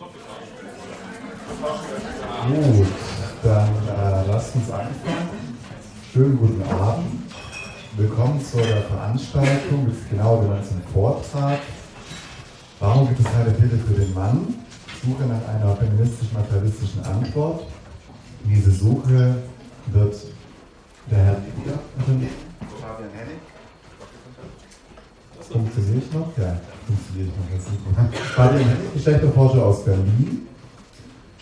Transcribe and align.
Gut, 0.00 0.08
dann 3.42 3.68
äh, 3.68 4.26
lasst 4.28 4.54
uns 4.56 4.70
anfangen. 4.70 5.58
Schönen 6.10 6.38
guten 6.38 6.62
Abend. 6.72 7.30
Willkommen 7.98 8.42
zu 8.42 8.56
der 8.56 8.80
Veranstaltung, 8.80 9.88
das 9.88 9.96
ist 9.96 10.08
genau 10.08 10.38
genannt 10.38 10.64
zum 10.66 10.80
Vortrag. 10.94 11.58
Warum 12.78 13.08
gibt 13.08 13.20
es 13.20 13.26
keine 13.26 13.50
Pille 13.50 13.76
für 13.76 13.92
den 13.92 14.14
Mann? 14.14 14.54
Suche 15.04 15.24
nach 15.24 15.46
einer 15.48 15.76
feministisch-materialistischen 15.76 17.04
Antwort. 17.04 17.66
Diese 18.44 18.70
Suche 18.70 19.42
wird 19.88 20.16
der 21.10 21.18
Herr. 21.18 21.34
Fabian 21.34 23.10
Hennig. 23.12 23.38
Funktioniert 25.50 26.14
noch? 26.14 26.32
Ja, 26.38 26.58
funktioniert 26.90 27.32
noch. 27.36 28.20
Fabian 28.34 28.64
Hennig, 28.64 28.94
Geschlechterforscher 28.94 29.64
aus 29.64 29.84
Berlin. 29.84 30.48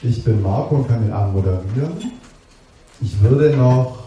Ich 0.03 0.23
bin 0.23 0.43
Marco 0.43 0.77
und 0.77 0.89
kann 0.89 1.03
den 1.03 1.13
Abend 1.13 1.35
moderieren. 1.35 2.13
Ich 3.01 3.21
würde 3.23 3.57
noch 3.57 3.99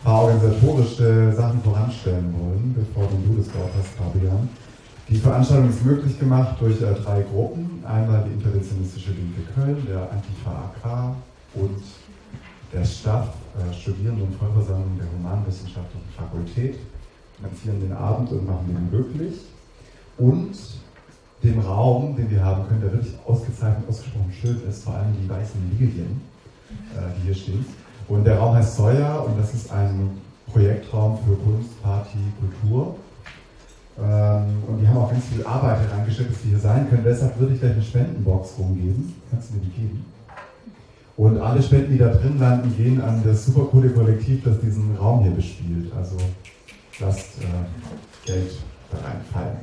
ein 0.00 0.04
paar 0.04 0.22
organisatorische 0.22 1.32
Sachen 1.32 1.62
voranstellen 1.62 2.34
wollen, 2.38 2.74
bevor 2.76 3.08
du 3.08 3.36
das 3.36 3.46
Wort 3.54 3.70
hast, 3.76 3.88
Fabian. 3.96 4.48
Die 5.08 5.16
Veranstaltung 5.16 5.70
ist 5.70 5.84
möglich 5.84 6.18
gemacht 6.18 6.56
durch 6.60 6.80
äh, 6.82 6.94
drei 6.94 7.22
Gruppen. 7.22 7.82
Einmal 7.84 8.24
die 8.28 8.32
Interventionistische 8.34 9.12
Linke 9.12 9.42
Köln, 9.54 9.86
der 9.88 10.10
Antifa 10.10 10.72
AK 10.82 11.14
und 11.54 11.80
der 12.72 12.84
Staff 12.84 13.28
äh, 13.56 13.72
Studierenden- 13.72 14.24
und 14.24 14.34
Vollversammlung 14.34 14.98
der 14.98 15.06
Humanwissenschaftlichen 15.16 16.08
Fakultät 16.16 16.78
finanzieren 17.36 17.80
den 17.80 17.92
Abend 17.92 18.30
und 18.32 18.46
machen 18.46 18.66
den 18.66 18.90
möglich. 18.90 19.34
Und 20.18 20.56
dem 21.42 21.58
Raum, 21.60 22.16
den 22.16 22.30
wir 22.30 22.44
haben 22.44 22.66
können, 22.66 22.80
der 22.80 22.92
wirklich 22.92 23.14
ausgezeichnet, 23.26 23.88
ausgesprochen 23.88 24.32
schön 24.40 24.60
ist, 24.68 24.84
vor 24.84 24.94
allem 24.94 25.14
die 25.20 25.28
weißen 25.28 25.60
Lilien, 25.78 26.20
äh, 26.94 27.00
die 27.16 27.26
hier 27.26 27.34
stehen. 27.34 27.64
Und 28.08 28.24
der 28.24 28.38
Raum 28.38 28.54
heißt 28.54 28.76
Soja 28.76 29.18
und 29.18 29.38
das 29.38 29.52
ist 29.52 29.70
ein 29.72 30.10
Projektraum 30.50 31.18
für 31.18 31.34
Kunst, 31.36 31.82
Party, 31.82 32.18
Kultur. 32.40 32.96
Ähm, 33.98 34.62
und 34.68 34.80
die 34.80 34.88
haben 34.88 34.98
auch 34.98 35.10
ganz 35.10 35.24
viel 35.26 35.44
Arbeit 35.44 35.80
herangesteckt, 35.88 36.30
dass 36.30 36.44
wir 36.44 36.50
hier 36.50 36.60
sein 36.60 36.88
können. 36.88 37.02
Deshalb 37.04 37.38
würde 37.38 37.54
ich 37.54 37.60
gleich 37.60 37.72
eine 37.72 37.82
Spendenbox 37.82 38.54
rumgeben. 38.58 39.14
Kannst 39.30 39.50
du 39.50 39.54
mir 39.54 39.60
die 39.60 39.70
geben? 39.70 40.04
Und 41.16 41.38
alle 41.38 41.62
Spenden, 41.62 41.92
die 41.92 41.98
da 41.98 42.08
drin 42.08 42.38
landen, 42.38 42.76
gehen 42.76 43.00
an 43.00 43.22
das 43.24 43.46
super 43.46 43.64
coole 43.70 43.88
Kollektiv, 43.90 44.44
das 44.44 44.60
diesen 44.60 44.96
Raum 44.96 45.22
hier 45.22 45.32
bespielt. 45.32 45.90
Also 45.96 46.16
lasst 47.00 47.40
äh, 47.40 48.26
Geld 48.26 48.52
da 48.90 48.98
reinfallen. 48.98 49.56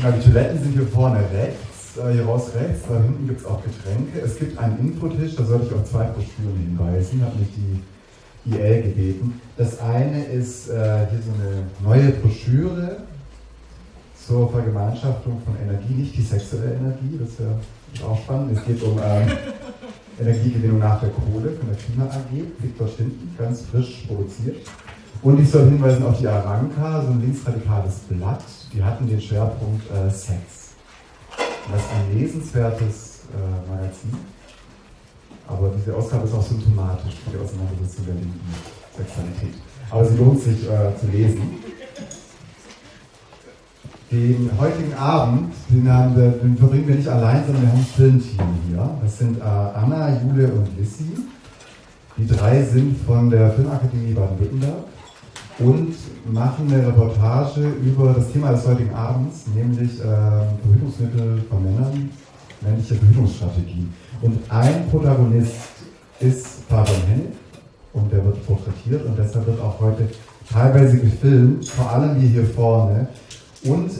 Genau, 0.00 0.12
die 0.16 0.22
Toiletten 0.22 0.58
sind 0.58 0.72
hier 0.72 0.86
vorne 0.86 1.18
rechts, 1.18 1.98
äh, 1.98 2.14
hier 2.14 2.24
raus 2.24 2.52
rechts, 2.58 2.84
da 2.88 3.02
hinten 3.02 3.28
gibt 3.28 3.40
es 3.40 3.46
auch 3.46 3.62
Getränke. 3.62 4.18
Es 4.24 4.38
gibt 4.38 4.58
einen 4.58 4.78
Infotisch, 4.78 5.36
da 5.36 5.44
sollte 5.44 5.66
ich 5.66 5.74
auf 5.74 5.84
zwei 5.84 6.04
Broschüren 6.04 6.56
hinweisen, 6.56 7.22
hat 7.22 7.38
mich 7.38 7.48
die 7.54 8.50
IL 8.50 8.82
gebeten. 8.82 9.38
Das 9.58 9.78
eine 9.78 10.24
ist 10.24 10.70
äh, 10.70 10.72
hier 10.72 11.20
so 11.20 11.32
eine 11.34 11.66
neue 11.84 12.12
Broschüre 12.12 13.02
zur 14.26 14.50
Vergemeinschaftung 14.50 15.42
von 15.44 15.54
Energie, 15.62 15.92
nicht 15.92 16.16
die 16.16 16.22
sexuelle 16.22 16.76
Energie, 16.76 17.20
das 17.20 17.32
ist 17.32 18.02
auch 18.02 18.16
spannend. 18.22 18.56
Es 18.56 18.64
geht 18.64 18.82
um 18.82 18.98
ähm, 19.04 19.28
Energiegewinnung 20.18 20.78
nach 20.78 21.00
der 21.00 21.10
Kohle 21.10 21.50
von 21.52 21.68
der 21.68 21.76
Klima 21.76 22.04
AG. 22.06 22.32
Liegt 22.62 22.80
dort 22.80 22.96
hinten, 22.96 23.34
ganz 23.36 23.62
frisch 23.62 24.04
produziert. 24.06 24.56
Und 25.22 25.38
ich 25.38 25.50
soll 25.50 25.64
hinweisen 25.64 26.02
auf 26.04 26.18
die 26.18 26.26
Aranka, 26.26 27.02
so 27.02 27.08
ein 27.08 27.20
linksradikales 27.20 27.96
Blatt. 28.08 28.42
Die 28.72 28.82
hatten 28.82 29.06
den 29.06 29.20
Schwerpunkt 29.20 29.84
äh, 29.90 30.08
Sex. 30.08 30.72
das 31.70 31.82
ist 31.82 31.88
ein 31.92 32.18
lesenswertes 32.18 33.20
äh, 33.34 33.70
Magazin. 33.70 34.14
Aber 35.46 35.72
diese 35.76 35.94
Ausgabe 35.94 36.26
ist 36.26 36.34
auch 36.34 36.42
symptomatisch 36.42 37.16
für 37.22 37.36
die 37.36 37.44
Auseinandersetzung 37.44 38.06
der 38.06 38.14
linken 38.14 38.40
Sexualität. 38.96 39.54
Aber 39.90 40.04
sie 40.06 40.16
lohnt 40.16 40.40
sich 40.40 40.64
äh, 40.64 40.96
zu 40.98 41.06
lesen. 41.08 41.42
Den 44.10 44.50
heutigen 44.58 44.94
Abend, 44.94 45.52
den, 45.68 45.84
wir, 45.84 46.30
den 46.42 46.56
verbringen 46.56 46.88
wir 46.88 46.94
nicht 46.94 47.08
allein, 47.08 47.44
sondern 47.44 47.62
wir 47.62 47.68
haben 47.72 47.78
ein 47.78 47.84
Filmteam 47.84 48.54
hier. 48.68 48.90
Das 49.02 49.18
sind 49.18 49.38
äh, 49.38 49.42
Anna, 49.42 50.18
Jule 50.22 50.48
und 50.48 50.78
Lissy. 50.78 51.12
Die 52.16 52.26
drei 52.26 52.62
sind 52.62 52.96
von 53.04 53.28
der 53.28 53.50
Filmakademie 53.50 54.14
Baden-Württemberg 54.14 54.84
und 55.60 55.94
machen 56.32 56.72
eine 56.72 56.86
Reportage 56.86 57.68
über 57.84 58.14
das 58.14 58.32
Thema 58.32 58.52
des 58.52 58.66
heutigen 58.66 58.94
Abends, 58.94 59.44
nämlich 59.54 60.00
äh, 60.00 60.02
Verhütungsmittel 60.02 61.42
von 61.48 61.62
Männern, 61.62 62.10
männliche 62.60 62.94
Verhütungsstrategien. 62.94 63.92
Und 64.22 64.38
ein 64.48 64.88
Protagonist 64.90 65.54
ist 66.20 66.46
Fabian 66.68 67.02
Hennig 67.08 67.32
und 67.92 68.12
der 68.12 68.24
wird 68.24 68.46
porträtiert 68.46 69.04
und 69.04 69.18
deshalb 69.18 69.46
wird 69.46 69.60
auch 69.60 69.80
heute 69.80 70.08
teilweise 70.50 70.98
gefilmt, 70.98 71.68
vor 71.68 71.90
allem 71.90 72.16
hier, 72.16 72.28
hier 72.28 72.44
vorne 72.44 73.08
und 73.64 73.90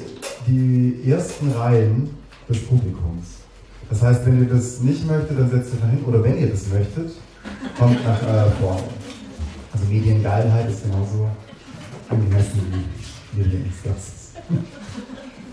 die 0.47 1.03
ersten 1.07 1.53
Reihen 1.53 2.11
des 2.49 2.65
Publikums. 2.65 3.41
Das 3.89 4.03
heißt, 4.03 4.25
wenn 4.25 4.43
ihr 4.43 4.49
das 4.49 4.81
nicht 4.81 5.07
möchtet, 5.07 5.39
dann 5.39 5.51
setzt 5.51 5.75
euch 5.75 5.81
nach 5.81 5.91
hinten. 5.91 6.05
Oder 6.05 6.23
wenn 6.23 6.39
ihr 6.39 6.49
das 6.49 6.69
möchtet, 6.69 7.13
kommt 7.79 8.05
nach 8.05 8.23
äh, 8.23 8.51
vorne. 8.61 8.83
Also 9.73 9.85
Mediengeilheit 9.89 10.71
ist 10.71 10.85
genauso 10.85 11.29
angemessen 12.11 12.61
wie 13.33 13.39
Medienskepsis. 13.39 14.33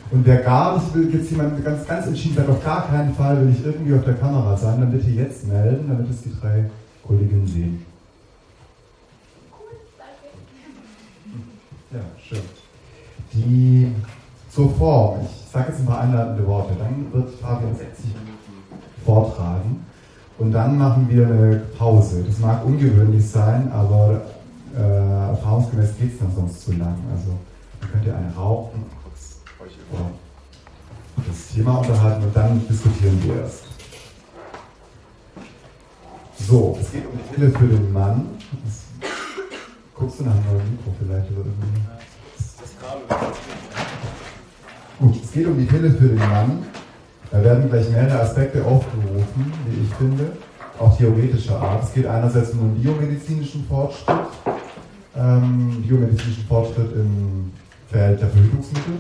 Und 0.10 0.26
wer 0.26 0.38
gar 0.38 0.78
nicht 0.78 0.94
will, 0.96 1.14
jetzt 1.14 1.32
jemand 1.32 1.64
ganz, 1.64 1.86
ganz 1.86 2.08
entschieden 2.08 2.38
sagt, 2.38 2.50
auf 2.50 2.64
gar 2.64 2.88
keinen 2.88 3.14
Fall 3.14 3.42
will 3.42 3.54
ich 3.54 3.66
irgendwie 3.66 3.94
auf 3.94 4.06
der 4.06 4.16
Kamera 4.16 4.56
sein, 4.56 4.80
dann 4.80 4.92
bitte 4.92 5.10
jetzt 5.10 5.46
melden, 5.48 5.88
damit 5.90 6.10
es 6.10 6.22
die 6.22 6.34
drei 6.40 6.70
Kolleginnen 7.06 7.48
sehen. 7.48 7.86
Ja, 11.92 12.00
schön. 12.22 12.40
Die 13.34 13.92
zur 14.50 14.74
Form. 14.76 15.20
Ich 15.22 15.52
sage 15.52 15.70
jetzt 15.70 15.80
ein 15.82 15.86
paar 15.86 16.02
einleitende 16.02 16.46
Worte. 16.48 16.74
Dann 16.80 17.12
wird 17.12 17.36
Fabian 17.40 17.76
60 17.76 18.06
Minuten 18.06 18.64
vortragen 19.06 19.86
und 20.38 20.52
dann 20.52 20.78
machen 20.78 21.08
wir 21.10 21.28
eine 21.28 21.62
Pause. 21.78 22.24
Das 22.28 22.40
mag 22.40 22.66
ungewöhnlich 22.66 23.30
sein, 23.30 23.72
aber 23.72 24.22
äh, 24.78 25.30
erfahrungsgemäß 25.30 25.98
geht 25.98 26.14
es 26.14 26.20
dann 26.20 26.34
sonst 26.36 26.62
zu 26.62 26.74
lang. 26.74 26.98
Also 27.12 27.32
dann 27.82 27.92
könnt 27.92 28.06
ihr 28.06 28.16
eine 28.16 28.34
rauchen 28.36 28.84
und 28.84 29.04
kurz 29.04 29.40
euch 29.60 29.76
über 29.90 30.12
das 31.28 31.48
Thema 31.54 31.80
unterhalten 31.80 32.24
und 32.24 32.36
dann 32.36 32.68
diskutieren 32.68 33.22
wir 33.24 33.42
erst. 33.42 33.64
So, 36.40 36.78
es 36.80 36.92
geht 36.92 37.06
um 37.06 37.18
die 37.18 37.36
Pille 37.36 37.52
für 37.52 37.68
den 37.68 37.92
Mann. 37.92 38.28
Das, 38.64 38.84
guckst 39.96 40.20
du 40.20 40.26
nach 40.26 40.34
einem 40.34 40.46
neuen 40.46 40.72
Mikro 40.72 40.94
vielleicht 41.00 41.32
oder 41.32 41.40
irgendwie? 41.40 41.82
Das 42.62 42.72
Kabel. 42.80 43.28
Gut, 45.00 45.24
es 45.24 45.32
geht 45.32 45.48
um 45.48 45.58
die 45.58 45.66
Pille 45.66 45.92
für 45.92 46.08
den 46.08 46.18
Mann. 46.18 46.66
Da 47.32 47.44
werden 47.44 47.70
gleich 47.70 47.90
mehrere 47.90 48.22
Aspekte 48.22 48.64
aufgerufen, 48.64 49.52
wie 49.66 49.84
ich 49.84 49.94
finde, 49.96 50.32
auch 50.80 50.96
theoretischer 50.96 51.60
Art. 51.60 51.84
Es 51.84 51.94
geht 51.94 52.06
einerseits 52.06 52.52
um 52.52 52.60
den 52.60 52.82
biomedizinischen 52.82 53.66
Fortschritt, 53.68 54.30
ähm, 55.18 55.84
biomedizinischen 55.86 56.46
Fortschritt 56.48 56.94
im 56.94 57.52
Feld 57.90 58.22
der 58.22 58.30
Verhütungsmittel. 58.30 58.94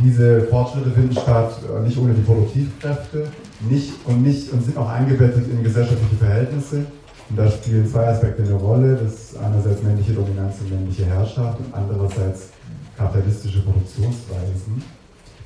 Diese 0.00 0.42
Fortschritte 0.42 0.90
finden 0.90 1.12
statt 1.12 1.60
äh, 1.62 1.82
nicht 1.82 1.98
ohne 1.98 2.14
die 2.14 2.22
Produktivkräfte 2.22 3.28
nicht, 3.68 3.92
und, 4.06 4.22
nicht, 4.22 4.52
und 4.52 4.62
sind 4.62 4.76
auch 4.76 4.88
eingebettet 4.88 5.48
in 5.50 5.62
gesellschaftliche 5.62 6.16
Verhältnisse. 6.16 6.86
Und 7.30 7.38
da 7.38 7.50
spielen 7.50 7.86
zwei 7.88 8.06
Aspekte 8.08 8.42
eine 8.42 8.54
Rolle. 8.54 8.96
Das 8.96 9.14
ist 9.14 9.36
einerseits 9.38 9.82
männliche 9.82 10.12
Dominanz 10.12 10.56
und 10.60 10.70
männliche 10.70 11.06
Herrschaft 11.06 11.58
und 11.58 11.72
andererseits 11.72 12.50
kapitalistische 12.96 13.62
Produktionsweisen. 13.62 14.82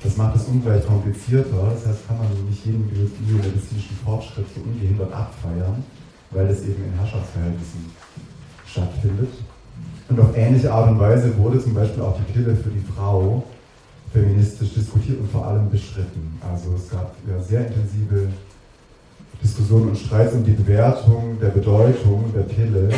Das 0.03 0.17
macht 0.17 0.35
es 0.35 0.43
ungleich 0.45 0.85
komplizierter. 0.85 1.71
Das 1.73 1.85
heißt, 1.85 2.07
kann 2.07 2.17
man 2.17 2.27
nicht 2.49 2.65
jeden 2.65 2.87
biomedizinischen 2.87 3.97
Fortschritt 4.03 4.45
so 4.55 4.61
ungehindert 4.61 5.11
abfeiern, 5.13 5.83
weil 6.31 6.47
es 6.47 6.61
eben 6.63 6.83
in 6.85 6.93
Herrschaftsverhältnissen 6.99 7.91
stattfindet. 8.71 9.29
Und 10.09 10.19
auf 10.19 10.35
ähnliche 10.35 10.71
Art 10.71 10.89
und 10.89 10.99
Weise 10.99 11.37
wurde 11.37 11.61
zum 11.61 11.73
Beispiel 11.73 12.01
auch 12.01 12.17
die 12.17 12.31
Pille 12.31 12.55
für 12.55 12.69
die 12.69 12.83
Frau 12.95 13.43
feministisch 14.11 14.73
diskutiert 14.73 15.19
und 15.19 15.31
vor 15.31 15.45
allem 15.45 15.69
bestritten. 15.69 16.39
Also 16.41 16.73
es 16.75 16.89
gab 16.89 17.13
ja 17.27 17.41
sehr 17.41 17.67
intensive 17.67 18.27
Diskussionen 19.41 19.89
und 19.89 19.97
Streits 19.97 20.33
um 20.33 20.43
die 20.43 20.51
Bewertung 20.51 21.37
der 21.39 21.49
Bedeutung 21.49 22.25
der 22.35 22.41
Pille 22.41 22.89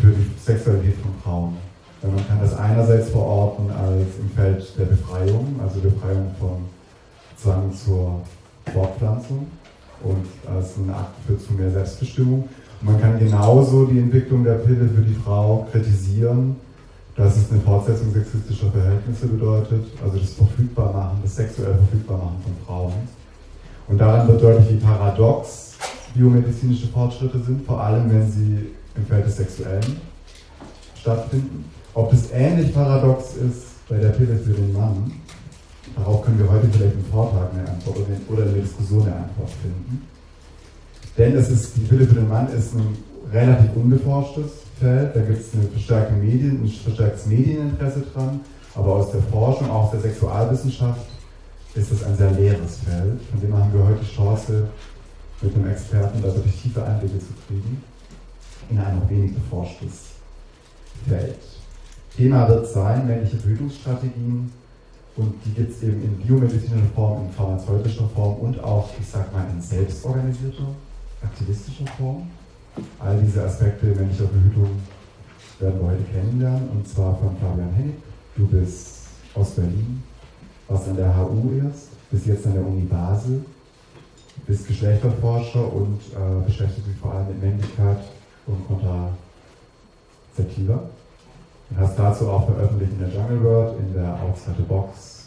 für 0.00 0.08
die 0.08 0.30
Sexualität 0.44 0.94
von 0.96 1.12
Frauen. 1.22 1.56
Man 2.02 2.28
kann 2.28 2.38
das 2.40 2.56
einerseits 2.56 3.10
verorten 3.10 3.70
als 3.70 4.06
im 4.20 4.30
Feld 4.30 4.64
der 4.78 4.84
Befreiung, 4.84 5.58
also 5.60 5.80
Befreiung 5.80 6.30
von 6.38 6.66
Zwang 7.36 7.72
zur 7.72 8.20
Fortpflanzung 8.72 9.48
und 10.04 10.26
als 10.54 10.76
ein 10.76 10.90
Akt 10.90 11.14
für 11.26 11.38
zu 11.38 11.54
mehr 11.54 11.70
Selbstbestimmung. 11.70 12.48
Man 12.80 13.00
kann 13.00 13.18
genauso 13.18 13.86
die 13.86 13.98
Entwicklung 13.98 14.44
der 14.44 14.54
Pille 14.54 14.88
für 14.88 15.02
die 15.02 15.14
Frau 15.14 15.66
kritisieren 15.70 16.56
dass 17.18 17.36
es 17.36 17.50
eine 17.50 17.60
Fortsetzung 17.60 18.12
sexistischer 18.12 18.70
Verhältnisse 18.70 19.26
bedeutet, 19.26 19.86
also 20.04 20.18
das 20.18 20.30
Verfügbarmachen, 20.34 21.18
das 21.24 21.34
sexuell 21.34 21.74
Verfügbarmachen 21.74 22.36
von 22.44 22.52
Frauen. 22.64 22.92
Und 23.88 23.98
daran 23.98 24.28
wird 24.28 24.40
deutlich, 24.40 24.70
wie 24.70 24.76
paradox 24.76 25.76
biomedizinische 26.14 26.86
Fortschritte 26.86 27.40
sind, 27.40 27.66
vor 27.66 27.82
allem 27.82 28.08
wenn 28.08 28.30
sie 28.30 28.70
im 28.94 29.04
Feld 29.06 29.26
des 29.26 29.36
Sexuellen 29.36 30.00
stattfinden. 30.94 31.64
Ob 31.92 32.10
das 32.10 32.30
ähnlich 32.30 32.72
paradox 32.72 33.34
ist 33.34 33.88
bei 33.88 33.96
der 33.96 34.10
Pille 34.10 34.36
für 34.36 34.52
den 34.52 34.72
Mann, 34.72 35.10
darauf 35.96 36.22
können 36.24 36.38
wir 36.38 36.48
heute 36.48 36.68
vielleicht 36.68 36.94
im 36.94 37.04
Vortrag 37.06 37.50
eine 37.52 37.68
Antwort 37.68 37.96
oder 38.28 38.46
in 38.46 38.54
der 38.54 38.62
Diskussion 38.62 39.02
eine 39.02 39.16
Antwort 39.16 39.50
finden. 39.60 40.06
Denn 41.18 41.36
es 41.36 41.50
ist, 41.50 41.76
die 41.76 41.80
Pille 41.80 42.06
für 42.06 42.14
den 42.14 42.28
Mann 42.28 42.46
ist 42.52 42.74
ein 42.74 42.96
relativ 43.32 43.74
unbeforschtes 43.74 44.52
Feld, 44.78 45.16
da 45.16 45.20
gibt 45.20 45.40
es 45.40 45.52
eine 45.52 45.64
verstärkte 45.64 46.14
Medien, 46.14 46.62
ein 46.62 46.68
verstärktes 46.68 47.26
Medieninteresse 47.26 48.04
dran, 48.14 48.40
aber 48.76 48.94
aus 48.94 49.10
der 49.10 49.22
Forschung, 49.22 49.68
auch 49.68 49.86
aus 49.86 49.90
der 49.90 50.00
Sexualwissenschaft, 50.00 51.08
ist 51.74 51.90
es 51.90 52.04
ein 52.04 52.16
sehr 52.16 52.30
leeres 52.30 52.78
Feld. 52.78 53.20
Von 53.30 53.40
dem 53.40 53.56
haben 53.56 53.72
wir 53.72 53.84
heute 53.84 54.00
die 54.00 54.14
Chance, 54.14 54.68
mit 55.42 55.54
einem 55.54 55.70
Experten 55.70 56.22
da 56.22 56.34
wirklich 56.34 56.62
tiefe 56.62 56.84
Einblicke 56.84 57.18
zu 57.18 57.32
kriegen 57.46 57.82
in 58.70 58.78
ein 58.78 58.98
noch 58.98 59.08
wenig 59.08 59.34
beforschtes 59.34 60.10
Feld. 61.06 61.38
Thema 62.16 62.48
wird 62.48 62.66
sein 62.66 63.06
männliche 63.06 63.36
Verhütungsstrategien 63.36 64.52
und 65.16 65.34
die 65.44 65.52
gibt 65.52 65.70
es 65.70 65.82
eben 65.82 66.02
in 66.02 66.16
biomedizinischer 66.18 66.90
Form, 66.94 67.26
in 67.26 67.32
pharmazeutischer 67.32 68.08
Form 68.14 68.36
und 68.40 68.62
auch, 68.62 68.88
ich 69.00 69.06
sag 69.06 69.32
mal, 69.32 69.46
in 69.52 69.60
selbstorganisierter, 69.60 70.68
aktivistischer 71.22 71.86
Form. 71.98 72.28
All 72.98 73.20
diese 73.20 73.44
Aspekte 73.44 73.86
männlicher 73.86 74.28
Verhütung 74.28 74.82
werden 75.58 75.80
wir 75.80 75.88
heute 75.88 76.04
kennenlernen 76.04 76.68
und 76.70 76.86
zwar 76.86 77.18
von 77.18 77.36
Fabian 77.38 77.72
Hennig. 77.72 77.96
Du 78.36 78.46
bist 78.46 79.08
aus 79.34 79.50
Berlin, 79.50 80.02
warst 80.68 80.88
an 80.88 80.96
der 80.96 81.16
HU 81.16 81.60
erst, 81.64 81.88
bist 82.10 82.26
jetzt 82.26 82.46
an 82.46 82.54
der 82.54 82.64
Uni 82.64 82.82
Basel, 82.82 83.44
bist 84.46 84.68
Geschlechterforscher 84.68 85.72
und 85.72 86.00
äh, 86.12 86.44
beschäftigst 86.46 86.88
dich 86.88 86.96
vor 86.96 87.14
allem 87.14 87.26
mit 87.28 87.42
Männlichkeit 87.42 87.98
und 88.46 88.66
Kontrazeptiva. 88.68 90.88
Und 91.70 91.78
hast 91.78 91.98
dazu 91.98 92.28
auch 92.28 92.46
veröffentlicht 92.46 92.92
in 92.92 93.00
der 93.00 93.10
Jungle 93.10 93.42
World, 93.42 93.78
in 93.80 93.92
der 93.92 94.22
Outside 94.22 94.62
Box 94.62 95.18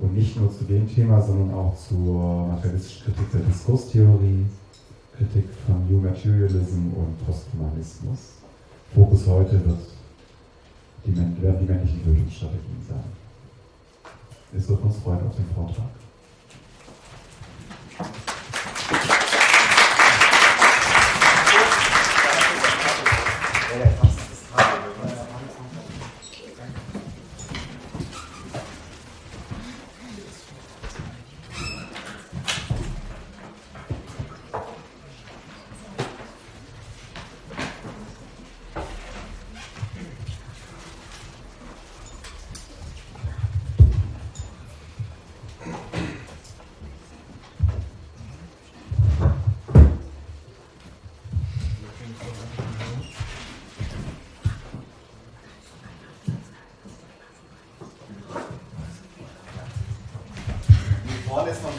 und 0.00 0.14
nicht 0.14 0.38
nur 0.38 0.52
zu 0.52 0.64
dem 0.64 0.92
Thema, 0.92 1.22
sondern 1.22 1.54
auch 1.54 1.74
zur 1.76 2.48
materialistischen 2.48 3.04
Kritik 3.04 3.32
der 3.32 3.40
Diskurstheorie, 3.40 4.44
Kritik 5.16 5.48
von 5.64 5.86
New 5.88 6.00
Materialism 6.00 6.92
und 6.96 7.24
Posthumanismus. 7.24 8.18
Fokus 8.92 9.26
heute 9.28 9.64
wird 9.64 9.78
die, 11.06 11.16
werden 11.16 11.58
die 11.60 11.72
männlichen 11.72 12.00
Bildungsstrategien 12.00 12.82
sein. 12.88 13.04
Es 14.56 14.68
wird 14.68 14.82
uns 14.82 14.96
freuen 14.98 15.26
auf 15.26 15.36
den 15.36 15.46
Vortrag. 15.54 15.90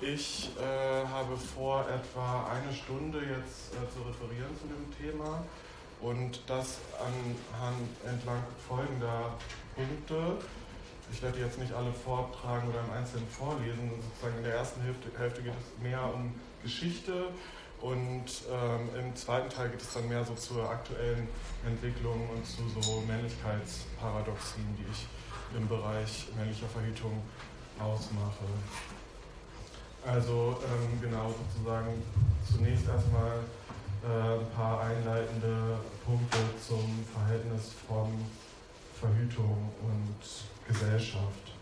ich 0.00 0.50
äh, 0.56 1.06
habe 1.06 1.36
vor, 1.36 1.86
etwa 1.88 2.46
eine 2.50 2.72
Stunde 2.74 3.18
jetzt 3.18 3.74
äh, 3.74 3.88
zu 3.92 4.02
referieren 4.08 4.56
zu 4.60 4.66
dem 4.68 4.86
Thema 4.96 5.44
und 6.00 6.40
das 6.46 6.78
anhand 6.98 7.88
entlang 8.06 8.42
folgender 8.68 9.34
Punkte. 9.74 10.38
Ich 11.10 11.22
werde 11.22 11.40
jetzt 11.40 11.58
nicht 11.58 11.72
alle 11.72 11.92
vortragen 11.92 12.68
oder 12.68 12.80
im 12.80 12.92
Einzelnen 12.92 13.26
vorlesen. 13.28 13.90
Sozusagen 14.02 14.36
in 14.38 14.44
der 14.44 14.54
ersten 14.54 14.82
Hälfte, 14.82 15.08
Hälfte 15.18 15.42
geht 15.42 15.54
es 15.54 15.82
mehr 15.82 16.02
um 16.14 16.34
Geschichte 16.62 17.30
und 17.80 18.26
ähm, 18.50 18.90
im 18.98 19.16
zweiten 19.16 19.48
Teil 19.48 19.70
geht 19.70 19.80
es 19.80 19.94
dann 19.94 20.08
mehr 20.08 20.24
so 20.24 20.34
zur 20.34 20.68
aktuellen 20.68 21.28
Entwicklung 21.66 22.28
und 22.30 22.44
zu 22.44 22.68
so 22.80 23.00
Männlichkeitsparadoxien, 23.06 24.76
die 24.76 24.84
ich 24.92 25.06
im 25.56 25.66
Bereich 25.66 26.28
männlicher 26.36 26.68
Verhütung 26.68 27.22
ausmache. 27.78 28.44
Also 30.08 30.56
ähm, 30.64 31.00
genau 31.02 31.28
sozusagen 31.28 32.02
zunächst 32.50 32.88
erstmal 32.88 33.44
äh, 34.00 34.40
ein 34.40 34.50
paar 34.56 34.80
einleitende 34.80 35.76
Punkte 36.04 36.38
zum 36.66 37.04
Verhältnis 37.12 37.74
von 37.86 38.08
Verhütung 38.98 39.68
und 39.84 40.16
Gesellschaft. 40.66 41.52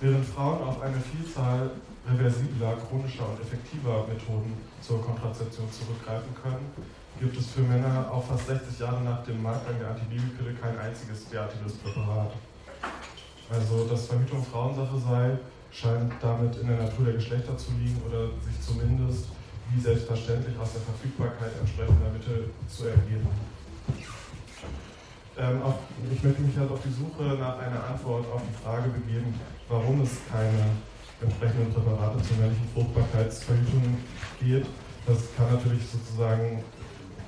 Während 0.00 0.24
Frauen 0.24 0.62
auf 0.62 0.80
eine 0.80 0.96
Vielzahl 0.98 1.70
reversibler, 2.08 2.76
chronischer 2.88 3.28
und 3.28 3.40
effektiver 3.42 4.06
Methoden 4.06 4.56
zur 4.80 5.04
Kontrazeption 5.04 5.70
zurückgreifen 5.70 6.34
können, 6.42 6.72
gibt 7.20 7.36
es 7.36 7.50
für 7.50 7.60
Männer 7.60 8.08
auch 8.10 8.24
fast 8.24 8.46
60 8.46 8.78
Jahre 8.78 9.02
nach 9.02 9.24
dem 9.24 9.42
Marktgang 9.42 9.78
der 9.78 9.90
Antibabypille 9.90 10.54
kein 10.54 10.78
einziges 10.78 11.28
derartiges 11.28 11.74
Präparat. 11.74 12.32
Also, 13.50 13.86
dass 13.88 14.06
Verhütung 14.06 14.44
Frauensache 14.44 14.98
sei, 14.98 15.38
scheint 15.70 16.12
damit 16.20 16.56
in 16.56 16.68
der 16.68 16.78
Natur 16.78 17.06
der 17.06 17.14
Geschlechter 17.14 17.56
zu 17.56 17.72
liegen 17.72 18.00
oder 18.06 18.28
sich 18.44 18.60
zumindest 18.60 19.28
wie 19.70 19.80
selbstverständlich 19.80 20.58
aus 20.58 20.72
der 20.72 20.82
Verfügbarkeit 20.82 21.52
entsprechender 21.60 22.10
Mittel 22.10 22.50
zu 22.68 22.86
ergeben. 22.88 23.28
Ähm, 25.38 25.62
auf, 25.62 25.78
ich 26.10 26.22
möchte 26.22 26.42
mich 26.42 26.56
halt 26.56 26.70
auf 26.70 26.80
die 26.82 26.90
Suche 26.90 27.38
nach 27.38 27.58
einer 27.58 27.84
Antwort 27.84 28.26
auf 28.32 28.42
die 28.42 28.64
Frage 28.64 28.88
begeben, 28.90 29.32
warum 29.68 30.00
es 30.00 30.18
keine 30.32 30.74
entsprechenden 31.20 31.72
Präparate 31.72 32.22
zur 32.22 32.36
männlichen 32.38 32.68
Fruchtbarkeitsverhütung 32.74 33.98
geht. 34.40 34.66
Das 35.06 35.18
kann 35.36 35.52
natürlich 35.52 35.82
sozusagen, 35.86 36.64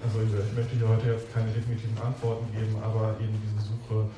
also 0.02 0.23
ich 0.23 0.56
möchte 0.56 0.76
hier 0.76 0.88
heute 0.88 1.12
jetzt 1.12 1.32
keine 1.32 1.50
definitiven 1.52 1.97
Antworten 2.02 2.50
geben, 2.52 2.76
aber 2.82 3.14
eben 3.20 3.38
diese 3.47 3.62
Suche, 3.68 4.11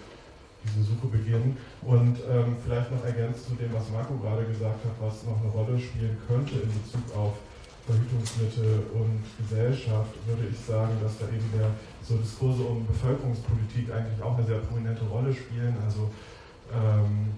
diese 0.65 0.83
Suche 0.83 1.09
beginnen. 1.09 1.57
Und 1.83 2.19
ähm, 2.31 2.57
vielleicht 2.63 2.91
noch 2.91 3.05
ergänzt 3.05 3.49
zu 3.49 3.55
dem, 3.55 3.73
was 3.73 3.91
Marco 3.91 4.15
gerade 4.19 4.45
gesagt 4.45 4.85
hat, 4.85 4.95
was 5.01 5.25
noch 5.25 5.41
eine 5.41 5.51
Rolle 5.51 5.79
spielen 5.79 6.17
könnte 6.27 6.55
in 6.63 6.71
Bezug 6.71 7.05
auf 7.17 7.35
Verhütungsmittel 7.87 8.87
und 8.95 9.23
Gesellschaft, 9.39 10.15
würde 10.27 10.47
ich 10.47 10.59
sagen, 10.59 10.93
dass 11.03 11.19
da 11.19 11.27
eben 11.27 11.51
der, 11.53 11.71
so 12.03 12.15
Diskurse 12.17 12.63
um 12.63 12.87
Bevölkerungspolitik 12.87 13.91
eigentlich 13.91 14.23
auch 14.23 14.39
eine 14.39 14.47
sehr 14.47 14.59
prominente 14.59 15.03
Rolle 15.05 15.35
spielen. 15.35 15.75
Also 15.85 16.09
ähm, 16.71 17.35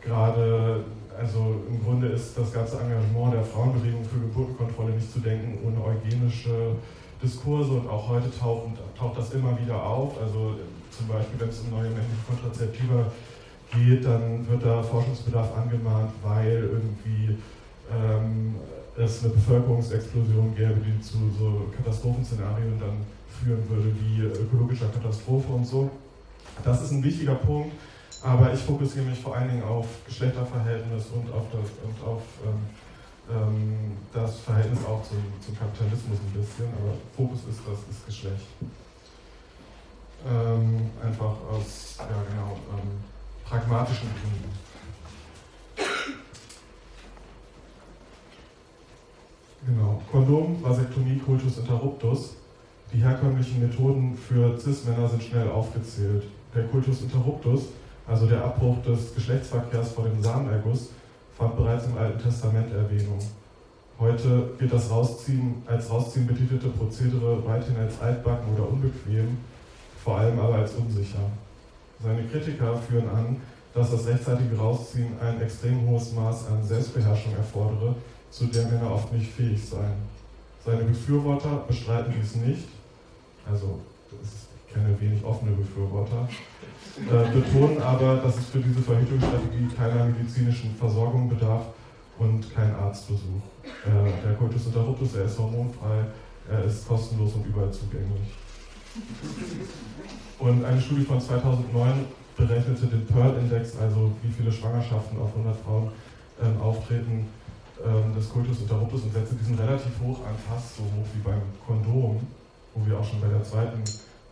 gerade 0.00 0.84
also 1.18 1.62
im 1.68 1.82
Grunde 1.84 2.08
ist 2.08 2.36
das 2.38 2.52
ganze 2.52 2.80
Engagement 2.80 3.34
der 3.34 3.42
Frauenbewegung 3.42 4.04
für 4.04 4.20
Geburtenkontrolle 4.20 4.92
nicht 4.92 5.12
zu 5.12 5.20
denken 5.20 5.58
ohne 5.66 5.84
eugenische 5.84 6.76
Diskurse 7.22 7.72
und 7.72 7.88
auch 7.88 8.08
heute 8.08 8.30
taucht, 8.36 8.70
taucht 8.98 9.18
das 9.18 9.32
immer 9.32 9.58
wieder 9.60 9.82
auf. 9.82 10.20
Also 10.20 10.56
zum 11.02 11.16
Beispiel, 11.16 11.40
wenn 11.40 11.48
es 11.48 11.60
um 11.60 11.70
neue 11.70 11.90
männliche 11.90 12.22
Kontrazeptiva 12.26 13.10
geht, 13.74 14.04
dann 14.04 14.46
wird 14.48 14.64
da 14.64 14.82
Forschungsbedarf 14.82 15.56
angemahnt, 15.56 16.12
weil 16.22 16.68
irgendwie 16.72 17.38
ähm, 17.90 18.54
es 18.96 19.24
eine 19.24 19.32
Bevölkerungsexplosion 19.32 20.54
gäbe, 20.54 20.76
die 20.86 21.00
zu 21.00 21.18
so 21.38 21.70
Katastrophenszenarien 21.76 22.78
dann 22.78 23.02
führen 23.40 23.62
würde, 23.68 23.92
wie 24.00 24.20
ökologischer 24.20 24.88
Katastrophe 24.88 25.52
und 25.52 25.66
so. 25.66 25.90
Das 26.64 26.82
ist 26.82 26.92
ein 26.92 27.02
wichtiger 27.02 27.34
Punkt 27.34 27.72
Aber 28.22 28.52
ich 28.52 28.60
fokussiere 28.60 29.06
mich 29.06 29.18
vor 29.18 29.34
allen 29.34 29.48
Dingen 29.48 29.64
auf 29.64 29.86
Geschlechterverhältnis 30.06 31.06
und 31.12 31.32
auf 31.32 31.46
das, 31.50 31.70
und 31.82 32.06
auf, 32.06 32.22
ähm, 32.46 32.60
ähm, 33.30 33.96
das 34.12 34.40
Verhältnis 34.40 34.78
auch 34.84 35.02
zum, 35.02 35.18
zum, 35.44 35.58
Kapitalismus 35.58 36.18
ein 36.20 36.40
bisschen. 36.40 36.66
Aber 36.78 36.94
Fokus 37.16 37.40
ist 37.50 37.60
das 37.66 37.78
ist 37.90 38.06
Geschlecht. 38.06 38.46
Ähm, 40.24 40.90
einfach 41.04 41.34
aus 41.50 41.96
ja, 41.98 42.06
genau, 42.06 42.56
ähm, 42.70 42.90
pragmatischen 43.44 44.08
Gründen. 44.08 44.62
Genau. 49.66 50.02
Kondom, 50.10 50.62
Vasektomie, 50.62 51.18
Cultus 51.18 51.58
interruptus. 51.58 52.36
Die 52.92 52.98
herkömmlichen 52.98 53.60
Methoden 53.60 54.16
für 54.16 54.58
Cis-Männer 54.58 55.08
sind 55.08 55.22
schnell 55.22 55.48
aufgezählt. 55.48 56.24
Der 56.54 56.64
Cultus 56.64 57.02
interruptus 57.02 57.62
also 58.06 58.26
der 58.26 58.44
Abbruch 58.44 58.82
des 58.82 59.14
Geschlechtsverkehrs 59.14 59.92
vor 59.92 60.04
dem 60.04 60.22
Samenerguss, 60.22 60.90
fand 61.36 61.56
bereits 61.56 61.86
im 61.86 61.96
Alten 61.96 62.18
Testament 62.18 62.72
Erwähnung. 62.72 63.18
Heute 63.98 64.50
wird 64.58 64.72
das 64.72 64.90
Rausziehen 64.90 65.62
als 65.66 65.88
Rausziehen 65.88 66.26
betitelte 66.26 66.68
Prozedere 66.68 67.44
weithin 67.46 67.76
als 67.76 68.00
altbacken 68.00 68.54
oder 68.54 68.68
unbequem, 68.68 69.38
vor 70.02 70.18
allem 70.18 70.38
aber 70.38 70.56
als 70.56 70.74
unsicher. 70.74 71.30
Seine 72.02 72.24
Kritiker 72.24 72.76
führen 72.76 73.08
an, 73.08 73.36
dass 73.74 73.90
das 73.90 74.06
rechtzeitige 74.06 74.56
Rausziehen 74.56 75.12
ein 75.20 75.40
extrem 75.40 75.86
hohes 75.86 76.12
Maß 76.12 76.48
an 76.48 76.64
Selbstbeherrschung 76.64 77.34
erfordere, 77.36 77.94
zu 78.30 78.46
der 78.46 78.66
Männer 78.66 78.90
oft 78.92 79.12
nicht 79.12 79.30
fähig 79.32 79.64
seien. 79.64 80.12
Seine 80.64 80.84
Befürworter 80.84 81.64
bestreiten 81.68 82.14
dies 82.20 82.36
nicht, 82.36 82.68
also 83.50 83.80
ich 84.22 84.72
kenne 84.72 84.98
wenig 85.00 85.24
offene 85.24 85.52
Befürworter, 85.52 86.28
äh, 86.98 87.32
betonen 87.32 87.80
aber, 87.80 88.16
dass 88.16 88.38
es 88.38 88.46
für 88.46 88.58
diese 88.60 88.80
Verhütungsstrategie 88.80 89.68
keiner 89.76 90.04
medizinischen 90.06 90.74
Versorgung 90.76 91.28
bedarf 91.28 91.66
und 92.18 92.54
kein 92.54 92.74
Arztbesuch. 92.74 93.42
Äh, 93.64 94.22
der 94.24 94.34
Coitus 94.34 94.66
interruptus, 94.66 95.14
er 95.14 95.24
ist 95.24 95.38
hormonfrei, 95.38 96.04
er 96.50 96.64
ist 96.64 96.86
kostenlos 96.86 97.34
und 97.34 97.46
überall 97.46 97.70
zugänglich. 97.70 98.28
Und 100.38 100.64
eine 100.64 100.80
Studie 100.80 101.04
von 101.04 101.20
2009 101.20 102.04
berechnete 102.36 102.86
den 102.86 103.06
Pearl-Index, 103.06 103.76
also 103.78 104.12
wie 104.22 104.32
viele 104.32 104.52
Schwangerschaften 104.52 105.18
auf 105.20 105.30
100 105.36 105.56
Frauen 105.60 105.90
ähm, 106.42 106.60
auftreten, 106.60 107.28
ähm, 107.84 108.14
des 108.14 108.28
Coitus 108.28 108.60
interruptus 108.60 109.02
und 109.02 109.12
setzte 109.12 109.34
diesen 109.36 109.58
relativ 109.58 109.92
hoch 110.02 110.18
an, 110.26 110.34
fast 110.48 110.76
so 110.76 110.82
hoch 110.82 111.06
wie 111.14 111.20
beim 111.20 111.42
Kondom, 111.66 112.20
wo 112.74 112.86
wir 112.86 112.98
auch 112.98 113.04
schon 113.04 113.20
bei 113.20 113.28
der 113.28 113.42
zweiten 113.44 113.82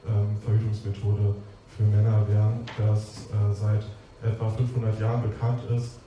ähm, 0.07 0.37
Verhütungsmethode 0.45 1.35
für 1.77 1.83
Männer 1.85 2.27
wären, 2.29 2.61
das 2.79 3.27
äh, 3.31 3.55
seit 3.55 3.85
etwa 4.23 4.51
500 4.51 5.01
Jahren 5.01 5.23
bekannt 5.23 5.61
ist. 5.77 5.99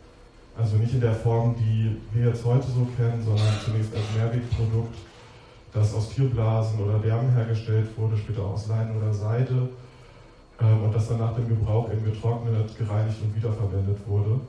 Also 0.58 0.78
nicht 0.78 0.94
in 0.94 1.02
der 1.02 1.16
Form, 1.16 1.56
die 1.58 1.98
wir 2.14 2.28
jetzt 2.30 2.46
heute 2.46 2.68
so 2.68 2.88
kennen, 2.98 3.24
sondern 3.26 3.48
zunächst 3.66 3.96
als 3.96 4.06
Mehrwegprodukt, 4.16 4.96
das 5.74 5.94
aus 5.94 6.10
Tierblasen 6.10 6.80
oder 6.80 7.00
Därmen 7.00 7.32
hergestellt 7.34 7.90
wurde, 7.98 8.18
später 8.18 8.44
aus 8.44 8.68
Leinen 8.68 8.98
oder 8.98 9.14
Seide 9.14 9.70
ähm, 10.62 10.84
und 10.84 10.96
das 10.96 11.10
dann 11.10 11.20
nach 11.20 11.34
dem 11.34 11.48
Gebrauch 11.48 11.92
eben 11.92 12.04
getrocknet, 12.06 12.78
gereinigt 12.78 13.18
und 13.22 13.36
wiederverwendet 13.36 13.98
wurde. 14.08 14.40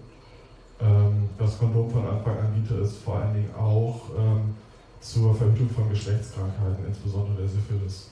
Ähm, 0.81 1.28
das 1.38 1.59
Kondom 1.59 1.90
von 1.90 2.07
Anfang 2.07 2.38
an 2.38 2.52
diente 2.54 2.75
es 2.75 2.99
vor 2.99 3.16
allen 3.16 3.35
Dingen 3.35 3.54
auch 3.54 4.11
ähm, 4.19 4.54
zur 5.00 5.35
Verhütung 5.35 5.69
von 5.71 5.88
Geschlechtskrankheiten, 5.88 6.87
insbesondere 6.87 7.43
der 7.43 7.49
Syphilis. 7.49 8.11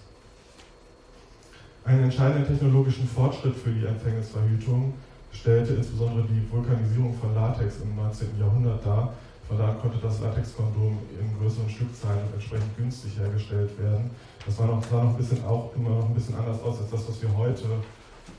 Einen 1.84 2.04
entscheidenden 2.04 2.46
technologischen 2.46 3.08
Fortschritt 3.08 3.56
für 3.56 3.70
die 3.70 3.84
Empfängnisverhütung 3.84 4.94
stellte 5.32 5.74
insbesondere 5.74 6.26
die 6.28 6.50
Vulkanisierung 6.50 7.14
von 7.18 7.34
Latex 7.34 7.80
im 7.82 7.96
19. 7.96 8.38
Jahrhundert 8.38 8.86
dar. 8.86 9.12
Von 9.52 9.60
da 9.60 9.74
konnte 9.74 9.98
das 9.98 10.18
Latexkondom 10.20 10.96
in 11.20 11.38
größeren 11.38 11.68
Stückzahlen 11.68 12.24
entsprechend 12.32 12.74
günstig 12.74 13.18
hergestellt 13.18 13.78
werden. 13.78 14.08
Das 14.46 14.58
war 14.58 14.66
noch, 14.66 14.82
sah 14.82 15.04
noch 15.04 15.10
ein 15.10 15.16
bisschen 15.18 15.44
auch 15.44 15.76
immer 15.76 15.90
noch 15.90 16.08
ein 16.08 16.14
bisschen 16.14 16.36
anders 16.36 16.62
aus 16.62 16.80
als 16.80 16.90
das, 16.90 17.06
was 17.06 17.20
wir 17.20 17.36
heute 17.36 17.68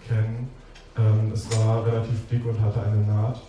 kennen. 0.08 0.50
Ähm, 0.98 1.32
es 1.32 1.46
war 1.56 1.86
relativ 1.86 2.28
dick 2.32 2.44
und 2.48 2.60
hatte 2.60 2.82
eine 2.82 3.06
Naht. 3.06 3.40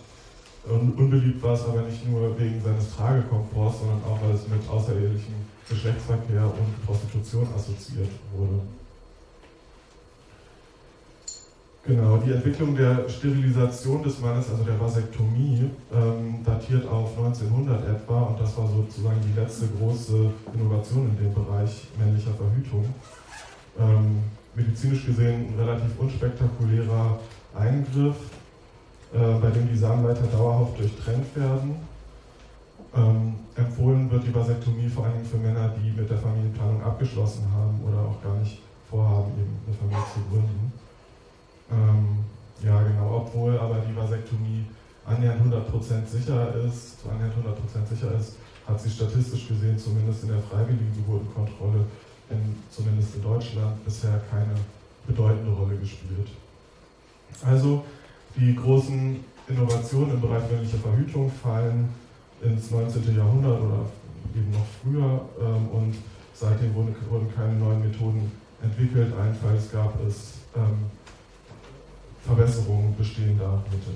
Und 0.68 0.92
unbeliebt 0.98 1.42
war 1.42 1.54
es 1.54 1.64
aber 1.64 1.80
nicht 1.80 2.06
nur 2.06 2.38
wegen 2.38 2.60
seines 2.60 2.94
Tragekomforts, 2.94 3.78
sondern 3.78 4.04
auch, 4.04 4.20
weil 4.20 4.34
es 4.34 4.46
mit 4.46 4.60
außerehelichem 4.68 5.34
Geschlechtsverkehr 5.66 6.44
und 6.44 6.84
Prostitution 6.84 7.48
assoziiert 7.56 8.10
wurde. 8.36 8.60
Genau, 11.86 12.16
die 12.16 12.32
Entwicklung 12.32 12.74
der 12.74 13.06
Sterilisation 13.10 14.02
des 14.02 14.18
Mannes, 14.18 14.48
also 14.48 14.64
der 14.64 14.80
Vasektomie, 14.80 15.68
ähm, 15.92 16.42
datiert 16.42 16.88
auf 16.88 17.10
1900 17.18 17.86
etwa 17.86 18.22
und 18.22 18.40
das 18.40 18.56
war 18.56 18.66
sozusagen 18.68 19.20
die 19.20 19.38
letzte 19.38 19.66
große 19.68 20.30
Innovation 20.54 21.10
in 21.10 21.24
dem 21.24 21.34
Bereich 21.34 21.88
männlicher 21.98 22.32
Verhütung. 22.32 22.86
Ähm, 23.78 24.22
medizinisch 24.54 25.04
gesehen 25.04 25.52
ein 25.52 25.60
relativ 25.60 25.98
unspektakulärer 25.98 27.18
Eingriff, 27.54 28.16
äh, 29.12 29.18
bei 29.42 29.50
dem 29.50 29.68
die 29.70 29.76
Samenleiter 29.76 30.26
dauerhaft 30.32 30.78
durchtrennt 30.78 31.36
werden. 31.36 31.76
Ähm, 32.96 33.34
empfohlen 33.56 34.10
wird 34.10 34.26
die 34.26 34.34
Vasektomie 34.34 34.88
vor 34.88 35.04
allem 35.04 35.22
für 35.22 35.36
Männer, 35.36 35.74
die 35.76 35.90
mit 35.90 36.08
der 36.08 36.16
Familienplanung 36.16 36.82
abgeschlossen 36.82 37.42
haben 37.52 37.78
oder 37.86 38.08
auch 38.08 38.22
gar 38.22 38.38
nicht 38.38 38.62
vorhaben, 38.88 39.32
eben 39.32 39.52
eine 39.66 39.76
Familie 39.76 40.04
zu 40.14 40.20
gründen. 40.30 40.72
Ähm, 41.70 42.24
ja, 42.62 42.82
genau, 42.82 43.24
obwohl 43.26 43.58
aber 43.58 43.78
die 43.88 43.96
Vasektomie 43.96 44.64
annähernd 45.04 45.52
100% 45.52 46.06
sicher 46.06 46.54
ist, 46.66 46.98
annähernd 47.10 47.34
100% 47.34 47.94
sicher 47.94 48.14
ist, 48.18 48.36
hat 48.66 48.80
sie 48.80 48.90
statistisch 48.90 49.48
gesehen 49.48 49.78
zumindest 49.78 50.22
in 50.22 50.30
der 50.30 50.38
freiwilligen 50.40 50.94
Geburtenkontrolle, 50.94 51.84
in, 52.30 52.56
zumindest 52.70 53.16
in 53.16 53.22
Deutschland, 53.22 53.84
bisher 53.84 54.22
keine 54.30 54.54
bedeutende 55.06 55.52
Rolle 55.52 55.76
gespielt. 55.76 56.28
Also 57.44 57.84
die 58.36 58.54
großen 58.54 59.20
Innovationen 59.48 60.14
im 60.14 60.20
Bereich 60.20 60.50
männlicher 60.50 60.78
Verhütung 60.78 61.30
fallen 61.30 61.88
ins 62.42 62.70
19. 62.70 63.16
Jahrhundert 63.16 63.60
oder 63.60 63.86
eben 64.34 64.50
noch 64.50 64.66
früher 64.82 65.20
ähm, 65.40 65.68
und 65.68 65.94
seitdem 66.32 66.74
wurden, 66.74 66.94
wurden, 67.10 67.32
keine 67.34 67.54
neuen 67.54 67.80
Methoden 67.80 68.30
entwickelt. 68.62 69.12
Allenfalls 69.14 69.70
gab 69.70 69.94
es 70.06 70.34
ähm, 70.56 70.90
Verbesserung 72.26 72.94
bestehender 72.96 73.62
Mittel. 73.70 73.94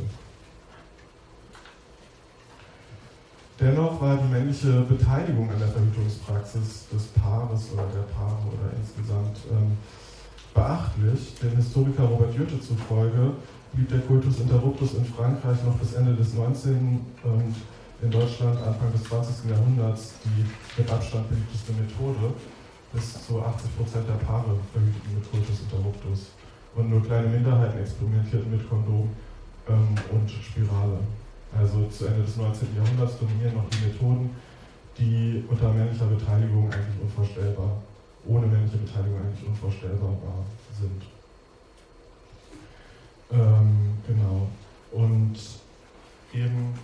Dennoch 3.60 4.00
war 4.00 4.16
die 4.18 4.28
männliche 4.28 4.82
Beteiligung 4.82 5.50
an 5.50 5.58
der 5.58 5.68
Verhütungspraxis 5.68 6.86
des 6.92 7.06
Paares 7.08 7.72
oder 7.72 7.86
der 7.92 8.06
Paare 8.14 8.46
oder 8.46 8.70
insgesamt 8.78 9.38
ähm, 9.50 9.76
beachtlich. 10.54 11.34
Dem 11.42 11.56
Historiker 11.56 12.04
Robert 12.04 12.34
Jürte 12.34 12.60
zufolge 12.60 13.32
blieb 13.72 13.88
der 13.88 14.00
Kultus 14.00 14.38
interruptus 14.38 14.94
in 14.94 15.04
Frankreich 15.04 15.58
noch 15.64 15.74
bis 15.76 15.94
Ende 15.94 16.14
des 16.14 16.34
19. 16.34 17.00
und 17.24 17.54
in 18.00 18.10
Deutschland 18.10 18.62
Anfang 18.62 18.92
des 18.92 19.02
20. 19.04 19.50
Jahrhunderts 19.50 20.14
die 20.24 20.46
mit 20.80 20.90
Abstand 20.90 21.28
beliebteste 21.28 21.72
Methode. 21.72 22.34
Bis 22.92 23.26
zu 23.26 23.42
80 23.42 23.76
Prozent 23.76 24.08
der 24.08 24.24
Paare 24.24 24.54
verhüteten 24.72 25.14
mit 25.14 25.30
Kultus 25.30 25.60
interruptus 25.60 26.30
und 26.78 26.90
nur 26.90 27.02
kleine 27.02 27.26
Minderheiten 27.26 27.80
experimentierten 27.80 28.52
mit 28.52 28.68
Kondom 28.68 29.10
ähm, 29.68 29.94
und 30.12 30.30
Spirale. 30.30 31.00
Also 31.56 31.86
zu 31.88 32.06
Ende 32.06 32.22
des 32.22 32.36
19. 32.36 32.68
Jahrhunderts 32.76 33.18
dominieren 33.18 33.54
noch 33.54 33.68
die 33.70 33.86
Methoden, 33.86 34.30
die 34.96 35.44
unter 35.48 35.72
männlicher 35.72 36.06
Beteiligung 36.06 36.70
eigentlich 36.70 37.02
unvorstellbar, 37.02 37.82
ohne 38.26 38.46
männliche 38.46 38.78
Beteiligung 38.78 39.18
eigentlich 39.20 39.48
unvorstellbar 39.48 40.10
war, 40.10 40.44
sind. 40.78 41.02
Ähm, 43.32 43.98
genau. 44.06 44.46
Und 44.92 45.36
eben 46.32 46.74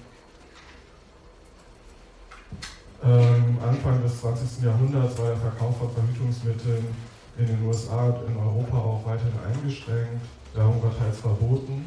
ähm, 3.04 3.58
Anfang 3.62 4.02
des 4.02 4.20
20. 4.20 4.64
Jahrhunderts 4.64 5.16
war 5.18 5.26
der 5.28 5.36
Verkauf 5.36 5.78
von 5.78 5.90
Verhütungsmitteln 5.92 7.13
in 7.38 7.46
den 7.46 7.66
USA 7.66 8.06
und 8.06 8.28
in 8.28 8.36
Europa 8.36 8.76
auch 8.76 9.02
weiterhin 9.04 9.32
eingeschränkt, 9.46 10.24
darum 10.54 10.82
war 10.82 10.96
teils 10.96 11.18
verboten. 11.18 11.84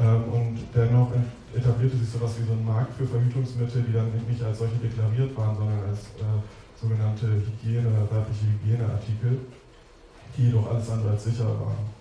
Ähm, 0.00 0.24
und 0.32 0.58
dennoch 0.74 1.10
etablierte 1.54 1.96
sich 1.96 2.10
sowas 2.10 2.32
wie 2.38 2.46
so 2.46 2.52
ein 2.52 2.64
Markt 2.64 2.94
für 2.96 3.06
Verhütungsmittel, 3.06 3.82
die 3.82 3.92
dann 3.92 4.10
nicht 4.28 4.42
als 4.42 4.58
solche 4.58 4.76
deklariert 4.76 5.36
waren, 5.36 5.56
sondern 5.56 5.78
als 5.88 6.00
äh, 6.18 6.40
sogenannte 6.80 7.26
Hygiene, 7.26 7.90
weibliche 8.10 8.46
Hygieneartikel, 8.46 9.38
die 10.36 10.46
jedoch 10.46 10.70
alles 10.70 10.90
andere 10.90 11.12
als 11.12 11.24
sicher 11.24 11.46
waren. 11.46 11.94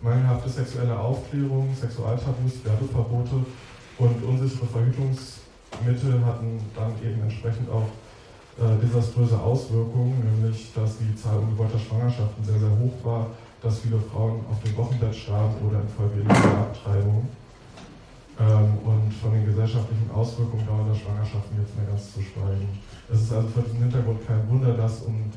Mangelhafte 0.00 0.48
sexuelle 0.48 0.98
Aufklärung, 0.98 1.74
Sexualtabus, 1.74 2.64
Werbeverbote 2.64 3.44
und 3.98 4.24
unsichere 4.24 4.66
Verhütungsmittel 4.66 6.24
hatten 6.24 6.60
dann 6.74 6.92
eben 7.04 7.22
entsprechend 7.22 7.70
auch 7.70 7.86
desaströse 8.82 9.38
Auswirkungen, 9.40 10.22
nämlich 10.24 10.72
dass 10.74 10.98
die 10.98 11.14
Zahl 11.16 11.38
ungewollter 11.38 11.78
Schwangerschaften 11.78 12.44
sehr, 12.44 12.58
sehr 12.58 12.70
hoch 12.70 12.92
war, 13.02 13.26
dass 13.62 13.78
viele 13.78 13.98
Frauen 13.98 14.40
auf 14.50 14.60
dem 14.62 14.76
Wochenbett 14.76 15.14
starben 15.14 15.54
oder 15.66 15.80
infolge 15.80 16.20
illegaler 16.20 16.68
Abtreibung. 16.68 17.28
Ähm, 18.40 18.78
und 18.84 19.12
von 19.12 19.32
den 19.32 19.44
gesellschaftlichen 19.44 20.10
Auswirkungen 20.10 20.66
dauernder 20.66 20.94
Schwangerschaften 20.94 21.56
jetzt 21.60 21.76
mehr 21.76 21.86
ganz 21.86 22.12
zu 22.12 22.20
schweigen. 22.22 22.68
Es 23.12 23.22
ist 23.22 23.32
also 23.32 23.48
vor 23.48 23.62
diesem 23.62 23.80
Hintergrund 23.80 24.26
kein 24.26 24.48
Wunder, 24.48 24.72
dass 24.74 25.02
um 25.02 25.30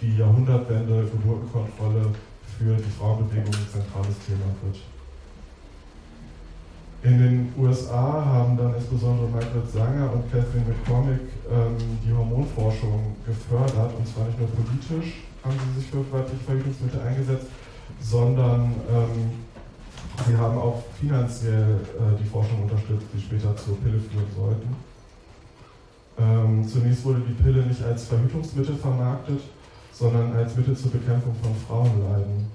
die 0.00 0.16
Jahrhundertwende 0.16 1.08
Geburtenkontrolle 1.10 2.12
für 2.56 2.76
die 2.76 2.90
Frauenbewegung 2.98 3.52
ein 3.52 3.68
zentrales 3.70 4.16
Thema 4.26 4.46
wird. 4.62 4.78
In 7.06 7.18
den 7.18 7.52
USA 7.56 8.24
haben 8.24 8.56
dann 8.56 8.74
insbesondere 8.74 9.28
Margaret 9.28 9.70
Sanger 9.70 10.12
und 10.12 10.28
Catherine 10.28 10.66
McCormick 10.66 11.20
ähm, 11.48 11.76
die 12.04 12.12
Hormonforschung 12.12 13.14
gefördert, 13.24 13.94
und 13.96 14.08
zwar 14.08 14.26
nicht 14.26 14.40
nur 14.40 14.48
politisch 14.48 15.22
haben 15.44 15.54
sie 15.54 15.80
sich 15.80 15.88
für 15.88 16.02
weibliche 16.10 16.42
Verhütungsmittel 16.44 17.00
eingesetzt, 17.02 17.46
sondern 18.00 18.74
ähm, 18.90 19.30
sie 20.26 20.36
haben 20.36 20.58
auch 20.58 20.82
finanziell 20.98 21.78
äh, 21.94 22.18
die 22.20 22.28
Forschung 22.28 22.64
unterstützt, 22.64 23.06
die 23.14 23.20
später 23.20 23.54
zur 23.54 23.78
Pille 23.78 24.00
führen 24.00 24.26
sollten. 24.34 24.74
Ähm, 26.18 26.66
zunächst 26.66 27.04
wurde 27.04 27.20
die 27.20 27.40
Pille 27.40 27.62
nicht 27.66 27.84
als 27.84 28.06
Verhütungsmittel 28.06 28.74
vermarktet, 28.74 29.42
sondern 29.92 30.34
als 30.34 30.56
Mittel 30.56 30.76
zur 30.76 30.90
Bekämpfung 30.90 31.36
von 31.40 31.54
Frauenleiden. 31.54 32.50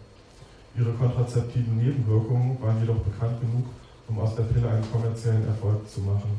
Ihre 0.77 0.91
kontrazeptiven 0.91 1.77
Nebenwirkungen 1.77 2.61
waren 2.61 2.81
jedoch 2.81 2.99
bekannt 2.99 3.39
genug, 3.39 3.65
um 4.11 4.19
aus 4.19 4.35
der 4.35 4.43
Pille 4.43 4.69
einen 4.69 4.91
kommerziellen 4.91 5.47
Erfolg 5.47 5.87
zu 5.89 6.01
machen. 6.01 6.31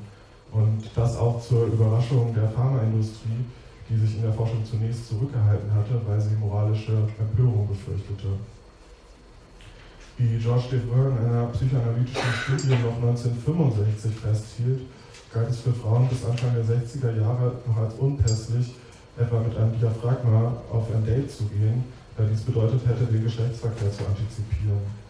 Und 0.52 0.84
das 0.94 1.16
auch 1.16 1.40
zur 1.40 1.66
Überraschung 1.66 2.34
der 2.34 2.48
Pharmaindustrie, 2.50 3.44
die 3.88 3.96
sich 3.96 4.16
in 4.16 4.22
der 4.22 4.32
Forschung 4.32 4.64
zunächst 4.64 5.08
zurückgehalten 5.08 5.72
hatte, 5.72 6.00
weil 6.06 6.20
sie 6.20 6.36
moralische 6.36 6.92
Empörung 7.18 7.68
befürchtete. 7.68 8.28
Wie 10.18 10.38
George 10.38 10.64
Deverne 10.72 11.18
in 11.18 11.32
einer 11.32 11.46
psychoanalytischen 11.46 12.32
Studie 12.44 12.76
noch 12.84 12.96
1965 12.96 14.12
festhielt, 14.14 14.80
galt 15.32 15.48
es 15.48 15.60
für 15.60 15.72
Frauen 15.72 16.06
bis 16.08 16.24
Anfang 16.24 16.52
der 16.54 16.64
60er 16.64 17.16
Jahre 17.18 17.54
noch 17.66 17.76
als 17.78 17.94
unpässlich, 17.94 18.74
etwa 19.16 19.40
mit 19.40 19.56
einem 19.56 19.78
Diaphragma 19.80 20.52
auf 20.70 20.94
ein 20.94 21.04
Date 21.04 21.30
zu 21.30 21.44
gehen, 21.44 21.84
da 22.16 22.24
dies 22.24 22.42
bedeutet 22.42 22.80
hätte, 22.86 23.04
den 23.10 23.24
Geschlechtsverkehr 23.24 23.90
zu 23.90 24.04
antizipieren. 24.04 25.01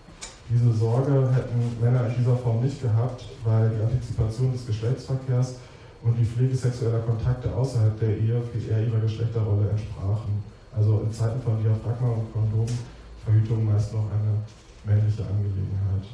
Diese 0.53 0.71
Sorge 0.71 1.31
hätten 1.33 1.81
Männer 1.81 2.09
in 2.09 2.15
dieser 2.19 2.37
Form 2.37 2.63
nicht 2.63 2.83
gehabt, 2.83 3.25
weil 3.43 3.71
die 3.71 3.83
Antizipation 3.83 4.53
des 4.53 4.67
Geschlechtsverkehrs 4.67 5.55
und 6.03 6.15
die 6.19 6.27
Pflege 6.27 6.55
sexueller 6.55 6.99
Kontakte 6.99 7.55
außerhalb 7.55 7.99
der 7.99 8.19
Ehe 8.19 8.43
viel 8.53 8.69
eher 8.69 8.87
ihrer 8.87 9.01
Geschlechterrolle 9.01 9.71
entsprachen. 9.71 10.45
Also 10.77 11.01
in 11.01 11.11
Zeiten 11.11 11.41
von 11.41 11.63
Diaphragma 11.63 12.09
und 12.09 12.33
Kondom 12.35 12.67
Verhütung 13.25 13.65
meist 13.65 13.95
noch 13.95 14.05
eine 14.13 14.45
männliche 14.85 15.23
Angelegenheit. 15.23 16.05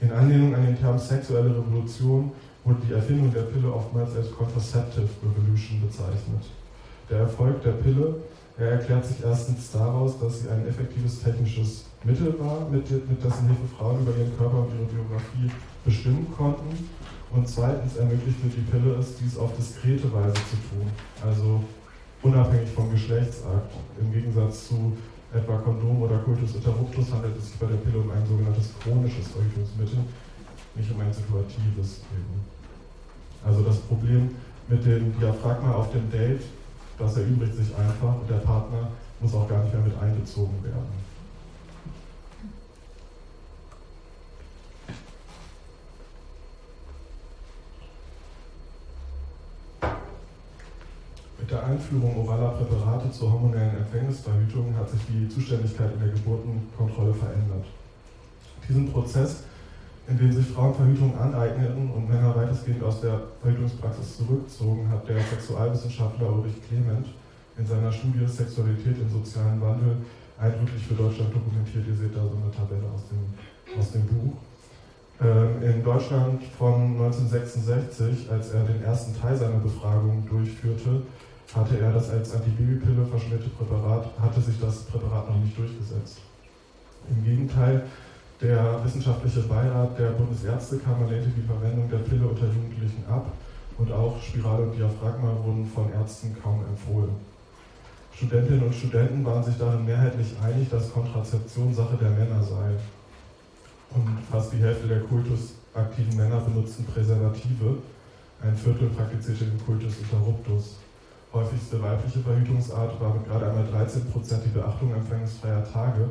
In 0.00 0.12
Anlehnung 0.12 0.54
an 0.54 0.64
den 0.64 0.78
Term 0.78 0.98
sexuelle 0.98 1.50
Revolution 1.50 2.32
wurde 2.64 2.80
die 2.88 2.94
Erfindung 2.94 3.30
der 3.30 3.42
Pille 3.42 3.70
oftmals 3.70 4.16
als 4.16 4.32
Contraceptive 4.32 5.08
Revolution 5.22 5.82
bezeichnet. 5.82 6.44
Der 7.10 7.18
Erfolg 7.18 7.62
der 7.62 7.72
Pille 7.72 8.14
er 8.56 8.70
erklärt 8.70 9.04
sich 9.04 9.16
erstens 9.24 9.72
daraus, 9.72 10.18
dass 10.20 10.40
sie 10.40 10.48
ein 10.48 10.66
effektives 10.68 11.20
technisches 11.20 11.86
Mittel 12.04 12.38
war, 12.38 12.68
mit, 12.70 12.90
mit 12.90 13.24
dessen 13.24 13.46
Hilfe 13.46 13.68
Frauen 13.76 14.02
über 14.02 14.16
ihren 14.16 14.36
Körper 14.36 14.58
und 14.58 14.74
ihre 14.74 14.84
Biografie 14.84 15.50
bestimmen 15.84 16.26
konnten 16.36 16.88
und 17.32 17.48
zweitens 17.48 17.96
ermöglichte 17.96 18.46
die 18.46 18.60
Pille 18.70 18.94
es, 18.94 19.16
dies 19.16 19.38
auf 19.38 19.56
diskrete 19.56 20.12
Weise 20.12 20.34
zu 20.34 20.56
tun, 20.68 20.86
also 21.24 21.64
unabhängig 22.22 22.70
vom 22.70 22.90
Geschlechtsakt. 22.90 23.72
Im 24.00 24.12
Gegensatz 24.12 24.68
zu 24.68 24.92
etwa 25.32 25.56
Kondom 25.58 26.02
oder 26.02 26.18
Cultus 26.18 26.54
interruptus 26.54 27.10
handelt 27.12 27.36
es 27.36 27.48
sich 27.48 27.58
bei 27.58 27.66
der 27.66 27.76
Pille 27.76 27.98
um 27.98 28.10
ein 28.10 28.24
sogenanntes 28.26 28.70
chronisches 28.80 29.28
Verhütungsmittel, 29.28 29.98
nicht 30.76 30.90
um 30.92 31.00
ein 31.00 31.12
situatives 31.12 32.02
Also 33.44 33.62
das 33.62 33.78
Problem 33.78 34.30
mit 34.68 34.84
dem 34.84 35.18
Diaphragma 35.18 35.72
auf 35.72 35.90
dem 35.90 36.10
Date, 36.10 36.42
das 36.98 37.16
erübrigt 37.16 37.56
sich 37.56 37.74
einfach 37.76 38.20
und 38.20 38.30
der 38.30 38.44
Partner 38.46 38.88
muss 39.20 39.34
auch 39.34 39.48
gar 39.48 39.62
nicht 39.64 39.74
mehr 39.74 39.82
mit 39.82 39.98
einbezogen 39.98 40.62
werden. 40.62 41.03
Mit 51.44 51.50
der 51.50 51.66
Einführung 51.66 52.16
oraler 52.16 52.56
Präparate 52.56 53.10
zur 53.12 53.30
hormonellen 53.30 53.76
Empfängnisverhütung 53.76 54.74
hat 54.78 54.88
sich 54.88 55.00
die 55.06 55.28
Zuständigkeit 55.28 55.92
in 55.92 56.00
der 56.00 56.08
Geburtenkontrolle 56.08 57.12
verändert. 57.12 57.66
Diesen 58.66 58.90
Prozess, 58.90 59.42
in 60.08 60.16
dem 60.16 60.32
sich 60.32 60.46
Frauen 60.46 60.74
Verhütung 60.74 61.12
aneigneten 61.18 61.90
und 61.90 62.08
Männer 62.08 62.34
weitestgehend 62.34 62.82
aus 62.82 63.02
der 63.02 63.20
Verhütungspraxis 63.42 64.16
zurückzogen, 64.16 64.88
hat 64.88 65.06
der 65.06 65.20
Sexualwissenschaftler 65.20 66.32
Ulrich 66.32 66.66
Clement 66.66 67.08
in 67.58 67.66
seiner 67.66 67.92
Studie 67.92 68.26
Sexualität 68.26 68.96
im 68.96 69.10
sozialen 69.10 69.60
Wandel 69.60 69.98
eindrücklich 70.40 70.86
für 70.86 70.94
Deutschland 70.94 71.28
dokumentiert. 71.34 71.84
Ihr 71.86 71.94
seht 71.94 72.16
da 72.16 72.22
so 72.22 72.40
eine 72.40 72.50
Tabelle 72.56 72.88
aus 72.88 73.02
dem, 73.12 73.78
aus 73.78 73.92
dem 73.92 74.06
Buch. 74.06 74.32
Ähm, 75.20 75.62
in 75.62 75.84
Deutschland 75.84 76.42
von 76.58 76.96
1966, 76.96 78.32
als 78.32 78.52
er 78.52 78.64
den 78.64 78.82
ersten 78.82 79.14
Teil 79.14 79.36
seiner 79.36 79.58
Befragung 79.58 80.26
durchführte, 80.26 81.02
hatte 81.52 81.78
er 81.78 81.92
das 81.92 82.10
als 82.10 82.34
Antibabypille 82.34 83.06
verschmierte 83.06 83.48
Präparat, 83.50 84.10
hatte 84.20 84.40
sich 84.40 84.58
das 84.60 84.84
Präparat 84.84 85.28
noch 85.28 85.38
nicht 85.38 85.56
durchgesetzt. 85.56 86.18
Im 87.10 87.24
Gegenteil, 87.24 87.84
der 88.40 88.84
wissenschaftliche 88.84 89.40
Beirat 89.42 89.98
der 89.98 90.10
Bundesärztekammer 90.10 91.08
lehnte 91.08 91.28
die 91.30 91.46
Verwendung 91.46 91.88
der 91.90 91.98
Pille 91.98 92.26
unter 92.26 92.46
Jugendlichen 92.46 93.04
ab 93.08 93.32
und 93.78 93.92
auch 93.92 94.20
Spirale 94.20 94.64
und 94.64 94.76
Diaphragma 94.76 95.36
wurden 95.44 95.66
von 95.66 95.92
Ärzten 95.92 96.36
kaum 96.42 96.64
empfohlen. 96.64 97.14
Studentinnen 98.16 98.64
und 98.64 98.74
Studenten 98.74 99.24
waren 99.24 99.42
sich 99.42 99.56
darin 99.58 99.84
mehrheitlich 99.84 100.34
einig, 100.42 100.68
dass 100.70 100.92
Kontrazeption 100.92 101.74
Sache 101.74 101.96
der 102.00 102.10
Männer 102.10 102.42
sei. 102.42 102.70
Und 103.90 104.18
fast 104.30 104.52
die 104.52 104.58
Hälfte 104.58 104.88
der 104.88 105.00
kultusaktiven 105.00 106.16
Männer 106.16 106.40
benutzten 106.40 106.84
Präservative, 106.84 107.78
ein 108.42 108.56
Viertel 108.56 108.88
praktizierte 108.90 109.44
den 109.44 109.64
Kultus 109.64 109.98
interruptus 109.98 110.76
häufigste 111.34 111.82
weibliche 111.82 112.20
Verhütungsart 112.20 113.00
war 113.00 113.14
mit 113.14 113.26
gerade 113.26 113.46
einmal 113.46 113.64
13% 113.64 114.42
die 114.44 114.50
Beachtung 114.50 114.94
empfängnisfreier 114.94 115.64
Tage. 115.70 116.08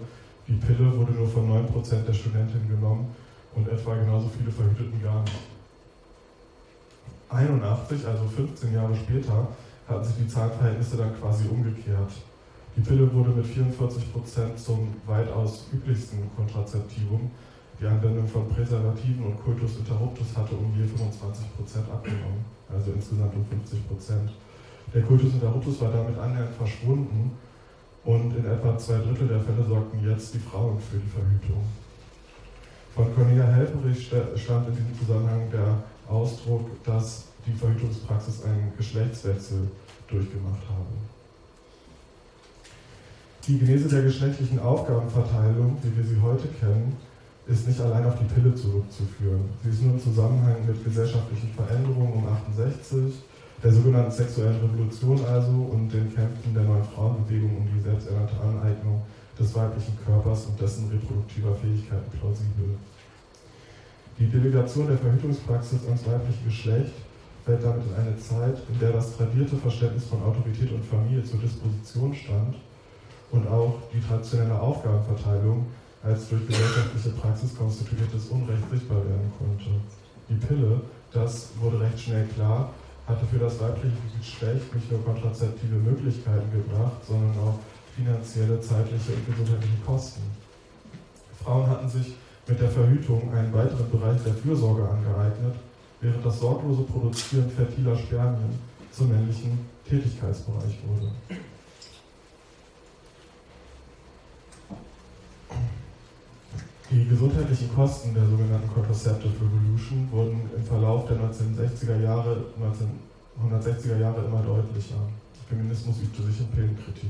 Die 0.48 0.54
Pille 0.54 0.96
wurde 0.98 1.14
nur 1.14 1.30
von 1.30 1.50
9% 1.50 2.04
der 2.06 2.14
Studentinnen 2.14 2.68
genommen 2.68 3.08
und 3.56 3.68
etwa 3.70 3.96
genauso 3.96 4.30
viele 4.38 4.52
verhüteten 4.52 5.02
gar 5.02 5.22
nicht. 5.22 5.40
81, 7.30 8.06
also 8.06 8.26
15 8.26 8.74
Jahre 8.74 8.96
später, 8.96 9.48
hatten 9.88 10.04
sich 10.04 10.16
die 10.18 10.28
Zahlenverhältnisse 10.28 10.98
dann 10.98 11.20
quasi 11.20 11.48
umgekehrt. 11.48 12.12
Die 12.76 12.82
Pille 12.82 13.12
wurde 13.14 13.30
mit 13.30 13.46
44% 13.46 14.56
zum 14.56 14.94
weitaus 15.06 15.68
üblichsten 15.74 16.20
Kontrazeptivum. 16.36 17.32
Die 17.80 17.86
Anwendung 17.86 18.28
von 18.28 18.48
Präservativen 18.50 19.26
und 19.26 19.44
Cultus 19.44 19.78
interruptus 19.78 20.28
hatte 20.36 20.56
um 20.56 20.74
je 20.78 20.86
25% 20.86 21.92
abgenommen, 21.92 22.46
also 22.72 22.92
insgesamt 22.92 23.34
um 23.36 23.46
50%. 23.46 24.30
Der 24.94 25.02
Kultus 25.02 25.34
interruptus 25.34 25.82
war 25.82 25.92
damit 25.92 26.18
annähernd 26.18 26.56
verschwunden 26.56 27.32
und 28.06 28.36
in 28.36 28.46
etwa 28.46 28.78
zwei 28.78 28.98
Drittel 28.98 29.28
der 29.28 29.40
Fälle 29.40 29.64
sorgten 29.68 30.08
jetzt 30.08 30.34
die 30.34 30.40
Frauen 30.40 30.80
für 30.80 30.98
die 30.98 31.10
Verhütung. 31.10 31.64
Von 32.94 33.14
Cornelia 33.16 33.46
Helferich 33.46 34.12
stand 34.36 34.68
in 34.68 34.76
diesem 34.76 35.00
Zusammenhang 35.00 35.50
der 35.52 35.84
Ausdruck, 36.08 36.70
dass 36.84 37.26
die 37.46 37.54
Verhütungspraxis 37.54 38.44
einen 38.44 38.72
Geschlechtswechsel 38.78 39.68
durchgemacht 40.08 40.62
habe. 40.70 40.94
Die 43.48 43.58
Genese 43.58 43.90
der 43.90 44.04
geschlechtlichen 44.04 44.60
Aufgabenverteilung, 44.60 45.78
wie 45.82 45.98
wir 45.98 46.04
sie 46.04 46.22
heute 46.22 46.48
kennen, 46.60 46.96
ist 47.48 47.68
nicht 47.68 47.82
allein 47.82 48.06
auf 48.06 48.18
die 48.18 48.34
Pille 48.34 48.54
zurückzuführen. 48.56 49.42
Sie 49.64 49.70
ist 49.70 49.82
nur 49.82 49.96
im 49.96 50.02
Zusammenhang 50.02 50.66
mit 50.66 50.84
gesellschaftlichen 50.84 51.50
Veränderungen 51.54 52.14
um 52.14 52.28
68, 52.28 53.14
der 53.64 53.72
sogenannten 53.72 54.12
sexuellen 54.12 54.60
Revolution 54.60 55.24
also 55.26 55.52
und 55.72 55.90
den 55.90 56.14
Kämpfen 56.14 56.54
der 56.54 56.64
neuen 56.64 56.84
Frauenbewegung 56.84 57.58
um 57.58 57.68
die 57.74 57.82
selbsternannte 57.82 58.36
Aneignung 58.42 59.02
des 59.40 59.56
weiblichen 59.56 59.98
Körpers 60.06 60.46
und 60.48 60.60
dessen 60.60 60.90
reproduktiver 60.90 61.56
Fähigkeiten 61.56 62.12
plausibel. 62.20 62.76
Die 64.20 64.28
Delegation 64.28 64.88
der 64.88 64.98
Verhütungspraxis 64.98 65.86
ans 65.86 66.06
weibliche 66.06 66.44
Geschlecht 66.46 66.94
fällt 67.46 67.64
damit 67.64 67.86
in 67.88 67.96
eine 67.96 68.18
Zeit, 68.18 68.58
in 68.72 68.80
der 68.80 68.92
das 68.92 69.16
tradierte 69.18 69.56
Verständnis 69.56 70.06
von 70.06 70.22
Autorität 70.24 70.72
und 70.72 70.86
Familie 70.86 71.24
zur 71.24 71.40
Disposition 71.40 72.14
stand 72.14 72.56
und 73.32 73.48
auch 73.48 73.80
die 73.94 74.02
traditionelle 74.02 74.60
Aufgabenverteilung 74.60 75.66
als 76.04 76.30
durch 76.30 76.46
gesellschaftliche 76.46 77.10
Praxis 77.18 77.56
konstituiertes 77.56 78.28
Unrecht 78.28 78.70
sichtbar 78.70 78.98
werden 78.98 79.32
konnte. 79.40 79.72
Die 80.30 80.36
Pille, 80.36 80.82
das 81.12 81.50
wurde 81.60 81.80
recht 81.80 82.00
schnell 82.00 82.28
klar, 82.28 82.70
hatte 83.08 83.26
für 83.26 83.40
das 83.40 83.60
weibliche 83.60 83.96
Geschlecht 84.18 84.74
nicht 84.74 84.92
nur 84.92 85.04
kontrazeptive 85.04 85.76
Möglichkeiten 85.76 86.52
gebracht, 86.52 87.04
sondern 87.06 87.38
auch 87.40 87.60
finanzielle, 87.96 88.60
zeitliche 88.62 89.14
und 89.14 89.26
gesundheitliche 89.28 89.78
Kosten. 89.86 90.22
Frauen 91.44 91.68
hatten 91.68 91.90
sich 91.90 92.16
mit 92.48 92.60
der 92.60 92.70
Verhütung 92.70 93.34
einen 93.34 93.54
weiteren 93.54 93.90
Bereich 93.92 94.22
der 94.24 94.34
Fürsorge 94.34 94.88
angeeignet, 94.88 95.56
während 96.02 96.26
das 96.26 96.40
sorglose 96.40 96.84
Produzieren 96.84 97.50
fertiler 97.50 97.96
Spermien 97.96 98.60
zum 98.92 99.10
männlichen 99.10 99.60
Tätigkeitsbereich 99.88 100.80
wurde. 100.88 101.12
Die 106.94 107.10
gesundheitlichen 107.10 107.74
Kosten 107.74 108.14
der 108.14 108.22
sogenannten 108.24 108.70
Contraceptive 108.72 109.34
Revolution 109.42 110.08
wurden 110.12 110.42
im 110.56 110.64
Verlauf 110.64 111.08
der 111.08 111.18
1960er 111.18 112.00
Jahre, 112.04 112.38
1960er 112.54 113.98
Jahre 113.98 114.26
immer 114.26 114.44
deutlicher. 114.44 115.02
Feminismus 115.50 116.04
übte 116.04 116.22
sich 116.22 116.42
in 116.42 116.48
Pillenkritik. 116.50 117.10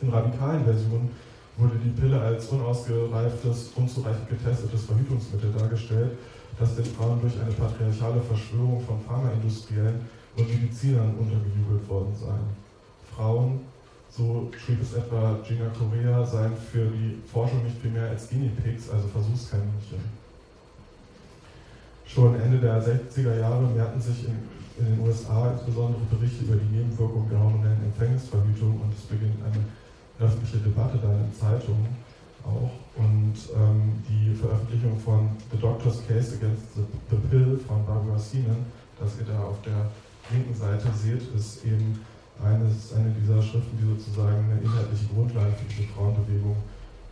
In 0.00 0.08
radikalen 0.08 0.64
Versionen 0.64 1.10
wurde 1.58 1.76
die 1.84 1.90
Pille 1.90 2.18
als 2.18 2.46
unausgereiftes, 2.46 3.72
unzureichend 3.76 4.30
getestetes 4.30 4.86
Verhütungsmittel 4.86 5.52
dargestellt, 5.52 6.16
das 6.58 6.74
den 6.74 6.86
Frauen 6.86 7.20
durch 7.20 7.38
eine 7.38 7.52
patriarchale 7.52 8.22
Verschwörung 8.22 8.80
von 8.80 8.98
Pharmaindustriellen 9.02 10.08
und 10.38 10.48
Medizinern 10.48 11.12
untergejubelt 11.18 11.86
worden 11.86 12.16
sei. 12.18 12.38
Frauen, 13.14 13.60
so 14.10 14.50
schrieb 14.58 14.82
es 14.82 14.94
etwa 14.94 15.38
Gina 15.46 15.70
Correa, 15.70 16.24
seien 16.24 16.56
für 16.56 16.86
die 16.86 17.18
Forschung 17.30 17.62
nicht 17.64 17.82
mehr 17.84 18.10
als 18.10 18.28
Guinea 18.28 18.50
Pigs, 18.62 18.90
also 18.90 19.06
Versuchskaninchen. 19.08 20.20
Schon 22.06 22.40
Ende 22.40 22.58
der 22.58 22.82
60er 22.82 23.38
Jahre 23.38 23.62
mehrten 23.62 24.00
sich 24.00 24.26
in, 24.26 24.36
in 24.78 24.96
den 24.96 25.06
USA 25.06 25.52
insbesondere 25.52 26.02
Berichte 26.10 26.44
über 26.44 26.56
die 26.56 26.76
Nebenwirkungen 26.76 27.30
der 27.30 27.38
hormonellen 27.38 27.84
Empfängnisverhütung 27.84 28.80
und 28.80 28.92
es 28.92 29.02
beginnt 29.02 29.38
eine 29.44 29.64
öffentliche 30.18 30.58
Debatte 30.58 30.98
da 30.98 31.12
in 31.12 31.32
Zeitungen 31.32 31.86
auch. 32.44 32.70
Und 32.96 33.34
ähm, 33.54 34.02
die 34.08 34.34
Veröffentlichung 34.34 34.98
von 34.98 35.30
The 35.52 35.58
Doctor's 35.58 36.02
Case 36.08 36.36
Against 36.36 36.74
the, 36.74 36.82
the 37.10 37.16
Pill 37.30 37.60
von 37.66 37.86
Barbara 37.86 38.18
Seaman, 38.18 38.66
das 38.98 39.18
ihr 39.18 39.26
da 39.26 39.38
auf 39.44 39.62
der 39.62 39.86
linken 40.30 40.54
Seite 40.54 40.88
seht, 40.96 41.22
ist 41.34 41.64
eben 41.64 42.00
eines, 42.44 42.92
eine 42.94 43.10
dieser 43.10 43.42
Schriften, 43.42 43.76
die 43.76 43.86
sozusagen 43.86 44.50
eine 44.50 44.60
inhaltliche 44.60 45.06
Grundlage 45.12 45.52
für 45.52 45.68
diese 45.68 45.88
Frauenbewegung 45.92 46.56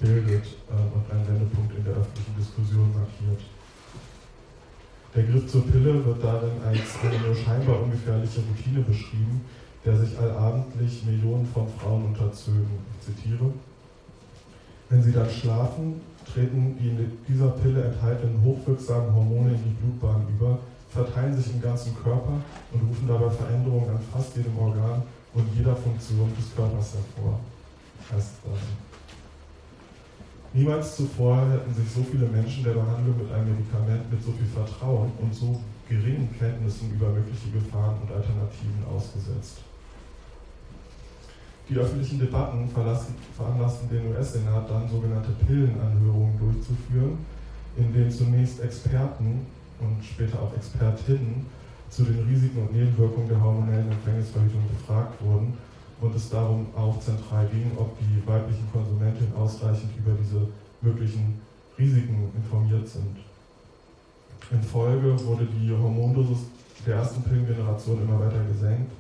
bildet 0.01 0.47
äh, 0.71 0.95
und 0.95 1.05
einen 1.11 1.27
Wendepunkt 1.29 1.77
in 1.77 1.85
der 1.85 1.95
öffentlichen 1.95 2.35
Diskussion 2.38 2.95
markiert. 2.95 3.43
Der 5.14 5.25
Griff 5.25 5.49
zur 5.49 5.67
Pille 5.67 6.05
wird 6.05 6.23
darin 6.23 6.61
als 6.64 7.01
eine 7.03 7.19
nur 7.19 7.35
scheinbar 7.35 7.83
ungefährliche 7.83 8.41
Routine 8.41 8.81
beschrieben, 8.85 9.41
der 9.85 9.97
sich 9.97 10.19
allabendlich 10.19 11.05
Millionen 11.05 11.47
von 11.47 11.67
Frauen 11.69 12.07
unterzögen. 12.07 12.79
Ich 12.93 13.07
zitiere. 13.07 13.51
Wenn 14.91 15.03
sie 15.03 15.12
dann 15.12 15.29
schlafen, 15.31 16.01
treten 16.33 16.77
die 16.79 16.88
in 16.88 17.19
dieser 17.29 17.49
Pille 17.49 17.85
enthaltenen 17.85 18.43
hochwirksamen 18.43 19.14
Hormone 19.14 19.51
in 19.51 19.64
die 19.64 19.77
Blutbahn 19.81 20.27
über, 20.29 20.59
verteilen 20.91 21.37
sich 21.37 21.53
im 21.53 21.61
ganzen 21.61 21.95
Körper 21.97 22.41
und 22.73 22.88
rufen 22.88 23.09
dabei 23.09 23.31
Veränderungen 23.31 23.91
an 23.91 24.01
fast 24.12 24.37
jedem 24.37 24.57
Organ 24.59 25.03
und 25.38 25.48
jeder 25.57 25.77
Funktion 25.77 26.35
des 26.37 26.55
Körpers 26.55 26.94
hervor. 26.94 27.38
Heißt 28.12 28.35
dann. 28.44 28.88
Niemals 30.53 30.96
zuvor 30.96 31.46
hätten 31.51 31.74
sich 31.74 31.88
so 31.90 32.03
viele 32.03 32.27
Menschen 32.27 32.64
der 32.64 32.72
Behandlung 32.72 33.18
mit 33.18 33.31
einem 33.31 33.55
Medikament 33.55 34.11
mit 34.11 34.22
so 34.22 34.33
viel 34.33 34.46
Vertrauen 34.46 35.12
und 35.20 35.33
so 35.33 35.61
geringen 35.88 36.29
Kenntnissen 36.38 36.90
über 36.92 37.11
mögliche 37.11 37.51
Gefahren 37.51 37.96
und 38.03 38.11
Alternativen 38.11 38.83
ausgesetzt. 38.90 39.59
Die 41.68 41.77
öffentlichen 41.77 42.18
Debatten 42.18 42.68
veranlassten 42.70 43.90
den 43.90 44.11
US-Senat 44.11 44.70
dann 44.70 44.88
sogenannte 44.88 45.33
Pillenanhörungen 45.46 46.38
durchzuführen, 46.38 47.18
in 47.77 47.92
denen 47.92 48.11
zunächst 48.11 48.61
Experten 48.61 49.46
und 49.79 50.03
später 50.03 50.40
auch 50.40 50.55
Expertinnen 50.57 51.46
zu 51.90 52.05
den 52.05 52.27
Risiken 52.29 52.62
und 52.62 52.72
Nebenwirkungen 52.72 53.29
der 53.29 53.42
hormonellen 53.42 53.90
Empfängnisverhütung 53.90 54.62
befragt 54.68 55.20
wurden 55.22 55.57
und 56.01 56.14
es 56.14 56.31
darum 56.31 56.66
auch 56.77 57.01
zentral 57.01 57.46
ging, 57.48 57.72
ob 57.77 57.98
die 57.98 58.27
weiblichen 58.27 58.70
Konsumentinnen 58.72 59.35
ausreichend 59.35 59.90
über 59.98 60.12
diese 60.20 60.46
möglichen 60.81 61.40
Risiken 61.79 62.31
informiert 62.37 62.87
sind. 62.87 63.16
In 64.51 64.62
Folge 64.62 65.18
wurde 65.24 65.46
die 65.46 65.70
Hormondosis 65.70 66.38
der 66.87 66.96
ersten 66.96 67.22
Pillengeneration 67.22 68.03
immer 68.03 68.20
weiter 68.20 68.44
gesenkt 68.44 68.90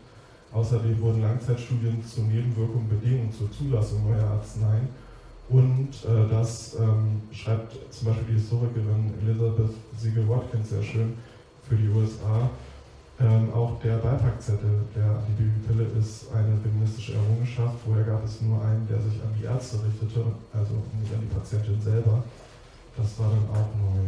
Außerdem 0.52 1.00
wurden 1.00 1.22
Langzeitstudien 1.22 2.02
zur 2.04 2.24
Nebenwirkung 2.24 2.88
Bedingungen 2.88 3.32
zur 3.32 3.50
Zulassung 3.52 4.08
neuer 4.08 4.30
Arzneien. 4.30 4.88
Und 5.48 5.90
äh, 6.04 6.30
das 6.30 6.76
ähm, 6.78 7.22
schreibt 7.32 7.76
zum 7.92 8.08
Beispiel 8.08 8.34
die 8.34 8.40
Historikerin 8.40 9.12
Elizabeth 9.22 9.74
Siegel-Watkins 9.98 10.70
sehr 10.70 10.82
schön 10.82 11.14
für 11.68 11.74
die 11.74 11.88
USA. 11.88 12.50
Ähm, 13.20 13.52
auch 13.52 13.80
der 13.80 13.96
Beipackzettel 13.96 14.86
der 14.94 15.04
Antibabypille 15.04 15.90
ist 15.98 16.30
eine 16.32 16.56
feministische 16.62 17.14
Errungenschaft. 17.14 17.74
Vorher 17.84 18.04
gab 18.04 18.24
es 18.24 18.40
nur 18.40 18.64
einen, 18.64 18.86
der 18.86 19.00
sich 19.00 19.20
an 19.20 19.34
die 19.36 19.44
Ärzte 19.44 19.78
richtete, 19.82 20.24
also 20.52 20.74
nicht 21.00 21.12
an 21.12 21.20
die 21.22 21.34
Patientin 21.34 21.80
selber. 21.80 22.22
Das 22.96 23.18
war 23.18 23.30
dann 23.30 23.50
auch 23.50 23.74
neu. 23.74 24.06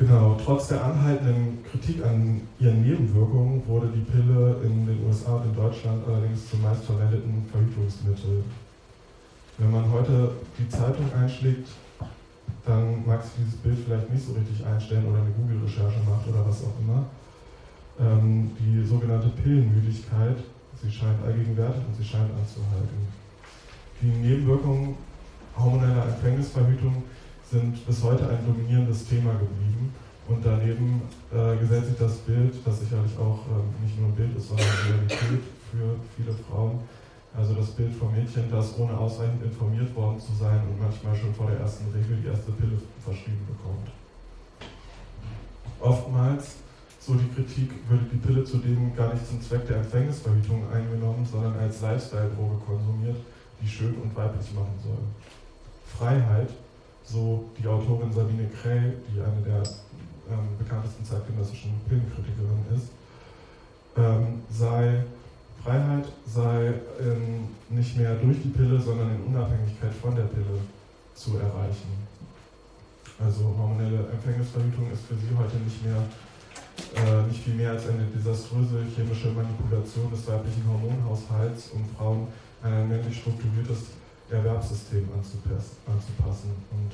Genau, 0.00 0.36
trotz 0.42 0.68
der 0.68 0.82
anhaltenden 0.82 1.62
Kritik 1.70 2.02
an 2.04 2.40
ihren 2.58 2.82
Nebenwirkungen 2.82 3.62
wurde 3.66 3.88
die 3.88 4.00
Pille 4.10 4.56
in 4.64 4.86
den 4.86 5.06
USA 5.06 5.36
und 5.36 5.44
in 5.44 5.54
Deutschland 5.54 6.02
allerdings 6.08 6.48
zum 6.48 6.62
meistverwendeten 6.62 7.46
Verhütungsmittel. 7.52 8.42
Wenn 9.58 9.70
man 9.70 9.92
heute 9.92 10.32
die 10.58 10.68
Zeitung 10.70 11.04
einschlägt, 11.12 11.68
dann 12.70 13.04
mag 13.04 13.22
sich 13.22 13.32
dieses 13.42 13.56
Bild 13.56 13.78
vielleicht 13.84 14.10
nicht 14.10 14.24
so 14.24 14.32
richtig 14.32 14.64
einstellen 14.64 15.06
oder 15.10 15.18
eine 15.18 15.34
Google-Recherche 15.34 15.98
macht 16.06 16.28
oder 16.28 16.46
was 16.46 16.62
auch 16.62 16.78
immer. 16.78 17.04
Ähm, 17.98 18.52
die 18.58 18.86
sogenannte 18.86 19.28
Pillenmüdigkeit, 19.28 20.38
sie 20.80 20.90
scheint 20.90 21.18
allgegenwärtig 21.26 21.82
und 21.86 21.96
sie 21.96 22.04
scheint 22.04 22.30
anzuhalten. 22.30 23.10
Die 24.00 24.06
Nebenwirkungen 24.06 24.94
hormoneller 25.58 26.06
Empfängnisverhütung 26.14 27.02
sind 27.50 27.84
bis 27.84 28.02
heute 28.04 28.28
ein 28.28 28.46
dominierendes 28.46 29.06
Thema 29.06 29.32
geblieben. 29.32 29.92
Und 30.28 30.46
daneben 30.46 31.02
äh, 31.34 31.56
gesellt 31.56 31.86
sich 31.86 31.98
das 31.98 32.18
Bild, 32.18 32.54
das 32.64 32.78
sicherlich 32.78 33.18
auch 33.18 33.40
ähm, 33.50 33.66
nicht 33.82 33.98
nur 33.98 34.08
ein 34.10 34.14
Bild 34.14 34.36
ist, 34.36 34.48
sondern 34.48 34.64
eine 34.64 34.94
Realität 34.94 35.42
für 35.70 35.96
viele 36.16 36.36
Frauen. 36.46 36.78
Also 37.36 37.54
das 37.54 37.70
Bild 37.70 37.94
vom 37.94 38.12
Mädchen, 38.12 38.50
das 38.50 38.76
ohne 38.78 38.96
ausreichend 38.96 39.42
informiert 39.44 39.94
worden 39.94 40.18
zu 40.18 40.32
sein 40.34 40.60
und 40.68 40.80
manchmal 40.80 41.14
schon 41.16 41.32
vor 41.32 41.46
der 41.48 41.60
ersten 41.60 41.86
Regel 41.92 42.16
die 42.16 42.28
erste 42.28 42.50
Pille 42.52 42.76
verschrieben 43.02 43.46
bekommt. 43.46 43.88
Oftmals, 45.78 46.56
so 46.98 47.14
die 47.14 47.28
Kritik, 47.28 47.70
würde 47.88 48.04
die 48.12 48.16
Pille 48.16 48.44
zudem 48.44 48.94
gar 48.96 49.14
nicht 49.14 49.26
zum 49.26 49.40
Zweck 49.40 49.66
der 49.66 49.76
Empfängnisverhütung 49.76 50.64
eingenommen, 50.72 51.24
sondern 51.24 51.56
als 51.58 51.80
Lifestyle-Droge 51.80 52.56
konsumiert, 52.66 53.16
die 53.62 53.68
schön 53.68 53.94
und 53.94 54.14
weiblich 54.14 54.52
machen 54.52 54.74
soll. 54.82 54.98
Freiheit 55.96 56.50
so 57.04 57.44
die 57.58 57.66
Autorin 57.66 58.12
Sabine 58.12 58.48
Krell, 58.48 58.94
die 59.08 59.20
eine 59.20 59.42
der 59.42 59.62
ähm, 60.30 60.56
bekanntesten 60.58 61.04
zeitgenössischen 61.04 61.72
Filmkritikerinnen 61.88 62.66
ist, 62.74 62.90
ähm, 63.96 64.42
sei 64.48 65.04
Freiheit 65.62 66.06
sei 66.26 66.74
ähm, 67.00 67.48
nicht 67.68 67.96
mehr 67.96 68.14
durch 68.16 68.42
die 68.42 68.48
Pille, 68.48 68.80
sondern 68.80 69.10
in 69.14 69.34
Unabhängigkeit 69.34 69.92
von 69.94 70.14
der 70.14 70.24
Pille 70.24 70.58
zu 71.14 71.36
erreichen. 71.36 72.08
Also 73.18 73.54
hormonelle 73.58 74.08
Empfängnisverhütung 74.12 74.90
ist 74.90 75.04
für 75.04 75.14
sie 75.14 75.36
heute 75.36 75.56
nicht 75.56 75.84
mehr 75.84 76.02
äh, 76.96 77.22
nicht 77.28 77.44
viel 77.44 77.54
mehr 77.54 77.72
als 77.72 77.88
eine 77.88 78.04
desaströse 78.06 78.84
chemische 78.94 79.28
Manipulation 79.28 80.10
des 80.10 80.26
weiblichen 80.26 80.64
Hormonhaushalts, 80.66 81.70
um 81.74 81.84
Frauen 81.96 82.28
ein 82.62 82.88
männlich 82.88 83.18
strukturiertes 83.18 83.92
Erwerbssystem 84.30 85.08
anzupassen. 85.12 86.50
Und 86.72 86.92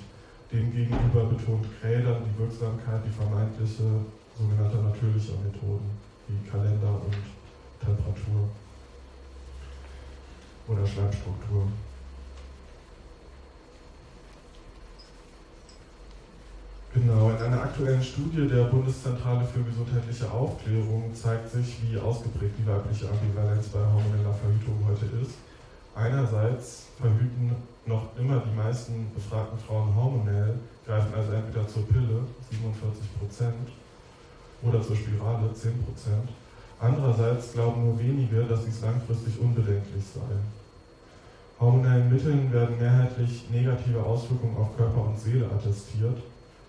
demgegenüber 0.53 1.25
betont 1.27 1.67
Kräder 1.81 2.21
die 2.21 2.39
Wirksamkeit, 2.39 3.03
die 3.07 3.15
vermeintliche 3.15 4.03
sogenannte 4.37 4.79
natürlicher 4.79 5.39
Methoden, 5.45 5.91
wie 6.29 6.49
Kalender 6.49 7.01
und 7.05 7.17
Temperatur 7.81 8.49
oder 10.69 10.87
Schleimstruktur. 10.87 11.67
Genau, 16.95 17.29
in 17.29 17.37
einer 17.37 17.61
aktuellen 17.61 18.03
Studie 18.03 18.49
der 18.49 18.65
Bundeszentrale 18.65 19.45
für 19.45 19.63
gesundheitliche 19.63 20.31
Aufklärung 20.31 21.15
zeigt 21.15 21.51
sich, 21.51 21.77
wie 21.83 21.99
ausgeprägt 21.99 22.55
die 22.59 22.67
weibliche 22.67 23.11
Ambivalenz 23.11 23.69
bei 23.69 23.81
hormoneller 23.81 24.33
Verhütung 24.33 24.81
heute 24.89 25.05
ist. 25.21 25.37
Einerseits 25.95 26.87
verhüten 26.99 27.55
noch 27.85 28.17
immer 28.19 28.41
die 28.41 28.57
meisten 28.57 29.11
befragten 29.15 29.59
Frauen 29.59 29.95
hormonell, 29.95 30.55
greifen 30.87 31.13
also 31.15 31.33
entweder 31.33 31.69
zur 31.69 31.87
Pille, 31.87 32.25
47 32.51 33.19
Prozent, 33.19 33.69
oder 34.63 34.83
zur 34.83 34.97
Spirale, 34.97 35.53
10 35.53 35.85
Prozent. 35.85 36.29
Andererseits 36.79 37.53
glauben 37.53 37.85
nur 37.85 37.99
wenige, 37.99 38.45
dass 38.45 38.65
dies 38.65 38.83
langfristig 38.83 39.41
unbedenklich 39.41 40.05
sei. 40.15 40.37
Hormonellen 41.59 42.13
Mitteln 42.13 42.53
werden 42.53 42.79
mehrheitlich 42.79 43.49
negative 43.51 44.03
Auswirkungen 44.05 44.57
auf 44.59 44.77
Körper 44.77 45.09
und 45.09 45.19
Seele 45.19 45.47
attestiert. 45.47 46.19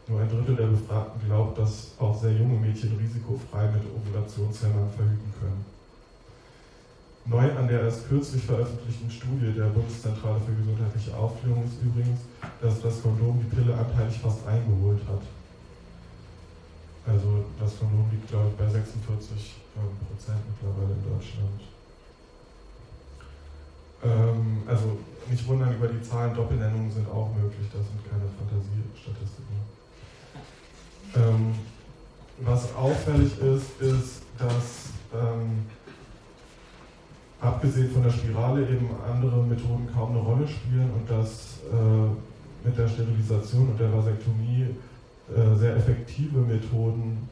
Nur 0.08 0.22
ein 0.22 0.30
Drittel 0.30 0.56
der 0.56 0.68
Befragten 0.68 1.28
glaubt, 1.28 1.58
dass 1.58 1.92
auch 2.00 2.18
sehr 2.18 2.32
junge 2.32 2.58
Mädchen 2.58 2.96
risikofrei 2.98 3.70
mit 3.72 3.84
Ovulationshemmern 3.84 4.90
verhüten 4.96 5.34
können. 5.42 5.66
Neu 7.26 7.52
an 7.58 7.68
der 7.68 7.82
erst 7.82 8.08
kürzlich 8.08 8.42
veröffentlichten 8.44 9.12
Studie 9.12 9.52
der 9.52 9.66
Bundeszentrale 9.66 10.40
für 10.40 10.54
gesundheitliche 10.54 11.14
Aufklärung 11.18 11.66
ist 11.66 11.84
übrigens, 11.84 12.22
dass 12.62 12.82
das 12.82 13.02
Kondom 13.02 13.44
die 13.44 13.54
Pille 13.54 13.76
anteilig 13.76 14.18
fast 14.20 14.48
eingeholt 14.48 15.02
hat. 15.10 15.22
Also 17.08 17.46
das 17.60 17.80
Kondom 17.80 18.10
liegt, 18.12 18.28
glaube 18.28 18.50
ich, 18.50 18.56
bei 18.58 18.70
46 18.70 19.56
Prozent 19.74 20.40
mittlerweile 20.52 20.94
in 20.94 21.04
Deutschland. 21.08 21.62
Ähm, 24.04 24.64
also 24.68 24.98
nicht 25.30 25.48
wundern 25.48 25.76
über 25.76 25.88
die 25.88 26.02
Zahlen, 26.02 26.36
Doppelnennungen 26.36 26.92
sind 26.92 27.10
auch 27.10 27.30
möglich, 27.34 27.68
das 27.72 27.88
sind 27.88 28.04
keine 28.10 28.28
Fantasiestatistiken. 28.38 29.58
Ähm, 31.16 31.56
was 32.40 32.76
auffällig 32.76 33.32
ist, 33.40 33.82
ist, 33.82 34.22
dass 34.38 34.92
ähm, 35.14 35.66
abgesehen 37.40 37.92
von 37.92 38.04
der 38.04 38.12
Spirale 38.12 38.62
eben 38.62 38.90
andere 39.10 39.44
Methoden 39.44 39.90
kaum 39.94 40.12
eine 40.12 40.20
Rolle 40.20 40.48
spielen 40.48 40.92
und 40.92 41.10
dass 41.10 41.60
äh, 41.72 42.68
mit 42.68 42.78
der 42.78 42.88
Sterilisation 42.88 43.70
und 43.70 43.80
der 43.80 43.92
Vasektomie 43.94 44.76
äh, 45.30 45.56
sehr 45.56 45.76
effektive 45.76 46.40
Methoden, 46.40 47.28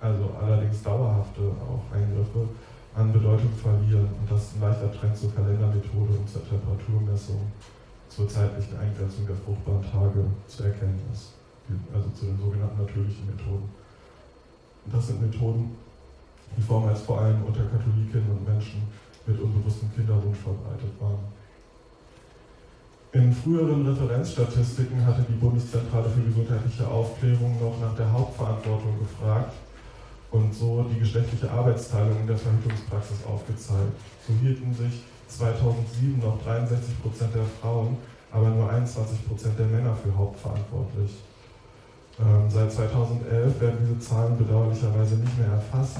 also 0.00 0.30
allerdings 0.40 0.82
dauerhafte 0.82 1.40
auch 1.42 1.94
Eingriffe, 1.94 2.48
an 2.94 3.12
Bedeutung 3.12 3.50
verlieren 3.60 4.08
und 4.20 4.30
dass 4.30 4.54
ein 4.54 4.60
leichter 4.60 4.92
Trend 4.92 5.16
zur 5.16 5.34
Kalendermethode 5.34 6.12
und 6.14 6.28
zur 6.28 6.46
Temperaturmessung 6.48 7.40
zur 8.08 8.28
zeitlichen 8.28 8.78
Eingrenzung 8.78 9.26
der 9.26 9.34
fruchtbaren 9.34 9.82
Tage 9.82 10.24
zu 10.46 10.62
erkennen 10.62 11.00
ist, 11.12 11.32
also 11.92 12.08
zu 12.10 12.26
den 12.26 12.38
sogenannten 12.38 12.78
natürlichen 12.78 13.26
Methoden. 13.26 13.68
Das 14.92 15.08
sind 15.08 15.20
Methoden, 15.20 15.74
die 16.56 16.62
vormals 16.62 17.00
vor 17.00 17.20
allem 17.20 17.42
unter 17.42 17.64
Katholikinnen 17.64 18.30
und 18.30 18.46
Menschen 18.46 18.82
mit 19.26 19.40
unbewusstem 19.40 19.92
Kinderwunsch 19.94 20.38
verbreitet 20.38 20.94
waren. 21.00 21.18
In 23.14 23.32
früheren 23.32 23.86
Referenzstatistiken 23.86 25.06
hatte 25.06 25.24
die 25.28 25.38
Bundeszentrale 25.38 26.10
für 26.10 26.22
gesundheitliche 26.22 26.84
Aufklärung 26.88 27.54
noch 27.62 27.78
nach 27.80 27.94
der 27.94 28.10
Hauptverantwortung 28.10 28.98
gefragt 28.98 29.52
und 30.32 30.52
so 30.52 30.84
die 30.92 30.98
geschlechtliche 30.98 31.48
Arbeitsteilung 31.48 32.18
in 32.22 32.26
der 32.26 32.36
Verhütungspraxis 32.36 33.24
aufgezeigt. 33.24 33.94
So 34.26 34.34
hielten 34.42 34.74
sich 34.74 35.04
2007 35.28 36.18
noch 36.18 36.42
63 36.42 37.02
Prozent 37.02 37.32
der 37.36 37.46
Frauen, 37.62 37.98
aber 38.32 38.48
nur 38.48 38.68
21 38.68 39.28
Prozent 39.28 39.56
der 39.60 39.66
Männer 39.66 39.94
für 39.94 40.10
hauptverantwortlich. 40.18 41.12
Ähm, 42.18 42.50
seit 42.50 42.72
2011 42.72 43.60
werden 43.60 43.78
diese 43.78 44.00
Zahlen 44.00 44.36
bedauerlicherweise 44.36 45.14
nicht 45.22 45.38
mehr 45.38 45.54
erfasst 45.54 45.98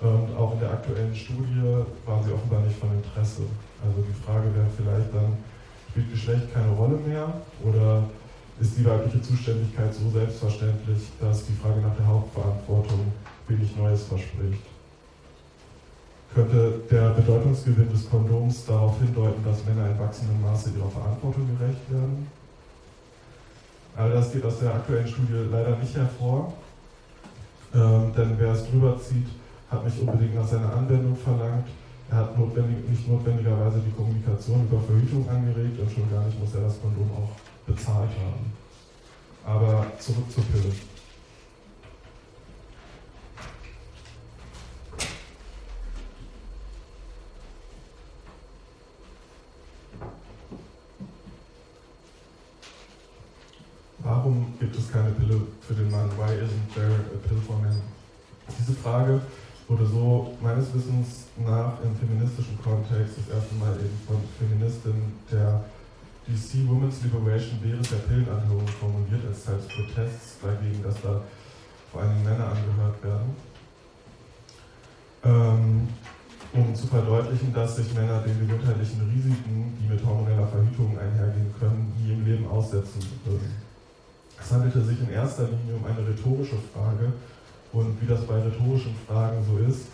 und 0.00 0.34
auch 0.36 0.52
in 0.54 0.58
der 0.58 0.72
aktuellen 0.72 1.14
Studie 1.14 1.62
waren 2.04 2.24
sie 2.24 2.32
offenbar 2.32 2.60
nicht 2.62 2.76
von 2.76 2.90
Interesse. 2.90 3.42
Also 3.86 4.02
die 4.02 4.18
Frage 4.26 4.50
wäre 4.50 4.66
vielleicht 4.76 5.14
dann, 5.14 5.38
spielt 5.94 6.10
Geschlecht 6.10 6.52
keine 6.52 6.70
Rolle 6.70 6.98
mehr 7.06 7.32
oder 7.62 8.02
ist 8.60 8.76
die 8.76 8.84
weibliche 8.84 9.22
Zuständigkeit 9.22 9.94
so 9.94 10.10
selbstverständlich, 10.10 11.02
dass 11.20 11.46
die 11.46 11.52
Frage 11.52 11.80
nach 11.80 11.94
der 11.94 12.06
Hauptverantwortung 12.08 13.12
wenig 13.46 13.76
Neues 13.76 14.02
verspricht? 14.02 14.62
Könnte 16.34 16.80
der 16.90 17.10
Bedeutungsgewinn 17.10 17.88
des 17.90 18.10
Kondoms 18.10 18.66
darauf 18.66 18.98
hindeuten, 18.98 19.44
dass 19.44 19.64
Männer 19.66 19.88
in 19.88 19.98
wachsendem 20.00 20.42
Maße 20.42 20.70
ihrer 20.76 20.90
Verantwortung 20.90 21.46
gerecht 21.56 21.88
werden? 21.88 22.26
All 23.94 24.10
das 24.10 24.32
geht 24.32 24.44
aus 24.44 24.58
der 24.58 24.74
aktuellen 24.74 25.06
Studie 25.06 25.46
leider 25.48 25.76
nicht 25.76 25.94
hervor, 25.94 26.54
ähm, 27.72 28.12
denn 28.16 28.34
wer 28.36 28.50
es 28.52 28.68
drüber 28.68 28.98
zieht, 28.98 29.28
hat 29.70 29.84
nicht 29.84 30.00
unbedingt 30.00 30.34
nach 30.34 30.48
seiner 30.48 30.74
Anwendung 30.74 31.14
verlangt. 31.14 31.68
Er 32.10 32.16
hat 32.18 32.38
notwendig, 32.38 32.88
nicht 32.88 33.08
notwendigerweise 33.08 33.80
die 33.80 33.90
Kommunikation 33.90 34.66
über 34.66 34.80
Verhütung 34.80 35.28
angeregt 35.28 35.80
und 35.80 35.90
schon 35.90 36.10
gar 36.10 36.24
nicht 36.24 36.38
muss 36.38 36.54
er 36.54 36.62
das 36.62 36.80
Kondom 36.80 37.10
auch 37.10 37.30
bezahlt 37.66 38.10
haben. 38.10 38.52
Aber 39.44 39.86
zurück 39.98 40.30
zur 40.30 40.44
Pille. 40.44 40.72
Warum 53.98 54.54
gibt 54.60 54.76
es 54.76 54.92
keine 54.92 55.10
Pille 55.12 55.40
für 55.62 55.74
den 55.74 55.90
Mann? 55.90 56.10
Why 56.18 56.34
isn't 56.34 56.74
there 56.74 56.92
a 56.92 57.26
pill 57.26 57.38
for 57.38 57.56
men? 57.56 57.80
Diese 58.58 58.74
Frage 58.74 59.22
wurde 59.74 59.86
so 59.86 60.32
meines 60.40 60.72
Wissens 60.72 61.26
nach 61.36 61.82
im 61.82 61.96
feministischen 61.96 62.56
Kontext 62.62 63.18
das 63.18 63.34
erste 63.34 63.54
Mal 63.56 63.74
eben 63.74 63.98
von 64.06 64.16
Feministinnen 64.38 65.18
der 65.30 65.64
DC 66.26 66.68
Women's 66.68 67.02
Liberation 67.02 67.58
während 67.60 67.90
der 67.90 68.06
Pillenanhörung 68.06 68.68
formuliert 68.68 69.26
als 69.26 69.44
Teil 69.44 69.56
des 69.56 69.66
Protests 69.66 70.38
dagegen, 70.40 70.80
dass 70.82 70.94
da 71.02 71.20
vor 71.90 72.02
allem 72.02 72.22
Männer 72.22 72.54
angehört 72.54 73.02
werden. 73.02 73.34
Ähm, 75.24 75.88
um 76.52 76.74
zu 76.74 76.86
verdeutlichen, 76.86 77.52
dass 77.52 77.76
sich 77.76 77.92
Männer 77.94 78.22
den 78.22 78.38
gesundheitlichen 78.46 79.10
Risiken, 79.10 79.76
die 79.80 79.92
mit 79.92 80.04
hormoneller 80.06 80.46
Verhütung 80.46 80.96
einhergehen 80.96 81.52
können, 81.58 81.92
nie 81.98 82.12
im 82.12 82.24
Leben 82.24 82.46
aussetzen 82.46 83.02
würden. 83.24 83.50
Es 84.38 84.52
handelte 84.52 84.80
sich 84.82 85.00
in 85.00 85.10
erster 85.10 85.44
Linie 85.44 85.74
um 85.74 85.84
eine 85.84 86.06
rhetorische 86.06 86.58
Frage, 86.72 87.12
und 87.74 88.00
wie 88.00 88.06
das 88.06 88.24
bei 88.24 88.40
rhetorischen 88.40 88.94
Fragen 89.06 89.44
so 89.44 89.58
ist, 89.58 89.88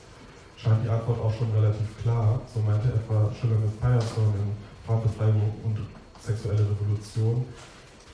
scheint 0.56 0.84
die 0.84 0.88
Antwort 0.88 1.18
auch 1.18 1.32
schon 1.32 1.50
relativ 1.52 1.88
klar. 2.02 2.40
So 2.52 2.60
meinte 2.60 2.88
etwa 2.88 3.32
Schiller 3.32 3.56
mit 3.56 3.72
Firestone 3.80 4.36
in 4.36 4.52
Frauenbefreiung 4.86 5.50
und 5.64 5.78
sexuelle 6.20 6.60
Revolution, 6.60 7.46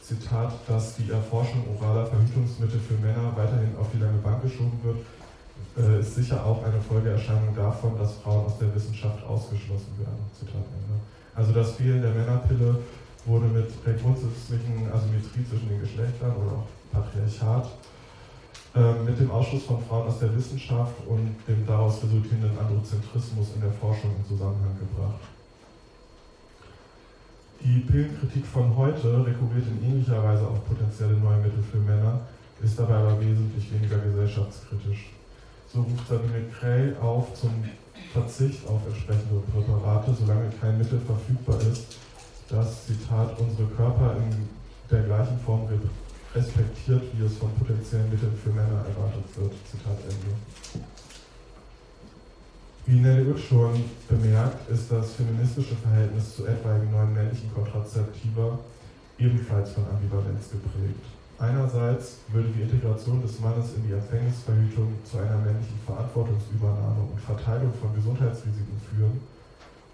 Zitat, 0.01 0.55
dass 0.69 0.95
die 0.95 1.11
Erforschung 1.11 1.67
oraler 1.75 2.07
Verhütungsmittel 2.07 2.79
für 2.79 2.95
Männer 2.95 3.33
weiterhin 3.35 3.75
auf 3.77 3.91
die 3.93 3.99
lange 3.99 4.19
Bank 4.19 4.41
geschoben 4.43 4.79
wird, 4.85 5.03
äh, 5.77 6.01
ist 6.01 6.15
sicher 6.15 6.47
auch 6.47 6.63
eine 6.63 6.81
Folgeerscheinung 6.81 7.57
davon, 7.57 7.99
dass 7.99 8.15
Frauen 8.23 8.47
aus 8.47 8.59
der 8.59 8.73
Wissenschaft 8.73 9.25
ausgeschlossen 9.27 9.99
werden. 9.99 10.23
Zitat 10.33 10.63
Ende. 10.63 10.95
Also 11.35 11.53
das 11.53 11.73
Fehlen 11.73 12.03
der 12.03 12.13
Männerpille 12.13 12.79
wurde 13.25 13.47
mit 13.47 13.69
der 13.85 13.95
Asymmetrie 13.95 15.45
zwischen 15.51 15.69
den 15.69 15.81
Geschlechtern 15.81 16.37
oder 16.37 16.53
auch 16.63 16.69
Patriarchat 16.93 17.67
mit 19.07 19.19
dem 19.19 19.31
Ausschluss 19.31 19.65
von 19.65 19.83
Frauen 19.83 20.09
aus 20.09 20.19
der 20.19 20.37
Wissenschaft 20.37 20.95
und 21.07 21.35
dem 21.49 21.67
daraus 21.67 22.03
resultierenden 22.03 22.59
Androzentrismus 22.59 23.55
in 23.55 23.63
der 23.63 23.73
Forschung 23.73 24.11
in 24.19 24.27
Zusammenhang 24.27 24.77
gebracht. 24.79 25.21
Die 27.65 27.81
Pillenkritik 27.81 28.45
von 28.45 28.77
heute 28.77 29.25
rekurriert 29.25 29.67
in 29.67 29.83
ähnlicher 29.83 30.23
Weise 30.23 30.47
auf 30.47 30.63
potenzielle 30.67 31.15
neue 31.15 31.39
Mittel 31.39 31.63
für 31.63 31.79
Männer, 31.79 32.21
ist 32.63 32.79
dabei 32.79 32.97
aber 32.97 33.19
wesentlich 33.19 33.73
weniger 33.73 33.99
gesellschaftskritisch. 33.99 35.11
So 35.73 35.81
ruft 35.81 36.07
Sabine 36.07 36.45
Cray 36.59 36.95
auf 37.01 37.33
zum 37.35 37.65
Verzicht 38.13 38.69
auf 38.69 38.81
entsprechende 38.87 39.41
Präparate, 39.53 40.15
solange 40.15 40.51
kein 40.61 40.77
Mittel 40.77 41.01
verfügbar 41.01 41.61
ist, 41.63 41.97
das, 42.49 42.87
Zitat, 42.87 43.39
unsere 43.39 43.69
Körper 43.69 44.17
in 44.17 44.49
der 44.91 45.03
gleichen 45.05 45.39
Form 45.41 45.67
respektiert, 46.37 47.03
wie 47.15 47.25
es 47.25 47.39
von 47.39 47.51
potenziellen 47.55 48.11
Mitteln 48.11 48.37
für 48.37 48.51
Männer 48.51 48.85
erwartet 48.85 49.25
wird. 49.37 49.53
Zitat 49.71 49.99
Ende. 50.05 50.85
Wie 52.87 53.01
Nelly 53.01 53.31
Uth 53.31 53.41
schon 53.41 53.83
bemerkt, 54.09 54.71
ist 54.71 54.93
das 54.93 55.15
feministische 55.15 55.75
Verhältnis 55.75 56.37
zu 56.37 56.47
etwaigen 56.47 56.93
neuen 56.93 57.15
männlichen 57.15 57.53
Kontrazeptiva 57.53 58.59
ebenfalls 59.19 59.73
von 59.73 59.85
Ambivalenz 59.89 60.51
geprägt. 60.51 61.03
Einerseits 61.39 62.19
würde 62.33 62.49
die 62.49 62.63
Integration 62.63 63.21
des 63.23 63.41
Mannes 63.41 63.75
in 63.75 63.87
die 63.89 63.93
Empfängnisverhütung 63.93 64.95
zu 65.05 65.19
einer 65.19 65.37
männlichen 65.39 65.79
Verantwortungsübernahme 65.85 67.11
und 67.13 67.21
Verteilung 67.21 67.73
von 67.81 67.95
Gesundheitsrisiken 67.95 68.81
führen. 68.89 69.21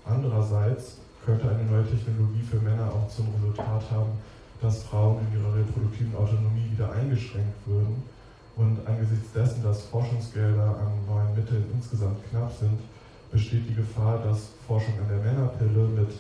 Andererseits 0.05 0.99
könnte 1.25 1.49
eine 1.49 1.65
neue 1.65 1.89
Technologie 1.89 2.43
für 2.49 2.61
Männer 2.61 2.93
auch 2.93 3.09
zum 3.09 3.27
Resultat 3.35 3.91
haben, 3.91 4.13
dass 4.63 4.85
Frauen 4.85 5.19
in 5.27 5.41
ihrer 5.41 5.55
reproduktiven 5.55 6.15
Autonomie 6.17 6.71
wieder 6.71 6.93
eingeschränkt 6.93 7.67
würden. 7.67 8.03
Und 8.57 8.87
angesichts 8.87 9.33
dessen, 9.33 9.63
dass 9.63 9.83
Forschungsgelder 9.87 10.77
an 10.79 10.93
neuen 11.07 11.35
Mitteln 11.35 11.65
insgesamt 11.75 12.19
knapp 12.31 12.53
sind, 12.59 12.79
besteht 13.31 13.69
die 13.69 13.75
Gefahr, 13.75 14.19
dass 14.19 14.51
Forschung 14.67 14.95
an 15.01 15.09
der 15.09 15.19
Männerpille 15.19 15.89
mit 15.89 16.11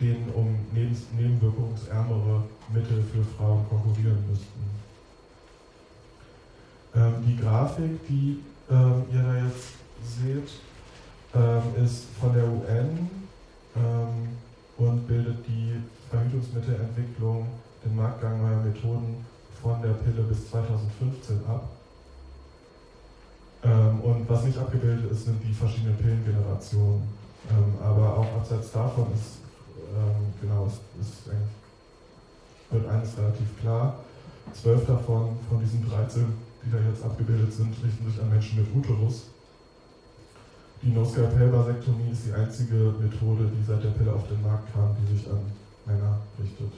den 0.00 0.28
um 0.34 0.58
nebenwirkungsärmere 0.72 2.42
Mittel 2.72 3.02
für 3.12 3.24
Frauen 3.36 3.64
konkurrieren 3.68 4.22
müssten. 4.28 4.64
Ähm, 6.94 7.14
die 7.26 7.36
Grafik, 7.36 8.06
die 8.08 8.40
äh, 8.70 9.14
ihr 9.14 9.22
da 9.22 9.44
jetzt 9.44 9.74
seht, 10.02 10.48
ähm, 11.34 11.84
ist 11.84 12.04
von 12.20 12.32
der 12.34 12.44
UN 12.44 13.10
ähm, 13.76 14.28
und 14.76 15.06
bildet 15.06 15.46
die 15.46 15.80
Verhütungsmittelentwicklung, 16.10 17.46
den 17.84 17.96
Marktgang 17.96 18.40
neuer 18.40 18.62
Methoden 18.62 19.24
von 19.62 19.80
der 19.82 19.94
Pille 19.94 20.22
bis 20.22 20.50
2015 20.50 21.40
ab. 21.46 21.68
Ähm, 23.62 24.00
und 24.00 24.28
was 24.28 24.44
nicht 24.44 24.58
abgebildet 24.58 25.10
ist, 25.10 25.24
sind 25.24 25.42
die 25.42 25.52
verschiedenen 25.52 25.96
Pillengenerationen. 25.96 27.02
Ähm, 27.50 27.74
aber 27.82 28.18
auch 28.18 28.36
abseits 28.36 28.72
davon 28.72 29.06
ist, 29.14 29.38
ähm, 29.76 30.32
genau, 30.40 30.66
es 30.66 30.74
ist 31.00 31.30
wird 32.74 32.88
eines 32.88 33.16
relativ 33.16 33.60
klar. 33.60 34.00
Zwölf 34.52 34.86
davon, 34.86 35.38
von 35.48 35.60
diesen 35.60 35.88
13, 35.88 36.26
die 36.64 36.70
da 36.70 36.78
jetzt 36.78 37.04
abgebildet 37.04 37.52
sind, 37.52 37.72
richten 37.82 38.10
sich 38.10 38.20
an 38.20 38.30
Menschen 38.30 38.58
mit 38.60 38.74
Uterus. 38.74 39.28
Die 40.82 40.90
No-Scalpel-Vasektomie 40.90 42.10
ist 42.12 42.26
die 42.26 42.32
einzige 42.32 42.92
Methode, 43.00 43.48
die 43.48 43.64
seit 43.64 43.82
der 43.82 43.90
Pille 43.90 44.12
auf 44.12 44.28
den 44.28 44.42
Markt 44.42 44.72
kam, 44.72 44.94
die 45.00 45.16
sich 45.16 45.26
an 45.30 45.40
Männer 45.86 46.18
richtet. 46.38 46.72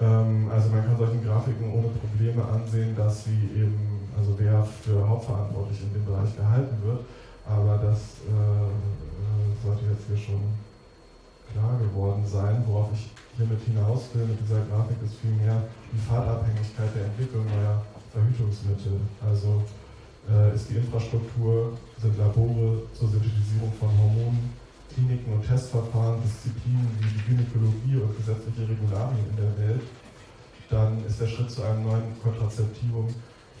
Ähm, 0.00 0.50
also 0.50 0.70
man 0.70 0.84
kann 0.84 0.98
solchen 0.98 1.24
Grafiken 1.24 1.72
ohne 1.72 1.88
Probleme 1.88 2.44
ansehen, 2.44 2.96
dass 2.96 3.24
sie 3.24 3.50
eben, 3.54 4.08
also 4.16 4.34
wer 4.38 4.64
für 4.64 5.08
hauptverantwortlich 5.08 5.82
in 5.82 5.92
dem 5.94 6.04
Bereich 6.04 6.34
gehalten 6.36 6.76
wird, 6.82 7.00
aber 7.46 7.78
das 7.78 8.24
äh, 8.26 8.32
äh 8.32 9.64
sollte 9.64 9.84
jetzt 9.86 10.06
hier 10.08 10.16
schon 10.16 10.42
klar 11.52 11.78
geworden 11.78 12.24
sein. 12.26 12.62
Worauf 12.66 12.90
ich 12.92 13.10
hiermit 13.36 13.60
hinaus 13.62 14.10
will 14.14 14.26
mit 14.26 14.40
dieser 14.40 14.60
Grafik 14.66 14.96
ist 15.04 15.16
vielmehr 15.22 15.62
die 15.92 15.98
Fahrtabhängigkeit 15.98 16.90
der 16.94 17.04
Entwicklung 17.06 17.46
neuer 17.46 17.82
Verhütungsmittel. 18.12 19.00
Also 19.24 19.62
äh, 20.30 20.54
ist 20.54 20.70
die 20.70 20.76
Infrastruktur, 20.76 21.76
sind 22.00 22.18
Labore 22.18 22.82
zur 22.94 23.08
Synthetisierung 23.08 23.72
von 23.78 23.88
Hormonen, 23.88 24.50
Kliniken 24.94 25.32
und 25.32 25.46
Testverfahren, 25.46 26.22
Disziplinen 26.22 26.88
wie 27.00 27.10
die 27.10 27.24
Gynäkologie 27.28 27.96
und 27.98 28.16
gesetzliche 28.16 28.68
Regularien 28.68 29.26
in 29.30 29.36
der 29.36 29.58
Welt, 29.58 29.82
dann 30.70 31.04
ist 31.04 31.20
der 31.20 31.26
Schritt 31.26 31.50
zu 31.50 31.62
einem 31.62 31.84
neuen 31.84 32.22
Kontrazeptivum 32.22 33.08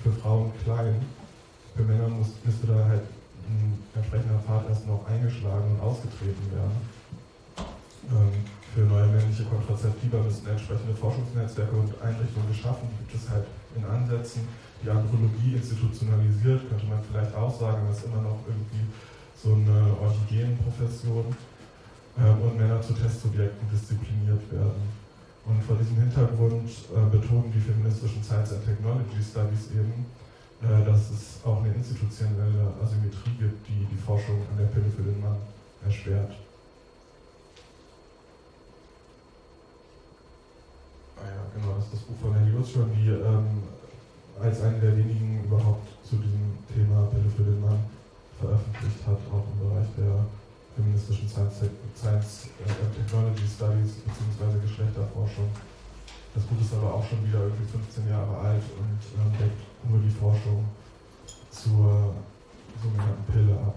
für 0.02 0.12
Frauen 0.12 0.52
klein. 0.62 1.02
Für 1.76 1.82
Männer 1.82 2.08
muss, 2.08 2.28
müsste 2.44 2.68
da 2.68 2.84
halt 2.86 3.02
ein 3.48 3.78
entsprechender 3.94 4.38
Pfad 4.38 4.68
erst 4.68 4.86
noch 4.86 5.04
eingeschlagen 5.06 5.72
und 5.74 5.80
ausgetreten 5.80 6.46
werden. 6.54 6.78
Ähm, 8.10 8.32
für 8.74 8.80
neue 8.80 9.06
männliche 9.06 9.44
Kontrazeptiva 9.44 10.18
müssen 10.18 10.46
entsprechende 10.48 10.94
Forschungsnetzwerke 10.94 11.76
und 11.76 11.94
Einrichtungen 12.02 12.48
geschaffen. 12.48 12.88
Die 12.90 12.98
gibt 13.06 13.14
es 13.14 13.30
halt 13.30 13.46
in 13.76 13.84
Ansätzen. 13.84 14.46
Die 14.82 14.90
Andrologie 14.90 15.54
institutionalisiert, 15.54 16.68
könnte 16.68 16.86
man 16.86 16.98
vielleicht 17.10 17.34
auch 17.34 17.54
sagen, 17.58 17.88
ist 17.90 18.04
immer 18.04 18.22
noch 18.22 18.38
irgendwie 18.46 18.84
so 19.44 19.52
eine 19.52 19.92
Orchigenenprofession. 20.00 21.36
Ähm, 22.16 22.42
und 22.42 22.56
Männer 22.56 22.80
zu 22.80 22.94
Testsubjekten 22.94 23.68
diszipliniert 23.70 24.40
werden. 24.52 24.86
Und 25.44 25.62
vor 25.64 25.76
diesem 25.76 25.96
Hintergrund 25.96 26.70
äh, 26.70 27.10
betonen 27.10 27.52
die 27.52 27.60
feministischen 27.60 28.22
Science 28.22 28.52
and 28.52 28.64
Technology 28.64 29.20
Studies 29.20 29.74
eben, 29.74 30.06
äh, 30.62 30.84
dass 30.86 31.10
es 31.10 31.44
auch 31.44 31.58
eine 31.58 31.74
institutionelle 31.74 32.72
Asymmetrie 32.80 33.34
gibt, 33.38 33.66
die 33.68 33.84
die 33.90 33.98
Forschung 33.98 34.46
an 34.48 34.56
der 34.56 34.66
Pille 34.66 34.86
für 34.94 35.02
den 35.02 35.20
Mann 35.20 35.36
erschwert. 35.84 36.30
Ah 41.18 41.26
ja, 41.26 41.42
genau, 41.52 41.74
das 41.74 41.86
ist 41.86 41.94
das 41.94 42.00
Buch 42.02 42.16
von 42.22 42.32
Herrn 42.32 42.64
schon, 42.64 42.94
die 42.94 43.10
ähm, 43.10 43.66
als 44.40 44.62
eine 44.62 44.78
der 44.78 44.96
wenigen 44.96 45.44
überhaupt 45.44 45.88
zu 46.08 46.16
diesem 46.16 46.56
Thema 46.72 47.08
Pille 47.10 47.28
für 47.36 47.42
den 47.42 47.60
Mann 47.60 47.93
veröffentlicht 48.84 49.06
hat, 49.06 49.18
auch 49.32 49.44
im 49.52 49.68
Bereich 49.68 49.88
der 49.96 50.26
feministischen 50.76 51.28
Science, 51.28 51.70
Science 51.96 52.48
and 52.66 52.94
Technology 52.94 53.46
Studies 53.46 54.02
bzw. 54.04 54.60
Geschlechterforschung. 54.60 55.48
Das 56.34 56.42
Buch 56.44 56.60
ist 56.60 56.74
aber 56.74 56.94
auch 56.94 57.04
schon 57.08 57.24
wieder 57.26 57.40
irgendwie 57.44 57.64
15 57.64 58.08
Jahre 58.10 58.36
alt 58.36 58.64
und 58.76 59.00
ähm, 59.16 59.32
deckt 59.38 59.62
nur 59.88 60.00
die 60.00 60.10
Forschung 60.10 60.64
zur 61.50 62.14
sogenannten 62.82 63.32
Pille 63.32 63.54
ab. 63.54 63.76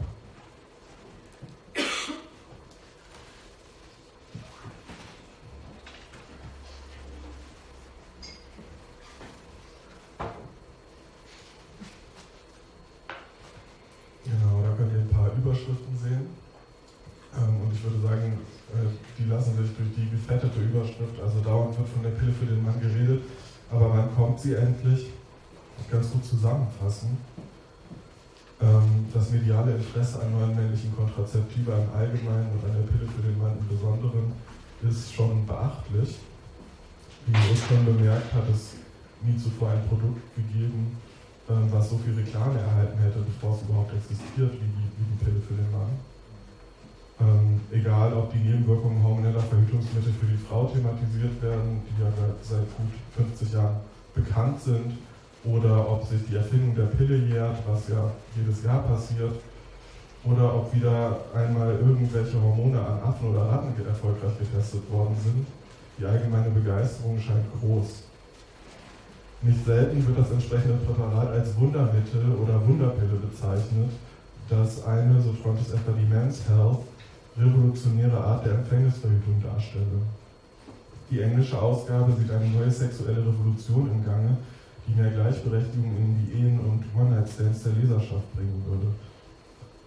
Zusammenfassen. 26.78 27.18
Ähm, 28.60 29.06
das 29.14 29.30
mediale 29.30 29.76
Interesse 29.76 30.22
an 30.22 30.32
neuen 30.32 30.56
männlichen 30.56 30.96
Kontrazeptiva 30.96 31.74
im 31.78 31.90
Allgemeinen 31.94 32.52
und 32.54 32.64
an 32.66 32.74
der 32.74 32.88
Pille 32.90 33.10
für 33.10 33.22
den 33.22 33.38
Mann 33.38 33.58
im 33.60 33.68
Besonderen 33.68 34.34
ist 34.82 35.14
schon 35.14 35.46
beachtlich. 35.46 36.18
Wie 37.28 37.52
Ostern 37.52 37.86
bemerkt, 37.86 38.34
hat 38.34 38.50
es 38.50 38.78
nie 39.22 39.38
zuvor 39.38 39.70
ein 39.72 39.86
Produkt 39.88 40.22
gegeben, 40.36 40.98
ähm, 41.50 41.68
was 41.72 41.90
so 41.90 41.98
viel 41.98 42.16
Reklame 42.16 42.60
erhalten 42.60 42.98
hätte, 43.00 43.20
bevor 43.20 43.56
es 43.56 43.62
überhaupt 43.68 43.94
existiert, 43.94 44.54
wie 44.54 44.70
die, 44.70 44.88
wie 44.98 45.06
die 45.06 45.24
Pille 45.24 45.42
für 45.42 45.54
den 45.54 45.72
Mann. 45.72 45.92
Ähm, 47.20 47.62
egal, 47.72 48.14
ob 48.14 48.32
die 48.32 48.40
Nebenwirkungen 48.40 49.04
hormoneller 49.04 49.42
Verhütungsmittel 49.42 50.14
für 50.14 50.28
die 50.28 50.38
Frau 50.38 50.66
thematisiert 50.66 51.42
werden, 51.42 51.82
die 51.90 52.02
ja 52.02 52.10
seit 52.42 52.66
gut 52.78 52.94
50 53.18 53.54
Jahren 53.54 53.78
bekannt 54.14 54.62
sind 54.62 54.98
oder 55.52 55.90
ob 55.90 56.06
sich 56.06 56.22
die 56.30 56.36
Erfindung 56.36 56.76
der 56.76 56.86
Pille 56.86 57.18
jährt, 57.18 57.58
was 57.68 57.88
ja 57.88 58.12
jedes 58.36 58.64
Jahr 58.64 58.84
passiert, 58.84 59.34
oder 60.24 60.56
ob 60.56 60.74
wieder 60.74 61.20
einmal 61.34 61.74
irgendwelche 61.80 62.42
Hormone 62.42 62.80
an 62.80 63.00
Affen 63.02 63.30
oder 63.30 63.50
Ratten 63.50 63.74
erfolgreich 63.88 64.38
getestet 64.40 64.92
worden 64.92 65.16
sind. 65.24 65.46
Die 65.98 66.06
allgemeine 66.06 66.50
Begeisterung 66.50 67.20
scheint 67.20 67.46
groß. 67.60 68.04
Nicht 69.42 69.66
selten 69.66 70.06
wird 70.06 70.20
das 70.20 70.32
entsprechende 70.32 70.78
Präparat 70.86 71.30
als 71.30 71.58
Wundermittel 71.58 72.36
oder 72.42 72.68
Wunderpille 72.68 73.18
bezeichnet, 73.22 73.92
das 74.50 74.84
eine, 74.86 75.22
so 75.22 75.34
träumt 75.34 75.62
es 75.62 75.74
etwa 75.74 75.92
die 75.92 76.06
Men's 76.06 76.42
Health, 76.48 76.80
revolutionäre 77.38 78.18
Art 78.18 78.46
der 78.46 78.54
Empfängnisverhütung 78.54 79.44
darstelle. 79.44 80.02
Die 81.12 81.22
englische 81.22 81.62
Ausgabe 81.62 82.14
sieht 82.14 82.32
eine 82.32 82.50
neue 82.50 82.72
sexuelle 82.72 83.20
Revolution 83.20 83.92
im 83.92 84.04
Gange, 84.04 84.38
die 84.88 85.00
mehr 85.00 85.12
Gleichberechtigung 85.12 85.96
in 85.98 86.26
die 86.26 86.34
Ehen 86.40 86.60
und 86.60 86.84
One-Night-Stands 86.96 87.64
der 87.64 87.74
Leserschaft 87.74 88.34
bringen 88.36 88.64
würde. 88.66 88.88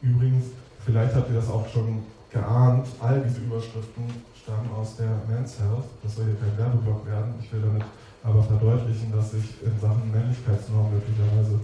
Übrigens, 0.02 0.46
vielleicht 0.84 1.14
habt 1.14 1.30
ihr 1.30 1.36
das 1.36 1.48
auch 1.48 1.66
schon 1.68 2.02
geahnt, 2.30 2.86
all 3.00 3.20
diese 3.20 3.40
Überschriften 3.40 4.04
stammen 4.40 4.70
aus 4.78 4.96
der 4.96 5.10
Men's 5.28 5.58
Health. 5.58 5.84
Das 6.02 6.16
soll 6.16 6.26
hier 6.26 6.36
kein 6.36 6.56
Werbeblock 6.56 7.06
werden. 7.06 7.34
Ich 7.40 7.52
will 7.52 7.62
damit 7.62 7.84
aber 8.22 8.42
verdeutlichen, 8.42 9.12
dass 9.12 9.32
sich 9.32 9.62
in 9.62 9.78
Sachen 9.80 10.10
Männlichkeitsnorm 10.12 10.92
möglicherweise 10.92 11.58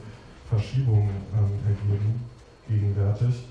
Verschiebungen 0.48 1.10
ähm, 1.34 1.52
ergeben, 1.66 2.24
gegenwärtig. 2.68 3.44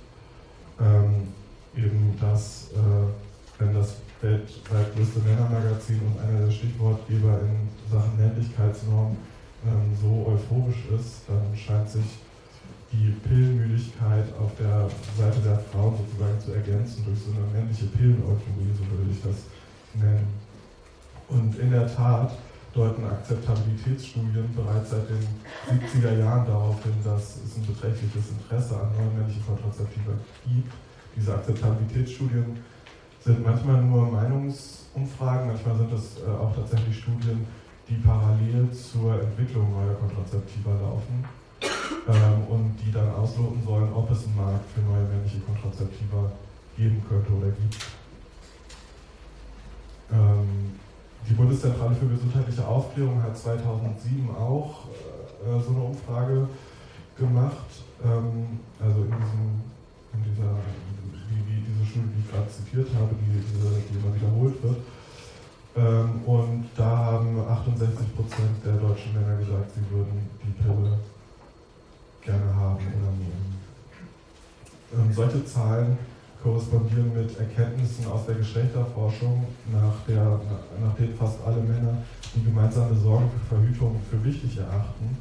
Ähm, 0.80 1.34
eben, 1.76 2.18
dass, 2.20 2.70
äh, 2.74 3.60
wenn 3.60 3.74
das 3.74 3.96
weltweit 4.22 4.96
größte 4.96 5.20
Männermagazin 5.20 6.02
und 6.02 6.20
einer 6.20 6.46
der 6.46 6.52
Stichwortgeber 6.52 7.40
in 7.42 7.70
Sachen 7.92 8.18
Männlichkeitsnorm 8.18 9.16
ähm, 9.66 9.96
so 10.00 10.32
euphorisch 10.32 10.86
ist, 10.98 11.24
dann 11.28 11.56
scheint 11.56 11.90
sich 11.90 12.20
die 12.92 13.12
Pillenmüdigkeit 13.28 14.26
auf 14.40 14.52
der 14.58 14.90
Seite 15.18 15.40
der 15.42 15.60
Frauen 15.60 15.96
sozusagen 15.98 16.40
zu 16.40 16.54
ergänzen 16.54 17.04
durch 17.06 17.20
so 17.20 17.32
eine 17.32 17.46
männliche 17.52 17.86
Pillen-Euphorie, 17.88 18.72
so 18.78 18.86
würde 18.92 19.12
ich 19.12 19.22
das 19.22 19.50
nennen. 19.94 20.28
Und 21.28 21.58
in 21.58 21.72
der 21.72 21.94
Tat 21.94 22.32
deuten 22.74 23.06
Akzeptabilitätsstudien 23.06 24.54
bereits 24.54 24.92
seit 24.92 25.10
den 25.10 25.26
70er 25.66 26.20
Jahren 26.20 26.46
darauf 26.46 26.84
hin, 26.84 26.94
dass 27.04 27.38
es 27.38 27.58
ein 27.58 27.66
beträchtliches 27.66 28.32
Interesse 28.32 28.76
an 28.76 28.92
neuen 28.96 29.18
männlichen 29.18 29.46
Kontrazeptiva 29.46 30.12
gibt. 30.46 30.74
Diese 31.16 31.34
Akzeptabilitätsstudien 31.34 32.58
sind 33.24 33.44
manchmal 33.44 33.82
nur 33.82 34.12
Meinungsumfragen, 34.12 35.48
manchmal 35.48 35.78
sind 35.78 35.92
das 35.92 36.18
äh, 36.20 36.30
auch 36.30 36.54
tatsächlich 36.54 37.00
Studien, 37.00 37.48
die 37.88 37.96
parallel 37.96 38.72
zur 38.72 39.22
Entwicklung 39.22 39.72
neuer 39.72 39.94
Kontrazeptiva 39.96 40.72
laufen 40.72 41.24
ähm, 41.62 42.44
und 42.50 42.76
die 42.84 42.92
dann 42.92 43.10
ausloten 43.12 43.64
sollen, 43.64 43.94
ob 43.94 44.10
es 44.12 44.26
einen 44.26 44.36
Markt 44.36 44.72
für 44.72 44.82
neue 44.82 45.04
männliche 45.04 45.40
Kontrazeptiva 45.40 46.32
geben 46.78 47.04
könnte 47.08 47.32
oder 47.32 47.48
gibt. 47.48 47.78
Ähm, 50.12 50.80
die 51.28 51.34
Bundeszentrale 51.34 51.96
für 51.96 52.08
gesundheitliche 52.08 52.68
Aufklärung 52.68 53.22
hat 53.22 53.38
2007 53.38 54.30
auch 54.30 54.86
äh, 54.86 55.60
so 55.62 55.70
eine 55.72 55.80
Umfrage 55.80 56.48
gemacht, 57.18 57.70
ähm, 58.04 58.60
also 58.80 59.02
in, 59.02 59.12
diesem, 59.12 59.62
in 60.14 60.24
dieser, 60.26 60.54
wie, 61.30 61.42
wie 61.50 61.62
diese 61.62 61.86
Studie, 61.86 62.10
die 62.16 62.22
ich 62.22 62.32
gerade 62.32 62.50
zitiert 62.50 62.90
habe, 62.94 63.16
die, 63.16 63.42
diese, 63.42 63.82
die 63.90 63.98
immer 63.98 64.14
wiederholt 64.16 64.62
wird. 64.62 64.78
Ähm, 65.78 66.22
und 66.26 66.70
da 66.78 66.98
haben 66.98 67.38
68 67.38 68.16
Prozent 68.16 68.64
der 68.64 68.74
deutschen 68.74 69.14
Männer 69.14 69.38
gesagt, 69.38 69.72
sie 69.76 69.96
würden 69.96 70.30
die 70.42 70.52
Pille 70.64 70.98
gerne 72.22 72.56
haben 72.56 72.78
oder 72.78 73.12
nehmen. 73.20 73.60
Ähm, 74.94 75.14
solche 75.14 75.44
Zahlen 75.46 75.98
korrespondieren 76.42 77.14
mit 77.14 77.38
Erkenntnissen 77.38 78.08
aus 78.08 78.26
der 78.26 78.36
Geschlechterforschung, 78.36 79.46
nach, 79.74 80.06
der, 80.08 80.40
nach 80.80 80.96
denen 80.96 81.16
fast 81.18 81.40
alle 81.46 81.62
Männer 81.62 81.98
die 82.36 82.44
gemeinsame 82.44 82.96
Sorge 82.96 83.26
für 83.34 83.56
Verhütung 83.56 84.00
für 84.10 84.24
wichtig 84.24 84.58
erachten, 84.58 85.18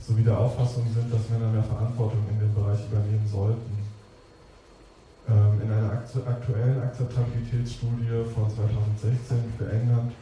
sowie 0.00 0.24
der 0.24 0.38
Auffassung 0.38 0.84
sind, 0.92 1.12
dass 1.12 1.30
Männer 1.30 1.50
mehr 1.52 1.62
Verantwortung 1.62 2.20
in 2.30 2.40
dem 2.40 2.52
Bereich 2.52 2.80
übernehmen 2.84 3.26
sollten. 3.30 3.85
Ähm, 5.28 5.60
in 5.60 5.70
einer 5.72 5.90
aktuellen 5.92 6.82
Akzeptabilitätsstudie 6.82 8.30
von 8.32 8.46
2016 8.46 9.54
für 9.58 9.66
England 9.72 10.12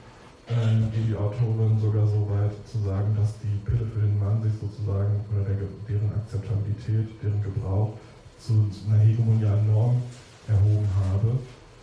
ähm, 0.48 0.88
geht 0.92 1.12
die 1.12 1.16
Autorin 1.16 1.76
sogar 1.78 2.06
so 2.06 2.24
weit 2.32 2.56
zu 2.64 2.80
sagen, 2.80 3.12
dass 3.12 3.36
die 3.44 3.60
Pille 3.68 3.84
für 3.84 4.00
den 4.00 4.18
Mann 4.18 4.40
sich 4.40 4.52
sozusagen 4.56 5.20
oder 5.28 5.44
der, 5.44 5.68
deren 5.88 6.08
Akzeptabilität, 6.16 7.20
deren 7.20 7.42
Gebrauch 7.44 8.00
zu 8.40 8.64
einer 8.88 9.00
hegemonialen 9.04 9.68
Norm 9.68 10.00
erhoben 10.48 10.88
habe. 10.96 11.36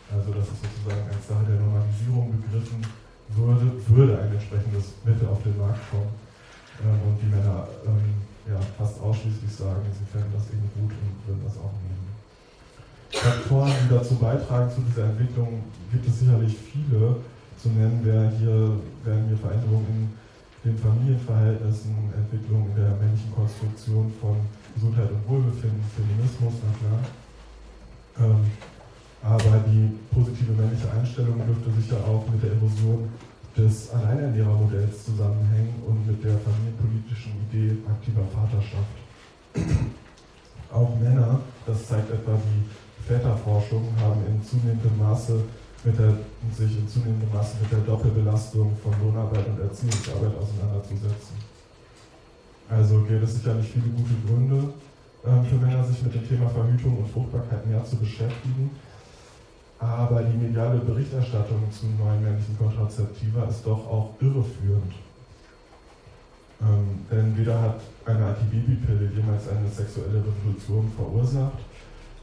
Also 0.09 0.33
dass 0.33 0.49
es 0.49 0.57
sozusagen 0.57 1.05
als 1.05 1.21
Sache 1.21 1.45
der 1.45 1.61
Normalisierung 1.61 2.41
begriffen 2.41 2.81
würde, 3.37 3.69
würde 3.85 4.17
ein 4.17 4.33
entsprechendes 4.33 4.97
Mittel 5.05 5.29
auf 5.29 5.41
den 5.45 5.57
Markt 5.61 5.81
kommen. 5.93 6.09
Ähm, 6.81 6.97
und 7.05 7.21
die 7.21 7.29
Männer 7.29 7.69
ja, 8.49 8.57
fast 8.77 8.99
ausschließlich 8.99 9.53
sagen, 9.53 9.85
sie 9.93 10.09
fänden 10.09 10.33
das 10.33 10.49
eben 10.49 10.65
gut 10.73 10.89
und 10.89 11.13
würden 11.27 11.45
das 11.45 11.57
auch 11.57 11.73
nehmen. 11.85 12.00
Faktoren, 13.13 13.71
die 13.83 13.93
dazu 13.93 14.15
beitragen 14.15 14.71
zu 14.71 14.81
dieser 14.81 15.05
Entwicklung, 15.05 15.63
gibt 15.91 16.07
es 16.07 16.19
sicherlich 16.19 16.55
viele. 16.57 17.17
Zu 17.61 17.69
nennen 17.69 18.03
wäre 18.03 18.31
hier, 18.39 18.79
wären 19.03 19.27
hier 19.27 19.37
Veränderungen 19.37 20.17
in 20.63 20.71
den 20.71 20.79
Familienverhältnissen, 20.79 21.95
Entwicklung 22.15 22.69
in 22.69 22.75
der 22.81 22.95
männlichen 22.97 23.31
Konstruktion 23.35 24.11
von 24.19 24.37
Gesundheit 24.73 25.09
und 25.11 25.27
Wohlbefinden, 25.27 25.83
Feminismus, 25.93 26.53
na 26.65 26.71
klar. 26.79 26.99
Ähm, 28.19 28.51
aber 29.23 29.61
die 29.67 29.93
positive 30.13 30.53
männliche 30.53 30.89
Einstellung 30.91 31.37
dürfte 31.45 31.69
sicher 31.79 31.97
auch 32.07 32.25
mit 32.31 32.41
der 32.41 32.53
Erosion 32.53 33.09
des 33.55 33.91
Alleinernährermodells 33.91 35.05
zusammenhängen 35.05 35.75
und 35.85 36.07
mit 36.07 36.23
der 36.23 36.37
familienpolitischen 36.39 37.33
Idee 37.49 37.77
aktiver 37.87 38.25
Vaterschaft. 38.33 38.95
Auch 40.73 40.97
Männer, 40.99 41.41
das 41.67 41.85
zeigt 41.85 42.09
etwa 42.11 42.31
die 42.31 42.63
Väterforschung, 43.01 43.87
haben 43.99 44.21
in 44.25 44.41
zunehmendem 44.43 44.97
Maße 44.97 45.43
mit 45.83 45.97
der, 45.97 46.13
sich 46.55 46.77
in 46.77 46.87
zunehmendem 46.87 47.31
Maße 47.33 47.57
mit 47.61 47.71
der 47.71 47.79
Doppelbelastung 47.79 48.75
von 48.83 48.93
Lohnarbeit 49.01 49.47
und 49.47 49.59
Erziehungsarbeit 49.59 50.33
auseinanderzusetzen. 50.37 51.35
Also 52.69 53.01
gibt 53.03 53.23
es 53.23 53.35
sicherlich 53.35 53.67
viele 53.67 53.89
gute 53.89 54.15
Gründe, 54.25 54.73
ähm, 55.25 55.45
für 55.45 55.55
Männer, 55.55 55.83
sich 55.83 56.01
mit 56.01 56.13
dem 56.13 56.27
Thema 56.27 56.49
Verhütung 56.49 56.97
und 56.97 57.07
Fruchtbarkeit 57.09 57.65
mehr 57.67 57.83
zu 57.83 57.97
beschäftigen. 57.97 58.71
Aber 59.77 60.21
die 60.21 60.37
mediale 60.37 60.79
Berichterstattung 60.79 61.69
zu 61.71 61.87
neuen 61.87 62.23
männlichen 62.23 62.57
Kontrazeptiva 62.57 63.45
ist 63.45 63.65
doch 63.65 63.87
auch 63.87 64.13
irreführend. 64.19 64.93
Ähm, 66.61 67.05
denn 67.09 67.35
weder 67.37 67.59
hat 67.59 67.81
eine 68.05 68.25
Antibabypille 68.27 69.11
jemals 69.15 69.49
eine 69.49 69.67
sexuelle 69.67 70.21
Revolution 70.21 70.91
verursacht, 70.95 71.57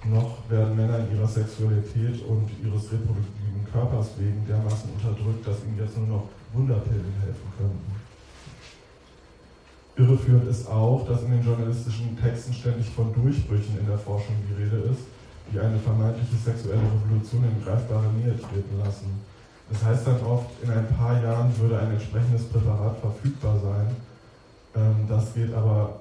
noch 0.04 0.48
werden 0.48 0.76
Männer 0.76 1.00
ihrer 1.12 1.26
Sexualität 1.26 2.22
und 2.22 2.48
ihres 2.62 2.92
reproduktiven 2.92 3.66
Körpers 3.72 4.10
wegen 4.18 4.46
dermaßen 4.46 4.90
unterdrückt, 4.92 5.46
dass 5.46 5.64
ihnen 5.64 5.78
jetzt 5.78 5.96
nur 5.98 6.06
noch 6.06 6.24
Wunderpillen 6.52 7.12
helfen 7.20 7.52
könnten. 7.58 7.98
Irreführend 9.96 10.48
ist 10.48 10.68
auch, 10.70 11.06
dass 11.08 11.22
in 11.22 11.32
den 11.32 11.44
journalistischen 11.44 12.16
Texten 12.16 12.52
ständig 12.52 12.88
von 12.90 13.12
Durchbrüchen 13.12 13.78
in 13.80 13.86
der 13.86 13.98
Forschung 13.98 14.36
die 14.48 14.62
Rede 14.62 14.76
ist, 14.92 15.02
die 15.52 15.58
eine 15.58 15.78
vermeintliche 15.78 16.36
sexuelle 16.36 16.80
Revolution 16.80 17.44
in 17.44 17.64
greifbare 17.64 18.06
Nähe 18.12 18.38
treten 18.38 18.78
lassen. 18.78 19.10
Das 19.70 19.84
heißt 19.84 20.06
dann 20.06 20.22
oft, 20.22 20.50
in 20.62 20.70
ein 20.70 20.86
paar 20.96 21.20
Jahren 21.22 21.52
würde 21.58 21.80
ein 21.80 21.90
entsprechendes 21.90 22.44
Präparat 22.44 22.96
verfügbar 23.00 23.58
sein. 23.58 23.96
Ähm, 24.76 25.06
das 25.08 25.34
geht 25.34 25.52
aber 25.52 26.00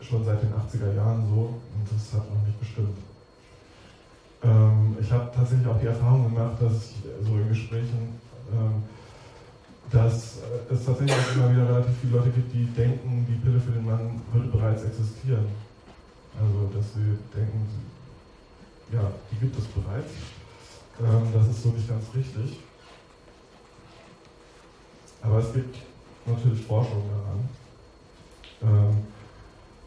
schon 0.00 0.24
seit 0.24 0.42
den 0.42 0.52
80er 0.52 0.94
Jahren 0.94 1.26
so 1.28 1.60
und 1.74 1.86
das 1.90 2.12
hat 2.12 2.28
noch 2.32 2.46
nicht 2.46 2.58
bestimmt. 2.60 2.98
Ähm, 4.42 4.96
ich 5.00 5.10
habe 5.10 5.30
tatsächlich 5.34 5.66
auch 5.66 5.80
die 5.80 5.86
Erfahrung 5.86 6.34
gemacht, 6.34 6.56
dass 6.60 6.90
ich 6.90 6.96
so 7.26 7.36
in 7.36 7.48
Gesprächen 7.48 8.20
ähm, 8.52 8.82
dass 9.90 10.38
es 10.68 10.84
tatsächlich 10.84 11.16
immer 11.34 11.50
wieder 11.50 11.68
relativ 11.68 11.94
viele 12.00 12.16
Leute 12.16 12.30
gibt, 12.30 12.52
die 12.52 12.66
denken, 12.66 13.26
die 13.28 13.36
Pille 13.36 13.60
für 13.60 13.70
den 13.70 13.84
Mann 13.84 14.20
würde 14.32 14.48
bereits 14.48 14.82
existieren. 14.82 15.46
Also, 16.38 16.68
dass 16.74 16.92
sie 16.94 17.16
denken, 17.34 17.66
ja, 18.92 19.10
die 19.30 19.36
gibt 19.36 19.56
es 19.58 19.64
bereits. 19.66 20.10
Ähm, 21.00 21.32
das 21.32 21.48
ist 21.48 21.62
so 21.62 21.70
nicht 21.70 21.88
ganz 21.88 22.04
richtig. 22.14 22.60
Aber 25.22 25.38
es 25.38 25.52
gibt 25.52 25.76
natürlich 26.26 26.66
Forschung 26.66 27.02
daran. 27.08 27.48
Ähm, 28.62 28.96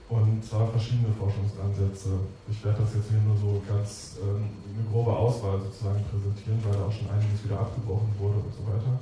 und 0.09 0.43
zwar 0.43 0.67
verschiedene 0.69 1.13
Forschungsansätze. 1.13 2.09
Ich 2.49 2.63
werde 2.65 2.81
das 2.81 2.95
jetzt 2.95 3.09
hier 3.09 3.21
nur 3.21 3.37
so 3.37 3.61
ganz 3.69 4.17
ähm, 4.17 4.49
eine 4.65 4.89
grobe 4.91 5.13
Auswahl 5.13 5.61
sozusagen 5.61 6.03
präsentieren, 6.09 6.57
weil 6.65 6.73
da 6.73 6.89
auch 6.89 6.91
schon 6.91 7.09
einiges 7.13 7.45
wieder 7.45 7.61
abgebrochen 7.61 8.09
wurde 8.17 8.41
und 8.41 8.53
so 8.53 8.65
weiter. 8.65 8.93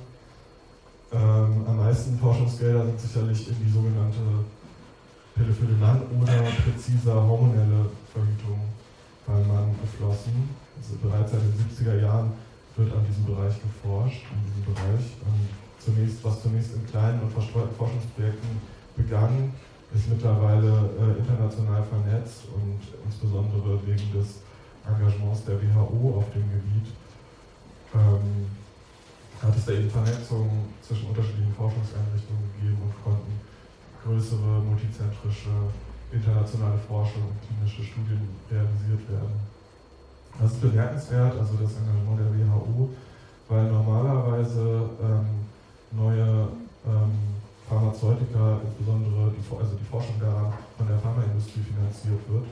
Ähm, 1.10 1.64
am 1.66 1.76
meisten 1.78 2.18
Forschungsgelder 2.18 2.84
sind 2.84 3.00
sicherlich 3.00 3.48
in 3.48 3.56
die 3.64 3.72
sogenannte 3.72 4.20
Mann 5.80 6.02
oder 6.20 6.42
präziser 6.66 7.14
hormonelle 7.14 7.88
Verhütung 8.12 8.58
beim 9.24 9.46
Mann 9.48 9.74
geflossen. 9.80 10.50
Also 10.76 10.96
bereits 11.00 11.32
seit 11.32 11.40
den 11.40 11.54
70er 11.56 12.02
Jahren 12.02 12.32
wird 12.76 12.92
an 12.92 13.06
diesem 13.08 13.24
Bereich 13.24 13.54
geforscht, 13.62 14.26
in 14.28 14.40
diesem 14.44 14.74
Bereich. 14.74 15.16
Und 15.24 15.48
zunächst, 15.78 16.22
was 16.24 16.42
zunächst 16.42 16.74
in 16.74 16.84
kleinen 16.86 17.22
und 17.22 17.32
verstreuten 17.32 17.74
Forschungsprojekten 17.76 18.60
begann, 18.96 19.54
ist 19.94 20.08
mittlerweile 20.08 20.68
äh, 20.68 21.18
international 21.18 21.82
vernetzt 21.82 22.44
und 22.54 22.80
insbesondere 23.04 23.80
wegen 23.86 24.12
des 24.12 24.42
Engagements 24.86 25.44
der 25.44 25.56
WHO 25.60 26.18
auf 26.18 26.32
dem 26.32 26.44
Gebiet 26.50 26.92
ähm, 27.94 28.46
hat 29.42 29.56
es 29.56 29.64
da 29.64 29.72
eben 29.72 29.90
Vernetzungen 29.90 30.74
zwischen 30.82 31.08
unterschiedlichen 31.08 31.54
Forschungseinrichtungen 31.54 32.50
gegeben 32.56 32.82
und 32.82 33.04
konnten 33.04 33.40
größere 34.04 34.60
multizentrische 34.60 35.72
internationale 36.10 36.78
Forschung 36.78 37.22
und 37.22 37.38
klinische 37.46 37.82
Studien 37.82 38.28
realisiert 38.50 39.08
werden. 39.10 39.40
Das 40.40 40.52
ist 40.52 40.60
bemerkenswert, 40.60 41.38
also 41.38 41.54
das 41.60 41.76
Engagement 41.76 42.20
der 42.20 42.32
WHO, 42.32 42.90
weil 43.48 43.70
normalerweise 43.70 44.90
ähm, 45.02 45.46
neue 45.92 46.48
ähm, 46.86 47.37
Pharmazeutika, 47.68 48.60
insbesondere 48.64 49.30
die, 49.36 49.44
also 49.44 49.76
die 49.76 49.84
Forschung 49.84 50.16
daran, 50.18 50.52
von 50.76 50.88
der 50.88 50.98
Pharmaindustrie 50.98 51.60
finanziert 51.60 52.22
wird. 52.28 52.46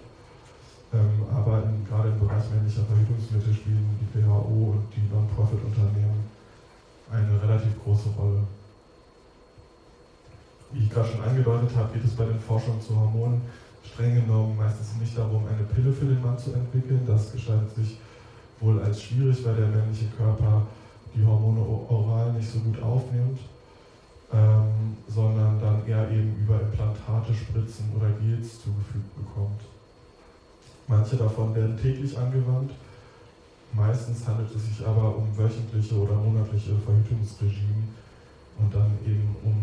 Ähm, 0.92 1.24
aber 1.32 1.64
in, 1.64 1.84
gerade 1.88 2.10
im 2.10 2.20
Bereich 2.20 2.44
männlicher 2.52 2.84
Verhütungsmittel 2.84 3.54
spielen 3.54 3.96
die 3.98 4.10
WHO 4.12 4.76
und 4.76 4.86
die 4.94 5.08
Non-Profit-Unternehmen 5.08 6.28
eine 7.10 7.42
relativ 7.42 7.82
große 7.82 8.10
Rolle. 8.18 8.44
Wie 10.72 10.84
ich 10.84 10.90
gerade 10.90 11.08
schon 11.08 11.22
angedeutet 11.22 11.74
habe, 11.74 11.92
geht 11.94 12.04
es 12.04 12.14
bei 12.14 12.26
den 12.26 12.40
Forschungen 12.40 12.80
zu 12.80 12.94
Hormonen 12.94 13.40
streng 13.96 14.14
genommen 14.14 14.56
meistens 14.56 15.00
nicht 15.00 15.16
darum, 15.16 15.44
eine 15.46 15.64
Pille 15.64 15.92
für 15.92 16.06
den 16.06 16.22
Mann 16.22 16.38
zu 16.38 16.52
entwickeln. 16.52 17.00
Das 17.06 17.32
gestaltet 17.32 17.74
sich 17.74 17.98
wohl 18.60 18.80
als 18.82 19.02
schwierig, 19.02 19.44
weil 19.44 19.54
der 19.54 19.68
männliche 19.68 20.06
Körper 20.16 20.66
die 21.14 21.24
Hormone 21.24 21.60
oral 21.60 22.32
nicht 22.32 22.50
so 22.50 22.58
gut 22.60 22.82
aufnimmt, 22.82 23.38
ähm, 24.32 24.96
sondern 25.08 25.60
dann 25.60 25.86
eher 25.86 26.10
eben 26.10 26.36
über 26.42 26.60
Implantate, 26.60 27.34
Spritzen 27.34 27.92
oder 27.96 28.10
Gels 28.20 28.62
zugefügt 28.62 29.14
bekommt. 29.16 29.60
Manche 30.88 31.16
davon 31.16 31.54
werden 31.54 31.78
täglich 31.80 32.16
angewandt 32.16 32.70
Meistens 33.76 34.26
handelt 34.26 34.48
es 34.56 34.64
sich 34.64 34.86
aber 34.86 35.16
um 35.16 35.28
wöchentliche 35.36 35.94
oder 35.96 36.14
monatliche 36.14 36.72
Verhütungsregime 36.78 37.84
und 38.58 38.72
dann 38.72 38.96
eben 39.04 39.36
um 39.44 39.54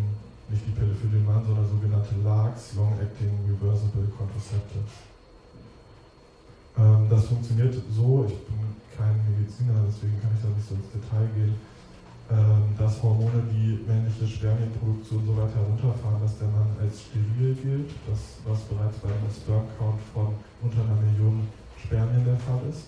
nicht 0.49 0.68
die 0.68 0.72
Pille 0.72 0.93
für 0.93 1.07
den 1.07 1.26
Mann, 1.26 1.43
sondern 1.43 1.68
sogenannte 1.68 2.14
LARCs, 2.24 2.76
Long-Acting 2.76 3.32
Reversible 3.49 4.05
Contraceptives. 4.14 5.01
Ähm, 6.78 7.09
das 7.09 7.26
funktioniert 7.26 7.74
so, 7.89 8.26
ich 8.28 8.38
bin 8.45 8.61
kein 8.95 9.18
Mediziner, 9.34 9.82
deswegen 9.88 10.22
kann 10.22 10.30
ich 10.36 10.41
da 10.45 10.49
nicht 10.49 10.68
so 10.68 10.76
ins 10.76 10.93
Detail 10.93 11.26
gehen, 11.34 11.55
dass 12.78 13.04
Hormone 13.04 13.44
die 13.52 13.84
männliche 13.86 14.26
Spermienproduktion 14.26 15.26
so 15.26 15.38
weit 15.38 15.54
herunterfahren, 15.54 16.22
dass 16.22 16.38
der 16.40 16.48
Mann 16.48 16.72
als 16.80 17.12
steril 17.12 17.54
gilt, 17.56 17.92
das, 18.08 18.40
was 18.48 18.62
bereits 18.72 18.98
bei 19.00 19.10
einem 19.10 19.30
Sperm 19.30 19.68
Count 19.78 20.02
von 20.14 20.34
unter 20.62 20.82
einer 20.82 21.00
Million 21.04 21.48
Spermien 21.78 22.26
der 22.26 22.38
Fall 22.38 22.62
ist. 22.70 22.88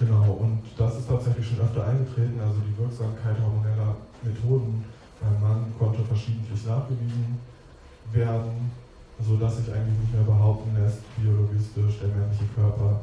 Genau, 0.00 0.40
und 0.40 0.62
das 0.76 0.98
ist 0.98 1.08
tatsächlich 1.08 1.46
schon 1.46 1.60
öfter 1.60 1.86
eingetreten, 1.86 2.40
also 2.40 2.58
die 2.66 2.76
Wirksamkeit 2.76 3.38
hormoneller 3.38 3.94
Methoden 4.22 4.84
beim 5.20 5.40
Mann 5.40 5.72
konnte 5.78 6.02
verschiedentlich 6.02 6.66
nachgewiesen 6.66 7.38
werden, 8.12 8.70
sodass 9.20 9.58
sich 9.58 9.72
eigentlich 9.72 9.98
nicht 10.00 10.14
mehr 10.14 10.24
behaupten 10.24 10.74
lässt, 10.74 10.98
biologistisch 11.16 12.00
der 12.00 12.08
männliche 12.08 12.46
Körper 12.54 13.00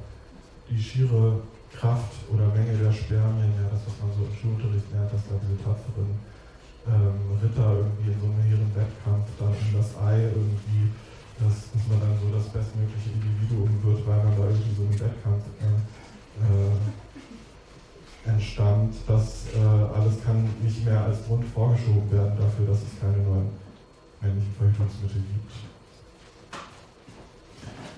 die 0.69 0.81
schiere 0.81 1.41
Kraft 1.77 2.13
oder 2.31 2.47
Menge 2.53 2.77
der 2.77 2.91
Spermien, 2.91 3.53
ja, 3.57 3.65
das, 3.71 3.81
was 3.87 3.95
man 4.01 4.11
so 4.13 4.25
im 4.27 4.35
Schulunterricht 4.35 4.91
lernt, 4.91 5.11
dass 5.11 5.23
da 5.25 5.35
diese 5.41 5.57
tapferen 5.63 6.19
ähm, 6.87 7.37
Ritter 7.41 7.77
irgendwie 7.77 8.11
in 8.11 8.19
so 8.19 8.27
einem 8.27 8.41
hehren 8.43 8.71
Wettkampf 8.75 9.27
dann 9.39 9.53
in 9.53 9.71
das 9.77 9.97
Ei 9.97 10.29
irgendwie, 10.33 10.91
dass, 11.39 11.71
dass 11.71 11.83
man 11.89 11.99
dann 12.01 12.17
so 12.19 12.29
das 12.33 12.49
bestmögliche 12.49 13.11
Individuum 13.15 13.71
wird, 13.83 14.05
weil 14.07 14.23
man 14.23 14.35
da 14.37 14.43
irgendwie 14.49 14.75
so 14.75 14.83
einen 14.83 14.99
Wettkampf 14.99 15.45
äh, 15.61 15.77
äh, 16.41 16.75
entstand. 18.25 18.95
Das 19.07 19.45
äh, 19.53 19.59
alles 19.61 20.23
kann 20.23 20.49
nicht 20.61 20.85
mehr 20.85 21.05
als 21.05 21.25
Grund 21.25 21.45
vorgeschoben 21.45 22.11
werden 22.11 22.37
dafür, 22.37 22.67
dass 22.67 22.81
es 22.81 22.99
keine 22.99 23.17
neuen 23.23 23.49
männlichen 24.21 24.53
Verhütungsmittel 24.57 25.21
gibt. 25.21 25.51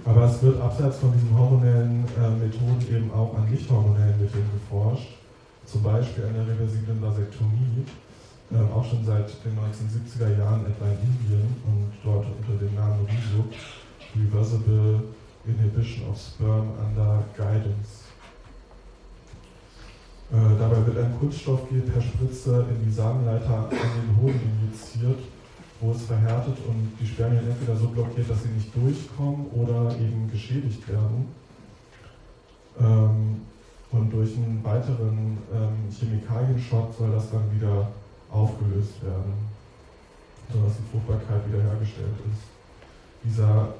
Aber 0.06 0.26
es 0.26 0.42
wird 0.42 0.60
abseits 0.60 0.98
von 0.98 1.14
diesen 1.14 1.38
hormonellen 1.38 2.04
äh, 2.20 2.30
Methoden 2.30 2.82
eben 2.90 3.12
auch 3.12 3.34
an 3.36 3.50
nicht 3.50 3.70
hormonellen 3.70 4.20
Mitteln 4.20 4.50
geforscht, 4.54 5.16
zum 5.66 5.82
Beispiel 5.82 6.26
an 6.26 6.34
der 6.34 6.48
reversiblen 6.48 7.02
Vasektomie, 7.02 7.86
äh, 8.52 8.74
auch 8.76 8.84
schon 8.84 9.06
seit 9.06 9.30
den 9.46 9.56
1970er 9.56 10.38
Jahren 10.38 10.66
etwa 10.66 10.86
in 10.88 11.00
Indien 11.08 11.56
und 11.66 11.92
dort 12.04 12.26
unter 12.26 12.60
dem 12.60 12.76
Namen 12.76 13.08
RISUP, 13.08 13.54
Reversible 14.16 15.04
Inhibition 15.46 16.10
of 16.10 16.20
Sperm 16.20 16.68
Under 16.84 17.24
Guidance. 17.38 18.12
Äh, 20.32 20.60
dabei 20.60 20.86
wird 20.86 20.98
ein 20.98 21.18
Kunststoffgel 21.18 21.82
per 21.82 22.02
Spritze 22.02 22.66
in 22.70 22.86
die 22.86 22.92
Samenleiter 22.92 23.70
an 23.70 23.70
den 23.70 24.18
Hoden 24.22 24.42
injiziert 24.60 25.20
wo 25.84 25.92
es 25.92 26.04
verhärtet 26.04 26.58
und 26.66 26.94
die 27.00 27.06
Spermien 27.06 27.44
entweder 27.46 27.76
so 27.76 27.90
blockiert, 27.90 28.30
dass 28.30 28.42
sie 28.44 28.50
nicht 28.50 28.74
durchkommen 28.74 29.48
oder 29.52 29.94
eben 30.00 30.32
geschädigt 30.32 30.88
werden. 30.88 31.28
Ähm, 32.80 33.42
und 33.92 34.10
durch 34.12 34.36
einen 34.38 34.64
weiteren 34.64 35.38
ähm, 35.54 35.92
Chemikalienschock 35.92 36.96
soll 36.98 37.12
das 37.12 37.30
dann 37.30 37.44
wieder 37.54 37.92
aufgelöst 38.32 39.04
werden, 39.04 39.34
sodass 40.52 40.74
die 40.78 40.90
Fruchtbarkeit 40.90 41.46
wiederhergestellt 41.48 42.18
ist. 42.32 42.42
Dieser, 43.24 43.76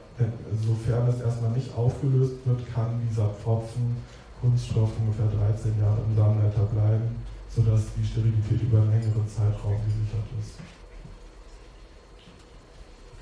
sofern 0.62 1.08
es 1.08 1.20
erstmal 1.20 1.52
nicht 1.52 1.76
aufgelöst 1.76 2.36
wird, 2.46 2.74
kann 2.74 3.02
dieser 3.10 3.30
Pfropfen 3.30 3.98
Kunststoff 4.40 4.92
ungefähr 5.00 5.32
13 5.40 5.80
Jahre 5.80 6.00
im 6.06 6.16
Samenleiter 6.16 6.68
bleiben, 6.68 7.16
sodass 7.50 7.82
die 7.98 8.06
Sterilität 8.06 8.62
über 8.62 8.82
einen 8.82 8.92
längeren 8.92 9.28
Zeitraum 9.28 9.80
gesichert 9.88 10.28
ist. 10.40 10.60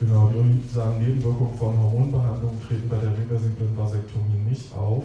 Genau, 0.02 0.34
die 0.34 0.40
unliebsamen 0.40 0.98
Nebenwirkungen 0.98 1.54
von 1.60 1.78
Hormonbehandlungen 1.78 2.60
treten 2.66 2.90
bei 2.90 2.98
der 2.98 3.14
reversiblen 3.14 3.78
Vasektomie 3.78 4.50
nicht 4.50 4.74
auf. 4.74 5.04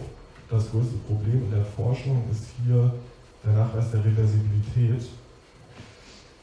Das 0.49 0.71
größte 0.71 0.97
Problem 1.05 1.45
in 1.45 1.51
der 1.51 1.63
Forschung 1.63 2.25
ist 2.31 2.49
hier 2.65 2.91
der 3.45 3.53
Nachweis 3.53 3.91
der 3.91 4.03
Reversibilität, 4.03 5.05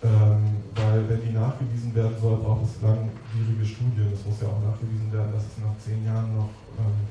ähm, 0.04 0.62
weil 0.70 1.02
wenn 1.08 1.22
die 1.26 1.34
nachgewiesen 1.34 1.96
werden 1.96 2.14
soll, 2.22 2.36
braucht 2.36 2.62
es 2.62 2.80
langwierige 2.80 3.66
Studien. 3.66 4.14
Es 4.14 4.24
muss 4.24 4.38
ja 4.40 4.46
auch 4.46 4.62
nachgewiesen 4.62 5.10
werden, 5.10 5.34
dass 5.34 5.50
es 5.50 5.58
nach 5.58 5.74
zehn 5.82 6.06
Jahren 6.06 6.30
noch 6.36 6.54
ähm, 6.78 7.10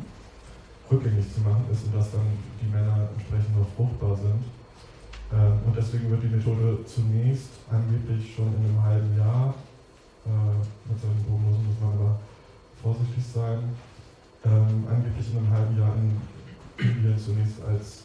rückgängig 0.90 1.28
zu 1.28 1.42
machen 1.42 1.68
ist 1.68 1.84
und 1.84 1.94
dass 1.94 2.08
dann 2.10 2.40
die 2.64 2.72
Männer 2.72 3.12
entsprechend 3.20 3.60
noch 3.60 3.68
fruchtbar 3.76 4.16
sind. 4.16 4.48
Ähm, 5.36 5.60
und 5.68 5.76
deswegen 5.76 6.08
wird 6.08 6.24
die 6.24 6.40
Methode 6.40 6.80
zunächst 6.88 7.52
angeblich 7.68 8.32
schon 8.32 8.48
in 8.56 8.64
einem 8.64 8.80
halben 8.82 9.18
Jahr 9.18 9.54
äh, 10.26 10.90
mit 10.90 11.00
solchen 11.00 11.24
Prognosen 11.26 11.68
muss 11.68 11.80
man 11.82 11.94
aber 12.00 12.20
vorsichtig 12.82 13.24
sein. 13.24 13.76
Ähm, 14.46 14.88
angeblich 14.90 15.32
in 15.32 15.38
einem 15.40 15.52
halben 15.52 15.80
Jahr 15.80 15.96
in 15.96 16.20
Indien 16.78 17.18
zunächst 17.18 17.64
als 17.64 18.04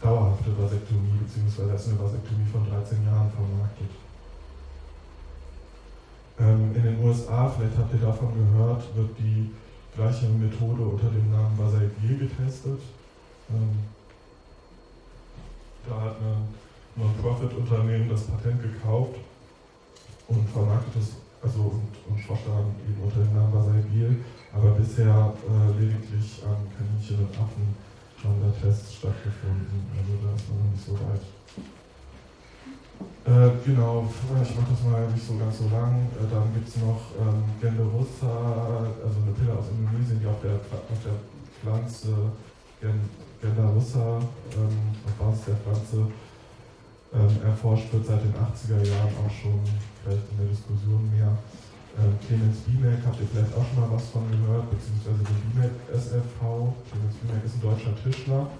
dauerhafte 0.00 0.56
Vasektomie 0.56 1.18
bzw. 1.20 1.70
als 1.70 1.88
eine 1.88 1.98
Vasektomie 2.00 2.48
von 2.50 2.68
13 2.68 3.04
Jahren 3.04 3.30
vermarktet. 3.30 3.90
Ähm, 6.38 6.74
in 6.74 6.82
den 6.82 7.04
USA, 7.04 7.48
vielleicht 7.48 7.76
habt 7.76 7.92
ihr 7.94 8.00
davon 8.00 8.32
gehört, 8.32 8.84
wird 8.94 9.10
die 9.18 9.50
gleiche 9.94 10.28
Methode 10.28 10.82
unter 10.82 11.08
dem 11.08 11.30
Namen 11.30 11.58
Vasagier 11.58 12.18
getestet. 12.18 12.80
Ähm, 13.50 13.78
da 15.88 16.00
hat 16.00 16.16
ein 16.20 16.48
Non-Profit-Unternehmen 16.96 18.08
das 18.08 18.24
Patent 18.24 18.60
gekauft 18.62 19.16
und 20.28 20.48
vermarktet 20.50 21.02
es 21.02 21.16
also 21.42 21.60
und, 21.78 21.94
und 22.08 22.20
forscht 22.20 22.46
daran 22.46 22.74
eben 22.88 23.02
unter 23.02 23.20
dem 23.20 23.34
Namen 23.34 23.52
Basabil, 23.52 24.24
aber 24.52 24.70
bisher 24.70 25.32
äh, 25.46 25.80
lediglich 25.80 26.42
an 26.42 26.66
Kaninchen 26.74 27.26
und 27.26 27.34
Affen 27.38 27.76
haben 28.24 28.40
da 28.42 28.50
Tests 28.58 28.94
stattgefunden, 28.94 29.86
also 29.94 30.12
da 30.24 30.34
ist 30.34 30.48
man 30.48 30.58
noch 30.58 30.72
nicht 30.72 30.86
so 30.86 30.94
weit. 31.06 31.22
Äh, 33.26 33.50
genau, 33.64 34.08
ich 34.42 34.56
mache 34.56 34.70
das 34.70 34.82
mal 34.84 35.10
nicht 35.10 35.26
so 35.26 35.36
ganz 35.36 35.58
so 35.58 35.68
lang. 35.68 36.06
Äh, 36.14 36.30
dann 36.30 36.54
gibt 36.54 36.68
es 36.68 36.76
noch 36.78 37.10
ähm, 37.18 37.42
Genderussa, 37.60 38.86
also 39.02 39.16
eine 39.20 39.34
Pille 39.34 39.52
aus 39.52 39.66
Indonesien, 39.70 40.20
die 40.20 40.26
auf 40.26 40.40
der, 40.40 40.54
auf 40.54 41.00
der 41.02 41.18
Pflanze 41.60 42.14
Gen, 42.80 43.10
Genderussa, 43.42 44.18
ähm, 44.54 44.78
auf 45.04 45.12
Basis 45.18 45.44
der 45.46 45.56
Pflanze 45.56 46.06
ähm, 47.14 47.42
erforscht 47.44 47.92
wird 47.92 48.06
seit 48.06 48.22
den 48.22 48.34
80er 48.34 48.82
Jahren 48.82 49.14
auch 49.22 49.30
schon, 49.30 49.60
vielleicht 50.02 50.26
in 50.32 50.38
der 50.38 50.50
Diskussion 50.50 51.10
mehr. 51.10 51.30
Ähm, 51.96 52.12
Clemens 52.26 52.60
Biemek, 52.66 53.00
habt 53.06 53.20
ihr 53.20 53.28
vielleicht 53.30 53.54
auch 53.56 53.64
schon 53.64 53.80
mal 53.80 53.90
was 53.94 54.10
von 54.10 54.28
gehört, 54.28 54.68
beziehungsweise 54.70 55.22
den 55.24 55.40
Biemek 55.48 55.72
SFV. 55.88 56.74
Clemens 56.90 57.16
Biemek 57.22 57.44
ist 57.44 57.56
ein 57.56 57.64
deutscher 57.64 57.94
Tischler. 58.02 58.50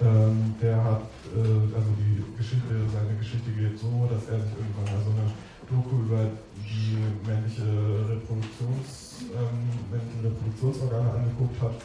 Ähm, 0.00 0.54
der 0.60 0.82
hat, 0.82 1.06
äh, 1.36 1.70
also 1.76 1.90
die 2.00 2.24
Geschichte, 2.34 2.72
seine 2.90 3.14
Geschichte 3.18 3.50
geht 3.52 3.78
so, 3.78 4.08
dass 4.10 4.26
er 4.26 4.40
sich 4.40 4.54
irgendwann 4.58 4.88
mal 4.90 5.02
so 5.04 5.12
eine 5.12 5.28
Doku 5.70 6.02
über 6.02 6.26
die 6.58 6.98
männliche 7.22 7.62
Reproduktions, 8.10 9.30
ähm, 9.30 9.70
männlichen 9.92 10.26
Reproduktionsorgane 10.26 11.10
angeguckt 11.12 11.60
hat 11.62 11.78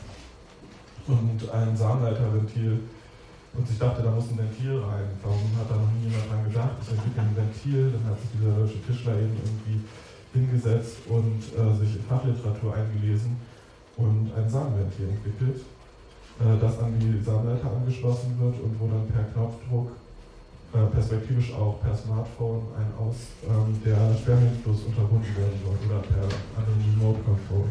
und 1.07 1.39
ein 1.51 1.77
Samenleiterventil 1.77 2.79
und 3.57 3.65
ich 3.69 3.79
dachte, 3.79 4.03
da 4.03 4.11
muss 4.11 4.29
ein 4.29 4.37
Ventil 4.37 4.77
rein. 4.77 5.09
Warum 5.23 5.49
hat 5.57 5.65
da 5.65 5.75
noch 5.75 5.89
nie 5.97 6.05
jemand 6.05 6.29
dran 6.29 6.45
gedacht? 6.45 6.77
Ich 6.81 6.93
entwickle 6.93 7.21
ein 7.25 7.33
Ventil, 7.33 7.89
dann 7.89 8.13
hat 8.13 8.21
sich 8.21 8.29
dieser 8.37 8.53
deutsche 8.53 8.81
Tischler 8.85 9.17
eben 9.17 9.33
irgendwie 9.33 9.81
hingesetzt 10.37 11.01
und 11.09 11.41
äh, 11.41 11.73
sich 11.73 11.97
in 11.97 12.03
Fachliteratur 12.05 12.75
eingelesen 12.77 13.33
und 13.97 14.29
ein 14.37 14.45
Samenventil 14.45 15.09
entwickelt, 15.09 15.65
äh, 16.37 16.53
das 16.61 16.77
an 16.77 16.93
die 17.01 17.17
Samenleiter 17.17 17.73
angeschlossen 17.73 18.37
wird 18.37 18.61
und 18.61 18.77
wo 18.77 18.85
dann 18.85 19.09
per 19.09 19.25
Knopfdruck, 19.33 19.89
äh, 20.77 20.85
perspektivisch 20.93 21.49
auch 21.57 21.81
per 21.81 21.97
Smartphone, 21.97 22.61
ein 22.77 22.93
Aus 23.01 23.33
ähm, 23.41 23.73
der 23.81 23.97
Spermienfluss 24.21 24.85
unterbunden 24.85 25.33
werden 25.33 25.57
soll 25.65 25.73
oder 25.89 26.05
per 26.05 26.29
anderen 26.61 26.77
Remote 26.93 27.25
Control. 27.25 27.65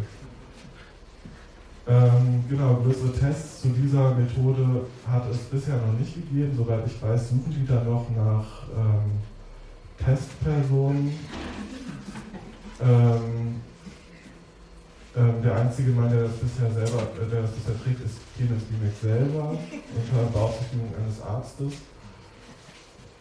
Ähm, 1.89 2.45
genau, 2.49 2.74
größere 2.82 3.12
Tests 3.12 3.62
zu 3.62 3.68
dieser 3.68 4.12
Methode 4.16 4.87
hat 5.09 5.30
es 5.30 5.39
bisher 5.39 5.76
noch 5.76 5.97
nicht 5.99 6.14
gegeben. 6.14 6.53
Soweit 6.57 6.84
ich 6.84 7.01
weiß, 7.01 7.28
suchen 7.28 7.55
die 7.57 7.64
da 7.64 7.84
noch 7.84 8.07
nach 8.11 8.64
ähm, 8.76 9.20
Testpersonen. 10.05 11.12
Ähm, 12.82 13.61
ähm 15.16 15.43
der 15.43 15.55
einzige 15.55 15.93
Mann, 15.93 16.11
der 16.11 16.24
das 16.24 16.37
bisher 16.39 16.72
selber, 16.72 17.03
äh, 17.22 17.30
der 17.30 17.43
das 17.43 17.53
bisher 17.53 17.80
trägt, 17.80 18.05
ist 18.05 18.18
Clemens 18.34 18.64
Biemek 18.64 18.95
selber, 19.01 19.51
unter 19.51 20.30
Beaufsichtigung 20.32 20.93
eines 21.01 21.22
Arztes. 21.22 21.74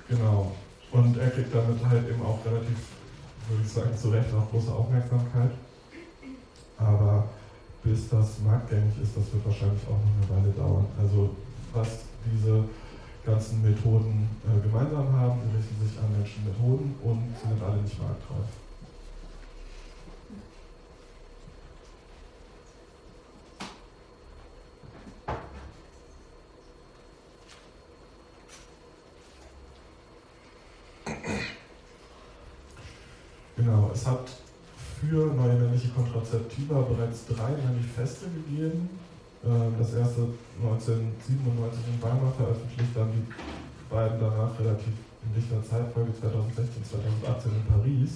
Genau. 0.09 0.53
Und 0.91 1.17
er 1.17 1.29
kriegt 1.29 1.53
damit 1.53 1.85
halt 1.87 2.09
eben 2.09 2.21
auch 2.23 2.43
relativ, 2.43 2.77
würde 3.47 3.63
ich 3.63 3.71
sagen, 3.71 3.95
zu 3.95 4.09
Recht 4.09 4.33
auch 4.33 4.49
große 4.49 4.71
Aufmerksamkeit. 4.71 5.51
Aber 6.79 7.29
bis 7.85 8.09
das 8.09 8.39
marktgängig 8.43 8.99
ist, 9.01 9.15
das 9.15 9.31
wird 9.31 9.45
wahrscheinlich 9.45 9.83
auch 9.85 9.91
noch 9.91 10.35
eine 10.35 10.43
Weile 10.43 10.51
dauern. 10.53 10.87
Also 10.99 11.29
was 11.71 11.99
diese 12.25 12.63
ganzen 13.23 13.61
Methoden 13.61 14.27
äh, 14.43 14.59
gemeinsam 14.59 15.11
haben, 15.13 15.39
die 15.45 15.57
richten 15.57 15.87
sich 15.87 15.97
an 15.99 16.11
Menschen 16.17 16.45
Methoden 16.45 16.95
und 17.03 17.35
sind 17.37 17.61
alle 17.61 17.81
nicht 17.81 17.99
marktreif. 17.99 18.47
Genau, 33.57 33.89
es 33.93 34.05
hat 34.05 34.44
für 35.09 35.33
neue 35.33 35.55
männliche 35.55 35.89
Kontrazeptiva 35.89 36.81
bereits 36.81 37.25
drei 37.27 37.53
Manifeste 37.61 38.25
gegeben. 38.33 38.89
Ähm, 39.45 39.73
das 39.77 39.93
erste 39.93 40.33
1997 40.61 41.93
in 41.93 42.01
Weimar 42.01 42.33
veröffentlicht, 42.33 42.89
dann 42.95 43.11
die 43.13 43.25
beiden 43.89 44.19
danach 44.19 44.57
relativ 44.59 44.93
in 45.25 45.29
dichter 45.33 45.61
Zeitfolge 45.61 46.13
2016, 46.19 46.83
2018 47.21 47.51
in 47.53 47.65
Paris. 47.69 48.11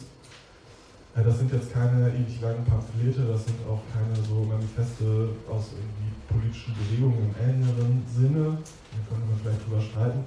Äh, 1.16 1.24
das 1.24 1.38
sind 1.38 1.54
jetzt 1.54 1.72
keine 1.74 2.10
ewig 2.10 2.42
langen 2.42 2.66
Pamphlete, 2.66 3.22
das 3.30 3.46
sind 3.46 3.60
auch 3.70 3.82
keine 3.94 4.18
so 4.26 4.42
Manifeste 4.46 5.30
aus 5.50 5.74
irgendwie 5.78 6.10
politischen 6.26 6.74
Bewegungen 6.74 7.30
im 7.30 7.36
engeren 7.38 8.02
Sinne. 8.10 8.58
Da 8.58 8.98
können 9.06 9.26
wir 9.30 9.38
vielleicht 9.38 9.62
drüber 9.66 9.82
streiten. 9.82 10.26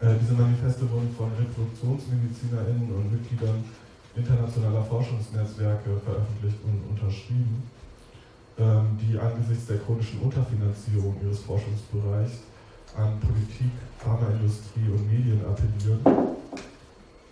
Äh, 0.00 0.16
diese 0.20 0.32
Manifeste 0.32 0.84
wurden 0.90 1.12
von 1.16 1.32
ReproduktionsmedizinerInnen 1.36 2.88
und 2.92 3.12
Mitgliedern 3.12 3.64
internationaler 4.20 4.82
Forschungsnetzwerke 4.82 5.90
veröffentlicht 6.04 6.58
und 6.64 6.80
unterschrieben, 6.90 7.62
ähm, 8.58 8.98
die 9.00 9.18
angesichts 9.18 9.66
der 9.66 9.78
chronischen 9.78 10.20
Unterfinanzierung 10.20 11.16
ihres 11.22 11.40
Forschungsbereichs 11.40 12.44
an 12.96 13.18
Politik, 13.20 13.72
Pharmaindustrie 13.98 14.88
und 14.88 15.06
Medien 15.10 15.40
appellieren, 15.44 16.00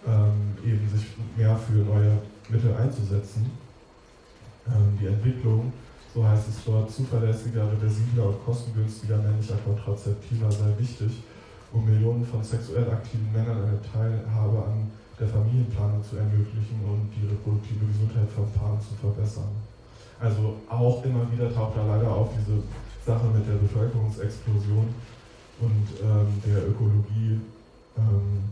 ähm, 0.06 0.56
eben 0.64 0.88
sich 0.88 1.06
mehr 1.36 1.56
für 1.56 1.84
neue 1.84 2.18
Mittel 2.48 2.74
einzusetzen. 2.74 3.50
Ähm, 4.66 4.98
die 5.00 5.06
Entwicklung, 5.06 5.72
so 6.14 6.26
heißt 6.26 6.48
es 6.48 6.64
dort, 6.64 6.90
zuverlässiger, 6.90 7.70
reversibler 7.72 8.28
und 8.28 8.44
kostengünstiger 8.44 9.18
männlicher 9.18 9.56
Kontrazeptiva 9.64 10.50
sei 10.50 10.72
wichtig 10.78 11.22
um 11.72 11.84
Millionen 11.84 12.24
von 12.24 12.42
sexuell 12.42 12.90
aktiven 12.90 13.30
Männern 13.32 13.62
eine 13.62 13.80
Teilhabe 13.82 14.64
an 14.64 14.90
der 15.18 15.28
Familienplanung 15.28 16.02
zu 16.04 16.16
ermöglichen 16.16 16.78
und 16.86 17.10
die 17.10 17.26
reproduktive 17.26 17.86
Gesundheit 17.86 18.28
von 18.34 18.50
Paaren 18.52 18.80
zu 18.80 18.94
verbessern. 18.94 19.50
Also 20.20 20.56
auch 20.68 21.04
immer 21.04 21.30
wieder 21.30 21.52
taucht 21.52 21.76
da 21.76 21.86
leider 21.86 22.10
auf 22.10 22.30
diese 22.34 22.62
Sache 23.04 23.26
mit 23.34 23.46
der 23.46 23.54
Bevölkerungsexplosion 23.54 24.94
und 25.60 25.86
ähm, 26.02 26.42
der 26.46 26.68
Ökologie. 26.68 27.40
Ähm, 27.96 28.44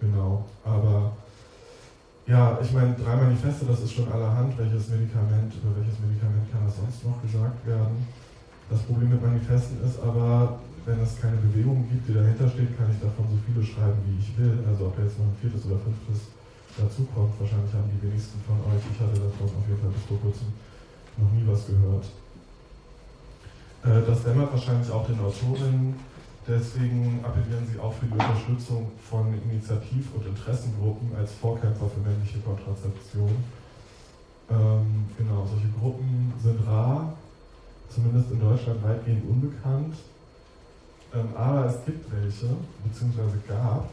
genau, 0.00 0.44
aber 0.64 1.12
ja, 2.26 2.58
ich 2.62 2.72
meine, 2.72 2.94
drei 2.94 3.16
Manifeste, 3.16 3.64
das 3.64 3.80
ist 3.80 3.92
schon 3.92 4.12
allerhand. 4.12 4.58
Welches 4.58 4.88
Medikament, 4.88 5.52
über 5.54 5.74
welches 5.76 5.98
Medikament 6.00 6.52
kann 6.52 6.66
das 6.66 6.76
sonst 6.76 7.04
noch 7.04 7.22
gesagt 7.22 7.66
werden? 7.66 8.06
Das 8.68 8.80
Problem 8.82 9.08
mit 9.08 9.22
Manifesten 9.22 9.82
ist 9.82 9.98
aber, 10.02 10.60
wenn 10.88 11.04
es 11.04 11.20
keine 11.20 11.36
Bewegung 11.36 11.84
gibt, 11.92 12.08
die 12.08 12.16
dahinter 12.16 12.48
steht, 12.48 12.72
kann 12.72 12.88
ich 12.88 12.96
davon 12.96 13.28
so 13.28 13.36
viele 13.44 13.60
schreiben, 13.60 14.00
wie 14.08 14.16
ich 14.16 14.32
will. 14.40 14.64
Also 14.64 14.88
ob 14.88 14.96
jetzt 14.96 15.20
noch 15.20 15.28
ein 15.28 15.36
viertes 15.36 15.68
oder 15.68 15.76
fünftes 15.84 16.32
dazukommt, 16.80 17.36
wahrscheinlich 17.36 17.68
haben 17.76 17.92
die 17.92 18.00
wenigsten 18.00 18.40
von 18.48 18.56
euch, 18.72 18.80
ich 18.80 18.96
hatte 18.96 19.20
davon 19.20 19.52
auf 19.52 19.66
jeden 19.68 19.84
Fall 19.84 19.92
bis 19.92 20.08
vor 20.08 20.16
kurzem 20.24 20.48
noch 21.20 21.28
nie 21.36 21.44
was 21.44 21.68
gehört. 21.68 22.08
Äh, 23.84 24.00
das 24.08 24.24
dämmert 24.24 24.48
wahrscheinlich 24.48 24.88
auch 24.88 25.04
den 25.04 25.20
Autorinnen, 25.20 25.92
deswegen 26.48 27.20
appellieren 27.20 27.68
sie 27.68 27.76
auch 27.76 27.92
für 27.92 28.06
die 28.06 28.16
Unterstützung 28.16 28.88
von 29.04 29.28
Initiativ- 29.44 30.08
und 30.16 30.24
Interessengruppen 30.24 31.12
als 31.20 31.36
Vorkämpfer 31.36 31.84
für 31.84 32.00
männliche 32.00 32.40
Kontrazeption. 32.40 33.36
Ähm, 34.48 35.04
genau, 35.18 35.44
solche 35.44 35.68
Gruppen 35.76 36.32
sind 36.40 36.64
rar, 36.64 37.12
zumindest 37.92 38.32
in 38.32 38.40
Deutschland 38.40 38.80
weitgehend 38.82 39.28
unbekannt. 39.28 39.92
Ähm, 41.14 41.28
aber 41.34 41.66
es 41.66 41.84
gibt 41.86 42.04
welche, 42.12 42.54
beziehungsweise 42.84 43.38
gab. 43.48 43.88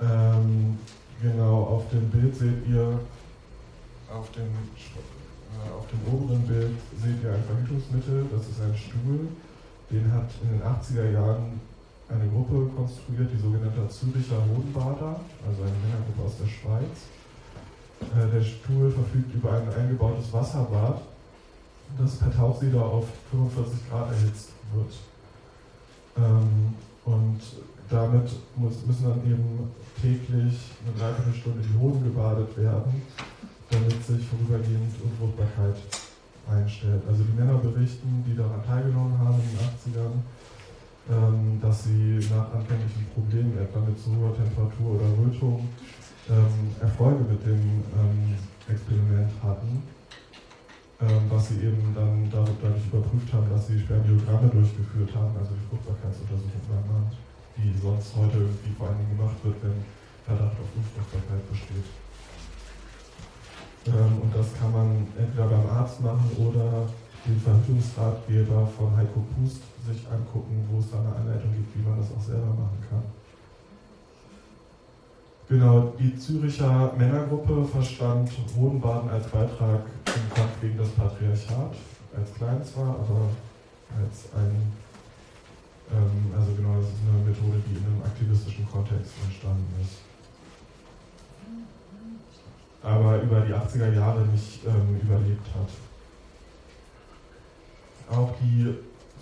Ähm, 0.00 0.78
genau, 1.22 1.62
auf 1.62 1.88
dem 1.90 2.10
Bild 2.10 2.34
seht 2.36 2.66
ihr, 2.68 2.98
auf 4.12 4.30
dem, 4.32 4.44
äh, 4.44 5.70
auf 5.72 5.86
dem 5.88 6.12
oberen 6.12 6.42
Bild 6.42 6.76
seht 7.00 7.22
ihr 7.22 7.32
ein 7.32 7.44
Verhütungsmittel, 7.44 8.26
das 8.30 8.48
ist 8.48 8.60
ein 8.60 8.76
Stuhl. 8.76 9.28
Den 9.90 10.12
hat 10.12 10.28
in 10.42 10.58
den 10.58 10.62
80er 10.62 11.10
Jahren 11.12 11.60
eine 12.08 12.28
Gruppe 12.28 12.70
konstruiert, 12.74 13.30
die 13.32 13.40
sogenannte 13.40 13.88
Züricher 13.88 14.36
Hodenbader, 14.36 15.20
also 15.46 15.62
eine 15.62 15.78
Männergruppe 15.80 16.26
aus 16.26 16.36
der 16.38 16.48
Schweiz. 16.48 17.08
Äh, 18.00 18.28
der 18.34 18.42
Stuhl 18.42 18.90
verfügt 18.90 19.34
über 19.34 19.52
ein 19.52 19.72
eingebautes 19.72 20.32
Wasserbad, 20.32 21.00
das 21.98 22.16
per 22.16 22.34
Tauchsieder 22.34 22.84
auf 22.84 23.06
45 23.30 23.88
Grad 23.88 24.10
erhitzt 24.12 24.50
wird. 24.74 24.92
Ähm, 26.16 26.74
und 27.04 27.40
damit 27.88 28.30
muss, 28.56 28.86
müssen 28.86 29.08
dann 29.08 29.20
eben 29.24 29.70
täglich 30.00 30.72
eine 30.84 30.92
Dreiviertelstunde 30.98 31.62
die 31.62 31.78
Hoden 31.78 32.02
gebadet 32.04 32.56
werden, 32.56 33.02
damit 33.70 34.04
sich 34.04 34.26
vorübergehend 34.26 34.94
Unfruchtbarkeit 35.02 35.76
einstellt. 36.50 37.02
Also 37.08 37.22
die 37.24 37.38
Männer 37.38 37.58
berichten, 37.58 38.24
die 38.26 38.36
daran 38.36 38.64
teilgenommen 38.64 39.18
haben 39.18 39.38
in 39.40 39.56
den 39.56 39.66
80ern, 39.68 40.14
ähm, 41.10 41.60
dass 41.60 41.84
sie 41.84 42.18
nach 42.30 42.52
anfänglichen 42.54 43.06
Problemen, 43.14 43.58
etwa 43.58 43.80
mit 43.80 43.98
zu 43.98 44.10
hoher 44.16 44.36
Temperatur 44.36 44.96
oder 44.96 45.08
Rötung, 45.18 45.68
ähm, 46.30 46.74
Erfolge 46.80 47.24
mit 47.24 47.44
dem 47.44 47.82
ähm, 47.98 48.36
Experiment 48.68 49.30
hatten 49.42 49.82
was 51.28 51.48
sie 51.48 51.66
eben 51.66 51.94
dann 51.94 52.30
dadurch 52.30 52.86
überprüft 52.86 53.32
haben, 53.32 53.50
dass 53.50 53.66
sie 53.66 53.80
Spermiogramme 53.80 54.48
durchgeführt 54.48 55.10
haben, 55.14 55.34
also 55.34 55.50
die 55.54 55.66
Fruchtbarkeitsuntersuchung 55.66 56.62
beim 56.70 56.86
Mann, 56.86 57.06
die 57.58 57.74
sonst 57.74 58.14
heute 58.14 58.38
irgendwie 58.38 58.70
vor 58.78 58.88
allen 58.88 58.98
Dingen 59.02 59.18
gemacht 59.18 59.38
wird, 59.42 59.56
wenn 59.62 59.82
Verdacht 60.22 60.54
auf 60.54 60.70
Unfruchtbarkeit 60.78 61.42
besteht. 61.50 61.88
Ähm, 63.90 64.14
und 64.22 64.30
das 64.30 64.46
kann 64.54 64.70
man 64.70 65.06
entweder 65.18 65.50
beim 65.50 65.66
Arzt 65.74 65.98
machen 66.00 66.30
oder 66.38 66.86
den 67.26 67.38
Verhütungsratgeber 67.38 68.66
von 68.78 68.96
Heiko 68.96 69.26
Pust 69.34 69.62
sich 69.82 70.06
angucken, 70.06 70.62
wo 70.70 70.78
es 70.78 70.90
da 70.90 71.02
eine 71.02 71.14
Anleitung 71.18 71.50
gibt, 71.50 71.74
wie 71.74 71.82
man 71.82 71.98
das 71.98 72.14
auch 72.14 72.22
selber 72.22 72.54
machen 72.54 72.78
kann. 72.86 73.02
Genau, 75.52 75.92
die 75.98 76.16
Züricher 76.16 76.94
Männergruppe 76.96 77.62
verstand 77.66 78.30
Hohenbaden 78.56 79.10
als 79.10 79.26
Beitrag 79.26 79.82
im 80.06 80.34
Kampf 80.34 80.58
gegen 80.62 80.78
das 80.78 80.88
Patriarchat, 80.88 81.74
als 82.16 82.34
klein 82.38 82.64
zwar, 82.64 82.88
aber 82.88 83.28
als 84.00 84.32
ein, 84.32 84.72
ähm, 85.92 86.32
also 86.34 86.54
genau, 86.56 86.76
das 86.80 86.86
ist 86.88 87.04
eine 87.04 87.28
Methode, 87.28 87.60
die 87.68 87.76
in 87.76 87.84
einem 87.84 88.02
aktivistischen 88.02 88.66
Kontext 88.66 89.12
entstanden 89.26 89.68
ist. 89.82 90.00
Aber 92.82 93.20
über 93.20 93.42
die 93.42 93.52
80er 93.52 93.92
Jahre 93.92 94.22
nicht 94.28 94.64
ähm, 94.64 95.00
überlebt 95.02 95.46
hat. 95.52 95.68
Auch 98.16 98.32
die 98.40 98.72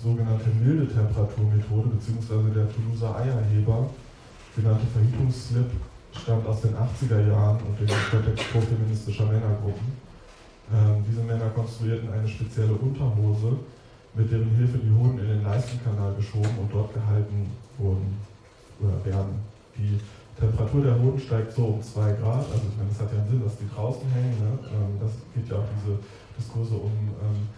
sogenannte 0.01 0.49
milde 0.51 0.87
Temperaturmethode, 0.87 1.89
beziehungsweise 1.89 2.51
der 2.55 2.73
Toulouser 2.73 3.17
Eierheber, 3.17 3.91
genannte 4.55 4.87
Verhütungsslip, 4.95 5.71
stammt 6.13 6.47
aus 6.47 6.61
den 6.63 6.75
80er 6.75 7.29
Jahren 7.29 7.59
und 7.63 7.79
dem 7.81 7.89
Kontext 8.11 8.53
pro-feministischer 8.53 9.27
Männergruppen. 9.27 9.93
Ähm, 10.73 11.05
diese 11.09 11.23
Männer 11.23 11.51
konstruierten 11.51 12.13
eine 12.13 12.29
spezielle 12.29 12.73
Unterhose, 12.73 13.57
mit 14.15 14.31
deren 14.31 14.51
Hilfe 14.57 14.79
die 14.79 14.91
Hoden 14.91 15.19
in 15.19 15.29
den 15.29 15.43
Leistenkanal 15.43 16.15
geschoben 16.15 16.59
und 16.61 16.73
dort 16.73 16.95
gehalten 16.95 17.51
wurden 17.79 18.19
oder 18.81 19.05
werden. 19.05 19.41
Die 19.77 20.01
Temperatur 20.39 20.83
der 20.83 20.99
Hoden 20.99 21.19
steigt 21.19 21.53
so 21.53 21.65
um 21.65 21.83
2 21.83 22.13
Grad, 22.15 22.47
also 22.51 22.65
ich 22.71 22.77
meine, 22.79 22.91
es 22.91 23.01
hat 23.01 23.13
ja 23.13 23.19
einen 23.19 23.29
Sinn, 23.29 23.45
dass 23.45 23.59
die 23.59 23.69
draußen 23.69 24.09
hängen. 24.11 24.35
Ne? 24.41 24.59
Ähm, 24.73 24.99
das 25.01 25.13
geht 25.35 25.51
ja 25.51 25.59
auch 25.59 25.69
diese 25.79 25.99
Diskurse 26.39 26.75
um 26.75 26.91
ähm, 26.91 27.49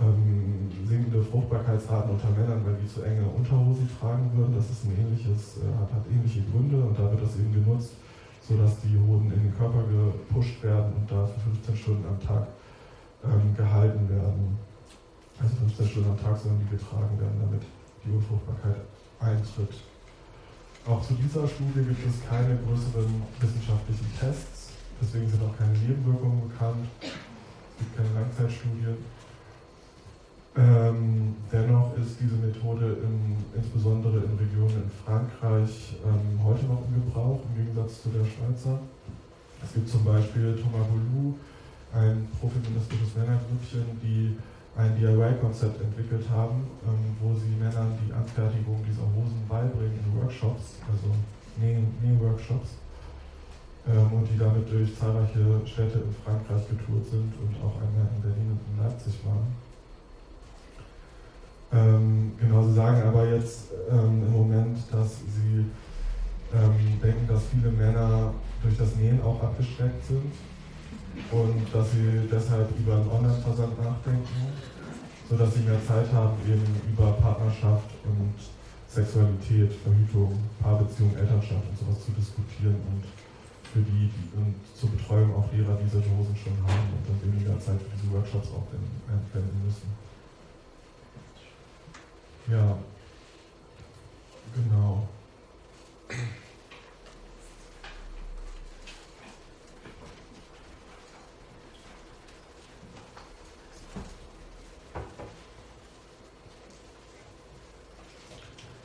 ähm, 0.00 0.70
sinkende 0.86 1.22
Fruchtbarkeitsraten 1.22 2.10
unter 2.10 2.30
Männern, 2.30 2.64
weil 2.64 2.76
die 2.82 2.88
zu 2.88 3.02
enge 3.02 3.24
Unterhosen 3.24 3.88
tragen 3.98 4.30
würden. 4.34 4.54
Das 4.54 4.70
ist 4.70 4.84
ein 4.84 4.96
ähnliches, 4.98 5.58
äh, 5.58 5.70
hat, 5.80 5.92
hat 5.92 6.04
ähnliche 6.10 6.42
Gründe 6.50 6.76
und 6.76 6.98
da 6.98 7.10
wird 7.10 7.22
das 7.22 7.36
eben 7.36 7.52
genutzt, 7.52 7.94
sodass 8.42 8.80
die 8.80 8.98
Hoden 8.98 9.32
in 9.32 9.50
den 9.50 9.54
Körper 9.56 9.82
gepusht 9.86 10.62
werden 10.62 10.92
und 10.94 11.10
da 11.10 11.26
für 11.26 11.40
15 11.40 11.76
Stunden 11.76 12.04
am 12.06 12.20
Tag 12.20 12.46
ähm, 13.24 13.54
gehalten 13.56 14.08
werden. 14.08 14.58
Also 15.40 15.56
15 15.56 15.86
Stunden 15.88 16.10
am 16.10 16.20
Tag 16.20 16.38
sollen 16.38 16.60
die 16.60 16.76
getragen 16.76 17.18
werden, 17.18 17.38
damit 17.40 17.62
die 18.04 18.10
Unfruchtbarkeit 18.10 18.84
eintritt. 19.18 19.74
Auch 20.86 21.00
zu 21.00 21.14
dieser 21.14 21.48
Studie 21.48 21.80
gibt 21.80 22.04
es 22.06 22.20
keine 22.28 22.58
größeren 22.60 23.08
wissenschaftlichen 23.40 24.06
Tests, 24.20 24.76
deswegen 25.00 25.28
sind 25.28 25.42
auch 25.42 25.56
keine 25.56 25.72
Nebenwirkungen 25.72 26.48
bekannt. 26.48 26.86
Es 27.00 27.78
gibt 27.78 27.96
keine 27.96 28.12
Langzeitstudien. 28.20 28.98
Ähm, 30.56 31.34
dennoch 31.50 31.96
ist 31.98 32.14
diese 32.20 32.36
Methode 32.36 33.02
in, 33.02 33.34
insbesondere 33.58 34.22
in 34.22 34.38
Regionen 34.38 34.86
in 34.86 34.90
Frankreich 35.04 35.98
ähm, 36.06 36.38
heute 36.44 36.64
noch 36.66 36.82
im 36.86 36.94
Gebrauch, 37.02 37.40
im 37.50 37.58
Gegensatz 37.58 38.02
zu 38.02 38.10
der 38.10 38.22
Schweizer. 38.22 38.78
Es 39.64 39.74
gibt 39.74 39.88
zum 39.88 40.04
Beispiel 40.04 40.54
Thomas 40.54 40.86
Boulou, 40.86 41.34
ein 41.92 42.28
profeministisches 42.38 43.18
Männergrüppchen, 43.18 43.98
die 43.98 44.38
ein 44.76 44.94
DIY-Konzept 44.94 45.82
entwickelt 45.82 46.28
haben, 46.30 46.70
ähm, 46.86 47.18
wo 47.18 47.34
sie 47.34 47.50
Männern 47.58 47.98
die 48.06 48.12
Anfertigung 48.12 48.78
dieser 48.86 49.06
Hosen 49.10 49.42
beibringen 49.48 49.98
in 50.06 50.22
Workshops, 50.22 50.78
also 50.86 51.10
Näh-Workshops. 51.58 52.78
ähm, 53.90 54.12
und 54.12 54.26
die 54.30 54.38
damit 54.38 54.70
durch 54.70 54.96
zahlreiche 54.96 55.42
Städte 55.66 55.98
in 55.98 56.14
Frankreich 56.24 56.62
getourt 56.70 57.04
sind 57.10 57.34
und 57.42 57.54
auch 57.58 57.74
einmal 57.82 58.06
in 58.14 58.22
Berlin 58.22 58.54
und 58.54 58.62
in 58.70 58.76
Leipzig 58.78 59.18
waren. 59.26 59.50
Ähm, 61.74 62.32
genau, 62.38 62.62
sie 62.62 62.74
sagen 62.74 63.02
aber 63.02 63.26
jetzt 63.26 63.72
ähm, 63.90 64.22
im 64.22 64.32
Moment, 64.32 64.78
dass 64.92 65.18
sie 65.26 65.66
ähm, 66.54 67.00
denken, 67.02 67.26
dass 67.26 67.42
viele 67.50 67.70
Männer 67.72 68.32
durch 68.62 68.78
das 68.78 68.94
Nähen 68.94 69.20
auch 69.22 69.42
abgeschreckt 69.42 70.06
sind 70.06 70.30
und 71.32 71.66
dass 71.74 71.90
sie 71.90 72.28
deshalb 72.30 72.70
über 72.78 72.94
einen 72.94 73.10
Online-Versand 73.10 73.74
nachdenken, 73.82 74.54
sodass 75.28 75.54
sie 75.54 75.60
mehr 75.60 75.82
Zeit 75.84 76.12
haben, 76.12 76.38
eben 76.46 76.62
über 76.92 77.10
Partnerschaft 77.18 77.90
und 78.04 78.34
Sexualität, 78.86 79.72
Verhütung, 79.82 80.38
Paarbeziehung, 80.62 81.10
Elternschaft 81.16 81.66
und 81.66 81.78
sowas 81.78 81.98
zu 82.06 82.12
diskutieren 82.12 82.78
und 82.86 83.02
für 83.72 83.82
die, 83.82 84.06
die 84.14 84.30
und 84.38 84.54
zur 84.78 84.90
Betreuung 84.90 85.34
auch 85.34 85.50
derer, 85.50 85.74
die 85.82 85.90
diese 85.90 85.98
Dosen 85.98 86.36
schon 86.38 86.54
haben 86.62 86.86
und 86.94 87.02
dann 87.02 87.18
weniger 87.26 87.58
Zeit 87.58 87.82
für 87.82 87.90
diese 87.98 88.14
Workshops 88.14 88.46
auch 88.54 88.70
wenden 88.70 89.58
müssen. 89.66 89.90
Ja, 92.46 92.78
genau. 94.54 95.08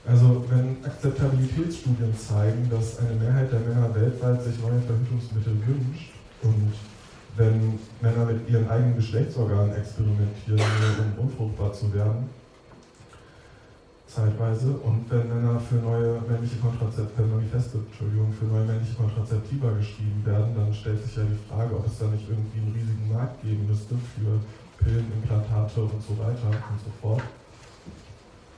Also 0.07 0.45
wenn 0.49 0.83
Akzeptabilitätsstudien 0.83 2.17
zeigen, 2.17 2.69
dass 2.69 2.97
eine 2.99 3.13
Mehrheit 3.13 3.51
der 3.51 3.59
Männer 3.59 3.93
weltweit 3.93 4.41
sich 4.41 4.57
neue 4.59 4.79
Verhütungsmittel 4.81 5.53
wünscht 5.67 6.13
und 6.43 6.73
wenn 7.35 7.77
Männer 8.01 8.25
mit 8.25 8.49
ihren 8.49 8.69
eigenen 8.69 8.95
Geschlechtsorganen 8.95 9.75
experimentieren, 9.75 10.61
um 11.17 11.25
unfruchtbar 11.25 11.73
zu 11.73 11.93
werden, 11.93 12.29
zeitweise, 14.09 14.73
und 14.81 15.05
wenn 15.09 15.29
Männer 15.29 15.59
für 15.59 15.75
neue 15.75 16.19
männliche 16.25 16.57
Kontrazeptiva, 16.57 17.29
Manifeste, 17.29 17.77
Entschuldigung, 17.77 18.33
für 18.33 18.45
neue 18.45 18.65
männliche 18.65 18.95
Kontrazeptiva 18.95 19.69
geschrieben 19.77 20.25
werden, 20.25 20.55
dann 20.57 20.73
stellt 20.73 21.03
sich 21.05 21.15
ja 21.15 21.23
die 21.23 21.37
Frage, 21.45 21.77
ob 21.77 21.85
es 21.85 21.99
da 21.99 22.07
nicht 22.07 22.25
irgendwie 22.27 22.57
einen 22.57 22.73
riesigen 22.73 23.13
Markt 23.13 23.41
geben 23.43 23.69
müsste 23.69 23.93
für 24.17 24.41
Pillen, 24.81 25.05
Implantate 25.13 25.81
und 25.81 26.01
so 26.01 26.17
weiter 26.17 26.49
und 26.49 26.79
so 26.81 26.91
fort. 26.99 27.21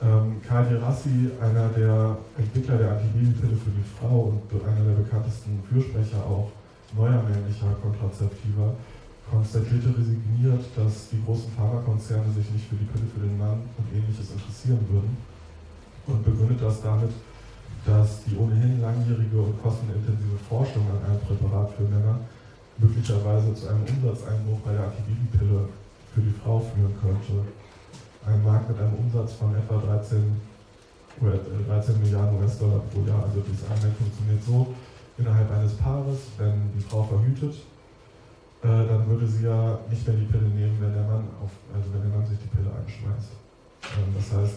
Ähm, 0.00 0.40
Karl 0.42 0.66
Gerassi, 0.66 1.30
einer 1.38 1.68
der 1.68 2.16
Entwickler 2.38 2.76
der 2.78 2.90
Antibabypille 2.96 3.54
für 3.54 3.70
die 3.76 3.86
Frau 4.00 4.32
und 4.32 4.42
einer 4.64 4.84
der 4.88 5.04
bekanntesten 5.04 5.62
Fürsprecher 5.68 6.24
auch 6.24 6.50
neuer 6.96 7.22
männlicher 7.22 7.70
Kontrazeptiva, 7.80 8.74
konstatierte 9.30 9.94
resigniert, 9.96 10.64
dass 10.76 11.08
die 11.08 11.22
großen 11.24 11.52
Pharmakonzerne 11.52 12.32
sich 12.32 12.50
nicht 12.50 12.68
für 12.68 12.76
die 12.76 12.84
Pille 12.84 13.06
für 13.14 13.20
den 13.20 13.38
Mann 13.38 13.62
und 13.78 13.86
ähnliches 13.94 14.32
interessieren 14.32 14.80
würden 14.90 15.31
und 16.06 16.24
begründet 16.24 16.62
das 16.62 16.82
damit, 16.82 17.10
dass 17.84 18.24
die 18.24 18.36
ohnehin 18.36 18.80
langjährige 18.80 19.40
und 19.40 19.60
kostenintensive 19.62 20.38
Forschung 20.48 20.86
an 20.90 21.10
einem 21.10 21.20
Präparat 21.20 21.70
für 21.76 21.82
Männer 21.82 22.20
möglicherweise 22.78 23.54
zu 23.54 23.68
einem 23.68 23.82
Umsatzeinbruch 23.82 24.60
bei 24.64 24.72
der 24.72 24.84
Antibabypille 24.84 25.68
für 26.14 26.20
die 26.20 26.34
Frau 26.42 26.60
führen 26.60 26.94
könnte 27.00 27.46
ein 28.26 28.42
Markt 28.44 28.68
mit 28.68 28.78
einem 28.78 28.94
Umsatz 28.94 29.32
von 29.34 29.54
etwa 29.56 29.78
13, 29.78 30.40
13 31.20 32.00
Milliarden 32.00 32.40
US-Dollar 32.42 32.80
pro 32.92 33.00
Jahr. 33.02 33.24
Also 33.24 33.40
dieses 33.40 33.68
Argument 33.68 33.96
funktioniert 33.96 34.42
so, 34.44 34.74
innerhalb 35.18 35.50
eines 35.50 35.74
Paares, 35.74 36.18
wenn 36.38 36.70
die 36.74 36.82
Frau 36.82 37.02
verhütet, 37.02 37.54
äh, 38.62 38.68
dann 38.68 39.08
würde 39.08 39.26
sie 39.26 39.44
ja 39.44 39.78
nicht 39.90 40.06
mehr 40.06 40.16
die 40.16 40.26
Pille 40.26 40.48
nehmen, 40.48 40.78
wenn 40.80 40.94
der 40.94 41.02
Mann, 41.02 41.26
auf, 41.42 41.50
also 41.74 41.92
wenn 41.92 42.02
der 42.02 42.16
Mann 42.16 42.26
sich 42.26 42.38
die 42.38 42.48
Pille 42.48 42.70
einschmeißt. 42.70 43.34
Ähm, 43.98 44.14
das 44.14 44.38
heißt, 44.38 44.56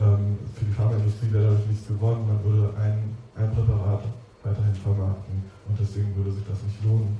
ähm, 0.00 0.38
für 0.54 0.64
die 0.64 0.72
Pharmaindustrie 0.72 1.32
wäre 1.32 1.44
dadurch 1.44 1.66
nichts 1.66 1.88
gewonnen, 1.88 2.26
man 2.26 2.44
würde 2.44 2.72
ein, 2.78 3.16
ein 3.36 3.50
Präparat 3.54 4.04
weiterhin 4.42 4.74
vermarkten 4.74 5.42
und 5.68 5.78
deswegen 5.78 6.14
würde 6.16 6.32
sich 6.32 6.44
das 6.46 6.62
nicht 6.62 6.84
lohnen. 6.84 7.16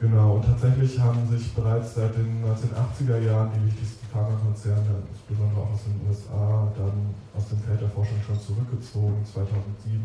Genau, 0.00 0.38
und 0.38 0.46
tatsächlich 0.46 0.96
haben 1.00 1.26
sich 1.26 1.52
bereits 1.54 1.96
seit 1.96 2.14
den 2.14 2.38
1980er 2.46 3.18
Jahren 3.18 3.50
die 3.50 3.66
wichtigsten 3.66 4.06
Pharmakonzerne, 4.06 5.02
insbesondere 5.10 5.58
auch 5.58 5.74
aus 5.74 5.82
den 5.90 5.98
USA, 6.06 6.70
dann 6.78 7.10
aus 7.34 7.48
dem 7.50 7.58
Feld 7.58 7.82
der 7.82 7.90
Forschung 7.90 8.22
schon 8.24 8.38
zurückgezogen. 8.38 9.18
2007 9.26 9.98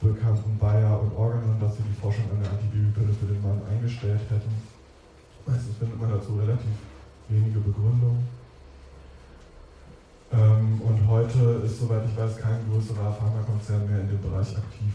bekannten 0.00 0.58
Bayer 0.58 1.00
und 1.00 1.16
Organon, 1.16 1.56
dass 1.60 1.76
sie 1.76 1.82
die 1.82 1.96
Forschung 1.96 2.24
an 2.28 2.44
der 2.44 2.52
Antibabypille 2.52 3.12
für 3.16 3.26
den 3.32 3.40
Mann 3.40 3.60
eingestellt 3.72 4.20
hätten. 4.28 4.52
Meistens 5.46 5.76
findet 5.76 5.98
man 5.98 6.10
dazu 6.10 6.36
relativ 6.36 6.76
wenige 7.28 7.60
Begründungen. 7.60 8.39
Ähm, 10.32 10.80
und 10.80 11.08
heute 11.08 11.62
ist, 11.64 11.80
soweit 11.80 12.04
ich 12.06 12.16
weiß, 12.16 12.36
kein 12.38 12.60
größerer 12.70 13.12
Pharmakonzern 13.12 13.88
mehr 13.90 14.00
in 14.00 14.08
dem 14.08 14.20
Bereich 14.22 14.56
aktiv. 14.56 14.94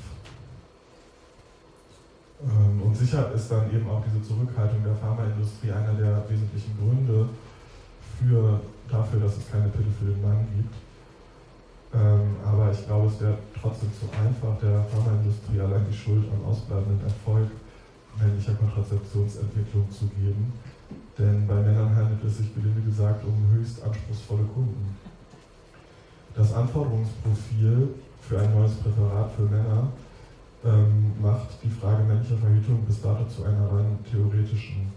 Ähm, 2.41 2.81
und 2.81 2.95
sicher 2.95 3.31
ist 3.33 3.51
dann 3.51 3.67
eben 3.73 3.89
auch 3.89 4.03
diese 4.05 4.23
Zurückhaltung 4.23 4.83
der 4.83 4.95
Pharmaindustrie 4.95 5.71
einer 5.71 5.93
der 5.93 6.23
wesentlichen 6.29 6.77
Gründe 6.77 7.27
für, 8.17 8.61
dafür, 8.89 9.19
dass 9.19 9.37
es 9.37 9.51
keine 9.51 9.67
Pille 9.69 9.91
für 9.99 10.05
den 10.05 10.21
Mann 10.21 10.47
gibt. 10.55 10.73
Ähm, 11.93 12.35
aber 12.45 12.71
ich 12.71 12.85
glaube, 12.85 13.07
es 13.07 13.19
wäre 13.19 13.37
trotzdem 13.59 13.89
zu 13.91 14.07
einfach, 14.15 14.59
der 14.59 14.83
Pharmaindustrie 14.91 15.59
allein 15.59 15.85
die 15.89 15.95
Schuld 15.95 16.25
am 16.31 16.49
ausbleibenden 16.49 17.03
Erfolg 17.03 17.51
männlicher 18.19 18.53
Kontrazeptionsentwicklung 18.55 19.91
zu 19.91 20.07
geben. 20.07 20.53
Denn 21.17 21.47
bei 21.47 21.55
Männern 21.55 21.95
handelt 21.95 22.23
es 22.23 22.37
sich, 22.37 22.53
gelinde 22.53 22.81
gesagt, 22.81 23.23
um 23.25 23.35
höchst 23.51 23.83
anspruchsvolle 23.83 24.43
Kunden. 24.53 24.95
Das 26.35 26.53
Anforderungsprofil 26.53 27.95
für 28.21 28.39
ein 28.39 28.53
neues 28.53 28.73
Präparat 28.75 29.31
für 29.35 29.43
Männer 29.43 29.87
ähm, 30.65 31.13
macht 31.21 31.47
die 31.63 31.69
Frage 31.69 32.03
männlicher 32.03 32.37
Verhütung 32.37 32.83
bis 32.85 33.01
dato 33.01 33.23
zu 33.25 33.45
einer 33.45 33.71
rein 33.71 33.97
theoretischen. 34.11 34.91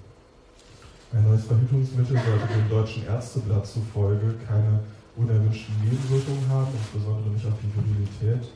Ein 1.13 1.29
neues 1.29 1.45
Verhütungsmittel 1.45 2.17
sollte 2.17 2.53
dem 2.53 2.69
deutschen 2.69 3.07
Ärzteblatt 3.07 3.67
zufolge 3.67 4.35
keine 4.47 4.81
unerwünschten 5.17 5.75
Nebenwirkungen 5.85 6.49
haben, 6.49 6.69
insbesondere 6.75 7.31
nicht 7.31 7.47
auf 7.47 7.55
die 7.63 7.71
Virilität, 7.75 8.49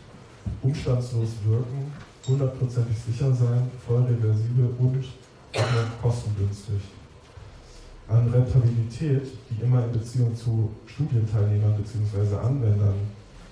umstandslos 0.63 1.31
wirken, 1.45 1.93
hundertprozentig 2.27 2.99
sicher 2.99 3.33
sein, 3.33 3.71
voll 3.87 4.03
reversibel 4.03 4.75
und 4.79 5.05
auch 5.55 5.61
noch 5.61 6.03
kostengünstig. 6.03 6.83
An 8.13 8.29
Rentabilität, 8.29 9.25
die 9.49 9.63
immer 9.63 9.85
in 9.85 9.93
Beziehung 9.93 10.37
zu 10.37 10.69
Studienteilnehmern 10.85 11.81
bzw. 11.81 12.37
Anwendern 12.37 13.09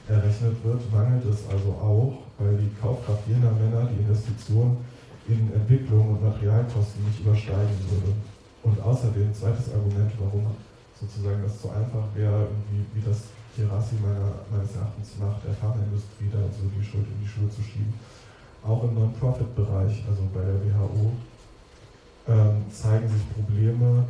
errechnet 0.07 0.53
wird, 0.63 0.93
mangelt 0.93 1.25
es 1.25 1.49
also 1.49 1.73
auch, 1.81 2.13
weil 2.37 2.59
die 2.59 2.69
Kaufkraft 2.77 3.27
jener 3.27 3.53
Männer 3.53 3.89
die 3.89 4.05
Investition 4.05 4.77
in 5.29 5.49
Entwicklung 5.55 6.13
und 6.13 6.23
Materialkosten 6.23 7.05
nicht 7.09 7.21
übersteigen 7.21 7.73
würde. 7.89 8.13
Und 8.63 8.77
außerdem, 8.83 9.33
zweites 9.33 9.73
Argument, 9.73 10.13
warum 10.21 10.45
sozusagen 11.01 11.41
das 11.43 11.57
so 11.63 11.71
einfach 11.71 12.05
wäre, 12.15 12.49
wie, 12.69 13.01
das 13.01 13.33
Kirasi 13.57 13.97
meiner, 14.05 14.45
meines 14.53 14.77
Erachtens 14.77 15.17
macht, 15.17 15.41
der 15.41 15.57
Pharmaindustrie 15.57 16.29
da 16.29 16.39
so 16.53 16.69
die 16.69 16.85
Schuld 16.85 17.09
in 17.09 17.25
die 17.25 17.29
Schuhe 17.29 17.49
zu 17.49 17.63
schieben. 17.63 17.95
Auch 18.61 18.85
im 18.85 18.93
Non-Profit-Bereich, 18.93 20.05
also 20.05 20.29
bei 20.35 20.45
der 20.45 20.61
WHO, 20.61 21.17
ähm, 22.29 22.69
zeigen 22.69 23.09
sich 23.09 23.25
Probleme, 23.33 24.05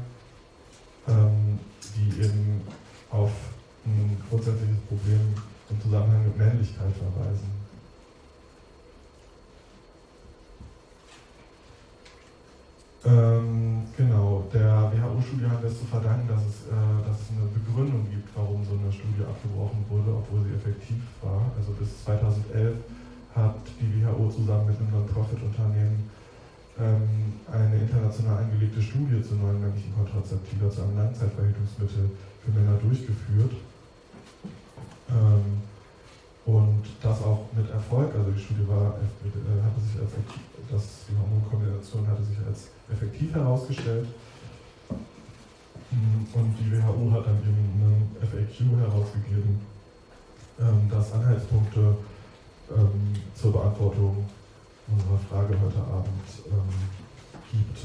ähm, 1.09 1.59
die 1.97 2.23
eben 2.23 2.63
auf 3.11 3.31
ein 3.87 4.17
grundsätzliches 4.29 4.79
Problem 4.89 5.35
im 5.71 5.81
Zusammenhang 5.81 6.25
mit 6.25 6.37
Männlichkeit 6.37 6.93
verweisen. 6.93 7.61
Ähm, 13.03 13.85
genau, 13.97 14.45
der 14.53 14.93
WHO-Studie 14.93 15.47
haben 15.47 15.63
wir 15.63 15.71
es 15.71 15.79
zu 15.79 15.87
verdanken, 15.87 16.29
dass 16.29 16.45
es, 16.45 16.69
äh, 16.69 17.09
dass 17.09 17.17
es 17.17 17.31
eine 17.33 17.49
Begründung 17.49 18.05
gibt, 18.11 18.29
warum 18.37 18.63
so 18.63 18.77
eine 18.77 18.93
Studie 18.93 19.25
abgebrochen 19.25 19.85
wurde, 19.89 20.13
obwohl 20.13 20.45
sie 20.45 20.55
effektiv 20.55 21.01
war. 21.23 21.51
Also 21.57 21.73
bis 21.73 22.05
2011 22.05 22.77
hat 23.35 23.57
die 23.81 24.05
WHO 24.05 24.29
zusammen 24.29 24.67
mit 24.67 24.77
einem 24.77 24.91
Non-Profit-Unternehmen 24.91 26.11
eine 26.79 27.77
international 27.77 28.39
angelegte 28.45 28.81
Studie 28.81 29.23
zu 29.23 29.35
neuen 29.35 29.61
männlichen 29.61 29.95
Kontrazeptiva, 29.95 30.71
zu 30.71 30.83
einem 30.83 30.97
Langzeitverhütungsmittel 30.97 32.11
für 32.43 32.51
Männer 32.53 32.79
durchgeführt. 32.79 33.53
Ähm, 35.11 35.63
und 36.47 36.83
das 37.03 37.23
auch 37.23 37.47
mit 37.55 37.71
Erfolg, 37.71 38.15
also 38.15 38.31
die 38.31 38.41
Studie 38.41 38.67
war, 38.67 38.97
äh, 38.97 39.63
hatte 39.63 39.81
sich 39.81 40.01
als, 40.01 40.13
das, 40.71 41.07
die 41.09 41.17
Hormonkombination 41.17 42.07
hatte 42.07 42.25
sich 42.25 42.39
als 42.47 42.69
effektiv 42.91 43.35
herausgestellt. 43.35 44.09
Mm, 45.91 46.25
und 46.33 46.55
die 46.59 46.73
WHO 46.73 47.13
hat 47.13 47.27
dann 47.27 47.39
eben 47.43 47.61
einen 47.77 48.17
FAQ 48.23 48.79
herausgegeben, 48.79 49.61
ähm, 50.61 50.89
das 50.91 51.13
Anhaltspunkte 51.13 51.97
ähm, 52.71 53.15
zur 53.35 53.53
Beantwortung 53.53 54.25
unserer 54.93 55.19
Frage 55.29 55.61
heute 55.61 55.79
Abend 55.79 56.09
ähm, 56.47 56.69
gibt. 57.51 57.79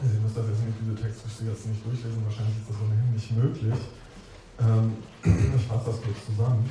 Ihr 0.00 0.20
müsst 0.20 0.36
das 0.36 0.46
jetzt 0.46 0.64
nicht, 0.64 0.78
diese 0.80 0.94
Textgeschichte 0.94 1.44
jetzt 1.46 1.66
nicht 1.66 1.84
durchlesen, 1.84 2.24
wahrscheinlich 2.24 2.56
ist 2.58 2.70
das 2.70 2.76
ohnehin 2.80 3.12
nicht 3.14 3.32
möglich. 3.32 3.78
Ähm, 4.60 4.96
ich 5.56 5.64
fasse 5.66 5.86
das 5.90 6.02
kurz 6.02 6.26
zusammen. 6.26 6.70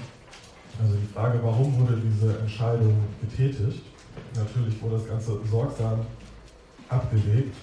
Also 0.80 0.96
die 0.96 1.08
Frage, 1.14 1.40
warum 1.44 1.78
wurde 1.80 1.98
diese 1.98 2.40
Entscheidung 2.40 3.04
getätigt? 3.20 3.84
Natürlich 4.36 4.82
wurde 4.82 4.98
das 4.98 5.08
Ganze 5.08 5.40
sorgsam 5.50 6.06
abgelegt. 6.88 7.56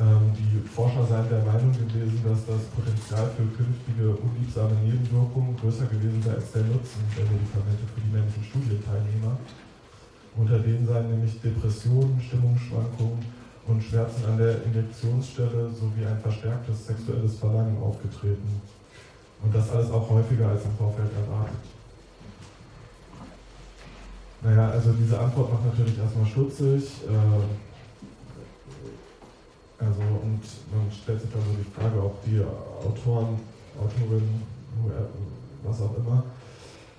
Ähm, 0.00 0.32
die 0.32 0.66
Forscher 0.66 1.04
seien 1.04 1.28
der 1.28 1.44
Meinung 1.44 1.72
gewesen, 1.76 2.24
dass 2.24 2.48
das 2.48 2.64
Potenzial 2.72 3.28
für 3.36 3.44
künftige 3.52 4.16
unliebsame 4.16 4.72
Nebenwirkungen 4.80 5.54
größer 5.60 5.84
gewesen 5.92 6.22
sei 6.24 6.40
als 6.40 6.52
der 6.52 6.64
Nutzen 6.64 7.04
der 7.12 7.28
Medikamente 7.28 7.84
für 7.92 8.00
die 8.00 8.08
männlichen 8.08 8.44
Studienteilnehmer. 8.48 9.36
Unter 10.36 10.58
denen 10.60 10.86
seien 10.86 11.10
nämlich 11.10 11.38
Depressionen, 11.42 12.16
Stimmungsschwankungen 12.16 13.20
und 13.66 13.84
Schmerzen 13.84 14.24
an 14.24 14.38
der 14.38 14.64
Injektionsstelle 14.64 15.68
sowie 15.68 16.06
ein 16.08 16.18
verstärktes 16.18 16.86
sexuelles 16.86 17.36
Verlangen 17.36 17.76
aufgetreten. 17.82 18.62
Und 19.42 19.54
das 19.54 19.68
alles 19.68 19.90
auch 19.90 20.08
häufiger 20.08 20.48
als 20.48 20.64
im 20.64 20.76
Vorfeld 20.80 21.12
erwartet. 21.12 21.60
Naja, 24.40 24.70
also 24.70 24.92
diese 24.92 25.20
Antwort 25.20 25.52
macht 25.52 25.66
natürlich 25.66 25.98
erstmal 25.98 26.24
stutzig. 26.24 27.04
Äh, 27.04 27.69
also, 29.80 30.00
und 30.00 30.42
man 30.76 30.92
stellt 30.92 31.22
sich 31.22 31.30
dann 31.32 31.40
so 31.40 31.56
die 31.56 31.70
Frage, 31.72 32.04
ob 32.04 32.22
die 32.22 32.38
Autoren, 32.84 33.40
Autorinnen, 33.80 34.42
was 35.62 35.80
auch 35.80 35.96
immer, 35.96 36.24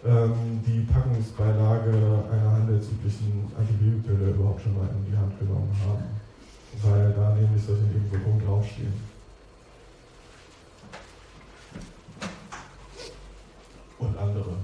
ähm, 0.03 0.61
die 0.65 0.81
Packungsbeilage 0.91 1.91
einer 2.31 2.51
handelsüblichen 2.51 3.51
Antibiotika 3.55 4.13
überhaupt 4.13 4.63
schon 4.63 4.75
mal 4.75 4.89
in 4.89 5.11
die 5.11 5.15
Hand 5.15 5.37
genommen 5.37 5.75
haben, 5.85 6.03
weil 6.81 7.13
da 7.13 7.35
nämlich 7.35 7.63
solche 7.63 7.83
Nebenwirkungen 7.83 8.43
draufstehen. 8.43 8.93
Und 13.99 14.17
andere. 14.17 14.55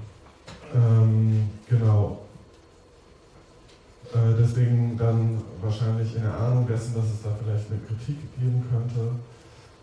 Ähm, 0.74 1.49
genau. 1.70 2.26
Äh, 4.14 4.39
deswegen 4.39 4.97
dann 4.97 5.41
wahrscheinlich 5.62 6.16
in 6.16 6.24
der 6.24 6.38
Ahnung 6.38 6.68
dessen, 6.68 6.95
dass 6.95 7.05
es 7.05 7.24
da 7.24 7.30
vielleicht 7.43 7.70
eine 7.70 7.80
Kritik 7.82 8.18
geben 8.39 8.64
könnte. 8.72 9.12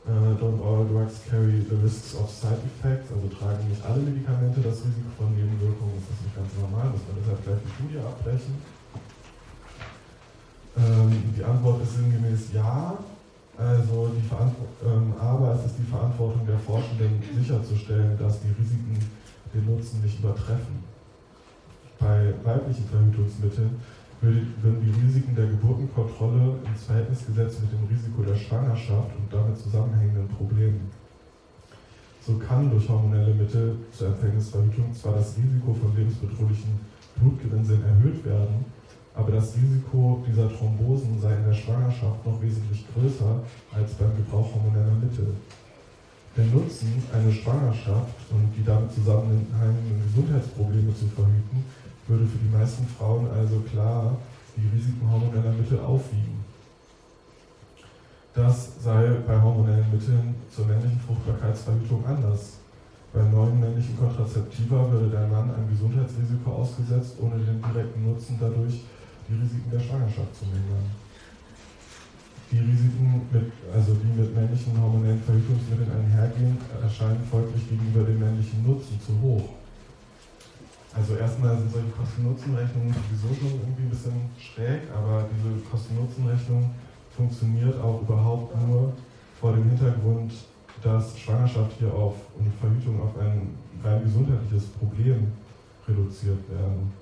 Uh, 0.06 0.36
don't 0.36 0.60
all 0.60 0.84
drugs 0.84 1.24
carry 1.30 1.64
the 1.64 1.76
risks 1.76 2.14
of 2.14 2.28
side 2.28 2.60
effects, 2.60 3.10
also 3.10 3.26
tragen 3.40 3.66
nicht 3.70 3.82
alle 3.86 4.02
Medikamente 4.02 4.60
das 4.60 4.84
Risiko 4.84 5.08
von 5.16 5.32
Nebenwirkungen, 5.32 5.96
ist 5.96 6.12
das 6.12 6.20
nicht 6.20 6.36
ganz 6.36 6.52
normal, 6.60 6.92
dass 6.92 7.00
wir 7.08 7.16
deshalb 7.24 7.40
gleich 7.40 7.56
die 7.64 7.72
Studie 7.72 7.98
abbrechen. 8.04 8.54
Ähm, 10.76 11.32
die 11.34 11.42
Antwort 11.42 11.82
ist 11.82 11.96
sinngemäß 11.96 12.52
ja, 12.52 12.98
also 13.56 14.12
die 14.12 14.28
ähm, 14.84 15.14
aber 15.18 15.54
es 15.56 15.72
ist 15.72 15.78
die 15.78 15.88
Verantwortung 15.88 16.44
der 16.44 16.58
Forschenden 16.58 17.22
sicherzustellen, 17.40 18.18
dass 18.18 18.44
die 18.44 18.52
Risiken 18.60 19.00
den 19.54 19.64
Nutzen 19.64 20.02
nicht 20.02 20.18
übertreffen. 20.18 20.84
Bei 21.98 22.34
weiblichen 22.44 22.84
Verhütungsmitteln 22.92 23.80
würden 24.24 24.80
die 24.80 25.06
Risiken 25.06 25.34
der 25.34 25.46
Geburtenkontrolle 25.46 26.56
ins 26.64 26.84
Verhältnis 26.84 27.26
gesetzt 27.26 27.60
mit 27.62 27.72
dem 27.72 27.84
Risiko 27.88 28.22
der 28.22 28.36
Schwangerschaft 28.36 29.10
und 29.16 29.32
damit 29.32 29.58
zusammenhängenden 29.58 30.28
Problemen. 30.28 30.90
So 32.26 32.38
kann 32.38 32.70
durch 32.70 32.88
hormonelle 32.88 33.34
Mittel 33.34 33.76
zur 33.92 34.08
Empfängnisverhütung 34.08 34.94
zwar 34.94 35.14
das 35.14 35.36
Risiko 35.36 35.74
von 35.74 35.94
lebensbedrohlichen 35.94 36.80
Blutgerinnseln 37.16 37.84
erhöht 37.84 38.24
werden, 38.24 38.64
aber 39.14 39.32
das 39.32 39.54
Risiko 39.54 40.24
dieser 40.26 40.48
Thrombosen 40.48 41.20
sei 41.20 41.36
in 41.36 41.44
der 41.44 41.54
Schwangerschaft 41.54 42.24
noch 42.24 42.40
wesentlich 42.40 42.84
größer 42.94 43.42
als 43.72 43.92
beim 43.94 44.16
Gebrauch 44.16 44.54
hormoneller 44.54 44.96
Mittel. 45.00 45.34
Der 46.36 46.46
Nutzen, 46.46 46.90
eine 47.12 47.30
Schwangerschaft 47.30 48.16
und 48.30 48.50
die 48.56 48.64
damit 48.64 48.90
zusammenhängenden 48.92 50.02
Gesundheitsprobleme 50.08 50.92
zu 50.94 51.06
verhüten, 51.06 51.62
würde 52.06 52.26
für 52.26 52.38
die 52.38 52.54
meisten 52.54 52.86
Frauen 52.86 53.28
also 53.30 53.60
klar 53.60 54.16
die 54.56 54.68
Risiken 54.76 55.10
hormoneller 55.10 55.52
Mittel 55.52 55.80
aufwiegen. 55.80 56.44
Das 58.34 58.82
sei 58.82 59.10
bei 59.26 59.40
hormonellen 59.40 59.90
Mitteln 59.92 60.34
zur 60.50 60.66
männlichen 60.66 61.00
Fruchtbarkeitsverhütung 61.00 62.04
anders. 62.04 62.58
Bei 63.12 63.22
neuen 63.22 63.60
männlichen 63.60 63.96
Kontrazeptiva 63.96 64.90
würde 64.90 65.08
der 65.08 65.28
Mann 65.28 65.54
ein 65.54 65.70
Gesundheitsrisiko 65.70 66.50
ausgesetzt, 66.50 67.14
ohne 67.20 67.38
den 67.38 67.62
direkten 67.62 68.04
Nutzen 68.04 68.36
dadurch 68.40 68.82
die 69.28 69.34
Risiken 69.34 69.70
der 69.70 69.78
Schwangerschaft 69.78 70.34
zu 70.34 70.46
mindern. 70.46 70.90
Die 72.50 72.58
Risiken, 72.58 73.22
mit, 73.30 73.52
also 73.72 73.94
die 73.94 74.20
mit 74.20 74.34
männlichen 74.34 74.80
hormonellen 74.80 75.22
Verhütungsmitteln 75.22 75.90
einhergehen, 75.90 76.58
erscheinen 76.82 77.24
folglich 77.30 77.68
gegenüber 77.68 78.02
dem 78.02 78.18
männlichen 78.18 78.66
Nutzen 78.66 78.98
zu 79.00 79.14
hoch. 79.22 79.63
Also 80.94 81.16
erstmal 81.16 81.58
sind 81.58 81.72
solche 81.72 81.90
Kosten-Nutzen-Rechnungen 81.90 82.94
sowieso 82.94 83.34
schon 83.34 83.58
irgendwie 83.58 83.82
ein 83.82 83.90
bisschen 83.90 84.30
schräg, 84.38 84.82
aber 84.94 85.26
diese 85.26 85.58
Kosten-Nutzen-Rechnung 85.68 86.70
funktioniert 87.16 87.80
auch 87.80 88.02
überhaupt 88.02 88.54
nur 88.66 88.92
vor 89.40 89.52
dem 89.52 89.64
Hintergrund, 89.70 90.32
dass 90.82 91.18
Schwangerschaft 91.18 91.72
hier 91.78 91.92
auf 91.92 92.14
und 92.38 92.52
Verhütung 92.60 93.02
auf 93.02 93.18
ein 93.18 93.58
rein 93.82 94.04
gesundheitliches 94.04 94.66
Problem 94.78 95.32
reduziert 95.88 96.38
werden. 96.50 96.92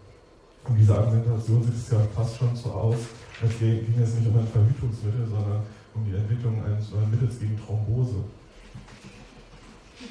Und 0.64 0.78
diese 0.78 0.97
Argumentation 0.97 1.62
sieht 1.62 1.74
es 1.74 1.90
ja 1.90 1.99
fast 2.14 2.38
schon 2.38 2.55
so 2.55 2.70
aus, 2.70 2.97
als 3.43 3.59
ging 3.59 3.95
es 4.01 4.14
nicht 4.14 4.28
um 4.28 4.38
ein 4.38 4.47
Verhütungsmittel, 4.47 5.26
sondern 5.26 5.61
um 5.95 6.05
die 6.07 6.16
Entwicklung 6.16 6.64
eines 6.64 6.88
Mittels 7.11 7.38
gegen 7.40 7.59
Thrombose. 7.59 8.24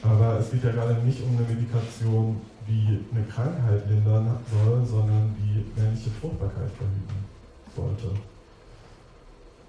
Aber 0.03 0.39
es 0.39 0.51
geht 0.51 0.63
ja 0.63 0.71
gerade 0.71 0.95
nicht 1.05 1.21
um 1.23 1.37
eine 1.37 1.47
Medikation, 1.47 2.41
die 2.67 2.99
eine 3.13 3.25
Krankheit 3.25 3.89
lindern 3.89 4.37
soll, 4.49 4.85
sondern 4.85 5.35
die 5.39 5.65
männliche 5.79 6.09
Fruchtbarkeit 6.11 6.69
verhüten 6.77 7.25
sollte. 7.75 8.17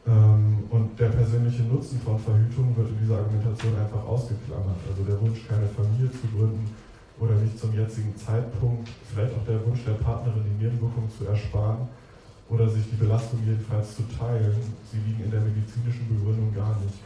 Ähm, 0.06 0.64
und 0.70 0.98
der 0.98 1.08
persönliche 1.08 1.62
Nutzen 1.62 2.00
von 2.00 2.18
Verhütung 2.18 2.76
wird 2.76 2.88
in 2.90 2.98
dieser 2.98 3.18
Argumentation 3.18 3.78
einfach 3.78 4.04
ausgeklammert. 4.04 4.76
Also 4.88 5.04
der 5.04 5.20
Wunsch, 5.20 5.46
keine 5.46 5.66
Familie 5.68 6.10
zu 6.10 6.26
gründen 6.34 6.74
oder 7.20 7.34
nicht 7.36 7.58
zum 7.58 7.72
jetzigen 7.72 8.16
Zeitpunkt, 8.16 8.88
vielleicht 9.12 9.32
auch 9.34 9.46
der 9.46 9.64
Wunsch 9.64 9.84
der 9.84 9.94
Partnerin, 10.02 10.42
die 10.42 10.64
Nebenwirkungen 10.64 11.10
zu 11.10 11.26
ersparen 11.26 11.86
oder 12.48 12.68
sich 12.68 12.84
die 12.90 12.96
Belastung 12.96 13.38
jedenfalls 13.46 13.96
zu 13.96 14.02
teilen, 14.18 14.58
sie 14.90 14.98
liegen 15.06 15.24
in 15.24 15.30
der 15.30 15.40
medizinischen 15.40 16.08
Begründung 16.08 16.52
gar 16.54 16.76
nicht. 16.80 16.98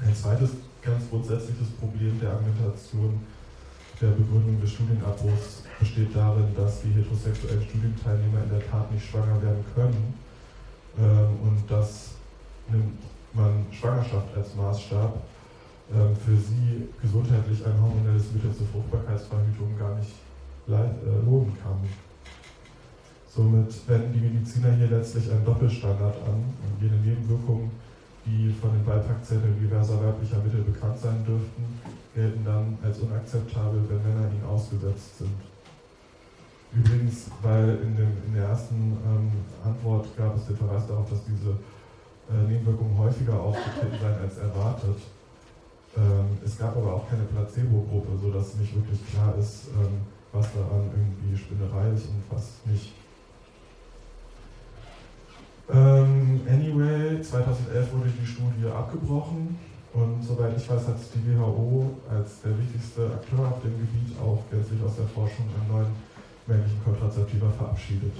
Ein 0.00 0.14
zweites 0.14 0.50
ganz 0.82 1.08
grundsätzliches 1.10 1.68
Problem 1.80 2.20
der 2.20 2.30
Argumentation 2.30 3.20
der 4.00 4.08
Begründung 4.08 4.60
des 4.60 4.72
Studienabbruchs 4.72 5.62
besteht 5.78 6.14
darin, 6.14 6.54
dass 6.56 6.82
die 6.82 6.90
heterosexuellen 6.90 7.62
Studienteilnehmer 7.62 8.42
in 8.42 8.50
der 8.50 8.70
Tat 8.70 8.90
nicht 8.92 9.06
schwanger 9.06 9.40
werden 9.42 9.64
können 9.74 10.14
ähm, 10.98 11.48
und 11.48 11.70
dass 11.70 12.10
nimmt 12.70 12.98
man 13.32 13.66
Schwangerschaft 13.70 14.36
als 14.36 14.54
Maßstab 14.54 15.22
ähm, 15.92 16.16
für 16.16 16.36
sie 16.36 16.88
gesundheitlich 17.00 17.64
ein 17.66 17.80
hormonelles 17.80 18.32
Mittel 18.32 18.54
zur 18.54 18.66
Fruchtbarkeitsverhütung 18.68 19.78
gar 19.78 19.94
nicht 19.96 20.14
äh, 20.68 21.24
lohnen 21.24 21.52
kann. 21.62 21.78
Somit 23.28 23.74
wenden 23.88 24.12
die 24.12 24.20
Mediziner 24.20 24.72
hier 24.72 24.86
letztlich 24.88 25.30
einen 25.30 25.44
Doppelstandard 25.44 26.16
an 26.26 26.54
und 26.62 26.80
jede 26.80 26.94
Nebenwirkung 26.96 27.70
die 28.26 28.54
von 28.58 28.72
den 28.72 28.84
Beipackzetteln 28.84 29.60
diverser 29.60 30.02
weiblicher 30.02 30.38
Mittel 30.38 30.62
bekannt 30.62 30.98
sein 30.98 31.24
dürften, 31.26 31.64
gelten 32.14 32.44
dann 32.44 32.78
als 32.82 32.98
unakzeptabel, 32.98 33.84
wenn 33.88 34.02
Männer 34.02 34.30
ihnen 34.30 34.44
ausgesetzt 34.44 35.18
sind. 35.18 35.34
Übrigens, 36.72 37.30
weil 37.42 37.78
in, 37.82 37.96
dem, 37.96 38.12
in 38.26 38.34
der 38.34 38.48
ersten 38.48 38.74
ähm, 38.74 39.32
Antwort 39.64 40.16
gab 40.16 40.36
es 40.36 40.46
den 40.46 40.56
Verweis 40.56 40.86
darauf, 40.86 41.08
dass 41.08 41.20
diese 41.24 41.50
äh, 42.30 42.48
Nebenwirkungen 42.48 42.96
häufiger 42.98 43.38
aufgetreten 43.38 43.96
seien 44.00 44.18
als 44.18 44.38
erwartet. 44.38 44.96
Ähm, 45.96 46.38
es 46.44 46.58
gab 46.58 46.76
aber 46.76 46.94
auch 46.94 47.08
keine 47.08 47.22
Placebo-Gruppe, 47.24 48.18
sodass 48.20 48.56
nicht 48.56 48.74
wirklich 48.74 48.98
klar 49.12 49.34
ist, 49.38 49.68
ähm, 49.68 50.00
was 50.32 50.52
daran 50.52 50.90
irgendwie 50.90 51.36
Spinnerei 51.36 51.90
ist 51.90 52.06
und 52.06 52.22
was 52.30 52.58
nicht. 52.64 52.92
Ähm, 55.72 56.40
anyway, 56.48 57.22
2011 57.22 57.92
wurde 57.92 58.10
die 58.10 58.26
Studie 58.26 58.66
abgebrochen 58.66 59.56
und 59.94 60.22
soweit 60.22 60.56
ich 60.56 60.68
weiß, 60.68 60.88
hat 60.88 60.98
die 61.14 61.38
WHO 61.38 61.94
als 62.10 62.42
der 62.42 62.58
wichtigste 62.58 63.06
Akteur 63.06 63.46
auf 63.46 63.62
dem 63.62 63.78
Gebiet 63.78 64.18
auch 64.18 64.42
gänzlich 64.50 64.82
aus 64.82 64.96
der 64.96 65.06
Forschung 65.06 65.46
einen 65.54 65.70
neuen 65.70 65.92
männlichen 66.46 66.82
Kontrazeptiva 66.82 67.48
verabschiedet. 67.50 68.12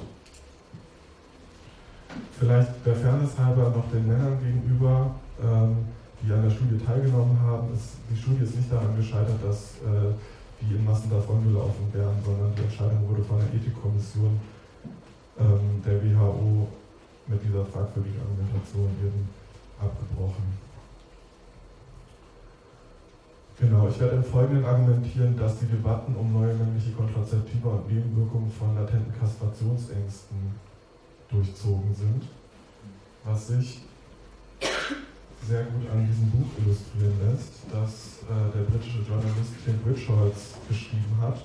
Vielleicht 2.39 2.87
der 2.87 2.95
Fairness 2.95 3.37
halber 3.37 3.70
noch 3.70 3.91
den 3.91 4.07
Männern 4.07 4.39
gegenüber, 4.39 5.16
ähm, 5.43 5.91
die 6.22 6.33
an 6.33 6.45
der 6.45 6.51
Studie 6.51 6.79
teilgenommen 6.79 7.39
haben. 7.43 7.75
Ist, 7.75 7.99
die 8.09 8.16
Studie 8.16 8.45
ist 8.45 8.55
nicht 8.55 8.70
daran 8.70 8.95
gescheitert, 8.97 9.43
dass 9.43 9.83
äh, 9.83 10.14
die 10.62 10.77
in 10.77 10.85
Massen 10.85 11.11
davongelaufen 11.11 11.91
wären, 11.93 12.22
sondern 12.25 12.55
die 12.55 12.62
Entscheidung 12.62 13.03
wurde 13.09 13.25
von 13.25 13.39
der 13.43 13.51
Ethikkommission 13.51 14.39
ähm, 15.41 15.83
der 15.85 15.99
WHO 15.99 16.68
mit 17.27 17.43
dieser 17.43 17.66
fragwürdigen 17.66 18.20
Argumentation 18.22 18.95
eben 19.03 19.29
abgebrochen. 19.83 20.74
Genau, 23.61 23.86
ich 23.88 24.00
werde 24.00 24.16
im 24.16 24.24
Folgenden 24.24 24.64
argumentieren, 24.64 25.36
dass 25.36 25.61
die 25.61 25.66
Debatten 25.66 26.16
um 26.16 26.32
neue 26.32 26.55
männliche 26.55 26.90
Kontrazeptiva 26.90 27.68
und 27.70 27.86
Nebenwirkungen 27.86 28.50
von 28.50 28.74
latenten 28.74 29.14
Kastrationsängsten 29.14 30.36
durchzogen 31.30 31.94
sind, 31.94 32.22
was 33.24 33.46
sich 33.46 33.82
sehr 35.46 35.62
gut 35.70 35.86
an 35.92 36.05
diesem 36.05 36.30
Buch 36.30 36.50
illustrieren 36.59 37.14
lässt, 37.30 37.62
das 37.70 38.26
äh, 38.26 38.59
der 38.59 38.64
britische 38.66 39.07
Journalist 39.07 39.55
Tim 39.62 39.78
Richards 39.86 40.59
geschrieben 40.66 41.14
hat, 41.20 41.38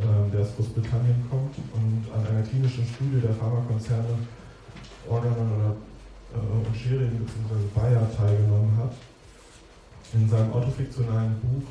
äh, 0.00 0.30
der 0.32 0.40
aus 0.40 0.56
Großbritannien 0.56 1.22
kommt 1.30 1.54
und 1.78 2.10
an 2.10 2.26
einer 2.26 2.42
klinischen 2.42 2.84
Studie 2.86 3.20
der 3.20 3.34
Pharmakonzerne 3.34 4.18
Organon 5.08 5.46
oder 5.62 5.76
äh, 6.34 6.66
und 6.66 6.74
Schering 6.74 7.22
bzw. 7.22 7.70
Bayer 7.72 8.02
teilgenommen 8.16 8.74
hat 8.78 8.94
in 10.14 10.28
seinem 10.28 10.52
autofiktionalen 10.52 11.34
Buch 11.40 11.66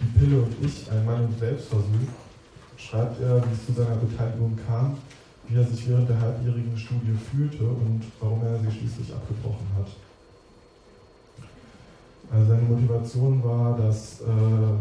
Die 0.00 0.18
Pille 0.18 0.42
und 0.42 0.52
ich, 0.62 0.90
ein 0.90 1.04
Mann 1.04 1.24
im 1.24 1.38
Selbstversuch, 1.38 2.10
schreibt 2.76 3.20
er, 3.20 3.42
wie 3.44 3.52
es 3.52 3.66
zu 3.66 3.72
seiner 3.72 3.96
Beteiligung 3.96 4.58
kam, 4.66 4.96
wie 5.48 5.56
er 5.56 5.64
sich 5.64 5.88
während 5.88 6.08
der 6.08 6.20
halbjährigen 6.20 6.76
Studie 6.76 7.14
fühlte 7.30 7.64
und 7.64 8.02
warum 8.20 8.42
er 8.44 8.58
sie 8.58 8.78
schließlich 8.78 9.12
abgebrochen 9.12 9.66
hat. 9.76 9.88
Also 12.32 12.48
seine 12.48 12.62
Motivation 12.62 13.44
war, 13.44 13.76
dass 13.76 14.20
äh, 14.22 14.24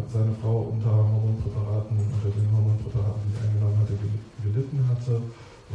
seine 0.07 0.33
Frau 0.41 0.71
unter 0.71 0.89
Hormonpräparaten, 0.89 1.97
unter 1.99 2.31
den 2.31 2.47
Hormonpräparaten, 2.55 3.21
die 3.27 3.35
er 3.35 3.43
eingenommen 3.49 3.77
hatte, 3.79 3.99
gelitten 4.41 4.79
hatte 4.87 5.21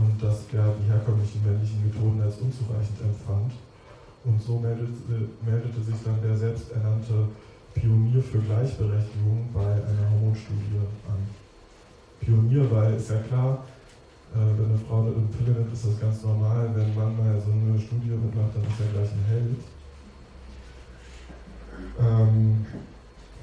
und 0.00 0.16
dass 0.22 0.48
er 0.52 0.72
die 0.80 0.88
herkömmlichen 0.88 1.44
männlichen 1.44 1.84
Methoden 1.84 2.20
als 2.22 2.36
unzureichend 2.40 3.00
empfand 3.00 3.52
und 4.27 4.43
so 4.43 4.59
meldete, 4.59 5.31
meldete 5.45 5.81
sich 5.83 5.95
dann 6.05 6.20
der 6.22 6.37
selbsternannte 6.37 7.29
Pionier 7.72 8.22
für 8.22 8.39
Gleichberechtigung 8.39 9.49
bei 9.55 9.72
einer 9.72 10.11
Hormonstudie 10.11 10.83
an. 11.09 11.22
Pionier, 12.20 12.70
weil 12.70 12.95
ist 12.95 13.11
ja 13.11 13.20
klar, 13.20 13.64
äh, 14.35 14.39
wenn 14.59 14.70
eine 14.70 14.79
Frau 14.79 15.03
eine 15.03 15.12
Pille 15.31 15.53
nimmt, 15.57 15.72
ist 15.72 15.87
das 15.87 16.01
ganz 16.01 16.22
normal. 16.24 16.70
Wenn 16.74 16.85
ein 16.85 16.95
Mann 16.95 17.16
mal 17.16 17.41
so 17.41 17.53
eine 17.53 17.79
Studie 17.79 18.11
mitmacht, 18.11 18.51
dann 18.55 18.64
ist 18.64 18.81
er 18.81 18.93
gleich 18.93 19.12
ein 19.12 19.24
Held. 19.29 19.61
Ähm, 22.01 22.66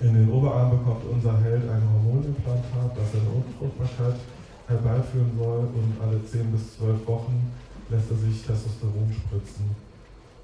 in 0.02 0.14
den 0.14 0.30
Oberarm 0.32 0.72
bekommt 0.72 1.06
unser 1.10 1.40
Held 1.42 1.70
ein 1.70 1.84
Hormonimplantat, 1.94 2.92
das 2.98 3.14
eine 3.16 3.30
Unfruchtbarkeit 3.30 4.20
herbeiführen 4.68 5.32
soll 5.38 5.60
und 5.60 5.94
alle 6.02 6.24
10 6.26 6.52
bis 6.52 6.78
12 6.78 7.08
Wochen 7.08 7.52
lässt 7.90 8.12
er 8.12 8.18
sich 8.18 8.42
Testosteron 8.42 9.14
spritzen. 9.14 9.93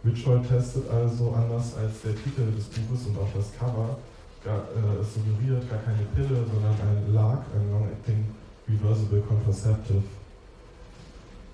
Witchell 0.04 0.42
testet 0.42 0.90
also 0.90 1.32
anders 1.32 1.76
als 1.76 2.02
der 2.04 2.16
Titel 2.16 2.52
des 2.56 2.66
Buches 2.66 3.08
und 3.08 3.18
auch 3.18 3.28
das 3.36 3.52
Cover 3.60 3.98
gar, 4.44 4.60
äh, 4.72 5.04
suggeriert 5.04 5.70
gar 5.70 5.80
keine 5.80 6.04
Pille, 6.16 6.46
sondern 6.48 6.76
ein 6.80 7.14
LARC, 7.14 7.44
ein 7.56 7.72
Long-Acting 7.72 8.26
Reversible 8.70 9.22
Contraceptive. 9.22 10.04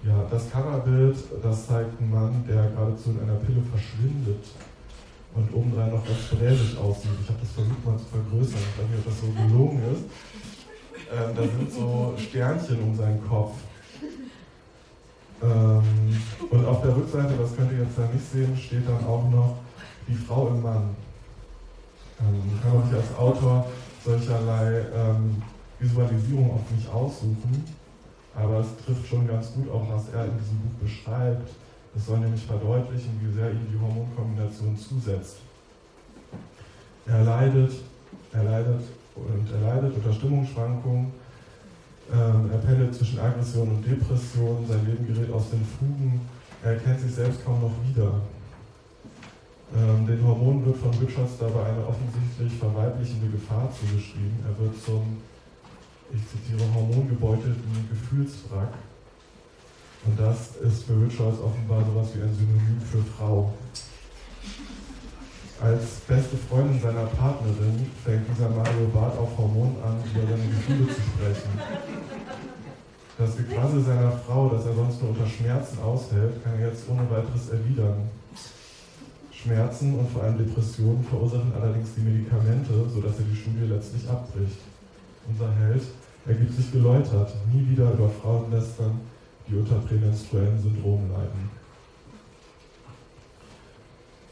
Ja, 0.03 0.25
das 0.29 0.51
Coverbild, 0.51 1.17
das 1.41 1.65
zeigt 1.65 1.99
einen 1.99 2.11
Mann, 2.11 2.45
der 2.47 2.69
geradezu 2.69 3.11
in 3.11 3.21
einer 3.21 3.39
Pille 3.39 3.63
verschwindet 3.63 4.45
und 5.33 5.51
obendrein 5.51 5.89
noch 5.89 6.05
ganz 6.05 6.29
bräsig 6.29 6.77
aussieht. 6.77 7.17
Ich 7.23 7.27
habe 7.27 7.39
das 7.41 7.51
versucht 7.51 7.85
mal 7.85 7.97
zu 7.97 8.05
vergrößern, 8.05 8.61
ich 8.61 8.77
weiß 8.77 8.89
nicht, 8.89 8.99
ob 8.99 9.05
das 9.05 9.19
so 9.21 9.27
gelungen 9.33 9.81
ist. 9.91 10.03
Ähm, 11.11 11.35
da 11.35 11.41
sind 11.41 11.71
so 11.73 12.13
Sternchen 12.17 12.83
um 12.83 12.95
seinen 12.95 13.27
Kopf. 13.27 13.55
Ähm, 15.41 16.21
und 16.49 16.65
auf 16.65 16.81
der 16.81 16.95
Rückseite, 16.95 17.33
das 17.37 17.55
könnt 17.55 17.71
ihr 17.71 17.79
jetzt 17.79 17.97
da 17.97 18.07
nicht 18.11 18.31
sehen, 18.31 18.57
steht 18.57 18.87
dann 18.87 19.05
auch 19.05 19.29
noch 19.29 19.57
die 20.07 20.15
Frau 20.15 20.47
im 20.47 20.61
Mann. 20.61 20.95
Ähm, 22.21 22.59
kann 22.61 22.79
man 22.79 22.87
sich 22.87 22.97
als 22.97 23.17
Autor 23.17 23.65
solcherlei 24.03 24.85
ähm, 24.95 25.41
Visualisierung 25.79 26.51
auch 26.51 26.75
nicht 26.75 26.89
aussuchen, 26.89 27.65
aber 28.33 28.59
es 28.59 28.67
trifft 28.85 29.07
schon 29.07 29.27
ganz 29.27 29.53
gut 29.53 29.69
auch, 29.69 29.85
was 29.89 30.09
er 30.13 30.25
in 30.25 30.37
diesem 30.37 30.57
Buch 30.59 30.87
beschreibt. 30.87 31.49
Es 31.95 32.05
soll 32.05 32.19
nämlich 32.19 32.43
verdeutlichen, 32.43 33.19
wie 33.21 33.33
sehr 33.33 33.51
ihm 33.51 33.67
die 33.71 33.79
Hormonkombination 33.79 34.77
zusetzt. 34.77 35.37
Er 37.07 37.23
leidet, 37.23 37.71
er 38.33 38.43
leidet 38.43 38.81
und 39.15 39.51
er 39.51 39.73
leidet 39.73 39.95
unter 39.95 40.13
Stimmungsschwankungen 40.13 41.11
ähm, 42.13 42.49
er 42.51 42.57
pendelt 42.59 42.93
zwischen 42.93 43.19
Aggression 43.19 43.69
und 43.69 43.85
Depression, 43.85 44.65
sein 44.67 44.85
Leben 44.85 45.07
gerät 45.07 45.31
aus 45.31 45.49
den 45.49 45.65
Fugen, 45.65 46.21
er 46.63 46.73
erkennt 46.73 46.99
sich 46.99 47.13
selbst 47.13 47.43
kaum 47.43 47.61
noch 47.61 47.73
wieder. 47.87 48.21
Ähm, 49.75 50.05
den 50.05 50.25
Hormonen 50.25 50.65
wird 50.65 50.77
von 50.77 50.91
Richards 50.91 51.37
dabei 51.39 51.65
eine 51.65 51.85
offensichtlich 51.85 52.53
verweiblichende 52.59 53.29
Gefahr 53.29 53.69
zugeschrieben. 53.71 54.39
Er 54.45 54.57
wird 54.63 54.81
zum, 54.81 55.17
ich 56.13 56.21
zitiere, 56.29 56.73
hormongebeutelten 56.73 57.89
Gefühlswrack. 57.89 58.73
Und 60.05 60.19
das 60.19 60.55
ist 60.57 60.83
für 60.83 60.93
Richards 60.93 61.39
offenbar 61.39 61.83
sowas 61.83 62.09
wie 62.13 62.21
ein 62.21 62.33
Synonym 62.33 62.79
für 62.79 63.03
Frau. 63.17 63.53
Als 65.61 66.01
beste 66.05 66.35
Freundin 66.35 66.81
seiner 66.81 67.05
Partnerin 67.05 67.87
fängt 68.03 68.27
dieser 68.29 68.49
Mario 68.49 68.87
Barth 68.93 69.17
auf 69.17 69.37
Hormonen 69.37 69.77
an, 69.81 70.03
über 70.13 70.27
seine 70.27 70.47
Gefühle 70.49 70.87
zu 70.87 70.99
sprechen. 70.99 71.49
Das 73.17 73.37
Gequassel 73.37 73.81
seiner 73.81 74.11
Frau, 74.11 74.49
das 74.49 74.65
er 74.65 74.75
sonst 74.75 75.01
nur 75.01 75.11
unter 75.11 75.25
Schmerzen 75.25 75.79
aushält, 75.79 76.43
kann 76.43 76.59
er 76.59 76.67
jetzt 76.67 76.83
ohne 76.89 77.09
weiteres 77.09 77.49
erwidern. 77.49 78.09
Schmerzen 79.31 79.97
und 79.97 80.11
vor 80.11 80.23
allem 80.23 80.37
Depressionen 80.37 81.03
verursachen 81.05 81.53
allerdings 81.55 81.95
die 81.95 82.01
Medikamente, 82.01 82.73
sodass 82.93 83.19
er 83.19 83.25
die 83.25 83.37
Studie 83.37 83.71
letztlich 83.71 84.09
abbricht. 84.09 84.59
Unser 85.29 85.55
Held 85.55 85.83
ergibt 86.27 86.53
sich 86.53 86.71
geläutert, 86.73 87.33
nie 87.53 87.69
wieder 87.69 87.93
über 87.93 88.09
Frauen 88.09 88.51
lästern, 88.51 88.99
die 89.47 89.55
unter 89.55 89.75
prämenstruellen 89.75 90.61
Syndromen 90.61 91.09
leiden. 91.11 91.64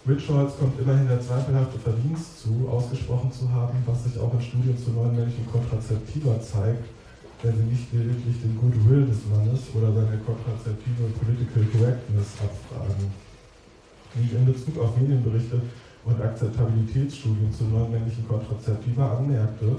Richards 0.06 0.58
kommt 0.60 0.78
immerhin 0.82 1.08
der 1.08 1.22
zweifelhafte 1.22 1.80
Verdienst 1.80 2.44
zu, 2.44 2.68
ausgesprochen 2.68 3.32
zu 3.32 3.50
haben, 3.50 3.78
was 3.86 4.04
sich 4.04 4.20
auch 4.20 4.34
in 4.34 4.42
Studien 4.42 4.78
zu 4.78 4.92
neuen 4.92 5.16
männlichen 5.16 5.48
Kontrazeptiva 5.50 6.42
zeigt, 6.42 6.84
wenn 7.42 7.56
sie 7.56 7.72
nicht 7.72 7.88
lediglich 7.94 8.36
den 8.44 8.60
Goodwill 8.60 9.08
des 9.08 9.24
Mannes 9.32 9.72
oder 9.72 9.94
seine 9.96 10.20
kontrazeptive 10.28 11.08
Political 11.24 11.64
Correctness 11.72 12.36
abfragen. 12.36 13.16
Wie 14.16 14.28
ich 14.28 14.34
in 14.36 14.46
Bezug 14.46 14.78
auf 14.80 14.98
Medienberichte 14.98 15.62
und 16.04 16.22
Akzeptabilitätsstudien 16.22 17.54
zu 17.54 17.64
neuen 17.64 17.92
männlichen 17.92 18.28
Kontrazeptiva 18.28 19.18
anmerkte, 19.18 19.78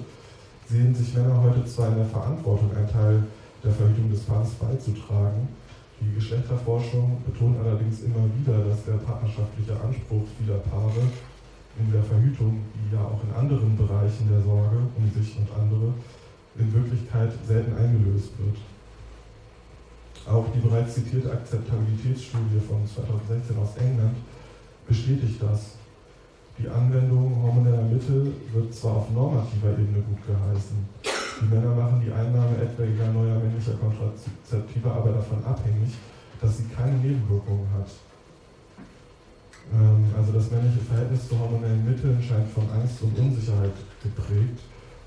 sehen 0.71 0.95
sich 0.95 1.13
Männer 1.13 1.37
heute 1.43 1.67
zwar 1.67 1.89
in 1.89 1.97
der 1.97 2.07
Verantwortung, 2.07 2.71
einen 2.75 2.89
Teil 2.89 3.23
der 3.63 3.73
Verhütung 3.73 4.11
des 4.11 4.21
Paares 4.21 4.57
beizutragen, 4.57 5.49
die 6.05 6.15
Geschlechterforschung 6.15 7.23
betont 7.25 7.57
allerdings 7.65 8.03
immer 8.03 8.29
wieder, 8.37 8.65
dass 8.69 8.85
der 8.85 9.01
partnerschaftliche 9.01 9.73
Anspruch 9.81 10.25
vieler 10.39 10.59
Paare 10.59 11.01
in 11.79 11.91
der 11.91 12.03
Verhütung, 12.03 12.63
wie 12.75 12.95
ja 12.95 13.03
auch 13.03 13.21
in 13.25 13.33
anderen 13.35 13.77
Bereichen 13.77 14.29
der 14.31 14.41
Sorge 14.43 14.79
um 14.97 15.11
sich 15.11 15.37
und 15.37 15.49
andere, 15.59 15.95
in 16.57 16.73
Wirklichkeit 16.73 17.33
selten 17.47 17.77
eingelöst 17.77 18.31
wird. 18.39 18.59
Auch 20.27 20.47
die 20.55 20.61
bereits 20.61 20.95
zitierte 20.95 21.33
Akzeptabilitätsstudie 21.33 22.61
von 22.67 22.87
2016 22.87 23.59
aus 23.59 23.77
England 23.77 24.17
bestätigt 24.87 25.43
das. 25.43 25.77
Die 26.59 26.69
Anwendung 26.69 27.43
hormoneller 27.43 27.83
Mittel 27.83 28.33
wird 28.53 28.73
zwar 28.73 28.97
auf 28.99 29.11
normativer 29.11 29.73
Ebene 29.73 30.01
gut 30.07 30.23
geheißen, 30.25 31.14
die 31.45 31.55
Männer 31.55 31.75
machen 31.75 32.01
die 32.05 32.13
Einnahme 32.13 32.57
etwaiger 32.57 33.13
neuer 33.13 33.39
männlicher 33.39 33.75
Kontrazeptiva 33.75 34.93
aber 34.93 35.13
davon 35.13 35.45
abhängig, 35.45 35.95
dass 36.41 36.59
sie 36.59 36.65
keine 36.65 36.97
Nebenwirkungen 36.97 37.69
hat. 37.77 37.89
Ähm, 39.73 40.07
also 40.17 40.33
das 40.33 40.51
männliche 40.51 40.81
Verhältnis 40.81 41.29
zu 41.29 41.39
hormonellen 41.39 41.85
Mitteln 41.85 42.23
scheint 42.23 42.49
von 42.51 42.69
Angst 42.71 43.03
und 43.03 43.19
Unsicherheit 43.19 43.75
geprägt. 44.03 44.61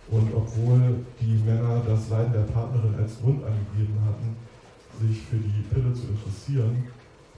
Und 0.10 0.34
obwohl 0.34 1.04
die 1.20 1.42
Männer 1.44 1.82
das 1.86 2.10
Leiden 2.10 2.32
der 2.32 2.48
Partnerin 2.54 2.96
als 2.96 3.20
Grund 3.20 3.44
angegeben 3.44 3.98
hatten, 4.06 4.38
sich 5.02 5.22
für 5.24 5.36
die 5.36 5.64
Pille 5.70 5.94
zu 5.94 6.08
interessieren, 6.08 6.88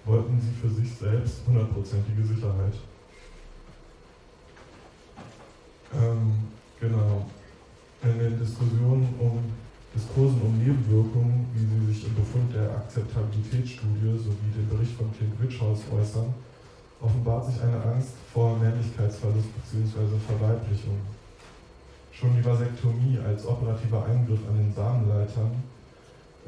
wollten 0.06 0.40
sie 0.40 0.54
für 0.62 0.70
sich 0.70 0.94
selbst 0.96 1.42
hundertprozentige 1.48 2.24
Sicherheit. 2.24 2.74
Ähm, 5.96 6.34
genau 6.80 7.26
in 8.04 8.20
den 8.20 8.40
Diskussionen 8.40 9.08
um 9.20 9.44
Diskursen 9.96 10.42
um 10.42 10.58
Nebenwirkungen, 10.58 11.48
wie 11.54 11.66
sie 11.66 11.94
sich 11.94 12.06
im 12.06 12.16
Befund 12.16 12.54
der 12.54 12.70
Akzeptabilitätsstudie 12.78 14.18
sowie 14.18 14.54
den 14.56 14.70
Bericht 14.70 14.94
von 14.94 15.10
Clint 15.18 15.34
Richholz 15.42 15.82
äußern, 15.92 16.34
offenbart 17.02 17.48
sich 17.48 17.62
eine 17.62 17.82
Angst 17.82 18.14
vor 18.32 18.58
Männlichkeitsverlust 18.58 19.50
bzw. 19.50 20.14
Verweiblichung. 20.28 21.00
Schon 22.12 22.36
die 22.36 22.46
Vasektomie 22.46 23.18
als 23.26 23.46
operativer 23.46 24.06
Eingriff 24.06 24.40
an 24.48 24.58
den 24.58 24.74
Samenleitern 24.74 25.52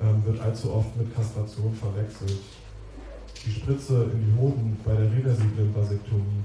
ähm, 0.01 0.23
wird 0.25 0.39
allzu 0.39 0.73
oft 0.73 0.95
mit 0.97 1.13
Kastration 1.15 1.73
verwechselt. 1.73 2.41
Die 3.43 3.51
Spritze 3.51 4.11
in 4.13 4.21
die 4.21 4.39
Hoden 4.39 4.77
bei 4.85 4.93
der 4.93 5.11
reversiblen 5.11 5.73
Vasektomie, 5.73 6.43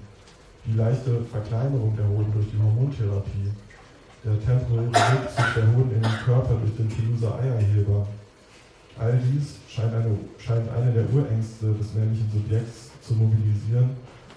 die 0.65 0.77
leichte 0.77 1.23
Verkleinerung 1.25 1.95
der 1.95 2.09
Hoden 2.09 2.33
durch 2.33 2.47
die 2.51 2.59
Hormontherapie, 2.59 3.53
der 4.27 4.41
temporäre 4.45 4.91
Rückzug 4.91 5.55
der 5.55 5.67
Hoden 5.71 5.93
in 5.95 6.03
den 6.03 6.19
Körper 6.25 6.57
durch 6.57 6.75
den 6.77 6.91
Toulouser 6.91 7.39
Eierheber. 7.39 8.07
All 8.99 9.17
dies 9.23 9.55
scheint 9.69 9.95
eine, 9.95 10.19
scheint 10.37 10.69
eine 10.69 10.93
der 10.93 11.09
Urängste 11.15 11.73
des 11.75 11.95
männlichen 11.95 12.29
Subjekts 12.33 12.91
zu 13.03 13.15
mobilisieren, 13.15 13.91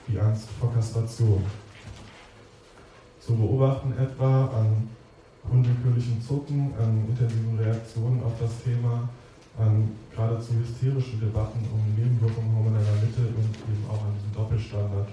die 0.07 0.19
Angst 0.19 0.47
vor 0.59 0.71
Kastration. 0.73 1.43
Zu 3.19 3.35
beobachten 3.35 3.93
etwa 3.97 4.45
an 4.45 4.89
unwillkürlichen 5.49 6.21
Zucken, 6.21 6.71
an 6.77 7.05
intensiven 7.09 7.57
Reaktionen 7.57 8.21
auf 8.21 8.33
das 8.39 8.61
Thema, 8.63 9.09
an 9.57 9.89
geradezu 10.13 10.53
hysterischen 10.53 11.19
Debatten 11.19 11.65
um 11.73 11.81
Nebenwirkungen 11.97 12.53
hormoneller 12.55 13.01
Mittel 13.01 13.33
und 13.33 13.55
eben 13.65 13.85
auch 13.89 14.05
an 14.05 14.13
diesem 14.13 14.33
Doppelstandard 14.35 15.09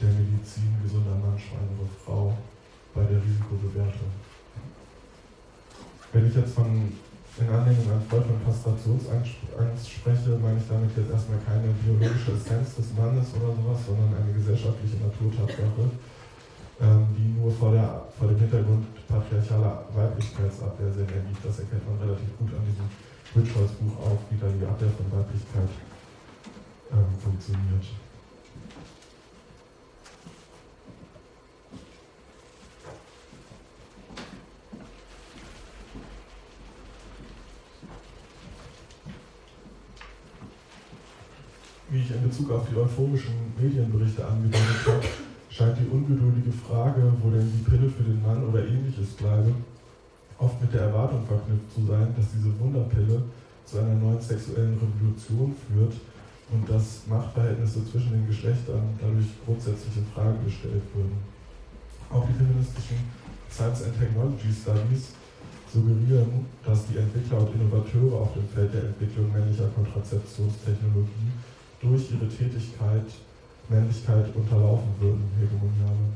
der 0.00 0.08
Medizin 0.08 0.76
gesunder 0.82 1.16
Mann, 1.16 1.38
schwangere 1.38 1.88
Frau 2.04 2.36
bei 2.94 3.02
der 3.04 3.22
Risikobewertung. 3.22 4.10
Wenn 6.12 6.28
ich 6.28 6.34
jetzt 6.34 6.54
von 6.54 6.92
in 7.40 7.48
Anlehnung 7.48 7.88
an 7.88 8.04
Freud 8.08 8.28
von 8.28 8.44
Kastrationsangst 8.44 9.32
spreche, 9.88 10.36
meine 10.36 10.60
ich 10.60 10.68
damit 10.68 10.92
jetzt 10.92 11.08
erstmal 11.08 11.40
keine 11.48 11.72
biologische 11.80 12.36
Essenz 12.36 12.76
des 12.76 12.92
Mannes 12.92 13.32
oder 13.32 13.56
sowas, 13.56 13.80
sondern 13.88 14.12
eine 14.12 14.36
gesellschaftliche 14.36 15.00
Naturtatsache, 15.00 15.88
ähm, 16.84 17.08
die 17.16 17.32
nur 17.40 17.48
vor, 17.56 17.72
der, 17.72 18.04
vor 18.20 18.28
dem 18.28 18.36
Hintergrund 18.36 18.84
patriarchaler 19.08 19.88
Weiblichkeitsabwehr 19.96 20.92
Sinn 20.92 21.08
ergibt. 21.08 21.40
Das 21.40 21.56
erkennt 21.56 21.88
man 21.88 21.96
relativ 22.04 22.28
gut 22.36 22.52
an 22.52 22.64
diesem 22.68 22.88
Richards 23.32 23.72
Buch 23.80 23.96
auf, 24.12 24.20
wie 24.28 24.36
da 24.36 24.52
die 24.52 24.68
Abwehr 24.68 24.92
von 24.92 25.08
Weiblichkeit 25.08 25.72
ähm, 26.92 27.16
funktioniert. 27.16 28.01
Wie 41.92 42.00
ich 42.00 42.10
in 42.10 42.22
Bezug 42.22 42.50
auf 42.50 42.64
die 42.68 42.76
euphorischen 42.76 43.52
Medienberichte 43.60 44.24
angedeutet 44.24 44.80
habe, 44.86 45.04
scheint 45.50 45.76
die 45.76 45.92
ungeduldige 45.92 46.50
Frage, 46.50 47.12
wo 47.20 47.28
denn 47.28 47.52
die 47.52 47.68
Pille 47.68 47.88
für 47.88 48.02
den 48.02 48.22
Mann 48.22 48.42
oder 48.48 48.64
ähnliches 48.64 49.12
bleibe, 49.20 49.52
oft 50.38 50.58
mit 50.60 50.72
der 50.72 50.88
Erwartung 50.88 51.20
verknüpft 51.28 51.68
zu 51.74 51.84
sein, 51.84 52.08
dass 52.16 52.32
diese 52.32 52.48
Wunderpille 52.58 53.22
zu 53.66 53.78
einer 53.78 53.94
neuen 53.94 54.20
sexuellen 54.20 54.80
Revolution 54.80 55.54
führt 55.68 55.92
und 56.50 56.64
dass 56.68 57.04
Machtverhältnisse 57.06 57.84
zwischen 57.84 58.12
den 58.12 58.26
Geschlechtern 58.26 58.96
dadurch 58.96 59.28
grundsätzlich 59.44 59.92
in 60.00 60.08
Frage 60.16 60.40
gestellt 60.44 60.82
würden. 60.96 61.20
Auch 62.08 62.24
die 62.24 62.36
feministischen 62.40 63.04
Science 63.52 63.84
and 63.84 64.00
Technology 64.00 64.48
Studies 64.48 65.12
suggerieren, 65.68 66.48
dass 66.64 66.88
die 66.88 66.96
Entwickler 66.96 67.44
und 67.44 67.52
Innovateure 67.52 68.20
auf 68.20 68.32
dem 68.32 68.48
Feld 68.48 68.72
der 68.72 68.92
Entwicklung 68.92 69.32
männlicher 69.32 69.68
Kontrazeptionstechnologie 69.76 71.32
durch 71.82 72.10
ihre 72.12 72.28
Tätigkeit 72.28 73.06
Männlichkeit 73.68 74.26
unterlaufen 74.34 74.90
würden, 75.00 75.24
hegemoniale. 75.38 76.12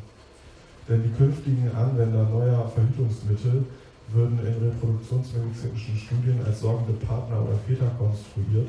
Denn 0.89 1.03
die 1.03 1.17
künftigen 1.17 1.71
Anwender 1.75 2.25
neuer 2.25 2.69
Verhütungsmittel 2.69 3.65
würden 4.13 4.39
in 4.39 4.55
reproduktionsmedizinischen 4.63 5.97
Studien 5.97 6.41
als 6.45 6.61
sorgende 6.61 6.93
Partner 7.05 7.43
oder 7.43 7.59
Väter 7.67 7.91
konstruiert, 7.99 8.69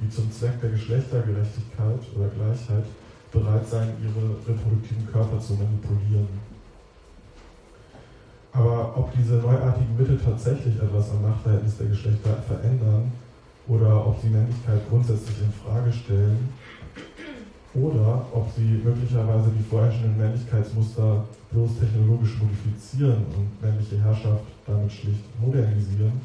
die 0.00 0.10
zum 0.10 0.30
Zweck 0.32 0.60
der 0.60 0.70
Geschlechtergerechtigkeit 0.70 2.02
oder 2.16 2.28
Gleichheit 2.34 2.84
bereit 3.30 3.66
seien, 3.66 3.94
ihre 4.02 4.34
reproduktiven 4.48 5.06
Körper 5.10 5.38
zu 5.38 5.54
manipulieren. 5.54 6.28
Aber 8.52 8.96
ob 8.98 9.12
diese 9.12 9.34
neuartigen 9.34 9.96
Mittel 9.96 10.18
tatsächlich 10.18 10.76
etwas 10.76 11.10
am 11.10 11.22
Machtverhältnis 11.22 11.78
der 11.78 11.86
Geschlechter 11.86 12.42
verändern, 12.46 13.12
oder 13.68 14.06
ob 14.06 14.20
sie 14.20 14.28
Männlichkeit 14.28 14.88
grundsätzlich 14.88 15.36
in 15.42 15.52
Frage 15.52 15.92
stellen 15.92 16.48
oder 17.74 18.26
ob 18.32 18.50
sie 18.54 18.82
möglicherweise 18.84 19.50
die 19.50 19.62
vorherrschenden 19.62 20.18
Männlichkeitsmuster 20.18 21.24
bloß 21.50 21.78
technologisch 21.78 22.36
modifizieren 22.38 23.24
und 23.36 23.62
männliche 23.62 23.98
Herrschaft 24.02 24.44
damit 24.66 24.92
schlicht 24.92 25.24
modernisieren 25.40 26.20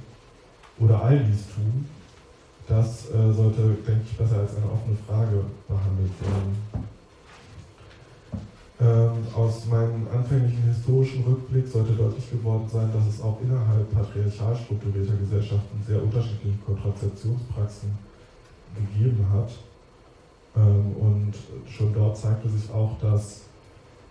oder 0.80 1.04
all 1.04 1.20
dies 1.20 1.48
tun, 1.54 1.86
das 2.68 3.10
äh, 3.10 3.32
sollte, 3.32 3.62
denke 3.88 4.02
ich, 4.06 4.18
besser 4.18 4.40
als 4.40 4.56
eine 4.56 4.66
offene 4.66 4.98
Frage 5.08 5.44
behandelt 5.68 6.12
werden. 6.22 6.88
Ähm, 8.80 9.26
aus 9.34 9.66
meinem 9.66 10.08
anfänglichen 10.14 10.62
historischen 10.64 11.24
Rückblick 11.24 11.68
sollte 11.68 11.94
deutlich 11.94 12.30
geworden 12.30 12.68
sein, 12.72 12.92
dass 12.94 13.08
es 13.08 13.22
auch 13.22 13.42
innerhalb 13.42 13.92
patriarchal 13.92 14.56
strukturierter 14.56 15.16
Gesellschaften 15.16 15.82
sehr 15.88 16.02
unterschiedliche 16.02 16.58
Kontrazeptionspraxen 16.64 17.98
gegeben 18.76 19.26
hat. 19.34 19.50
Ähm, 20.56 20.94
und 21.00 21.34
schon 21.68 21.92
dort 21.92 22.18
zeigte 22.18 22.50
sich 22.50 22.70
auch, 22.70 23.00
dass 23.00 23.42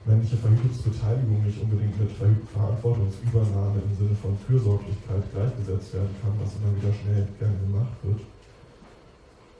männliche 0.04 0.36
Verhütungsbeteiligung 0.36 1.44
nicht 1.44 1.62
unbedingt 1.62 1.98
mit 2.00 2.10
Verantwortungsübernahme 2.10 3.82
im 3.86 3.94
Sinne 3.96 4.16
von 4.20 4.36
Fürsorglichkeit 4.46 5.22
gleichgesetzt 5.32 5.94
werden 5.94 6.14
kann, 6.22 6.32
was 6.42 6.54
immer 6.58 6.74
wieder 6.74 6.92
schnell 6.94 7.26
gerne 7.38 7.58
gemacht 7.58 7.94
wird. 8.02 8.20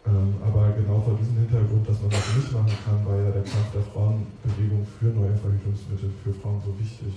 Ähm, 0.07 0.35
aber 0.41 0.71
genau 0.79 1.01
vor 1.01 1.19
diesem 1.19 1.37
Hintergrund, 1.43 1.89
dass 1.89 2.01
man 2.01 2.11
das 2.11 2.37
nicht 2.37 2.53
machen 2.53 2.79
kann, 2.87 3.03
war 3.05 3.17
ja 3.19 3.31
der 3.31 3.43
Kampf 3.43 3.75
der 3.75 3.83
Frauenbewegung 3.91 4.87
für 4.99 5.11
neue 5.11 5.35
Verhütungsmittel 5.35 6.11
für 6.23 6.33
Frauen 6.33 6.63
so 6.65 6.71
wichtig. 6.79 7.15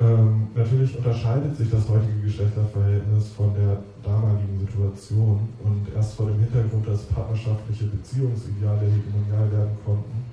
Ähm, 0.00 0.48
natürlich 0.54 0.96
unterscheidet 0.96 1.56
sich 1.56 1.70
das 1.70 1.88
heutige 1.88 2.20
Geschlechterverhältnis 2.24 3.32
von 3.36 3.52
der 3.54 3.80
damaligen 4.02 4.60
Situation 4.60 5.48
und 5.64 5.88
erst 5.94 6.14
vor 6.14 6.26
dem 6.26 6.40
Hintergrund, 6.40 6.88
dass 6.88 7.04
partnerschaftliche 7.04 7.84
Beziehungsideale 7.84 8.80
hegemonial 8.80 9.52
werden 9.52 9.76
konnten, 9.84 10.24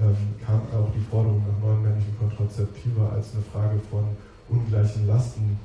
ähm, 0.00 0.34
kam 0.44 0.62
auch 0.74 0.90
die 0.94 1.02
Forderung 1.10 1.42
nach 1.46 1.66
neuen 1.66 1.82
männlichen 1.82 2.16
Kontrazeptiva 2.18 3.10
als 3.10 3.34
eine 3.34 3.42
Frage 3.42 3.78
von 3.90 4.04
ungleichen 4.48 5.06
Lasten 5.06 5.58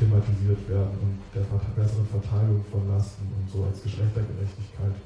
thematisiert 0.00 0.64
werden 0.68 0.96
und 1.04 1.20
der 1.36 1.44
besseren 1.76 2.08
Verteilung 2.08 2.64
von 2.72 2.88
Lasten 2.88 3.28
und 3.36 3.46
so 3.52 3.64
als 3.64 3.82
Geschlechtergerechtigkeit, 3.82 4.96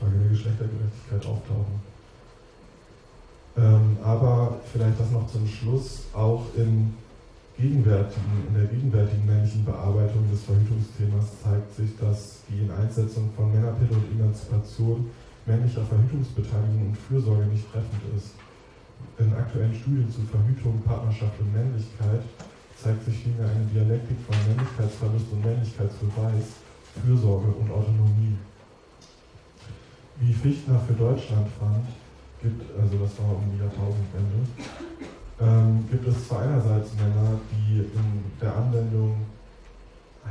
Frage 0.00 0.16
der 0.18 0.30
Geschlechtergerechtigkeit 0.32 1.26
auftauchen. 1.26 1.76
Ähm, 3.58 3.98
aber 4.02 4.60
vielleicht 4.72 4.98
das 4.98 5.10
noch 5.10 5.26
zum 5.26 5.46
Schluss, 5.46 6.04
auch 6.14 6.46
in, 6.56 6.94
gegenwärtigen, 7.58 8.46
in 8.48 8.54
der 8.54 8.66
gegenwärtigen 8.70 9.26
männlichen 9.26 9.64
Bearbeitung 9.64 10.30
des 10.30 10.44
Verhütungsthemas 10.44 11.42
zeigt 11.42 11.74
sich, 11.74 11.90
dass 11.98 12.40
die 12.48 12.62
Ineinsetzung 12.62 13.30
von 13.34 13.52
Männerpille 13.52 13.98
und 13.98 14.06
Emanzipation 14.14 15.10
männlicher 15.44 15.84
Verhütungsbeteiligung 15.84 16.94
und 16.94 16.96
Fürsorge 16.96 17.46
nicht 17.46 17.66
treffend 17.72 18.02
ist. 18.16 18.32
In 19.18 19.34
aktuellen 19.34 19.74
Studien 19.74 20.10
zu 20.10 20.22
Verhütung, 20.22 20.80
Partnerschaft 20.82 21.38
und 21.40 21.52
Männlichkeit 21.52 22.22
zeigt 22.82 23.04
sich 23.04 23.18
vielmehr 23.18 23.48
eine 23.50 23.66
Dialektik 23.66 24.16
von 24.22 24.36
Männlichkeitsverlust 24.46 25.26
und 25.32 25.44
Männlichkeitsbeweis, 25.44 26.62
Fürsorge 27.02 27.48
und 27.48 27.70
Autonomie. 27.70 28.38
Wie 30.20 30.32
Fichtner 30.32 30.78
für 30.86 30.94
Deutschland 30.94 31.46
fand, 31.58 31.86
gibt, 32.42 32.62
also 32.78 32.98
das 32.98 33.18
war 33.18 33.34
um 33.34 33.50
die 33.50 33.58
Jahrtausendwende, 33.58 34.46
ähm, 35.40 35.86
gibt 35.90 36.06
es 36.06 36.26
zwar 36.26 36.42
einerseits 36.42 36.94
Männer, 36.94 37.38
die 37.50 37.78
in 37.78 38.24
der 38.40 38.54
Anwendung 38.54 39.26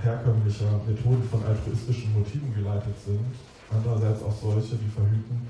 herkömmlicher 0.01 0.79
Methoden 0.87 1.23
von 1.29 1.43
altruistischen 1.43 2.13
Motiven 2.13 2.53
geleitet 2.53 2.95
sind, 3.03 3.27
andererseits 3.71 4.23
auch 4.23 4.35
solche, 4.35 4.75
die 4.75 4.91
verhüten, 4.91 5.47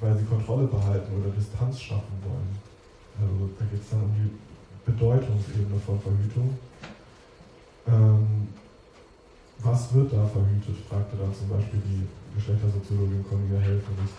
weil 0.00 0.16
sie 0.16 0.24
Kontrolle 0.24 0.66
behalten 0.66 1.12
oder 1.20 1.30
Distanz 1.30 1.80
schaffen 1.80 2.16
wollen. 2.24 2.52
Also 3.20 3.48
da 3.58 3.64
geht 3.66 3.80
es 3.80 3.90
dann 3.90 4.02
um 4.02 4.12
die 4.12 4.53
Bedeutungsebene 4.84 5.80
von 5.84 6.00
Verhütung. 6.00 6.58
Ähm, 7.86 8.48
was 9.64 9.94
wird 9.94 10.12
da 10.12 10.26
verhütet, 10.26 10.76
fragte 10.88 11.16
dann 11.16 11.32
zum 11.32 11.48
Beispiel 11.48 11.80
die 11.84 12.04
Geschlechtersoziologin 12.36 13.24
Cornelia 13.24 13.60
Helferich. 13.60 14.12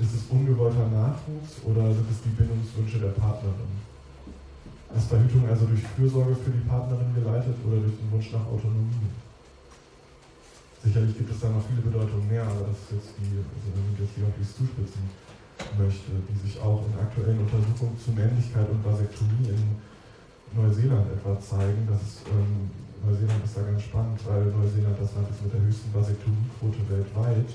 Ist 0.00 0.14
es 0.14 0.22
ungewollter 0.30 0.88
Nachwuchs 0.88 1.60
oder 1.64 1.92
sind 1.92 2.08
es 2.10 2.20
die 2.22 2.32
Bindungswünsche 2.32 2.98
der 2.98 3.12
Partnerin? 3.16 3.76
Ist 4.96 5.08
Verhütung 5.08 5.48
also 5.48 5.66
durch 5.66 5.82
Fürsorge 5.82 6.36
für 6.36 6.50
die 6.50 6.64
Partnerin 6.68 7.12
geleitet 7.14 7.56
oder 7.66 7.80
durch 7.80 7.96
den 7.96 8.10
Wunsch 8.12 8.32
nach 8.32 8.46
Autonomie? 8.46 9.12
Sicherlich 10.84 11.18
gibt 11.18 11.30
es 11.30 11.40
da 11.40 11.48
noch 11.50 11.64
viele 11.66 11.82
Bedeutungen 11.82 12.28
mehr, 12.28 12.44
aber 12.44 12.70
das 12.70 12.78
ist 12.86 12.92
jetzt 12.94 13.10
die, 13.18 13.36
also 13.42 13.68
wenn 13.74 13.92
ich 13.92 14.00
jetzt 14.00 14.14
hier 14.14 14.30
die 14.30 14.46
zuspitzen 14.46 15.04
möchte, 15.76 16.12
die 16.24 16.38
sich 16.46 16.60
auch 16.60 16.84
in 16.86 16.94
aktuellen 17.00 17.40
Untersuchungen 17.40 17.98
zu 17.98 18.12
Männlichkeit 18.12 18.68
und 18.70 18.84
Vasektomie 18.84 19.50
in 19.50 19.82
Neuseeland 20.54 21.06
etwa 21.10 21.38
zeigen. 21.40 21.88
Das 21.90 22.22
ähm, 22.30 22.70
Neuseeland 23.04 23.44
ist 23.44 23.56
da 23.56 23.62
ganz 23.62 23.82
spannend, 23.82 24.20
weil 24.26 24.46
Neuseeland 24.46 24.96
das 25.00 25.14
Land 25.14 25.30
ist 25.30 25.42
mit 25.42 25.52
der 25.52 25.62
höchsten 25.62 25.92
Vasektomiequote 25.94 26.82
weltweit. 26.90 27.50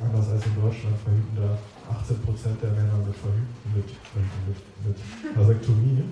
Anders 0.00 0.30
als 0.30 0.46
in 0.46 0.54
Deutschland 0.54 0.96
verhüten 1.02 1.34
da 1.34 1.58
18% 1.90 2.14
der 2.62 2.70
Männer 2.70 2.98
mit, 3.02 3.16
Verhüten, 3.16 3.50
mit, 3.74 3.88
mit, 4.14 4.58
mit 4.86 5.36
Vasektomie. 5.36 6.04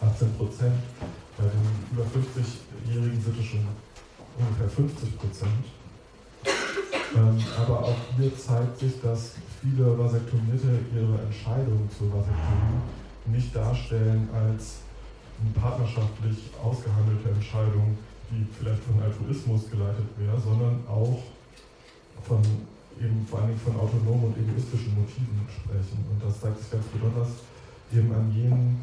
18% 0.00 0.72
Bei 1.36 1.44
den 1.44 1.66
über 1.92 2.04
50-Jährigen 2.04 3.20
sind 3.20 3.38
es 3.38 3.44
schon 3.44 3.66
ungefähr 4.38 4.68
50 4.68 5.18
Prozent. 5.18 5.64
Ähm, 7.16 7.36
aber 7.58 7.84
auch 7.84 7.96
hier 8.16 8.34
zeigt 8.36 8.78
sich, 8.78 9.00
dass 9.02 9.34
viele 9.60 9.98
Vasektomierte 9.98 10.78
ihre 10.94 11.20
Entscheidung 11.20 11.88
zur 11.96 12.08
Vasektomie 12.12 12.80
nicht 13.26 13.54
darstellen 13.54 14.28
als 14.32 14.78
partnerschaftlich 15.54 16.50
ausgehandelte 16.62 17.30
Entscheidung, 17.30 17.96
die 18.30 18.46
vielleicht 18.58 18.82
von 18.84 19.00
Altruismus 19.02 19.70
geleitet 19.70 20.06
wäre, 20.16 20.38
sondern 20.38 20.84
auch 20.86 21.18
von 22.22 22.42
eben 23.00 23.24
vor 23.26 23.40
allem 23.40 23.56
von 23.56 23.74
autonomen 23.76 24.30
und 24.30 24.36
egoistischen 24.36 24.94
Motiven 24.94 25.40
sprechen. 25.48 26.04
Und 26.12 26.20
das 26.20 26.40
zeigt 26.40 26.60
sich 26.60 26.70
ganz 26.70 26.84
besonders 26.92 27.40
eben 27.92 28.12
an 28.12 28.28
jenen, 28.36 28.76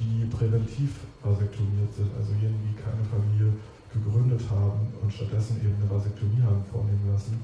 die 0.00 0.24
präventiv 0.26 1.04
vasektomiert 1.22 1.92
sind, 1.92 2.08
also 2.16 2.32
jenen, 2.40 2.58
die 2.64 2.74
keine 2.80 3.04
Familie 3.04 3.52
gegründet 3.92 4.42
haben 4.48 4.88
und 5.02 5.12
stattdessen 5.12 5.60
eben 5.60 5.76
eine 5.76 5.90
Vasektomie 5.90 6.40
haben 6.42 6.64
vornehmen 6.70 7.12
lassen, 7.12 7.40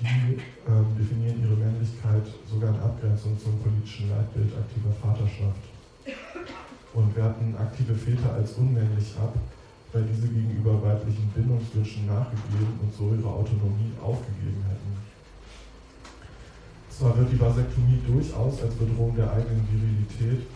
die 0.00 0.38
ähm, 0.68 0.86
definieren 0.94 1.42
ihre 1.42 1.56
Männlichkeit 1.56 2.26
sogar 2.46 2.70
in 2.70 2.80
Abgrenzung 2.80 3.38
zum 3.38 3.58
politischen 3.58 4.10
Leitbild 4.10 4.52
aktiver 4.54 4.94
Vaterschaft 4.94 5.64
und 6.94 7.14
werten 7.16 7.54
aktive 7.58 7.94
Väter 7.94 8.32
als 8.34 8.52
unmännlich 8.52 9.14
ab, 9.18 9.34
weil 9.92 10.04
diese 10.04 10.28
gegenüber 10.28 10.82
weiblichen 10.82 11.28
Bindungswünschen 11.34 12.06
nachgegeben 12.06 12.78
und 12.82 12.92
so 12.92 13.14
ihre 13.14 13.28
Autonomie 13.28 13.92
aufgegeben 14.02 14.64
hätten. 14.68 14.92
Zwar 16.90 17.16
wird 17.16 17.30
die 17.32 17.40
Vasektomie 17.40 18.02
durchaus 18.06 18.62
als 18.62 18.74
Bedrohung 18.74 19.14
der 19.14 19.32
eigenen 19.32 19.62
Virilität, 19.70 20.46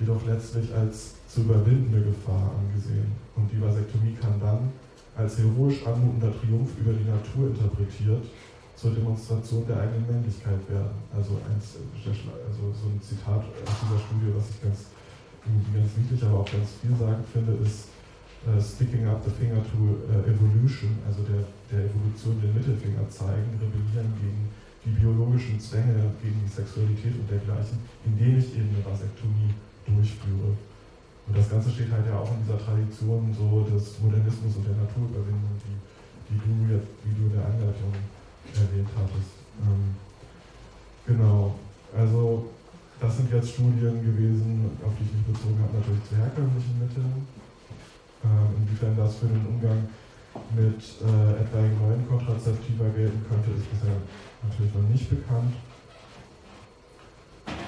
jedoch 0.00 0.26
letztlich 0.26 0.74
als 0.74 1.14
zu 1.28 1.42
überwindende 1.42 2.02
Gefahr 2.02 2.50
angesehen. 2.58 3.12
Und 3.36 3.46
die 3.52 3.62
Vasektomie 3.62 4.16
kann 4.20 4.40
dann 4.40 4.72
als 5.16 5.38
heroisch 5.38 5.86
anmutender 5.86 6.32
Triumph 6.40 6.70
über 6.80 6.92
die 6.92 7.06
Natur 7.06 7.54
interpretiert 7.54 8.24
zur 8.74 8.90
Demonstration 8.92 9.66
der 9.66 9.78
eigenen 9.78 10.06
Männlichkeit 10.10 10.58
werden. 10.68 10.98
Also, 11.14 11.38
eins, 11.46 11.78
also 12.02 12.62
so 12.74 12.90
ein 12.90 13.00
Zitat 13.00 13.46
aus 13.46 13.76
dieser 13.78 14.00
Studie, 14.02 14.34
was 14.34 14.50
ich 14.50 14.62
ganz, 14.62 14.90
ganz 15.44 15.96
niedlich, 15.96 16.22
aber 16.22 16.40
auch 16.40 16.50
ganz 16.50 16.78
vielsagend 16.80 17.26
finde, 17.26 17.52
ist 17.62 17.90
uh, 18.46 18.60
Sticking 18.60 19.06
up 19.06 19.22
the 19.24 19.30
finger 19.30 19.62
to 19.62 19.98
uh, 20.06 20.22
evolution, 20.26 20.98
also 21.06 21.22
der, 21.26 21.42
der 21.70 21.90
Evolution 21.90 22.40
den 22.40 22.54
Mittelfinger 22.54 23.08
zeigen, 23.08 23.58
rebellieren 23.58 24.14
gegen 24.22 24.48
die 24.84 24.90
biologischen 24.98 25.58
Zwänge, 25.58 26.10
gegen 26.22 26.42
die 26.42 26.50
Sexualität 26.50 27.14
und 27.14 27.30
dergleichen, 27.30 27.78
indem 28.04 28.38
ich 28.38 28.54
eben 28.54 28.70
eine 28.74 28.84
Vasektomie 28.84 29.54
durchführe. 29.86 30.54
Und 31.26 31.36
das 31.36 31.48
Ganze 31.48 31.70
steht 31.70 31.90
halt 31.90 32.06
ja 32.06 32.18
auch 32.18 32.30
in 32.34 32.42
dieser 32.42 32.58
Tradition 32.58 33.30
so 33.30 33.62
des 33.62 33.98
Modernismus 34.02 34.56
und 34.58 34.66
der 34.66 34.74
Naturüberwindung, 34.74 35.54
die, 35.62 35.78
die 36.34 36.38
du 36.38 36.74
jetzt, 36.74 36.90
wie 37.06 37.14
du 37.14 37.30
in 37.30 37.34
der 37.38 37.46
Einleitung 37.46 37.94
erwähnt 38.54 38.90
hattest. 38.90 39.38
Ähm, 39.62 39.94
genau, 41.06 41.54
also 41.94 42.50
das 43.02 43.16
sind 43.16 43.32
jetzt 43.32 43.50
Studien 43.50 43.98
gewesen, 43.98 44.70
auf 44.86 44.92
die 44.94 45.02
ich 45.02 45.12
mich 45.12 45.26
bezogen 45.34 45.58
habe, 45.58 45.76
natürlich 45.76 46.04
zu 46.06 46.14
herkömmlichen 46.14 46.78
Mitteln. 46.78 47.26
Ähm, 48.22 48.62
inwiefern 48.62 48.96
das 48.96 49.16
für 49.16 49.26
den 49.26 49.44
Umgang 49.44 49.90
mit 50.54 50.78
äh, 51.02 51.42
etwaigen 51.42 51.78
neuen 51.82 52.06
Kontrazeptiva 52.06 52.86
gelten 52.94 53.26
könnte, 53.28 53.50
ist 53.58 53.66
bisher 53.66 53.98
natürlich 54.46 54.72
noch 54.72 54.88
nicht 54.88 55.10
bekannt. 55.10 55.54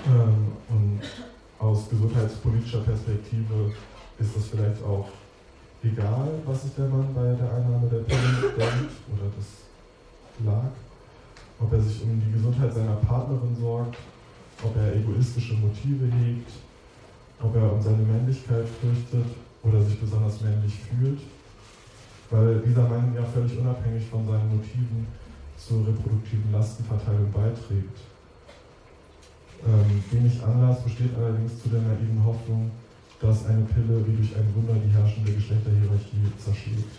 Ähm, 0.06 0.54
und 0.70 1.02
aus 1.58 1.90
gesundheitspolitischer 1.90 2.80
Perspektive 2.80 3.74
ist 4.20 4.36
es 4.36 4.46
vielleicht 4.46 4.82
auch 4.84 5.08
egal, 5.82 6.30
was 6.46 6.62
sich 6.62 6.74
der 6.76 6.86
Mann 6.86 7.12
bei 7.12 7.34
der 7.34 7.50
Einnahme 7.50 7.88
der 7.90 8.06
Pille 8.06 8.54
denkt 8.54 8.94
oder 9.10 9.26
das 9.34 9.66
lag, 10.46 10.70
ob 11.58 11.72
er 11.72 11.80
sich 11.80 12.02
um 12.04 12.20
die 12.20 12.32
Gesundheit 12.32 12.72
seiner 12.72 12.96
Partnerin 12.96 13.56
sorgt, 13.60 13.96
ob 14.62 14.76
er 14.76 14.96
egoistische 14.96 15.54
Motive 15.54 16.06
hegt, 16.06 16.50
ob 17.40 17.56
er 17.56 17.72
um 17.72 17.82
seine 17.82 18.02
Männlichkeit 18.02 18.66
fürchtet 18.80 19.26
oder 19.62 19.82
sich 19.82 19.98
besonders 20.00 20.40
männlich 20.40 20.74
fühlt, 20.74 21.20
weil 22.30 22.60
dieser 22.60 22.88
Mann 22.88 23.14
ja 23.14 23.24
völlig 23.24 23.58
unabhängig 23.58 24.04
von 24.06 24.26
seinen 24.26 24.56
Motiven 24.56 25.06
zur 25.56 25.86
reproduktiven 25.86 26.52
Lastenverteilung 26.52 27.30
beiträgt. 27.32 27.98
Ähm, 29.66 30.04
wenig 30.10 30.42
Anlass 30.42 30.82
besteht 30.82 31.16
allerdings 31.16 31.62
zu 31.62 31.70
der 31.70 31.80
naiven 31.80 32.22
Hoffnung, 32.24 32.70
dass 33.20 33.46
eine 33.46 33.64
Pille 33.64 34.04
wie 34.06 34.16
durch 34.16 34.36
ein 34.36 34.54
Wunder 34.54 34.74
die 34.74 34.92
herrschende 34.92 35.32
Geschlechterhierarchie 35.32 36.30
zerschlägt. 36.38 36.92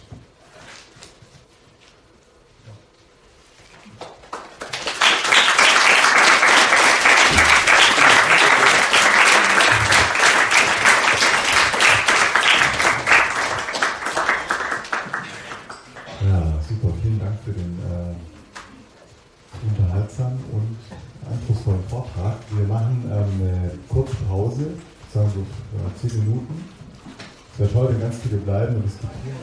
Es 27.76 27.82
heute 27.82 28.00
ganz 28.00 28.16
viele 28.24 28.38
bleiben 28.38 28.78
und 28.78 28.86
diskutieren. 28.86 29.36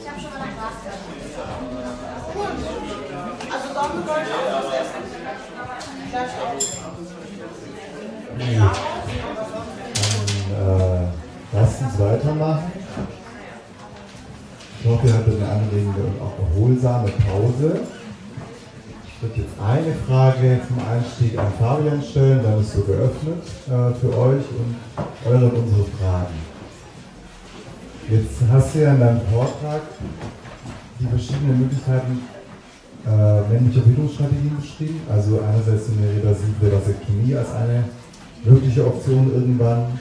Ich 0.00 0.08
habe 0.08 0.20
schon 0.20 0.30
mal 0.30 0.38
nach 0.38 0.54
Glas 0.54 0.78
Also 3.50 3.68
dann 3.74 3.90
wollte 4.06 4.22
ich 4.22 4.34
auch 4.38 4.54
was 4.54 4.70
essen. 4.78 5.02
Dann 8.38 8.68
äh, 10.54 11.10
lasst 11.52 11.82
uns 11.82 11.98
weitermachen. 11.98 12.72
Ich 14.80 14.86
hoffe, 14.88 15.06
ihr 15.08 15.14
hattet 15.14 15.42
eine 15.42 15.48
anregende 15.50 16.00
und 16.00 16.20
auch 16.20 16.38
erholsame 16.38 17.08
Pause 17.08 17.80
würde 19.24 19.40
jetzt 19.40 19.54
eine 19.58 19.94
Frage 20.06 20.60
zum 20.68 20.78
Einstieg 20.86 21.38
an 21.38 21.52
Fabian 21.58 22.02
stellen, 22.02 22.42
dann 22.42 22.60
ist 22.60 22.74
so 22.74 22.82
geöffnet 22.82 23.42
äh, 23.66 23.94
für 23.94 24.18
euch 24.18 24.44
und 24.52 24.76
eure 25.24 25.46
und 25.46 25.56
unsere 25.56 25.84
Fragen. 25.84 26.53
Jetzt 28.10 28.36
hast 28.52 28.74
du 28.74 28.80
ja 28.80 28.92
in 28.92 29.00
deinem 29.00 29.20
Vortrag 29.32 29.80
die 31.00 31.06
verschiedenen 31.06 31.60
Möglichkeiten 31.60 32.20
äh, 33.06 33.52
männlicher 33.52 33.80
Bildungsstrategien 33.80 34.56
beschrieben. 34.60 35.00
Also 35.10 35.40
einerseits 35.40 35.88
eine 35.88 36.20
reversible 36.20 36.72
Vasektomie 36.72 37.34
als 37.34 37.48
eine 37.54 37.84
mögliche 38.44 38.86
Option 38.86 39.32
irgendwann, 39.32 39.98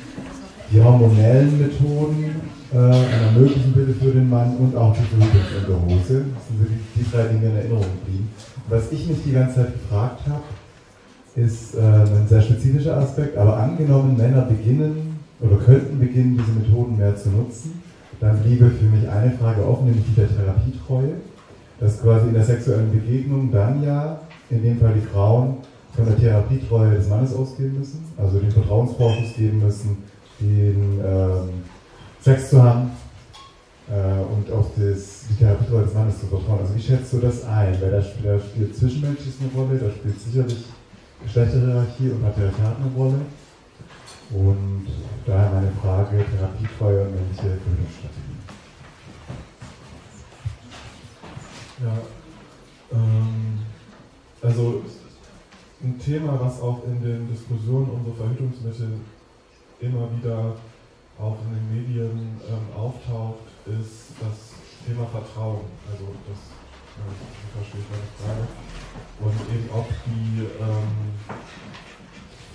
die 0.70 0.82
hormonellen 0.82 1.58
Methoden 1.58 2.42
äh, 2.74 2.78
einer 2.78 3.32
möglichen 3.38 3.72
Pille 3.72 3.94
für 3.94 4.12
den 4.12 4.30
Mann 4.30 4.58
und 4.58 4.76
auch 4.76 4.94
die 4.94 5.04
Verhütungsunterhose. 5.04 6.26
Das 6.36 6.48
sind 6.48 6.60
die, 6.60 7.00
die 7.00 7.10
drei 7.10 7.24
Dinge 7.24 7.48
in 7.48 7.56
Erinnerung 7.56 7.86
geblieben. 8.04 8.30
Was 8.68 8.92
ich 8.92 9.08
mich 9.08 9.24
die 9.24 9.32
ganze 9.32 9.56
Zeit 9.56 9.74
gefragt 9.74 10.22
habe, 10.28 10.44
ist 11.36 11.76
äh, 11.76 11.80
ein 11.80 12.28
sehr 12.28 12.42
spezifischer 12.42 12.98
Aspekt, 12.98 13.38
aber 13.38 13.58
angenommen, 13.58 14.18
Männer 14.18 14.42
beginnen 14.42 15.20
oder 15.40 15.56
könnten 15.58 16.00
beginnen, 16.00 16.38
diese 16.38 16.52
Methoden 16.52 16.98
mehr 16.98 17.16
zu 17.16 17.30
nutzen, 17.30 17.82
dann 18.19 18.40
bliebe 18.40 18.69
für 18.69 18.85
mich 18.85 19.07
eine 19.10 19.31
Frage 19.31 19.65
offen, 19.65 19.85
nämlich 19.85 20.06
die 20.06 20.15
der 20.15 20.27
Therapietreue. 20.27 21.14
Dass 21.80 22.02
quasi 22.02 22.27
in 22.27 22.34
der 22.34 22.44
sexuellen 22.44 22.91
Begegnung 22.91 23.52
dann 23.52 23.84
ja, 23.84 24.19
in 24.49 24.64
dem 24.64 24.80
Fall 24.80 24.94
die 24.94 25.06
Frauen, 25.06 25.57
von 25.95 26.06
der 26.06 26.18
Therapietreue 26.18 26.95
des 26.95 27.07
Mannes 27.07 27.34
ausgehen 27.35 27.77
müssen, 27.77 28.03
also 28.18 28.40
den 28.40 28.52
Vertrauensvorschuss 28.52 29.35
geben 29.35 29.60
müssen, 29.64 29.98
den 30.40 30.99
ähm, 31.06 31.49
Sex 32.19 32.49
zu 32.49 32.64
haben, 32.64 32.90
äh, 33.90 34.23
und 34.34 34.52
auf 34.52 34.68
das, 34.77 35.26
die 35.30 35.35
Therapie 35.35 35.65
des 35.65 35.94
Mannes 35.94 36.19
zu 36.19 36.27
vertrauen. 36.27 36.60
Also 36.61 36.76
wie 36.76 36.81
schätzt 36.81 37.11
du 37.14 37.18
das 37.19 37.44
ein? 37.45 37.80
Weil 37.81 37.91
da 37.91 38.02
spielt, 38.02 38.26
da 38.26 38.40
spielt 38.40 38.76
Zwischenmenschliches 38.76 39.35
eine 39.41 39.61
Rolle, 39.61 39.77
da 39.77 39.90
spielt 39.91 40.19
sicherlich 40.19 40.65
Geschlechterhierarchie 41.23 42.10
und 42.10 42.23
Patriarchat 42.23 42.77
eine 42.77 42.91
Rolle. 42.95 43.19
Und 44.34 44.88
daher 45.27 45.51
meine 45.51 45.72
Frage, 45.73 46.26
Therapiefeuer 46.26 47.05
und 47.05 47.14
welche 47.14 47.55
Bildung. 47.57 47.88
Ja, 51.84 51.97
ähm, 52.93 53.60
also 54.41 54.81
ein 55.84 55.99
Thema, 55.99 56.39
was 56.39 56.60
auch 56.61 56.84
in 56.88 57.03
den 57.03 57.30
Diskussionen 57.30 57.89
um 57.91 58.05
so 58.05 58.14
Verhütungsmittel 58.14 59.01
immer 59.80 60.10
wieder 60.18 60.55
auch 61.19 61.38
in 61.45 61.53
den 61.53 61.76
Medien 61.76 62.41
ähm, 62.47 62.76
auftaucht, 62.76 63.45
ist 63.68 64.14
das 64.19 64.53
Thema 64.85 65.05
Vertrauen. 65.07 65.65
Also 65.91 66.07
das 66.27 66.39
äh, 66.97 67.53
verstehe 67.53 67.81
ich 67.81 67.89
meine 67.91 68.10
Frage. 68.18 68.47
Und 69.19 69.38
eben 69.53 69.69
ob 69.72 69.88
die 70.05 70.41
ähm, 70.60 71.14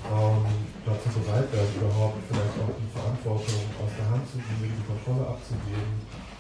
Frauen 0.02 0.46
dazu 0.86 1.08
bereit 1.18 1.48
werden, 1.52 1.72
überhaupt 1.74 2.22
vielleicht 2.28 2.56
auch 2.62 2.74
die 2.76 2.90
Verantwortung 2.94 3.62
aus 3.82 3.92
der 3.98 4.06
Hand 4.08 4.24
zu 4.30 4.38
geben, 4.38 4.72
die 4.72 4.86
Kontrolle 4.86 5.26
abzugeben 5.26 5.94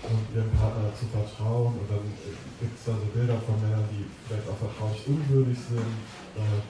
und 0.06 0.22
ihrem 0.30 0.52
Partner 0.54 0.88
zu 0.94 1.06
vertrauen. 1.10 1.74
Und 1.74 1.86
dann 1.90 2.04
gibt 2.62 2.74
es 2.78 2.82
da 2.86 2.94
so 2.94 3.06
Bilder 3.10 3.38
von 3.42 3.58
Männern, 3.58 3.86
die 3.90 4.06
vielleicht 4.26 4.46
auch 4.46 4.58
vertraulich 4.58 5.02
unwürdig 5.06 5.58
sind, 5.58 5.94
äh, 6.38 6.62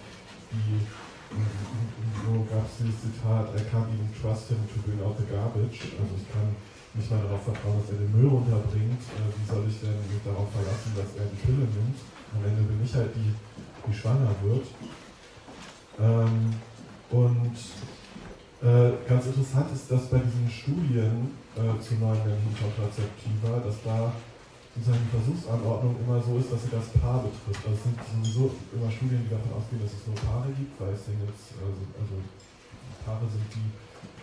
die 0.52 0.80
so 1.28 2.32
gab 2.48 2.64
es 2.64 2.80
dieses 2.80 3.04
Zitat, 3.04 3.52
I 3.52 3.60
can't 3.68 3.88
even 3.92 4.08
trust 4.16 4.48
him 4.48 4.64
to 4.72 4.80
bring 4.80 4.96
out 5.04 5.20
the 5.20 5.28
garbage. 5.28 5.92
Also 6.00 6.16
ich 6.16 6.24
kann 6.32 6.56
nicht 6.94 7.10
mal 7.10 7.20
darauf 7.20 7.44
vertrauen, 7.44 7.84
dass 7.84 7.92
er 7.92 8.00
den 8.00 8.12
Müll 8.16 8.32
runterbringt. 8.32 9.02
Äh, 9.12 9.28
wie 9.36 9.44
soll 9.44 9.64
ich 9.68 9.80
denn 9.80 10.00
mich 10.08 10.24
darauf 10.24 10.48
verlassen, 10.50 10.96
dass 10.96 11.12
er 11.20 11.28
die 11.28 11.40
Pille 11.44 11.68
nimmt? 11.68 12.00
Am 12.32 12.42
Ende 12.44 12.62
bin 12.64 12.80
ich 12.80 12.94
halt 12.94 13.12
die, 13.14 13.36
die 13.36 13.94
schwanger 13.94 14.32
wird. 14.42 14.66
Ähm, 16.00 16.54
und 17.10 17.56
äh, 18.60 18.90
ganz 19.08 19.26
interessant 19.26 19.70
ist, 19.72 19.90
dass 19.90 20.10
bei 20.10 20.18
diesen 20.18 20.50
Studien 20.50 21.30
äh, 21.54 21.72
zu 21.80 21.94
neuen 21.94 22.18
männlichen 22.26 22.58
Kontrazeptiva, 22.58 23.62
dass 23.62 23.78
da 23.86 24.12
sozusagen 24.74 25.02
die 25.06 25.14
Versuchsanordnung 25.14 25.96
immer 26.02 26.20
so 26.20 26.38
ist, 26.38 26.52
dass 26.52 26.62
sie 26.62 26.74
das 26.74 26.90
Paar 27.00 27.22
betrifft. 27.22 27.62
Also 27.66 27.78
es 27.78 27.82
sind 27.86 27.98
sowieso 28.02 28.50
immer 28.74 28.90
Studien, 28.90 29.24
die 29.26 29.30
davon 29.30 29.54
ausgehen, 29.54 29.82
dass 29.82 29.94
es 29.94 30.04
nur 30.06 30.18
Paare 30.18 30.50
gibt, 30.54 30.74
weil 30.78 30.94
Singles, 30.94 31.54
also, 31.58 31.82
also 31.98 32.14
Paare 33.06 33.26
sind 33.30 33.46
die 33.54 33.70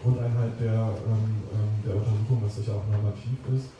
Grundeinheit 0.03 0.53
der, 0.59 0.95
ähm, 1.07 1.43
ähm 1.55 1.73
der 1.83 1.95
Untersuchung, 1.95 2.43
was 2.43 2.55
sicher 2.59 2.75
auch 2.75 2.87
normativ 2.91 3.39
ist. 3.55 3.71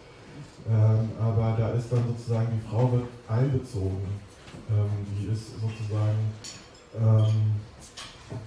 Ähm, 0.68 1.12
aber 1.20 1.56
da 1.60 1.76
ist 1.78 1.92
dann 1.92 2.04
sozusagen, 2.08 2.48
die 2.56 2.64
Frau 2.68 2.92
wird 2.92 3.06
einbezogen. 3.28 4.08
Ähm, 4.72 5.04
die 5.14 5.32
ist 5.32 5.60
sozusagen 5.60 6.32
ähm, 6.96 7.60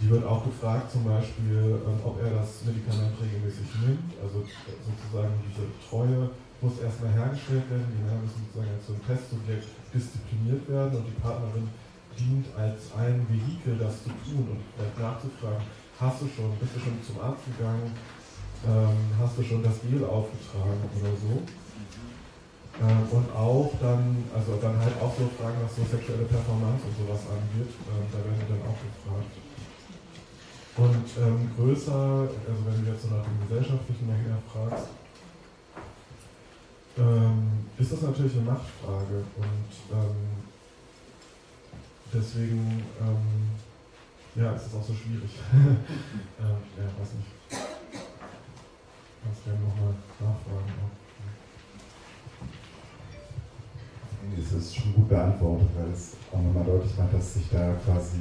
die 0.01 0.11
wird 0.11 0.27
auch 0.27 0.45
gefragt, 0.45 0.91
zum 0.91 1.05
Beispiel, 1.05 1.79
ähm, 1.87 1.99
ob 2.03 2.19
er 2.19 2.31
das 2.35 2.67
Medikament 2.67 3.15
regelmäßig 3.23 3.69
nimmt. 3.87 4.11
Also 4.19 4.43
sozusagen 4.43 5.35
diese 5.47 5.71
Treue 5.87 6.31
muss 6.61 6.83
erstmal 6.83 7.15
hergestellt 7.15 7.71
werden. 7.71 7.87
Die 7.95 8.03
Männer 8.03 8.19
müssen 8.19 8.43
sozusagen 8.43 8.75
als 8.75 8.87
so 8.87 8.93
ein 8.99 9.05
Testsubjekt 9.07 9.71
diszipliniert 9.95 10.67
werden 10.67 10.99
und 10.99 11.07
die 11.07 11.19
Partnerin 11.23 11.71
dient 12.19 12.47
als 12.59 12.91
ein 12.99 13.23
Vehikel, 13.31 13.79
das 13.79 14.03
zu 14.03 14.11
tun 14.27 14.59
und 14.59 14.91
nachzufragen, 14.99 15.63
hast 16.01 16.19
du 16.23 16.27
schon, 16.27 16.51
bist 16.59 16.75
du 16.75 16.81
schon 16.83 16.99
zum 16.99 17.23
Arzt 17.23 17.47
gegangen, 17.47 17.95
ähm, 18.67 18.99
hast 19.15 19.39
du 19.39 19.43
schon 19.47 19.63
das 19.63 19.79
Gel 19.87 20.03
aufgetragen 20.03 20.83
oder 20.99 21.15
so. 21.15 21.39
Ähm, 22.83 23.03
und 23.11 23.27
auch 23.31 23.71
dann, 23.79 24.27
also 24.35 24.59
dann 24.59 24.79
halt 24.79 24.99
auch 24.99 25.15
so 25.15 25.31
Fragen, 25.39 25.63
was 25.63 25.79
so 25.79 25.87
sexuelle 25.87 26.27
Performance 26.27 26.83
und 26.83 26.95
sowas 26.99 27.23
angeht, 27.31 27.71
da 27.87 28.19
werden 28.19 28.39
wir 28.39 28.51
dann 28.59 28.67
auch 28.67 28.79
gefragt. 28.83 29.48
Und 30.79 31.11
ähm, 31.21 31.51
größer, 31.57 31.93
also 31.93 32.67
wenn 32.67 32.85
du 32.85 32.93
jetzt 32.93 33.03
so 33.03 33.09
nach 33.09 33.25
dem 33.25 33.41
Gesellschaftlichen 33.49 34.07
nachher 34.07 34.39
fragst, 34.53 34.87
ähm, 36.97 37.67
ist 37.77 37.93
das 37.93 38.03
natürlich 38.03 38.35
eine 38.35 38.43
Machtfrage 38.43 39.25
und 39.37 39.71
ähm, 39.91 40.17
deswegen 42.15 42.85
ähm, 43.01 43.51
ja, 44.37 44.53
ist 44.53 44.67
es 44.67 44.75
auch 44.75 44.85
so 44.85 44.95
schwierig. 44.95 45.31
ähm, 45.53 45.77
ja, 46.39 46.85
weiß 47.01 47.15
nicht. 47.15 47.67
Kannst 49.25 49.45
gerne 49.45 49.59
nochmal 49.59 49.95
nachfragen. 50.21 50.73
Auch. 50.79 50.95
Das 54.37 54.53
ist 54.53 54.77
schon 54.77 54.95
gut 54.95 55.09
beantwortet, 55.09 55.69
weil 55.77 55.91
es 55.93 56.15
auch 56.33 56.41
nochmal 56.41 56.65
deutlich 56.65 56.97
macht, 56.97 57.15
dass 57.15 57.35
sich 57.35 57.49
da 57.51 57.75
quasi 57.85 58.19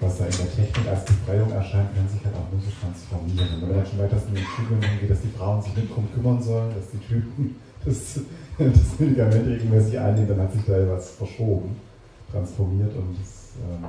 was 0.00 0.18
da 0.18 0.24
in 0.26 0.36
der 0.36 0.50
Technik 0.54 0.88
als 0.88 1.04
Befreiung 1.04 1.50
erscheint, 1.50 1.94
kann 1.94 2.08
sich 2.08 2.24
halt 2.24 2.36
auch 2.36 2.50
nur 2.52 2.60
so 2.60 2.70
transformieren. 2.80 3.60
Wenn 3.60 3.68
man 3.68 3.78
dann 3.78 3.86
schon 3.86 3.98
weiter 3.98 4.20
in 4.28 4.34
den 4.34 4.44
Studien 4.44 4.82
hingeht, 4.82 5.10
dass 5.10 5.22
die 5.22 5.32
Frauen 5.36 5.62
sich 5.62 5.76
nicht 5.76 5.94
drum 5.94 6.08
kümmern 6.12 6.42
sollen, 6.42 6.74
dass 6.74 6.90
die 6.90 6.98
Typen 6.98 7.56
das, 7.84 8.20
das 8.58 8.98
Medikament 8.98 9.46
regelmäßig 9.46 9.98
einnehmen, 9.98 10.28
dann 10.28 10.40
hat 10.40 10.52
sich 10.52 10.64
da 10.64 10.74
was 10.88 11.10
verschoben, 11.10 11.76
transformiert 12.30 12.94
und 12.96 13.16
das, 13.18 13.56
ähm, 13.64 13.84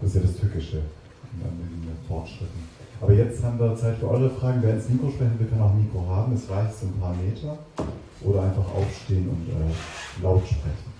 das 0.00 0.10
ist 0.10 0.16
ja 0.16 0.20
das 0.22 0.36
Tückische 0.36 0.82
an 1.42 1.58
den 1.58 2.06
Fortschritten. 2.06 2.74
Aber 3.00 3.12
jetzt 3.12 3.42
haben 3.42 3.58
wir 3.58 3.74
Zeit 3.76 3.96
für 3.98 4.08
eure 4.08 4.30
Fragen. 4.30 4.60
Wer 4.62 4.74
ins 4.74 4.88
Mikro 4.88 5.10
sprechen 5.10 5.38
will, 5.38 5.48
kann 5.48 5.60
auch 5.60 5.74
Mikro 5.74 6.06
haben. 6.06 6.32
Es 6.32 6.48
reicht 6.48 6.78
so 6.78 6.86
ein 6.86 7.00
paar 7.00 7.14
Meter. 7.14 7.58
Oder 8.22 8.42
einfach 8.44 8.64
aufstehen 8.74 9.28
und 9.28 9.48
äh, 9.50 10.22
laut 10.22 10.46
sprechen. 10.46 10.93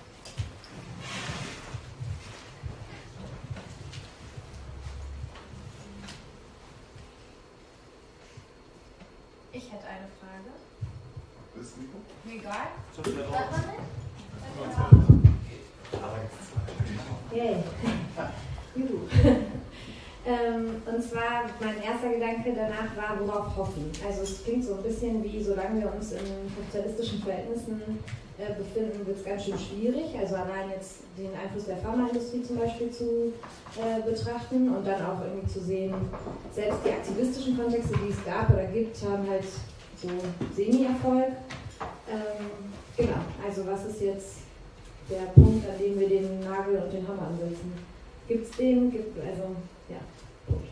Yay. 17.33 17.63
ähm, 20.25 20.81
und 20.85 21.03
zwar, 21.03 21.45
mein 21.59 21.81
erster 21.81 22.09
Gedanke 22.09 22.53
danach 22.55 22.95
war, 22.95 23.19
worauf 23.19 23.55
hoffen. 23.55 23.91
Also 24.05 24.23
es 24.23 24.43
klingt 24.43 24.63
so 24.63 24.75
ein 24.75 24.83
bisschen 24.83 25.23
wie, 25.23 25.43
solange 25.43 25.81
wir 25.81 25.93
uns 25.93 26.11
in 26.11 26.25
kapitalistischen 26.55 27.21
Verhältnissen 27.21 27.99
äh, 28.37 28.53
befinden, 28.53 29.05
wird 29.05 29.17
es 29.17 29.23
ganz 29.23 29.45
schön 29.45 29.57
schwierig. 29.57 30.17
Also 30.19 30.35
allein 30.35 30.71
jetzt 30.71 31.01
den 31.17 31.31
Einfluss 31.35 31.65
der 31.65 31.77
Pharmaindustrie 31.77 32.43
zum 32.43 32.57
Beispiel 32.57 32.91
zu 32.91 33.33
äh, 33.79 34.01
betrachten 34.01 34.75
und 34.75 34.85
dann 34.85 35.05
auch 35.05 35.21
irgendwie 35.23 35.47
zu 35.47 35.59
sehen, 35.61 35.93
selbst 36.53 36.79
die 36.85 36.91
aktivistischen 36.91 37.57
Kontexte, 37.57 37.93
die 38.05 38.11
es 38.11 38.25
gab 38.25 38.49
oder 38.49 38.65
gibt, 38.65 38.97
haben 39.03 39.29
halt 39.29 39.45
so 40.01 40.09
Semi-Erfolg. 40.55 41.31
Ähm, 42.09 42.45
genau, 42.97 43.21
also 43.45 43.65
was 43.65 43.85
ist 43.85 44.01
jetzt 44.01 44.45
der 45.09 45.27
Punkt, 45.33 45.67
an 45.69 45.77
dem 45.79 45.99
wir 45.99 46.09
den 46.09 46.39
Nagel 46.39 46.81
und 46.83 46.91
den 46.91 47.07
Hammer 47.07 47.27
ansetzen. 47.27 47.73
Gibt 48.27 48.49
es 48.49 48.57
den? 48.57 48.91
Gibt, 48.91 49.17
also, 49.19 49.55
ja, 49.89 49.97
Punkt. 50.47 50.67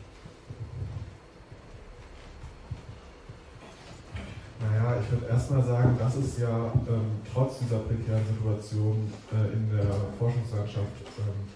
Naja, 4.83 4.99
ich 4.99 5.11
würde 5.11 5.27
erstmal 5.27 5.63
sagen, 5.63 5.97
dass 5.97 6.15
es 6.15 6.39
ja 6.39 6.65
ähm, 6.89 7.21
trotz 7.31 7.59
dieser 7.59 7.79
prekären 7.79 8.25
Situation 8.27 9.13
äh, 9.31 9.53
in 9.53 9.69
der 9.71 9.87
Forschungslandschaft, 10.19 11.07
ähm, 11.19 11.47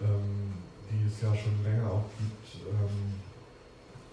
ähm, 0.00 0.54
die 0.88 1.04
es 1.04 1.20
ja 1.20 1.34
schon 1.34 1.64
länger 1.64 1.90
auch 1.90 2.06
gibt, 2.16 2.64
ähm, 2.70 3.14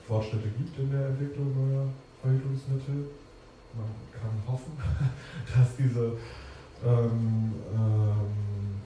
Fortschritte 0.08 0.50
gibt 0.58 0.80
in 0.80 0.92
der 0.92 1.10
Entwicklung 1.10 1.54
neuer 1.54 1.86
Verhütungsmittel. 2.24 3.12
Man 3.78 3.94
kann 4.12 4.52
hoffen, 4.52 4.74
dass 5.56 5.76
diese 5.78 6.18
ähm, 6.84 7.54
ähm, 7.76 8.82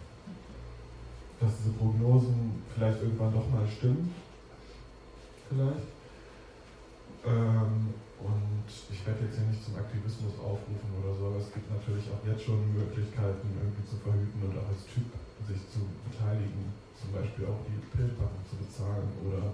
dass 1.39 1.51
diese 1.59 1.71
Prognosen 1.77 2.61
vielleicht 2.73 3.01
irgendwann 3.01 3.33
doch 3.33 3.49
mal 3.49 3.65
stimmen. 3.65 4.13
Vielleicht. 5.47 5.95
Und 8.25 8.65
ich 8.65 9.05
werde 9.05 9.21
jetzt 9.21 9.37
hier 9.37 9.45
nicht 9.45 9.61
zum 9.61 9.77
Aktivismus 9.77 10.33
aufrufen 10.41 10.89
oder 10.97 11.13
so, 11.13 11.29
aber 11.29 11.37
es 11.37 11.53
gibt 11.53 11.69
natürlich 11.69 12.09
auch 12.09 12.25
jetzt 12.25 12.41
schon 12.41 12.57
Möglichkeiten, 12.73 13.53
irgendwie 13.53 13.85
zu 13.85 14.01
verhüten 14.01 14.41
und 14.41 14.57
auch 14.57 14.65
als 14.65 14.81
Typ 14.89 15.05
sich 15.45 15.61
zu 15.69 15.85
beteiligen, 16.09 16.73
zum 16.97 17.13
Beispiel 17.13 17.45
auch 17.45 17.61
die 17.69 17.77
Pillpackung 17.93 18.41
zu 18.49 18.57
bezahlen 18.57 19.05
oder 19.21 19.53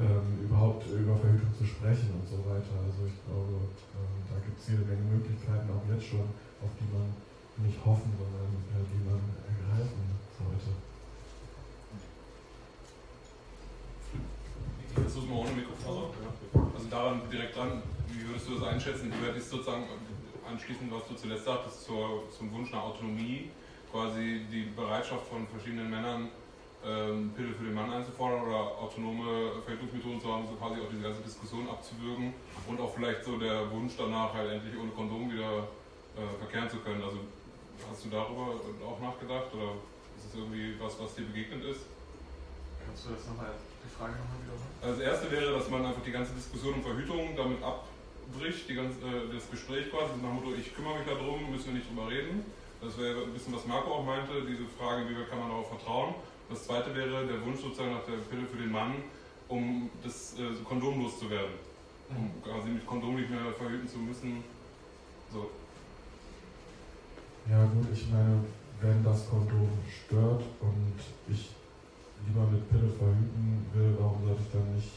ähm, 0.00 0.48
überhaupt 0.48 0.88
über 0.88 1.20
Verhütung 1.20 1.52
zu 1.52 1.68
sprechen 1.68 2.16
und 2.16 2.24
so 2.24 2.40
weiter. 2.48 2.72
Also 2.80 3.04
ich 3.04 3.20
glaube, 3.28 3.68
ähm, 3.92 4.16
da 4.32 4.40
gibt 4.40 4.56
es 4.56 4.72
jede 4.72 4.88
Menge 4.88 5.04
Möglichkeiten, 5.12 5.68
auch 5.68 5.84
jetzt 5.92 6.08
schon, 6.08 6.24
auf 6.64 6.72
die 6.80 6.88
man 6.88 7.12
nicht 7.60 7.80
hoffen, 7.84 8.08
sondern 8.16 8.56
äh, 8.72 8.88
die 8.88 9.04
man 9.04 9.20
ergreifen 9.52 10.16
sollte. 10.32 10.72
Jetzt 14.96 15.16
muss 15.16 15.28
man 15.28 15.44
ohne 15.44 15.52
Mikrofon. 15.52 16.08
Ja. 16.24 16.45
Also 16.74 16.88
daran 16.88 17.22
direkt 17.30 17.56
dran, 17.56 17.82
wie 18.08 18.28
würdest 18.28 18.48
du 18.48 18.54
das 18.54 18.68
einschätzen? 18.68 19.12
Wie 19.12 19.26
wird 19.26 19.36
es 19.36 19.50
sozusagen 19.50 19.84
anschließend, 20.48 20.92
was 20.92 21.08
du 21.08 21.14
zuletzt 21.14 21.44
sagtest, 21.44 21.84
zur, 21.84 22.22
zum 22.36 22.52
Wunsch 22.52 22.70
nach 22.72 22.84
Autonomie, 22.84 23.50
quasi 23.90 24.46
die 24.50 24.70
Bereitschaft 24.76 25.26
von 25.26 25.46
verschiedenen 25.48 25.90
Männern, 25.90 26.28
ähm, 26.84 27.32
Pille 27.34 27.52
für 27.52 27.64
den 27.64 27.74
Mann 27.74 27.90
einzufordern 27.90 28.42
oder 28.42 28.78
autonome 28.78 29.62
Verhütungsmethoden 29.64 30.20
zu 30.20 30.32
haben, 30.32 30.46
so 30.46 30.54
quasi 30.54 30.80
auch 30.80 30.90
diese 30.90 31.02
ganze 31.02 31.22
Diskussion 31.22 31.68
abzuwürgen 31.68 32.32
und 32.68 32.80
auch 32.80 32.94
vielleicht 32.94 33.24
so 33.24 33.38
der 33.38 33.70
Wunsch 33.72 33.94
danach 33.98 34.32
halt 34.34 34.52
endlich 34.52 34.78
ohne 34.78 34.90
Kondom 34.90 35.32
wieder 35.32 35.66
äh, 36.14 36.38
verkehren 36.38 36.70
zu 36.70 36.78
können. 36.78 37.02
Also 37.02 37.18
Hast 37.90 38.04
du 38.04 38.08
darüber 38.08 38.56
auch 38.86 39.00
nachgedacht? 39.00 39.52
Oder? 39.54 39.76
Ist 40.16 40.32
das 40.32 40.34
irgendwie 40.34 40.74
was, 40.80 40.98
was 40.98 41.14
dir 41.14 41.26
begegnet 41.26 41.64
ist? 41.64 41.84
Kannst 42.84 43.04
du 43.06 43.10
das 43.10 43.26
nochmal, 43.28 43.52
die 43.86 43.94
Frage 43.94 44.18
nochmal 44.18 44.38
wiederholen? 44.42 44.72
Also 44.82 44.92
das 44.98 45.02
erste 45.06 45.26
wäre, 45.30 45.50
dass 45.54 45.70
man 45.70 45.86
einfach 45.86 46.02
die 46.02 46.10
ganze 46.10 46.34
Diskussion 46.34 46.74
um 46.74 46.82
Verhütung 46.82 47.38
damit 47.38 47.62
abbricht, 47.62 48.68
die 48.68 48.74
ganze, 48.74 48.98
äh, 49.06 49.30
das 49.30 49.46
Gespräch 49.50 49.90
quasi 49.90 50.18
nach 50.18 50.34
dem 50.34 50.42
Motto, 50.42 50.50
ich 50.58 50.74
kümmere 50.74 50.98
mich 50.98 51.06
darum, 51.06 51.50
müssen 51.50 51.70
wir 51.70 51.78
nicht 51.78 51.88
drüber 51.88 52.10
reden. 52.10 52.44
Das 52.82 52.98
wäre 52.98 53.22
ein 53.22 53.32
bisschen, 53.32 53.54
was 53.54 53.64
Marco 53.64 53.88
auch 53.94 54.04
meinte, 54.04 54.44
diese 54.44 54.66
Frage, 54.76 55.08
wie 55.08 55.14
kann 55.30 55.38
man 55.38 55.48
darauf 55.48 55.70
vertrauen. 55.70 56.14
Das 56.50 56.66
zweite 56.66 56.94
wäre 56.94 57.26
der 57.26 57.40
Wunsch 57.44 57.60
sozusagen 57.60 57.92
nach 57.92 58.04
der 58.04 58.20
Pille 58.30 58.46
für 58.46 58.58
den 58.58 58.70
Mann, 58.70 59.02
um 59.48 59.90
das 60.04 60.34
äh, 60.38 60.62
kondomlos 60.62 61.18
zu 61.18 61.30
werden. 61.30 61.54
Um 62.10 62.30
mhm. 62.30 62.42
quasi 62.42 62.68
mit 62.68 62.86
Kondom 62.86 63.16
nicht 63.16 63.30
mehr 63.30 63.52
verhüten 63.58 63.88
zu 63.88 63.98
müssen. 63.98 64.44
So. 65.32 65.50
Ja 67.50 67.64
gut, 67.64 67.86
ich 67.92 68.06
meine, 68.10 68.44
wenn 68.80 69.02
das 69.02 69.28
Kondom 69.28 69.68
stört 69.88 70.42
und 70.60 70.94
ich 71.28 71.55
lieber 72.24 72.46
mit 72.46 72.68
Pille 72.70 72.88
verhüten 72.88 73.66
will, 73.74 73.96
warum 73.98 74.24
sollte 74.24 74.42
ich 74.42 74.52
dann 74.52 74.74
nicht 74.74 74.92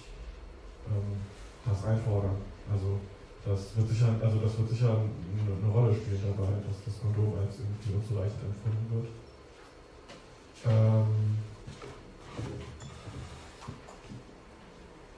ähm, 0.87 1.19
das 1.65 1.83
einfordern? 1.85 2.37
Also 2.71 2.99
das 3.45 3.75
wird 3.75 3.89
sicher, 3.89 4.15
also 4.21 4.37
das 4.39 4.57
wird 4.57 4.69
sicher 4.69 4.93
eine, 4.93 5.53
eine 5.63 5.73
Rolle 5.73 5.95
spielen 5.95 6.21
dabei, 6.21 6.51
dass 6.67 6.83
das 6.85 7.01
Kondom 7.01 7.33
als 7.39 7.59
irgendwie 7.59 7.95
unzureichend 7.95 8.43
empfunden 8.43 8.85
wird. 8.93 9.07
Ähm, 10.67 11.37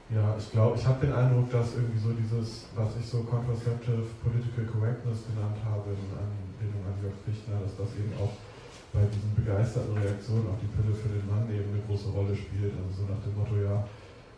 ja, 0.10 0.36
ich 0.38 0.52
glaube, 0.52 0.78
ich 0.78 0.86
habe 0.86 1.06
den 1.06 1.16
Eindruck, 1.16 1.50
dass 1.52 1.74
irgendwie 1.74 2.00
so 2.00 2.12
dieses, 2.14 2.68
was 2.76 2.96
ich 3.00 3.06
so 3.06 3.24
Contraceptive 3.24 4.06
Political 4.22 4.66
Correctness 4.66 5.26
genannt 5.26 5.58
habe 5.66 5.90
in 5.92 6.06
Anlehnung 6.14 6.84
an 6.86 7.02
Jörg 7.02 7.16
Fichtner, 7.26 7.60
dass 7.64 7.76
das 7.78 7.96
eben 7.96 8.14
auch 8.22 8.32
bei 8.94 9.08
diesen 9.08 9.32
begeisterten 9.36 9.96
Reaktionen 9.98 10.52
auf 10.52 10.60
die 10.60 10.68
Pille 10.68 10.92
für 10.92 11.08
den 11.08 11.24
Mann 11.24 11.48
eben 11.48 11.72
eine 11.72 11.84
große 11.88 12.12
Rolle 12.12 12.36
spielt. 12.36 12.76
Also 12.76 13.04
so 13.04 13.04
nach 13.08 13.24
dem 13.24 13.36
Motto, 13.40 13.56
ja, 13.56 13.88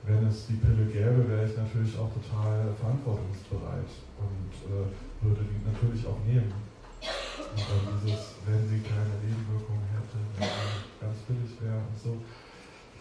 wenn 0.06 0.28
es 0.28 0.46
die 0.48 0.62
Pille 0.62 0.86
gäbe, 0.86 1.26
wäre 1.26 1.46
ich 1.50 1.58
natürlich 1.58 1.98
auch 1.98 2.12
total 2.14 2.70
verantwortungsbereit 2.78 3.92
und 4.22 4.52
äh, 4.70 4.86
würde 5.26 5.42
die 5.48 5.62
natürlich 5.66 6.06
auch 6.06 6.22
nehmen. 6.22 6.54
Und 6.54 7.66
dann 7.66 7.98
dieses, 7.98 8.38
wenn 8.46 8.62
sie 8.70 8.80
keine 8.86 9.18
Nebenwirkungen 9.26 9.90
hätte, 9.90 10.22
wenn 10.38 10.48
sie 10.48 11.02
ganz 11.02 11.18
billig 11.26 11.52
wäre 11.62 11.82
und 11.82 11.98
so, 11.98 12.14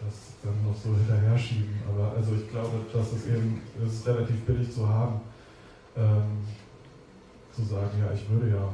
das 0.00 0.40
dann 0.42 0.56
noch 0.64 0.74
so 0.74 0.96
hinterher 0.96 1.36
schieben. 1.36 1.78
Aber 1.86 2.16
also 2.16 2.34
ich 2.34 2.48
glaube, 2.50 2.80
dass 2.92 3.12
es 3.12 3.26
eben, 3.26 3.60
ist 3.84 4.06
relativ 4.06 4.40
billig 4.46 4.72
zu 4.72 4.88
haben, 4.88 5.20
ähm, 5.96 6.42
zu 7.52 7.62
sagen, 7.62 7.98
ja, 8.00 8.12
ich 8.12 8.28
würde 8.30 8.50
ja, 8.50 8.72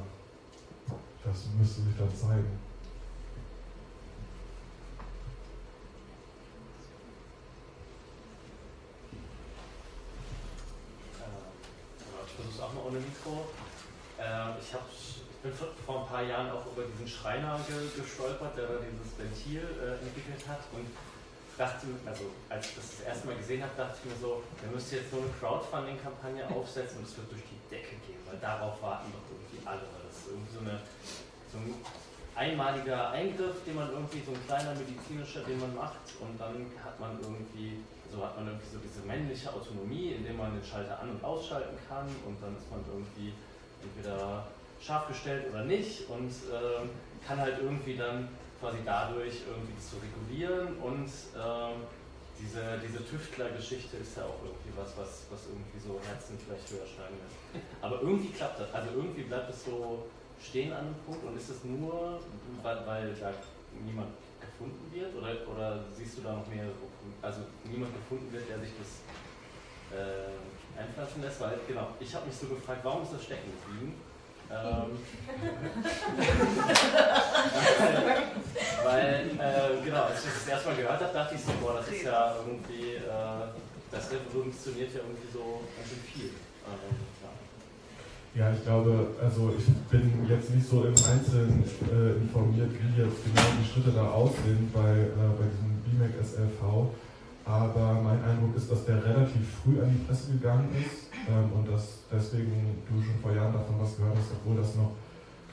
das 1.25 1.49
müsste 1.59 1.83
sich 1.83 1.97
dann 1.99 2.15
zeigen. 2.15 2.68
Mikro. 12.99 13.51
Äh, 14.19 14.59
ich, 14.61 14.75
hab, 14.75 14.85
ich 14.91 15.23
bin 15.43 15.53
vor 15.55 16.03
ein 16.03 16.09
paar 16.09 16.23
Jahren 16.23 16.51
auch 16.51 16.67
über 16.67 16.85
diesen 16.85 17.07
Schreiner 17.07 17.59
ge, 17.67 17.77
gestolpert, 17.95 18.57
der 18.57 18.67
da 18.67 18.75
dieses 18.83 19.15
Ventil 19.15 19.63
äh, 19.79 20.03
entwickelt 20.05 20.43
hat 20.49 20.63
und 20.75 20.87
dachte, 21.59 21.87
also 22.07 22.31
als 22.49 22.71
ich 22.71 22.75
das 22.77 22.87
das 22.99 23.01
erste 23.07 23.27
Mal 23.27 23.37
gesehen 23.37 23.63
habe, 23.63 23.75
dachte 23.77 23.99
ich 23.99 24.11
mir 24.11 24.19
so, 24.19 24.43
der 24.63 24.71
müsste 24.71 25.03
jetzt 25.03 25.11
so 25.11 25.19
eine 25.19 25.31
Crowdfunding-Kampagne 25.39 26.47
aufsetzen 26.55 27.03
und 27.03 27.07
es 27.07 27.17
wird 27.19 27.31
durch 27.31 27.43
die 27.51 27.59
Decke 27.67 27.99
gehen, 28.07 28.23
weil 28.31 28.39
darauf 28.39 28.81
warten 28.81 29.11
doch 29.11 29.27
irgendwie 29.27 29.59
alle. 29.67 29.83
Das 30.07 30.23
ist 30.23 30.31
irgendwie 30.31 30.55
so, 30.55 30.61
eine, 30.63 30.79
so 31.51 31.59
ein 31.59 31.75
einmaliger 32.39 33.11
Eingriff, 33.11 33.59
den 33.67 33.75
man 33.75 33.91
irgendwie, 33.91 34.23
so 34.23 34.31
ein 34.31 34.43
kleiner 34.47 34.75
medizinischer, 34.79 35.43
den 35.43 35.59
man 35.59 35.75
macht 35.75 36.07
und 36.23 36.39
dann 36.39 36.71
hat 36.79 36.99
man 37.01 37.19
irgendwie 37.19 37.83
so 38.13 38.25
hat 38.25 38.37
man 38.37 38.47
irgendwie 38.47 38.69
so 38.73 38.79
diese 38.79 39.07
männliche 39.07 39.53
Autonomie, 39.53 40.13
indem 40.13 40.37
man 40.37 40.55
den 40.55 40.65
Schalter 40.65 41.01
an- 41.01 41.11
und 41.11 41.25
ausschalten 41.25 41.77
kann 41.89 42.07
und 42.27 42.37
dann 42.43 42.57
ist 42.57 42.71
man 42.71 42.81
irgendwie 42.89 43.33
entweder 43.83 44.47
scharf 44.81 45.09
gestellt 45.09 45.47
oder 45.51 45.65
nicht 45.65 46.09
und 46.09 46.31
äh, 46.31 46.87
kann 47.27 47.39
halt 47.39 47.59
irgendwie 47.61 47.97
dann 47.97 48.29
quasi 48.61 48.79
dadurch 48.85 49.43
irgendwie 49.47 49.75
das 49.77 49.91
so 49.91 49.97
regulieren 49.99 50.77
und 50.79 51.07
äh, 51.07 51.75
diese, 52.41 52.79
diese 52.79 53.05
Tüftler-Geschichte 53.05 53.97
ist 53.99 54.17
ja 54.17 54.23
auch 54.23 54.39
irgendwie 54.45 54.71
was, 54.77 54.97
was, 54.97 55.27
was 55.31 55.47
irgendwie 55.51 55.79
so 55.83 55.99
Herzen 56.07 56.39
vielleicht 56.39 56.71
höher 56.71 56.87
schlagen 56.87 57.19
lässt. 57.19 57.67
Aber 57.83 58.01
irgendwie 58.01 58.31
klappt 58.31 58.61
das, 58.61 58.73
also 58.73 58.91
irgendwie 58.95 59.23
bleibt 59.23 59.51
es 59.51 59.65
so 59.65 60.07
stehen 60.41 60.73
an 60.73 60.87
einem 60.87 60.95
Punkt 61.05 61.25
und 61.25 61.37
ist 61.37 61.51
es 61.51 61.65
nur, 61.65 62.21
weil, 62.63 62.87
weil 62.87 63.15
da 63.15 63.33
niemand 63.85 64.15
gefunden 64.59 64.91
wird 64.93 65.15
oder, 65.15 65.31
oder 65.55 65.85
siehst 65.97 66.19
du 66.19 66.23
da 66.23 66.33
noch 66.33 66.47
mehrere 66.49 66.73
also 67.23 67.43
niemand 67.65 67.95
gefunden 67.95 68.33
wird, 68.33 68.49
der 68.49 68.59
sich 68.59 68.73
das 68.79 69.03
äh, 69.97 70.35
einpflanzen 70.79 71.23
lässt, 71.23 71.41
weil 71.41 71.59
genau, 71.67 71.89
ich 72.01 72.15
habe 72.15 72.27
mich 72.27 72.37
so 72.37 72.47
gefragt, 72.47 72.81
warum 72.83 73.03
ist 73.03 73.13
das 73.13 73.25
stecken 73.25 73.51
geblieben? 73.63 73.95
Ähm, 74.51 74.99
weil, 78.83 79.31
äh, 79.39 79.85
genau, 79.85 80.05
als 80.05 80.25
ich 80.25 80.33
das 80.33 80.49
erstmal 80.49 80.77
gehört 80.77 81.01
habe, 81.01 81.13
dachte 81.13 81.35
ich 81.35 81.43
so, 81.43 81.53
boah, 81.61 81.75
das 81.75 81.89
ist 81.89 82.05
ja 82.05 82.35
irgendwie, 82.37 82.95
äh, 82.95 83.49
das 83.91 84.11
revolutioniert 84.11 84.95
ja 84.95 85.01
irgendwie 85.01 85.31
so 85.31 85.61
ganz 85.77 85.89
schön 85.91 86.03
viel. 86.13 86.31
Ähm, 86.65 87.08
ja, 88.35 88.53
ich 88.53 88.63
glaube, 88.63 89.09
also 89.23 89.53
ich 89.57 89.67
bin 89.91 90.27
jetzt 90.29 90.55
nicht 90.55 90.69
so 90.69 90.83
im 90.85 90.95
Einzelnen 90.95 91.65
äh, 91.91 92.21
informiert, 92.23 92.71
wie 92.71 93.03
jetzt 93.03 93.25
genau 93.25 93.49
die 93.59 93.67
Schritte 93.67 93.91
da 93.91 94.11
aussehen 94.11 94.71
bei, 94.73 94.91
äh, 94.91 95.33
bei 95.39 95.47
diesem 95.49 95.81
BMAC 95.85 96.13
SLV, 96.23 96.93
aber 97.45 98.01
mein 98.03 98.23
Eindruck 98.23 98.55
ist, 98.57 98.71
dass 98.71 98.85
der 98.85 99.03
relativ 99.05 99.43
früh 99.63 99.81
an 99.81 99.91
die 99.91 100.05
Presse 100.05 100.33
gegangen 100.33 100.69
ist 100.79 101.09
ähm, 101.29 101.51
und 101.57 101.69
dass 101.73 102.05
deswegen 102.13 102.79
du 102.89 103.03
schon 103.03 103.19
vor 103.23 103.33
Jahren 103.33 103.53
davon 103.53 103.77
was 103.81 103.97
gehört 103.97 104.17
hast, 104.17 104.33
obwohl 104.33 104.57
das 104.57 104.77
noch 104.77 104.93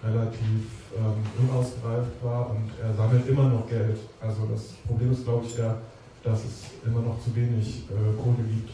relativ 0.04 0.92
ähm, 0.94 1.48
unausgereift 1.48 2.22
war 2.22 2.50
und 2.52 2.70
er 2.82 2.94
sammelt 2.94 3.28
immer 3.28 3.50
noch 3.50 3.68
Geld. 3.68 3.98
Also 4.20 4.46
das 4.52 4.74
Problem 4.86 5.12
ist, 5.12 5.24
glaube 5.24 5.46
ich, 5.46 5.58
eher, 5.58 5.82
dass 6.24 6.44
es 6.44 6.64
immer 6.86 7.02
noch 7.02 7.18
zu 7.24 7.36
wenig 7.36 7.86
äh, 7.90 8.22
Kohle 8.22 8.44
gibt 8.46 8.70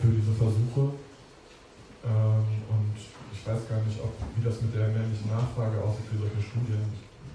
für 0.00 0.08
diese 0.08 0.32
Versuche. 0.32 0.92
Ähm, 2.04 2.46
und 2.70 2.96
weiß 3.48 3.68
gar 3.68 3.80
nicht, 3.80 3.98
ob, 4.04 4.12
wie 4.36 4.44
das 4.44 4.60
mit 4.60 4.76
der 4.76 4.88
männlichen 4.88 5.32
Nachfrage 5.32 5.80
aussieht 5.80 6.04
für 6.12 6.20
solche 6.20 6.42
Studien. 6.44 6.84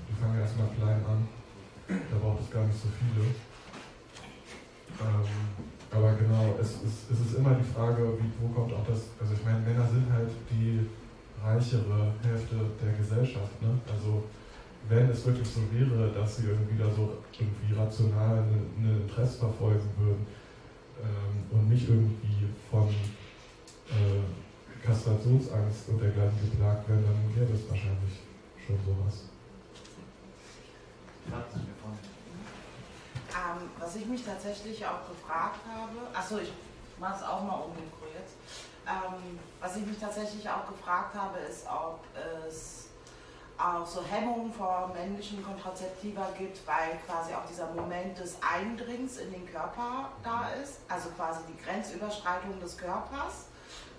Die 0.05 0.15
fangen 0.21 0.39
erstmal 0.39 0.69
klein 0.77 1.01
an. 1.09 1.25
Da 1.89 2.15
braucht 2.21 2.45
es 2.45 2.53
gar 2.53 2.63
nicht 2.65 2.77
so 2.77 2.87
viele. 2.93 3.33
Ähm, 5.01 5.33
aber 5.89 6.13
genau, 6.13 6.53
es 6.61 6.85
ist, 6.85 7.09
es 7.09 7.19
ist 7.19 7.33
immer 7.37 7.57
die 7.57 7.65
Frage, 7.65 8.13
wie, 8.21 8.29
wo 8.37 8.53
kommt 8.53 8.73
auch 8.73 8.85
das, 8.85 9.09
also 9.19 9.33
ich 9.33 9.43
meine, 9.43 9.59
Männer 9.65 9.85
sind 9.89 10.05
halt 10.13 10.29
die 10.49 10.85
reichere 11.41 12.13
Hälfte 12.21 12.55
der 12.81 12.93
Gesellschaft. 12.93 13.61
Ne? 13.61 13.73
Also 13.89 14.23
wenn 14.89 15.09
es 15.09 15.25
wirklich 15.25 15.47
so 15.47 15.61
wäre, 15.71 16.11
dass 16.11 16.37
sie 16.37 16.45
irgendwie 16.47 16.77
da 16.77 16.89
so 16.89 17.17
irgendwie 17.33 17.73
rational 17.73 18.37
eine, 18.37 18.61
eine 18.77 19.01
Interesse 19.01 19.39
verfolgen 19.39 19.89
würden 19.97 20.25
ähm, 21.01 21.57
und 21.57 21.69
nicht 21.69 21.87
irgendwie 21.89 22.47
von 22.69 22.89
äh, 23.89 24.21
Kastrationsangst 24.85 25.89
und 25.89 25.99
dergleichen 25.99 26.51
geplagt 26.51 26.89
werden, 26.89 27.05
dann 27.05 27.35
wäre 27.35 27.51
das 27.51 27.69
wahrscheinlich 27.69 28.19
schon 28.65 28.77
sowas. 28.85 29.29
Ähm, 33.33 33.69
was 33.79 33.95
ich 33.95 34.05
mich 34.05 34.23
tatsächlich 34.25 34.85
auch 34.85 35.07
gefragt 35.07 35.59
habe, 35.67 36.13
achso, 36.13 36.37
ich 36.37 36.51
mache 36.99 37.15
es 37.15 37.23
auch 37.23 37.43
mal 37.43 37.55
um 37.55 37.73
den 37.73 37.85
Mikro 37.85 38.05
jetzt. 38.13 38.35
Ähm, 38.85 39.39
was 39.61 39.77
ich 39.77 39.85
mich 39.85 39.97
tatsächlich 39.97 40.47
auch 40.49 40.67
gefragt 40.67 41.15
habe, 41.15 41.39
ist, 41.39 41.65
ob 41.65 41.99
es 42.45 42.89
auch 43.57 43.85
so 43.85 44.03
Hemmungen 44.03 44.51
vor 44.51 44.91
männlichen 44.93 45.43
Kontrazeptiva 45.43 46.27
gibt, 46.37 46.67
weil 46.67 46.99
quasi 47.07 47.33
auch 47.33 47.45
dieser 47.49 47.71
Moment 47.71 48.19
des 48.19 48.37
Eindringens 48.41 49.17
in 49.17 49.31
den 49.31 49.45
Körper 49.45 50.09
da 50.23 50.49
ist, 50.61 50.79
also 50.89 51.09
quasi 51.11 51.39
die 51.47 51.63
Grenzüberschreitung 51.63 52.59
des 52.59 52.77
Körpers 52.77 53.45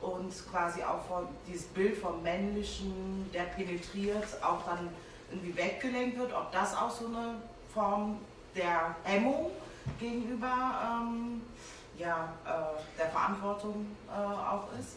und 0.04 0.32
quasi 0.50 0.82
auch 0.82 1.02
von 1.06 1.26
dieses 1.48 1.66
Bild 1.66 1.96
vom 1.96 2.22
männlichen, 2.22 3.30
der 3.32 3.44
penetriert, 3.44 4.26
auch 4.42 4.64
dann 4.64 4.90
irgendwie 5.30 5.56
weggelenkt 5.56 6.18
wird, 6.18 6.32
ob 6.32 6.52
das 6.52 6.76
auch 6.76 6.90
so 6.90 7.06
eine 7.06 7.36
Form 7.72 8.18
der 8.54 8.94
Hemmung 9.02 9.50
gegenüber 9.98 10.80
ähm, 10.84 11.42
ja, 11.98 12.32
äh, 12.44 12.98
der 12.98 13.08
Verantwortung 13.08 13.86
äh, 14.08 14.12
auch 14.12 14.68
ist. 14.78 14.96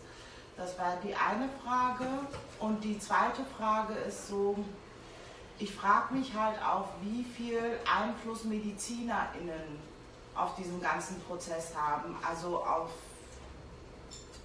Das 0.55 0.77
war 0.77 0.97
die 1.03 1.13
eine 1.13 1.49
Frage. 1.63 2.05
Und 2.59 2.84
die 2.84 2.99
zweite 2.99 3.43
Frage 3.57 3.93
ist 3.93 4.27
so, 4.27 4.57
ich 5.59 5.73
frage 5.73 6.13
mich 6.15 6.34
halt 6.34 6.57
auch, 6.63 6.88
wie 7.01 7.23
viel 7.23 7.79
Einfluss 7.85 8.43
MedizinerInnen 8.43 9.79
auf 10.35 10.55
diesen 10.55 10.81
ganzen 10.81 11.19
Prozess 11.21 11.73
haben. 11.75 12.15
Also 12.27 12.57
auf 12.57 12.89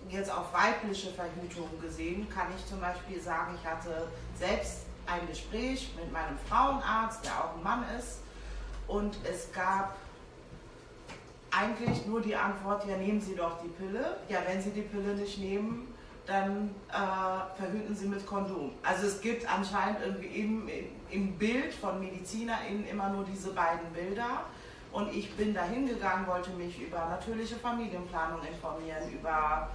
jetzt 0.08 0.30
auf 0.30 0.52
weibliche 0.52 1.10
Verhütung 1.10 1.68
gesehen, 1.80 2.28
kann 2.28 2.46
ich 2.56 2.66
zum 2.66 2.80
Beispiel 2.80 3.20
sagen, 3.20 3.58
ich 3.60 3.68
hatte 3.68 4.08
selbst 4.38 4.86
ein 5.06 5.26
Gespräch 5.26 5.92
mit 5.96 6.12
meinem 6.12 6.38
Frauenarzt, 6.48 7.24
der 7.24 7.32
auch 7.32 7.56
ein 7.56 7.62
Mann 7.62 7.84
ist. 7.98 8.20
Und 8.86 9.16
es 9.30 9.52
gab 9.52 9.96
eigentlich 11.50 12.06
nur 12.06 12.20
die 12.20 12.34
Antwort, 12.34 12.86
ja 12.86 12.96
nehmen 12.96 13.20
Sie 13.20 13.34
doch 13.34 13.60
die 13.62 13.68
Pille. 13.68 14.18
Ja, 14.28 14.40
wenn 14.46 14.60
Sie 14.60 14.70
die 14.70 14.82
Pille 14.82 15.14
nicht 15.14 15.38
nehmen, 15.38 15.92
dann 16.26 16.74
äh, 16.88 17.60
verhüten 17.60 17.94
Sie 17.94 18.06
mit 18.06 18.26
Kondom. 18.26 18.72
Also 18.82 19.06
es 19.06 19.20
gibt 19.20 19.50
anscheinend 19.52 20.00
irgendwie 20.00 20.40
im, 20.40 20.68
im 21.10 21.38
Bild 21.38 21.74
von 21.74 22.00
MedizinerInnen 22.00 22.86
immer 22.86 23.08
nur 23.10 23.24
diese 23.24 23.52
beiden 23.52 23.92
Bilder. 23.92 24.44
Und 24.92 25.12
ich 25.14 25.34
bin 25.36 25.54
da 25.54 25.64
hingegangen, 25.64 26.26
wollte 26.26 26.50
mich 26.50 26.80
über 26.80 27.06
natürliche 27.08 27.56
Familienplanung 27.56 28.40
informieren, 28.46 29.10
über 29.10 29.70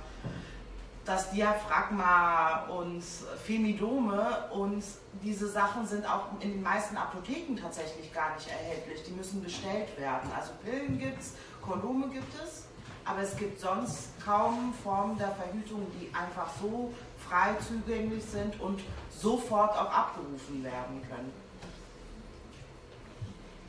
das 1.08 1.32
Diaphragma 1.32 2.66
und 2.68 3.02
Femidome 3.46 4.50
und 4.52 4.84
diese 5.24 5.48
Sachen 5.48 5.88
sind 5.88 6.06
auch 6.06 6.26
in 6.42 6.52
den 6.52 6.62
meisten 6.62 6.98
Apotheken 6.98 7.56
tatsächlich 7.56 8.14
gar 8.14 8.36
nicht 8.36 8.50
erhältlich. 8.50 9.04
Die 9.08 9.14
müssen 9.14 9.42
bestellt 9.42 9.98
werden. 9.98 10.30
Also 10.36 10.52
Pillen 10.64 11.00
gibt 11.00 11.22
es, 11.22 11.36
Kondome 11.62 12.10
gibt 12.10 12.34
es, 12.44 12.66
aber 13.06 13.22
es 13.22 13.38
gibt 13.38 13.58
sonst 13.58 14.10
kaum 14.24 14.74
Formen 14.84 15.18
der 15.18 15.32
Verhütung, 15.32 15.88
die 15.98 16.14
einfach 16.14 16.50
so 16.62 16.94
frei 17.18 17.56
zugänglich 17.66 18.26
sind 18.26 18.60
und 18.60 18.82
sofort 19.10 19.72
auch 19.72 19.90
abgerufen 19.90 20.62
werden 20.62 21.02
können. 21.10 21.32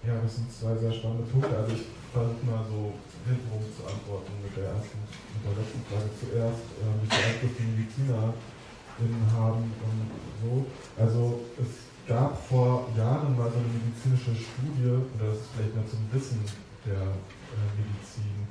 Ja, 0.05 0.15
das 0.23 0.37
sind 0.37 0.53
zwei 0.53 0.75
sehr 0.77 0.93
spannende 0.93 1.25
Punkte. 1.25 1.57
Also 1.57 1.73
ich 1.73 1.87
versuche 2.13 2.47
mal 2.47 2.65
so 2.69 2.93
hintenrum 3.29 3.65
zu 3.77 3.85
antworten 3.85 4.33
mit 4.41 4.53
der 4.57 4.73
ersten, 4.73 4.99
mit 5.05 5.43
der 5.45 5.55
letzten 5.61 5.83
Frage 5.87 6.09
zuerst, 6.17 6.65
äh, 6.81 6.93
wie 7.01 7.09
viel 7.09 7.25
Einfluss 7.29 7.55
die 7.61 7.69
MedizinerInnen 7.69 9.25
haben 9.37 9.65
und 9.69 10.01
so. 10.41 10.53
Also 10.97 11.45
es 11.61 11.89
gab 12.09 12.41
vor 12.49 12.89
Jahren 12.97 13.37
mal 13.37 13.53
so 13.53 13.61
eine 13.61 13.69
medizinische 13.69 14.33
Studie, 14.33 14.97
oder 14.97 15.37
das 15.37 15.45
ist 15.45 15.53
vielleicht 15.53 15.77
mehr 15.77 15.87
zum 15.87 16.03
Wissen 16.09 16.41
der 16.89 17.13
äh, 17.13 17.69
Medizin, 17.77 18.49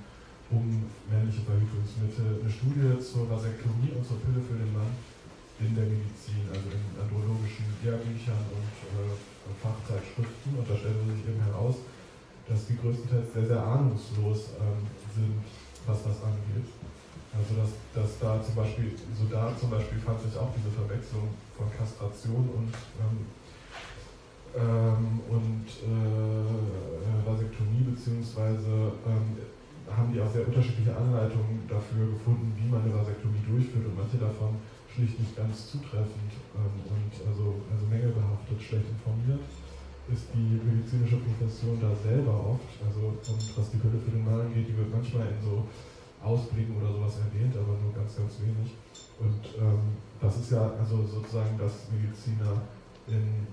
um 0.53 0.85
männliche 1.09 1.43
Verhütungsmittel, 1.43 2.39
eine 2.39 2.51
Studie 2.53 2.95
zur 3.01 3.27
Vasektomie 3.27 3.91
und 3.97 4.05
zur 4.05 4.21
Pille 4.23 4.39
für 4.45 4.55
den 4.55 4.71
Mann 4.71 4.93
in 5.59 5.73
der 5.73 5.89
Medizin, 5.89 6.45
also 6.53 6.69
in 6.69 6.85
andrologischen 7.01 7.65
Lehrbüchern 7.81 8.45
und 8.53 8.71
äh, 8.93 9.17
Fachzeitschriften. 9.57 10.53
Und 10.53 10.69
da 10.69 10.77
stellte 10.77 11.01
sich 11.09 11.25
eben 11.25 11.41
heraus, 11.49 11.81
dass 12.47 12.65
die 12.67 12.77
größtenteils 12.77 13.33
sehr, 13.33 13.47
sehr 13.47 13.61
ahnungslos 13.61 14.55
ähm, 14.59 14.87
sind, 15.13 15.43
was 15.85 16.03
das 16.03 16.23
angeht. 16.23 16.67
Also 17.35 17.59
dass, 17.59 17.71
dass 17.93 18.19
da 18.19 18.41
zum 18.41 18.55
Beispiel, 18.55 18.95
so 19.13 19.27
da 19.29 19.51
zum 19.59 19.69
Beispiel 19.69 19.99
fand 19.99 20.19
sich 20.21 20.33
auch 20.39 20.49
diese 20.55 20.71
Verwechslung 20.71 21.27
von 21.55 21.67
Kastration 21.75 22.49
und, 22.55 22.71
ähm, 23.03 23.17
ähm, 24.55 25.19
und 25.29 25.67
äh, 25.67 27.27
Vasektomie, 27.27 27.83
beziehungsweise 27.93 28.95
ähm, 29.05 29.37
haben 29.91 30.11
die 30.11 30.19
auch 30.19 30.31
sehr 30.31 30.47
unterschiedliche 30.47 30.95
Anleitungen 30.95 31.67
dafür 31.67 32.15
gefunden, 32.15 32.55
wie 32.57 32.71
man 32.71 32.81
eine 32.81 32.95
Vasektomie 32.95 33.43
durchführt 33.45 33.85
und 33.85 33.95
manche 33.95 34.17
davon 34.17 34.57
schlicht 34.89 35.19
nicht 35.19 35.35
ganz 35.35 35.71
zutreffend 35.71 36.31
ähm, 36.55 36.75
und 36.89 37.11
also, 37.27 37.59
also 37.69 37.83
mängelbehaftet, 37.85 38.57
schlecht 38.57 38.87
informiert 38.87 39.43
ist 40.11 40.27
die 40.33 40.59
medizinische 40.63 41.17
Profession 41.17 41.79
da 41.81 41.91
selber 41.95 42.55
oft, 42.55 42.71
also 42.85 43.11
und 43.11 43.43
was 43.57 43.71
die 43.71 43.77
Pille 43.77 43.99
für 43.99 44.11
den 44.11 44.23
Mann 44.23 44.47
angeht, 44.47 44.67
die 44.67 44.77
wird 44.77 44.91
manchmal 44.91 45.27
in 45.27 45.39
so 45.43 45.67
Ausblicken 46.23 46.77
oder 46.77 46.91
sowas 46.91 47.19
erwähnt, 47.19 47.55
aber 47.55 47.75
nur 47.77 47.93
ganz, 47.93 48.15
ganz 48.15 48.39
wenig. 48.41 48.75
Und 49.19 49.41
ähm, 49.59 49.97
das 50.21 50.37
ist 50.37 50.51
ja 50.51 50.73
also 50.79 51.05
sozusagen, 51.05 51.57
dass 51.57 51.91
Mediziner 51.91 52.61
in 53.07 53.47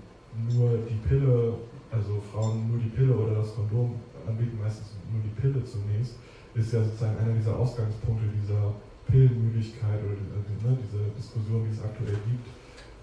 nur 0.49 0.77
die 0.89 0.99
Pille, 1.07 1.55
also 1.91 2.21
Frauen 2.31 2.67
nur 2.69 2.79
die 2.79 2.89
Pille 2.89 3.15
oder 3.15 3.35
das 3.35 3.55
Kondom 3.55 3.95
anbieten, 4.27 4.59
meistens 4.61 4.95
nur 5.11 5.21
die 5.23 5.35
Pille 5.39 5.63
zunächst, 5.63 6.15
ist 6.53 6.73
ja 6.73 6.83
sozusagen 6.83 7.17
einer 7.19 7.33
dieser 7.33 7.57
Ausgangspunkte 7.57 8.25
dieser 8.41 8.73
Pillenmüdigkeit 9.07 9.99
oder 10.03 10.15
die, 10.15 10.57
ne, 10.65 10.77
diese 10.81 11.03
Diskussion, 11.15 11.65
die 11.65 11.75
es 11.75 11.83
aktuell 11.83 12.17
gibt, 12.25 12.47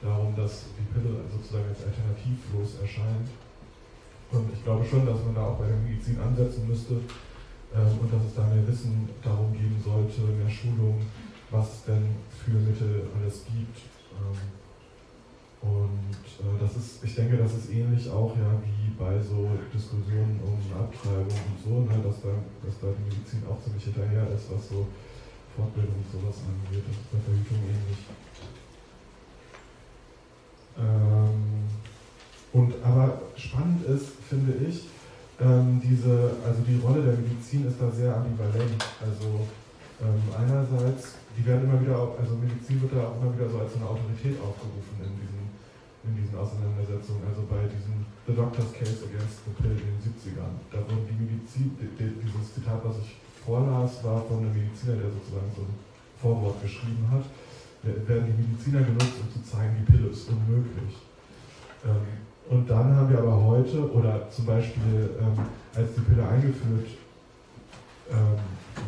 darum, 0.03 0.35
dass 0.35 0.67
die 0.77 0.89
Pille 0.93 1.23
sozusagen 1.31 1.69
als 1.69 1.85
alternativlos 1.85 2.81
erscheint. 2.83 3.29
Und 4.33 4.53
ich 4.53 4.65
glaube 4.65 4.85
schon, 4.85 5.05
dass 5.05 5.23
man 5.25 5.35
da 5.35 5.43
auch 5.47 5.59
bei 5.59 5.67
der 5.67 5.77
Medizin 5.77 6.19
ansetzen 6.19 6.67
müsste 6.67 6.95
ähm, 6.95 7.99
und 8.01 8.13
dass 8.13 8.25
es 8.25 8.35
da 8.35 8.47
mehr 8.47 8.67
Wissen 8.67 9.09
darum 9.23 9.53
geben 9.53 9.77
sollte, 9.85 10.23
mehr 10.23 10.49
Schulung, 10.49 11.01
was 11.51 11.69
es 11.75 11.85
denn 11.85 12.17
für 12.33 12.57
Mittel 12.57 13.05
alles 13.21 13.45
gibt. 13.45 13.77
Ähm, 14.17 14.63
und 15.63 16.17
äh, 16.41 16.59
das 16.59 16.77
ist, 16.77 17.05
ich 17.05 17.15
denke, 17.15 17.37
das 17.37 17.55
ist 17.55 17.71
ähnlich 17.71 18.11
auch 18.11 18.35
ja 18.37 18.51
wie 18.65 18.91
bei 18.99 19.21
so 19.23 19.49
Diskussionen 19.73 20.41
um 20.43 20.59
Abtreibung 20.75 21.29
und 21.29 21.59
so, 21.63 21.81
ne, 21.81 22.03
dass, 22.03 22.23
da, 22.23 22.35
dass 22.65 22.81
da 22.81 22.89
die 22.89 23.05
Medizin 23.05 23.43
auch 23.47 23.63
ziemlich 23.63 23.85
hinterher 23.85 24.27
ist, 24.35 24.51
was 24.51 24.69
so 24.71 24.89
Fortbildung 25.55 25.95
und 25.95 26.11
sowas 26.11 26.41
angeht. 26.49 26.83
Das 26.89 26.97
ist 26.97 27.13
bei 27.13 27.19
Verhütung 27.21 27.59
ähnlich. 27.69 28.01
Ähm, 30.81 31.69
und 32.53 32.75
aber 32.85 33.23
spannend 33.37 33.85
ist, 33.87 34.13
finde 34.29 34.53
ich, 34.69 34.85
ähm, 35.41 35.81
diese, 35.83 36.37
also 36.45 36.61
die 36.63 36.79
Rolle 36.79 37.03
der 37.03 37.17
Medizin 37.17 37.67
ist 37.67 37.81
da 37.81 37.91
sehr 37.91 38.15
ambivalent. 38.15 38.79
Also 39.01 39.49
ähm, 40.05 40.23
einerseits, 40.37 41.17
die 41.33 41.45
werden 41.47 41.65
immer 41.65 41.81
wieder, 41.81 41.97
also 41.97 42.37
Medizin 42.37 42.83
wird 42.83 42.93
da 42.93 43.09
auch 43.09 43.17
immer 43.17 43.33
wieder 43.33 43.49
so 43.49 43.59
als 43.59 43.75
eine 43.75 43.89
Autorität 43.89 44.37
aufgerufen 44.39 45.01
in 45.01 45.17
diesen, 45.17 45.43
in 46.05 46.13
diesen 46.21 46.37
Auseinandersetzungen. 46.37 47.25
Also 47.25 47.49
bei 47.49 47.65
diesem 47.67 48.05
The 48.29 48.37
Doctor's 48.37 48.71
Case 48.77 49.03
Against 49.09 49.43
the 49.49 49.53
Pill 49.57 49.73
in 49.73 49.97
den 49.97 49.99
70ern. 49.99 50.55
Da 50.71 50.79
wurden 50.85 51.09
die 51.09 51.19
Medizin, 51.19 51.75
dieses 51.99 52.55
Zitat, 52.55 52.85
was 52.85 53.01
ich 53.01 53.17
vorlas, 53.43 54.05
war 54.05 54.23
von 54.29 54.45
einem 54.45 54.55
Mediziner, 54.55 55.01
der 55.01 55.11
sozusagen 55.11 55.51
so 55.57 55.67
ein 55.67 55.75
Vorwort 56.21 56.63
geschrieben 56.63 57.03
hat, 57.11 57.27
werden 57.83 58.31
die 58.31 58.39
Mediziner 58.47 58.87
genutzt, 58.87 59.19
um 59.19 59.27
zu 59.27 59.43
zeigen, 59.43 59.75
die 59.83 59.91
Pille 59.91 60.15
ist 60.15 60.31
unmöglich. 60.31 61.03
Ähm, 61.83 62.22
und 62.49 62.69
dann 62.69 62.95
haben 62.95 63.11
wir 63.11 63.19
aber 63.19 63.43
heute, 63.45 63.91
oder 63.93 64.29
zum 64.31 64.47
Beispiel, 64.47 65.11
ähm, 65.21 65.45
als 65.75 65.95
die 65.95 66.01
Pille 66.03 66.27
eingeführt 66.27 66.89
ähm, 68.11 68.39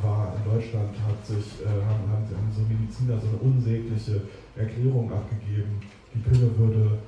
war 0.02 0.34
in 0.36 0.52
Deutschland, 0.52 0.90
hat 1.06 1.26
sich, 1.26 1.62
äh, 1.62 1.66
haben, 1.66 2.10
haben, 2.10 2.52
so 2.54 2.62
Mediziner 2.62 3.18
so 3.20 3.28
eine 3.28 3.38
unsägliche 3.38 4.22
Erklärung 4.56 5.12
abgegeben, 5.12 5.80
die 6.14 6.20
Pille 6.20 6.50
würde 6.58 6.98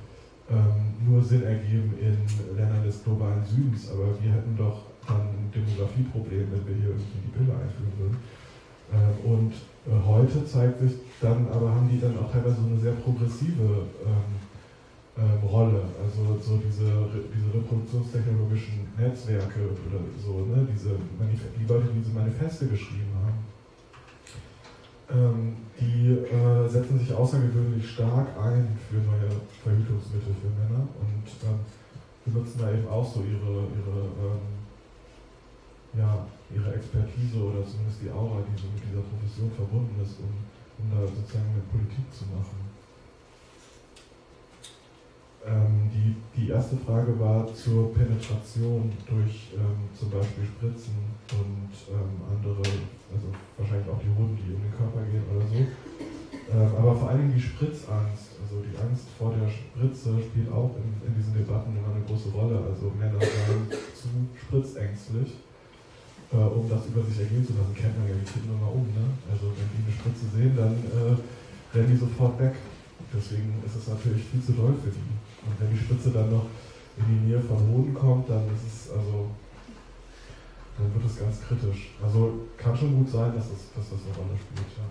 nur 1.05 1.21
Sinn 1.21 1.43
ergeben 1.43 1.93
in 1.99 2.15
Ländern 2.55 2.81
des 2.81 3.03
globalen 3.03 3.43
Südens, 3.43 3.91
aber 3.91 4.15
wir 4.21 4.31
hätten 4.31 4.55
doch 4.57 4.83
dann 5.05 5.19
ein 5.19 5.51
Demografieproblem, 5.53 6.47
wenn 6.51 6.67
wir 6.67 6.75
hier 6.75 6.89
irgendwie 6.95 7.19
die 7.27 7.37
Pille 7.37 7.51
einführen 7.51 7.91
würden. 7.99 8.17
Ähm, 8.93 9.31
und 9.31 9.53
äh, 9.85 9.99
heute 10.05 10.45
zeigt 10.45 10.79
sich 10.79 10.93
dann, 11.21 11.47
aber 11.51 11.71
haben 11.75 11.89
die 11.89 11.99
dann 11.99 12.17
auch 12.19 12.31
teilweise 12.31 12.55
so 12.55 12.67
eine 12.67 12.79
sehr 12.79 12.93
progressive 12.93 13.87
ähm, 14.05 14.46
ähm, 15.17 15.47
Rolle, 15.47 15.81
also 16.03 16.37
so 16.39 16.57
diese, 16.57 16.85
diese 17.33 17.53
reproduktionstechnologischen 17.53 18.87
Netzwerke 18.97 19.61
oder 19.65 19.99
so, 20.23 20.45
ne, 20.45 20.67
diese 20.71 20.91
die 21.59 21.65
Leute, 21.65 21.87
die 21.93 21.99
diese 21.99 22.13
Manifeste 22.13 22.67
geschrieben 22.67 23.11
haben, 23.25 23.39
ähm, 25.09 25.55
die 25.79 26.11
äh, 26.11 26.67
setzen 26.69 26.99
sich 26.99 27.13
außergewöhnlich 27.13 27.89
stark 27.89 28.27
ein 28.39 28.77
für 28.89 28.97
neue 28.97 29.29
Verhütungsmittel 29.63 30.35
für 30.41 30.49
Männer 30.53 30.87
und 31.01 31.25
ähm, 31.49 31.59
benutzen 32.25 32.59
da 32.59 32.71
eben 32.71 32.87
auch 32.87 33.05
so 33.05 33.21
ihre, 33.21 33.67
ihre 33.73 33.99
ähm, 34.21 34.57
ja, 35.97 36.27
ihre 36.53 36.75
Expertise 36.75 37.37
oder 37.41 37.65
zumindest 37.65 38.01
die 38.03 38.11
Aura, 38.11 38.39
die 38.45 38.61
so 38.61 38.67
mit 38.69 38.83
dieser 38.83 39.03
Profession 39.03 39.51
verbunden 39.51 39.97
ist, 40.03 40.19
um, 40.19 40.31
um 40.79 40.85
da 40.91 41.07
sozusagen 41.07 41.49
eine 41.51 41.65
Politik 41.71 42.05
zu 42.13 42.25
machen. 42.31 42.66
Ähm, 45.47 45.89
die, 45.93 46.15
die 46.35 46.49
erste 46.49 46.75
Frage 46.77 47.17
war 47.19 47.47
zur 47.53 47.93
Penetration 47.93 48.91
durch 49.07 49.55
ähm, 49.55 49.87
zum 49.97 50.09
Beispiel 50.11 50.43
Spritzen 50.43 50.95
und 51.31 51.71
ähm, 51.87 52.19
andere, 52.27 52.59
also 53.13 53.27
wahrscheinlich 53.57 53.87
auch 53.87 53.99
die 54.03 54.11
Hunden, 54.11 54.35
die 54.35 54.53
um 54.53 54.61
den 54.61 54.75
Körper 54.75 55.01
gehen 55.07 55.23
oder 55.31 55.45
so. 55.47 55.55
Ähm, 55.55 56.71
aber 56.77 56.95
vor 56.95 57.13
Dingen 57.13 57.31
die 57.33 57.41
Spritzangst, 57.41 58.39
also 58.43 58.59
die 58.59 58.75
Angst 58.75 59.07
vor 59.17 59.33
der 59.35 59.47
Spritze 59.47 60.19
spielt 60.19 60.51
auch 60.51 60.75
in, 60.75 61.07
in 61.07 61.15
diesen 61.15 61.33
Debatten 61.33 61.75
immer 61.75 61.95
eine 61.95 62.03
große 62.03 62.29
Rolle. 62.35 62.59
Also 62.67 62.91
Männer 62.99 63.19
seien 63.19 63.71
zu 63.95 64.07
spritzängstlich 64.35 65.31
äh, 66.31 66.35
um 66.35 66.67
das 66.69 66.85
über 66.87 67.03
sich 67.03 67.19
ergehen 67.19 67.45
zu 67.45 67.53
lassen, 67.53 67.75
kennt 67.75 67.97
man 67.97 68.07
ja 68.07 68.15
die 68.15 68.27
Kinder 68.27 68.55
mal 68.59 68.71
um. 68.71 68.87
Ne? 68.91 69.05
Also 69.31 69.47
wenn 69.55 69.69
die 69.71 69.87
eine 69.87 69.93
Spritze 69.95 70.25
sehen, 70.35 70.53
dann 70.55 70.75
äh, 70.91 71.15
rennen 71.75 71.91
die 71.91 71.99
sofort 71.99 72.39
weg. 72.39 72.55
Deswegen 73.13 73.53
ist 73.63 73.75
es 73.75 73.87
natürlich 73.87 74.23
viel 74.25 74.41
zu 74.43 74.51
doll 74.53 74.75
für 74.83 74.91
die. 74.91 75.07
Und 75.47 75.59
wenn 75.59 75.71
die 75.71 75.79
Spritze 75.79 76.11
dann 76.11 76.29
noch 76.31 76.45
in 76.97 77.05
die 77.05 77.27
Nähe 77.27 77.41
von 77.41 77.57
Hoden 77.57 77.93
kommt, 77.93 78.29
dann 78.29 78.43
ist 78.53 78.67
es 78.67 78.91
also 78.91 79.29
dann 80.77 80.93
wird 80.93 81.05
es 81.05 81.19
ganz 81.19 81.41
kritisch. 81.41 81.95
Also 82.03 82.47
kann 82.57 82.77
schon 82.77 82.95
gut 82.97 83.09
sein, 83.09 83.33
dass, 83.33 83.45
es, 83.45 83.73
dass 83.73 83.89
das 83.89 83.99
eine 84.05 84.15
Rolle 84.15 84.37
spielt. 84.37 84.77
Ja. 84.77 84.83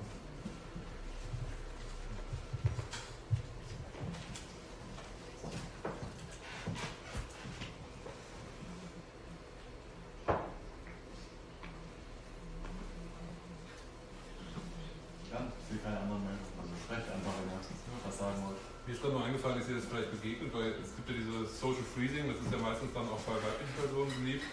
was 18.06 18.18
sagen 18.18 18.42
wollt. 18.46 18.58
Mir 18.86 18.94
ist 18.94 19.02
gerade 19.02 19.14
nur 19.14 19.24
eingefallen, 19.24 19.60
ist 19.60 19.68
dir 19.68 19.76
das 19.76 19.86
vielleicht 19.86 20.10
begegnet, 20.10 20.54
weil 20.54 20.78
es 20.78 20.94
gibt 20.94 21.10
ja 21.10 21.16
dieses 21.18 21.60
Social 21.60 21.84
Freezing, 21.94 22.30
das 22.30 22.38
ist 22.38 22.50
ja 22.52 22.58
meistens 22.62 22.90
dann 22.94 23.06
auch 23.10 23.20
bei 23.26 23.34
weiblichen 23.34 23.74
Personen 23.76 24.12
beliebt, 24.14 24.46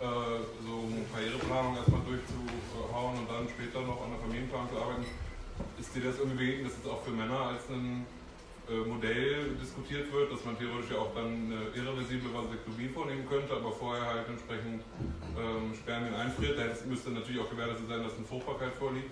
äh, 0.00 0.40
so 0.64 0.74
Karriereplanung 1.12 1.76
erstmal 1.76 2.02
durchzuhauen 2.04 3.14
und 3.20 3.28
dann 3.28 3.44
später 3.48 3.80
noch 3.84 4.00
an 4.02 4.10
der 4.16 4.20
Familienplanung 4.20 4.68
zu 4.72 4.76
arbeiten. 4.80 5.06
Ist 5.80 5.94
dir 5.94 6.04
das 6.04 6.18
irgendwie 6.18 6.36
begegnet, 6.36 6.72
dass 6.72 6.76
es 6.80 6.88
auch 6.88 7.00
für 7.04 7.12
Männer 7.12 7.52
als 7.52 7.68
ein 7.70 8.04
äh, 8.04 8.52
Modell 8.68 9.54
diskutiert 9.62 10.12
wird, 10.12 10.32
dass 10.32 10.44
man 10.44 10.58
theoretisch 10.58 10.90
ja 10.90 10.98
auch 10.98 11.14
dann 11.14 11.26
eine 11.26 11.70
irreversible 11.74 12.34
Vasektomie 12.34 12.88
vornehmen 12.88 13.28
könnte, 13.28 13.54
aber 13.54 13.70
vorher 13.70 14.04
halt 14.04 14.28
entsprechend 14.28 14.82
ähm, 15.38 15.72
Spermien 15.74 16.14
einfriert. 16.14 16.58
Da 16.58 16.64
müsste 16.86 17.10
natürlich 17.10 17.40
auch 17.40 17.50
gewährleistet 17.50 17.86
sein, 17.88 18.02
dass 18.02 18.16
eine 18.16 18.26
Fruchtbarkeit 18.26 18.74
vorliegt. 18.74 19.10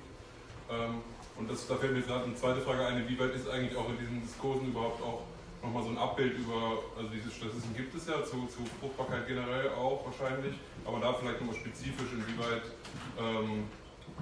Ähm, 0.71 1.03
und 1.37 1.51
das, 1.51 1.67
da 1.67 1.77
fällt 1.77 1.95
mir 1.95 2.03
gerade 2.03 2.25
eine 2.25 2.35
zweite 2.35 2.61
Frage 2.61 2.87
ein, 2.87 3.03
inwieweit 3.03 3.35
ist 3.35 3.49
eigentlich 3.49 3.77
auch 3.77 3.89
in 3.89 3.99
diesen 3.99 4.23
Diskursen 4.23 4.69
überhaupt 4.69 5.03
auch 5.03 5.23
nochmal 5.63 5.83
so 5.83 5.91
ein 5.91 5.99
Abbild 5.99 6.39
über, 6.39 6.83
also 6.97 7.09
diese 7.11 7.31
Statistiken 7.31 7.75
gibt 7.75 7.95
es 7.95 8.07
ja 8.07 8.23
zu, 8.25 8.47
zu 8.47 8.63
Fruchtbarkeit 8.81 9.27
generell 9.27 9.71
auch 9.71 10.05
wahrscheinlich, 10.05 10.55
aber 10.85 11.01
da 11.01 11.15
vielleicht 11.15 11.41
nochmal 11.41 11.57
spezifisch, 11.57 12.13
inwieweit 12.13 12.71
ähm, 13.19 13.65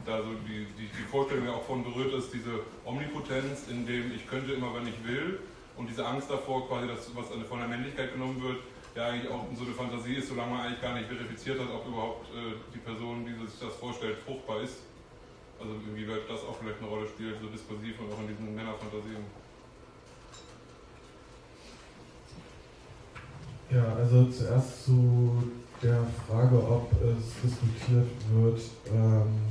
da 0.04 0.18
so 0.18 0.30
die, 0.46 0.66
die, 0.78 0.88
die 0.88 1.06
Vorstellung 1.10 1.46
ja 1.46 1.52
auch 1.52 1.64
von 1.64 1.84
berührt 1.84 2.12
ist, 2.14 2.32
diese 2.32 2.60
Omnipotenz, 2.84 3.68
in 3.70 3.86
dem 3.86 4.12
ich 4.14 4.26
könnte 4.26 4.52
immer, 4.52 4.74
wenn 4.74 4.86
ich 4.86 5.06
will, 5.06 5.38
und 5.76 5.88
diese 5.88 6.06
Angst 6.06 6.30
davor, 6.30 6.68
quasi, 6.68 6.86
dass 6.88 7.10
was 7.14 7.26
von 7.48 7.58
der 7.58 7.68
Männlichkeit 7.68 8.12
genommen 8.12 8.42
wird, 8.42 8.58
ja 8.94 9.08
eigentlich 9.08 9.30
auch 9.30 9.46
so 9.56 9.64
eine 9.64 9.74
Fantasie 9.74 10.16
ist, 10.16 10.28
solange 10.28 10.50
man 10.50 10.60
eigentlich 10.66 10.82
gar 10.82 10.94
nicht 10.94 11.08
verifiziert 11.08 11.58
hat, 11.60 11.68
ob 11.70 11.86
überhaupt 11.86 12.26
äh, 12.28 12.54
die 12.74 12.78
Person, 12.78 13.24
die 13.24 13.32
sich 13.46 13.58
das 13.60 13.74
vorstellt, 13.76 14.18
fruchtbar 14.18 14.60
ist. 14.62 14.78
Also 15.58 15.74
inwieweit 15.88 16.28
das 16.28 16.40
auch 16.40 16.56
vielleicht 16.58 16.78
eine 16.78 16.88
Rolle 16.88 17.06
spielt, 17.06 17.40
so 17.40 17.46
diskursiv 17.48 18.00
und 18.00 18.12
auch 18.12 18.20
in 18.20 18.28
diesen 18.28 18.54
Männerfantasien. 18.54 19.24
Ja, 23.70 23.94
also 23.94 24.26
zuerst 24.26 24.84
zu 24.84 25.61
der 25.82 25.98
Frage, 26.26 26.56
ob 26.56 26.92
es 27.02 27.42
diskutiert 27.42 28.08
wird, 28.32 28.60
ähm, 28.92 29.50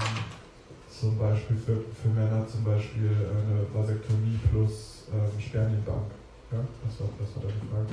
zum 0.87 1.17
Beispiel 1.17 1.57
für, 1.57 1.83
für 1.95 2.09
Männer 2.09 2.47
zum 2.47 2.63
Beispiel 2.63 3.09
eine 3.09 3.65
Vasektomie 3.73 4.39
plus 4.49 5.07
ähm, 5.11 5.39
Spermienbank. 5.39 6.11
Ja, 6.51 6.59
das 6.85 6.99
war, 6.99 7.09
das 7.19 7.35
war 7.35 7.51
die 7.51 7.67
Frage. 7.67 7.91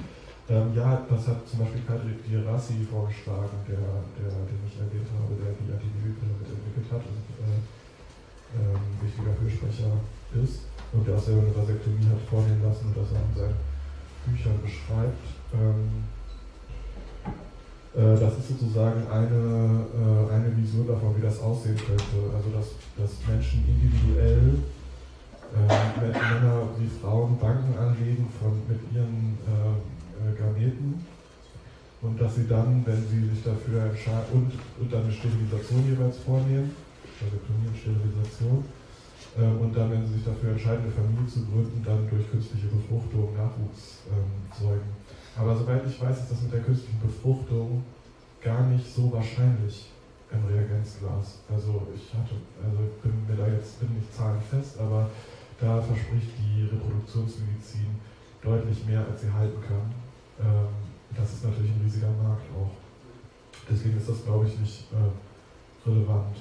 Ähm, 0.50 0.74
ja, 0.74 1.02
das 1.08 1.28
hat 1.28 1.46
zum 1.48 1.60
Beispiel 1.60 1.82
Kadri 1.86 2.14
Girassi 2.26 2.86
vorgeschlagen, 2.90 3.58
der, 3.68 3.84
der, 4.16 4.32
den 4.46 4.60
ich 4.66 4.78
erwähnt 4.78 5.08
habe, 5.12 5.34
der 5.36 5.52
die 5.58 5.72
Antibabypille 5.72 6.34
mitentwickelt 6.38 6.88
hat. 6.92 7.04
Und, 7.04 7.26
äh, 7.42 7.60
ähm, 8.56 8.80
wichtiger 9.02 9.34
Fürsprecher 9.36 9.92
ist 10.32 10.64
und 10.92 11.06
der 11.06 11.16
auch 11.16 11.22
selber 11.22 11.42
eine 11.42 11.56
Vasektomie 11.56 12.08
hat 12.08 12.22
vornehmen 12.30 12.62
lassen 12.64 12.88
und 12.88 12.96
das 12.96 13.12
auch 13.12 13.28
in 13.28 13.36
seinen 13.36 13.60
Büchern 14.24 14.56
beschreibt. 14.62 15.24
Ähm, 15.52 16.04
äh, 16.04 16.17
das 17.98 18.38
ist 18.38 18.48
sozusagen 18.48 19.02
eine, 19.10 19.86
äh, 19.90 20.32
eine 20.32 20.56
Vision 20.56 20.86
davon, 20.86 21.16
wie 21.16 21.22
das 21.22 21.40
aussehen 21.40 21.76
könnte. 21.76 22.30
Also 22.34 22.50
dass, 22.50 22.68
dass 22.96 23.26
Menschen 23.26 23.64
individuell 23.66 24.62
äh, 25.54 26.00
Männer 26.00 26.68
wie 26.78 26.88
Frauen 27.00 27.38
Banken 27.38 27.76
anlegen 27.78 28.28
von, 28.38 28.52
mit 28.68 28.80
ihren 28.92 29.38
äh, 29.48 30.30
äh, 30.30 30.34
Gameten 30.36 31.04
und 32.02 32.20
dass 32.20 32.36
sie 32.36 32.46
dann, 32.46 32.84
wenn 32.84 33.02
sie 33.08 33.28
sich 33.34 33.42
dafür 33.42 33.86
entscheiden, 33.86 34.28
und, 34.32 34.52
und 34.78 34.92
dann 34.92 35.02
eine 35.02 35.12
Sterilisation 35.12 35.88
jeweils 35.88 36.18
vornehmen, 36.18 36.70
Vasektomie 37.20 37.68
und 37.68 37.76
Sterilisation. 37.76 38.64
Ähm, 39.38 39.60
und 39.60 39.76
dann, 39.76 39.90
wenn 39.90 40.06
sie 40.06 40.14
sich 40.14 40.24
dafür 40.24 40.52
entscheiden, 40.52 40.84
eine 40.84 40.92
Familie 40.92 41.26
zu 41.26 41.44
gründen, 41.46 41.82
dann 41.84 42.08
durch 42.08 42.30
künstliche 42.30 42.68
Befruchtung 42.68 43.34
Nachwuchs 43.34 44.04
ähm, 44.12 44.30
zeugen. 44.52 44.97
Aber 45.38 45.54
soweit 45.56 45.86
ich 45.86 46.00
weiß, 46.00 46.18
ist 46.18 46.30
das 46.32 46.42
mit 46.42 46.52
der 46.52 46.62
künstlichen 46.62 47.00
Befruchtung 47.00 47.84
gar 48.42 48.66
nicht 48.66 48.92
so 48.92 49.12
wahrscheinlich 49.12 49.90
im 50.32 50.44
Reagenzglas. 50.44 51.40
Also 51.48 51.86
ich 51.94 52.12
hatte, 52.12 52.34
also 52.62 52.78
bin 53.02 53.26
mir 53.26 53.36
da 53.36 53.46
jetzt 53.46 53.78
bin 53.80 53.94
nicht 53.94 54.12
zahlenfest, 54.12 54.78
aber 54.78 55.08
da 55.60 55.80
verspricht 55.80 56.32
die 56.38 56.64
Reproduktionsmedizin 56.64 57.96
deutlich 58.42 58.84
mehr, 58.86 59.06
als 59.06 59.22
sie 59.22 59.32
halten 59.32 59.60
kann. 59.62 59.94
Ähm, 60.40 60.74
das 61.16 61.32
ist 61.32 61.44
natürlich 61.44 61.70
ein 61.70 61.82
riesiger 61.84 62.10
Markt 62.22 62.46
auch. 62.54 62.74
Deswegen 63.70 63.96
ist 63.96 64.08
das, 64.08 64.24
glaube 64.24 64.46
ich, 64.46 64.58
nicht 64.58 64.86
äh, 64.92 65.88
relevant. 65.88 66.36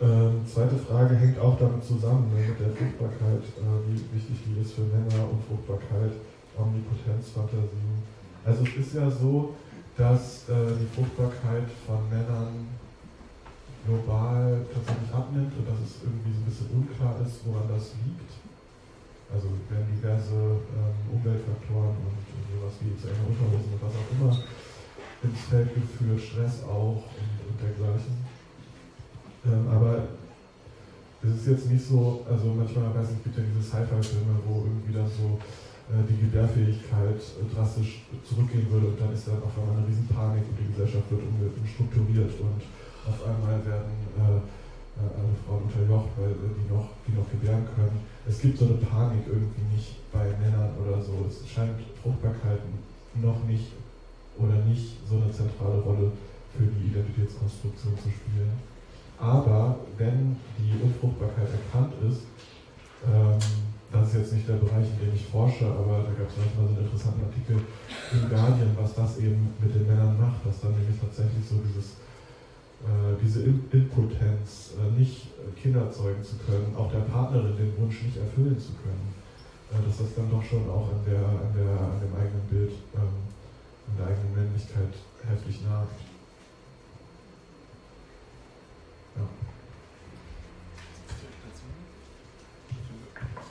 Ähm, 0.00 0.46
zweite 0.46 0.76
Frage 0.76 1.16
hängt 1.16 1.38
auch 1.40 1.58
damit 1.58 1.84
zusammen, 1.84 2.30
ne, 2.32 2.46
mit 2.46 2.60
der 2.60 2.70
Fruchtbarkeit, 2.70 3.42
äh, 3.42 3.78
wie 3.88 3.98
wichtig 4.14 4.38
die 4.46 4.60
ist 4.60 4.74
für 4.74 4.82
Männer 4.82 5.26
und 5.28 5.42
Fruchtbarkeit, 5.42 6.12
Omnipotenzfantasien. 6.58 8.02
Also 8.44 8.64
es 8.64 8.86
ist 8.86 8.94
ja 8.94 9.10
so, 9.10 9.54
dass 9.96 10.48
äh, 10.48 10.78
die 10.78 10.90
Fruchtbarkeit 10.94 11.66
von 11.86 12.08
Männern 12.08 12.68
global 13.86 14.60
tatsächlich 14.72 15.10
abnimmt 15.12 15.52
und 15.56 15.64
dass 15.66 15.80
es 15.80 16.02
irgendwie 16.04 16.34
so 16.34 16.40
ein 16.42 16.48
bisschen 16.48 16.70
unklar 16.74 17.16
ist, 17.24 17.40
woran 17.46 17.66
das 17.70 17.94
liegt. 18.04 18.30
Also 19.28 19.48
werden 19.68 19.88
diverse 19.92 20.60
ähm, 20.72 20.98
Umweltfaktoren 21.12 21.96
und, 22.00 22.16
und 22.16 22.44
sowas 22.48 22.74
wie 22.80 22.96
zu 22.96 23.12
enger 23.12 23.28
Unterhosen 23.28 23.76
und 23.76 23.82
was 23.82 23.94
auch 23.96 24.10
immer 24.12 24.32
ins 25.22 25.40
Feld 25.50 25.74
geführt, 25.74 26.20
Stress 26.20 26.64
auch 26.64 27.04
und, 27.04 27.36
und 27.44 27.56
dergleichen. 27.60 28.14
Ähm, 29.44 29.68
aber 29.68 30.08
es 31.22 31.42
ist 31.42 31.46
jetzt 31.48 31.70
nicht 31.70 31.84
so, 31.84 32.24
also 32.28 32.54
manchmal, 32.54 32.94
weiß 32.94 33.10
ich, 33.12 33.24
gibt 33.24 33.36
ja 33.36 33.42
diese 33.42 33.62
Sci-Fi-Filme, 33.62 34.38
wo 34.46 34.64
irgendwie 34.64 34.94
dann 34.94 35.08
so 35.08 35.38
die 35.88 36.20
Gebärfähigkeit 36.20 37.16
äh, 37.16 37.54
drastisch 37.54 38.04
zurückgehen 38.24 38.70
würde 38.70 38.88
und 38.88 39.00
dann 39.00 39.12
ist 39.12 39.26
dann 39.26 39.42
auf 39.42 39.56
einmal 39.56 39.78
eine 39.78 39.88
Riesenpanik 39.88 40.44
und 40.44 40.56
die 40.60 40.68
Gesellschaft 40.72 41.08
wird 41.10 41.22
umstrukturiert 41.56 42.32
und 42.40 42.60
auf 43.08 43.18
einmal 43.24 43.56
werden 43.64 43.96
äh, 44.20 44.36
äh, 44.98 45.14
alle 45.16 45.32
Frauen 45.46 45.62
unterjocht, 45.64 46.10
weil 46.18 46.32
äh, 46.36 46.52
die 46.58 46.68
noch, 46.68 46.92
die 47.06 47.12
noch 47.16 47.30
gebären 47.30 47.64
können. 47.74 48.04
Es 48.26 48.40
gibt 48.40 48.58
so 48.58 48.66
eine 48.66 48.74
Panik 48.74 49.24
irgendwie 49.26 49.64
nicht 49.72 49.96
bei 50.12 50.28
Männern 50.42 50.76
oder 50.76 51.00
so. 51.00 51.24
Es 51.24 51.48
scheint 51.48 51.78
Fruchtbarkeit 52.02 52.60
noch 53.14 53.42
nicht 53.44 53.72
oder 54.36 54.54
nicht 54.66 54.98
so 55.08 55.16
eine 55.16 55.30
zentrale 55.32 55.80
Rolle 55.80 56.12
für 56.52 56.66
die 56.66 56.90
Identitätskonstruktion 56.90 57.96
zu 57.96 58.10
spielen. 58.10 58.52
Aber 59.18 59.78
wenn 59.96 60.36
die 60.58 60.76
Unfruchtbarkeit 60.82 61.48
erkannt 61.48 61.94
ist, 62.02 62.22
ähm, 63.06 63.38
das 63.90 64.08
ist 64.08 64.14
jetzt 64.14 64.32
nicht 64.34 64.48
der 64.48 64.60
Bereich, 64.60 64.84
in 64.84 64.98
dem 65.00 65.14
ich 65.14 65.24
forsche, 65.26 65.64
aber 65.64 66.04
da 66.04 66.12
gab 66.12 66.28
es 66.28 66.36
manchmal 66.36 66.68
so 66.68 66.74
einen 66.76 66.84
interessanten 66.84 67.24
Artikel 67.24 67.56
im 68.12 68.28
Guardian, 68.28 68.76
was 68.76 68.94
das 68.94 69.16
eben 69.18 69.48
mit 69.60 69.74
den 69.74 69.86
Männern 69.88 70.20
macht, 70.20 70.44
dass 70.44 70.60
dann 70.60 70.76
nämlich 70.76 71.00
tatsächlich 71.00 71.40
so 71.40 71.56
dieses, 71.64 71.96
äh, 72.84 73.16
diese 73.16 73.48
Impotenz, 73.48 74.76
äh, 74.76 74.92
nicht 74.92 75.32
Kinder 75.56 75.90
zeugen 75.90 76.22
zu 76.22 76.36
können, 76.44 76.76
auch 76.76 76.92
der 76.92 77.08
Partnerin 77.08 77.56
den 77.56 77.72
Wunsch 77.80 78.02
nicht 78.04 78.20
erfüllen 78.20 78.60
zu 78.60 78.76
können, 78.84 79.08
äh, 79.72 79.80
dass 79.80 80.04
das 80.04 80.12
dann 80.14 80.28
doch 80.28 80.44
schon 80.44 80.68
auch 80.68 80.92
an, 80.92 81.00
der, 81.08 81.24
an, 81.24 81.52
der, 81.56 81.72
an 81.72 81.96
dem 81.96 82.12
eigenen 82.12 82.44
Bild, 82.52 82.76
ähm, 82.92 83.16
an 83.88 83.94
der 83.96 84.06
eigenen 84.12 84.36
Männlichkeit 84.36 84.92
heftig 85.24 85.64
nagt. 85.64 86.07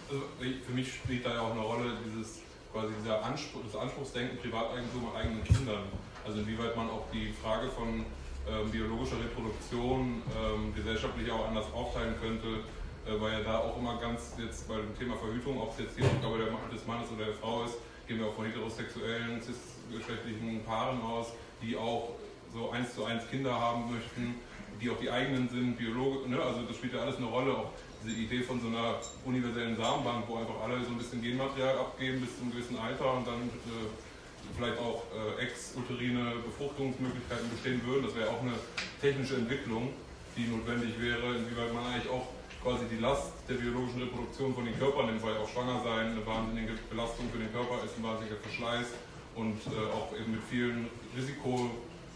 Also 0.09 0.23
für 0.39 0.71
mich 0.71 0.93
spielt 0.93 1.25
da 1.25 1.33
ja 1.33 1.41
auch 1.41 1.51
eine 1.51 1.61
Rolle 1.61 1.91
dieses 2.05 2.39
quasi 2.71 2.93
dieser 3.03 3.23
Anspruch, 3.23 3.61
das 3.65 3.79
Anspruchsdenken 3.79 4.37
Privateigentum 4.37 5.09
an 5.09 5.21
eigenen 5.21 5.43
Kindern. 5.43 5.83
Also 6.25 6.39
inwieweit 6.39 6.75
man 6.75 6.89
auch 6.89 7.05
die 7.11 7.33
Frage 7.41 7.67
von 7.69 8.05
ähm, 8.47 8.71
biologischer 8.71 9.19
Reproduktion 9.19 10.21
ähm, 10.31 10.73
gesellschaftlich 10.75 11.29
auch 11.31 11.47
anders 11.47 11.65
aufteilen 11.73 12.15
könnte, 12.21 12.63
äh, 13.05 13.19
weil 13.19 13.33
ja 13.33 13.39
da 13.43 13.59
auch 13.59 13.77
immer 13.77 13.99
ganz 13.99 14.33
jetzt 14.37 14.67
bei 14.67 14.75
dem 14.75 14.97
Thema 14.97 15.15
Verhütung, 15.17 15.59
ob 15.59 15.71
es 15.73 15.79
jetzt 15.85 15.97
die 15.97 16.03
Aufgabe 16.03 16.39
des 16.71 16.85
Mannes 16.87 17.11
oder 17.11 17.25
der 17.25 17.35
Frau 17.35 17.63
ist, 17.63 17.75
gehen 18.07 18.19
wir 18.19 18.27
auch 18.27 18.35
von 18.35 18.45
heterosexuellen, 18.45 19.41
cis-geschlechtlichen 19.41 20.63
Paaren 20.63 21.01
aus, 21.01 21.33
die 21.61 21.75
auch 21.75 22.11
so 22.53 22.71
eins 22.71 22.95
zu 22.95 23.03
eins 23.03 23.27
Kinder 23.29 23.59
haben 23.59 23.91
möchten 23.91 24.35
die 24.81 24.89
auch 24.89 24.99
die 24.99 25.09
eigenen 25.09 25.49
sind, 25.49 25.77
Biologe, 25.77 26.29
ne? 26.29 26.41
also 26.41 26.61
das 26.61 26.77
spielt 26.77 26.93
ja 26.93 27.01
alles 27.01 27.17
eine 27.17 27.25
Rolle, 27.25 27.51
auch 27.51 27.71
diese 28.03 28.15
Idee 28.15 28.41
von 28.43 28.61
so 28.61 28.67
einer 28.67 28.95
universellen 29.25 29.75
Samenbank, 29.75 30.25
wo 30.27 30.37
einfach 30.37 30.61
alle 30.63 30.83
so 30.83 30.91
ein 30.91 30.97
bisschen 30.97 31.21
Genmaterial 31.21 31.77
abgeben 31.77 32.21
bis 32.21 32.35
zu 32.37 32.43
einem 32.43 32.51
gewissen 32.51 32.77
Alter 32.77 33.13
und 33.13 33.27
dann 33.27 33.49
äh, 33.49 33.89
vielleicht 34.55 34.79
auch 34.79 35.03
äh, 35.11 35.43
exuterine 35.43 36.39
Befruchtungsmöglichkeiten 36.45 37.49
bestehen 37.49 37.81
würden. 37.85 38.05
Das 38.05 38.15
wäre 38.15 38.29
auch 38.29 38.41
eine 38.41 38.53
technische 39.01 39.35
Entwicklung, 39.35 39.93
die 40.35 40.47
notwendig 40.47 40.99
wäre, 40.99 41.35
inwieweit 41.35 41.73
man 41.73 41.85
eigentlich 41.85 42.09
auch 42.09 42.27
quasi 42.63 42.85
die 42.91 42.99
Last 42.99 43.33
der 43.49 43.55
biologischen 43.55 44.01
Reproduktion 44.01 44.53
von 44.53 44.65
den 44.65 44.77
Körpern 44.77 45.07
nimmt, 45.07 45.23
weil 45.23 45.37
auch 45.37 45.49
schwanger 45.49 45.81
sein 45.83 46.11
eine 46.11 46.25
wahnsinnige 46.25 46.73
Belastung 46.89 47.29
für 47.31 47.39
den 47.39 47.51
Körper 47.51 47.83
ist, 47.83 47.97
ein 47.97 48.03
wahnsinniger 48.03 48.37
Verschleiß 48.41 48.87
und 49.35 49.57
äh, 49.67 49.91
auch 49.93 50.11
eben 50.17 50.31
mit 50.31 50.43
vielen 50.49 50.89
Risiko 51.15 51.69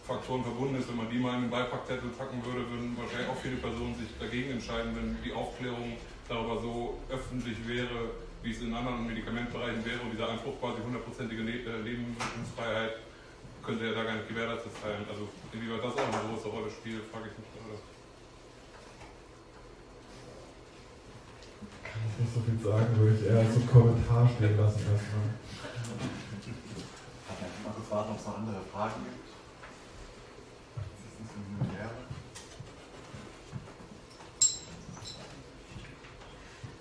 Faktoren 0.04 0.44
verbunden 0.44 0.76
ist. 0.76 0.90
Wenn 0.90 0.98
man 0.98 1.10
die 1.10 1.20
mal 1.20 1.36
in 1.36 1.42
den 1.42 1.50
Beipackzettel 1.50 2.10
packen 2.18 2.44
würde, 2.46 2.68
würden 2.70 2.98
wahrscheinlich 2.98 3.30
auch 3.30 3.38
viele 3.38 3.58
Personen 3.58 3.96
sich 3.96 4.10
dagegen 4.20 4.52
entscheiden, 4.52 4.96
wenn 4.96 5.18
die 5.24 5.34
Aufklärung 5.34 5.98
darüber 6.28 6.60
so 6.62 6.98
öffentlich 7.10 7.58
wäre, 7.68 8.12
wie 8.42 8.52
es 8.52 8.62
in 8.62 8.74
anderen 8.74 9.06
Medikamentbereichen 9.06 9.86
wäre 9.86 10.02
und 10.02 10.12
dieser 10.12 10.30
Anspruch 10.30 10.60
quasi 10.60 10.82
hundertprozentige 10.82 11.42
äh, 11.42 11.82
Lebensfreiheit 11.86 12.98
könnte 13.62 13.86
ja 13.86 13.94
da 13.94 14.04
gar 14.04 14.16
nicht 14.16 14.28
gewährleistet 14.28 14.72
sein. 14.82 15.06
Also 15.10 15.30
inwieweit 15.54 15.84
das 15.84 15.94
auch 15.94 16.10
eine 16.10 16.34
große 16.34 16.48
Rolle 16.50 16.70
spielt, 16.72 17.06
frage 17.14 17.30
ich 17.30 17.38
mich. 17.38 17.48
Kann 21.86 22.02
ich 22.10 22.26
nicht 22.26 22.34
so 22.34 22.42
viel 22.42 22.58
sagen, 22.58 22.98
würde 22.98 23.16
ich 23.16 23.26
eher 23.26 23.46
zum 23.54 23.68
Kommentar 23.70 24.30
stehen 24.36 24.58
lassen 24.58 24.82
erstmal. 24.82 25.30
Hat 27.30 27.38
ja 27.38 27.48
mal 27.62 27.76
gefragt, 27.76 28.10
ob 28.10 28.18
es 28.18 28.26
noch 28.26 28.38
andere 28.38 28.62
Fragen 28.74 29.06
gibt. 29.06 29.22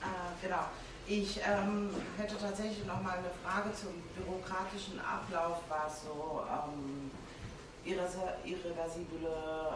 Äh, 0.00 0.46
genau. 0.46 0.64
Ich 1.12 1.40
ähm, 1.42 1.90
hätte 2.16 2.38
tatsächlich 2.38 2.86
noch 2.86 3.02
mal 3.02 3.18
eine 3.18 3.34
Frage 3.42 3.74
zum 3.74 3.90
bürokratischen 4.14 5.00
Ablauf, 5.00 5.58
was 5.68 6.04
so 6.04 6.46
ähm, 6.46 7.10
irreversible 7.84 9.26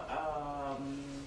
ähm, 0.06 1.26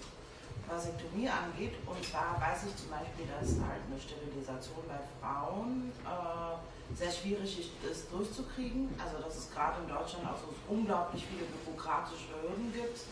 Vasektomie 0.66 1.28
angeht. 1.28 1.74
Und 1.86 2.00
zwar 2.06 2.40
weiß 2.40 2.72
ich 2.72 2.76
zum 2.80 2.88
Beispiel, 2.88 3.28
dass 3.28 3.60
halt 3.60 3.84
eine 3.84 4.00
Sterilisation 4.00 4.80
bei 4.88 4.96
Frauen 5.20 5.92
äh, 6.08 6.96
sehr 6.96 7.12
schwierig 7.12 7.70
ist 7.84 8.08
durchzukriegen. 8.10 8.88
Also 9.04 9.22
dass 9.22 9.36
es 9.36 9.52
gerade 9.52 9.82
in 9.84 9.90
Deutschland 9.90 10.24
auch 10.24 10.40
so 10.40 10.56
unglaublich 10.72 11.26
viele 11.28 11.44
bürokratische 11.52 12.32
Hürden 12.32 12.72
gibt, 12.72 13.04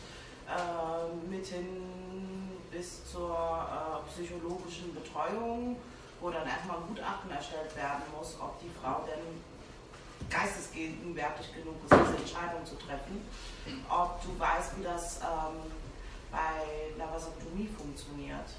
äh, 0.48 1.12
mit 1.30 1.46
hin 1.46 2.48
bis 2.72 3.04
zur 3.12 3.36
äh, 3.36 4.10
psychologischen 4.10 4.96
Betreuung 4.96 5.76
wo 6.22 6.30
dann 6.30 6.48
erstmal 6.48 6.78
ein 6.78 6.88
Gutachten 6.88 7.32
erstellt 7.32 7.76
werden 7.76 8.04
muss, 8.16 8.38
ob 8.40 8.60
die 8.62 8.72
Frau 8.82 9.04
denn 9.06 9.42
geistesgegenwärtig 10.30 11.54
genug 11.54 11.76
ist, 11.86 11.94
diese 11.94 12.18
Entscheidung 12.18 12.66
zu 12.66 12.76
treffen. 12.76 13.22
Ob 13.90 14.22
du 14.24 14.34
weißt, 14.40 14.78
wie 14.80 14.84
das 14.84 15.20
ähm, 15.22 15.70
bei 16.32 16.96
einer 16.96 17.12
Vasektomie 17.12 17.70
funktioniert. 17.70 18.50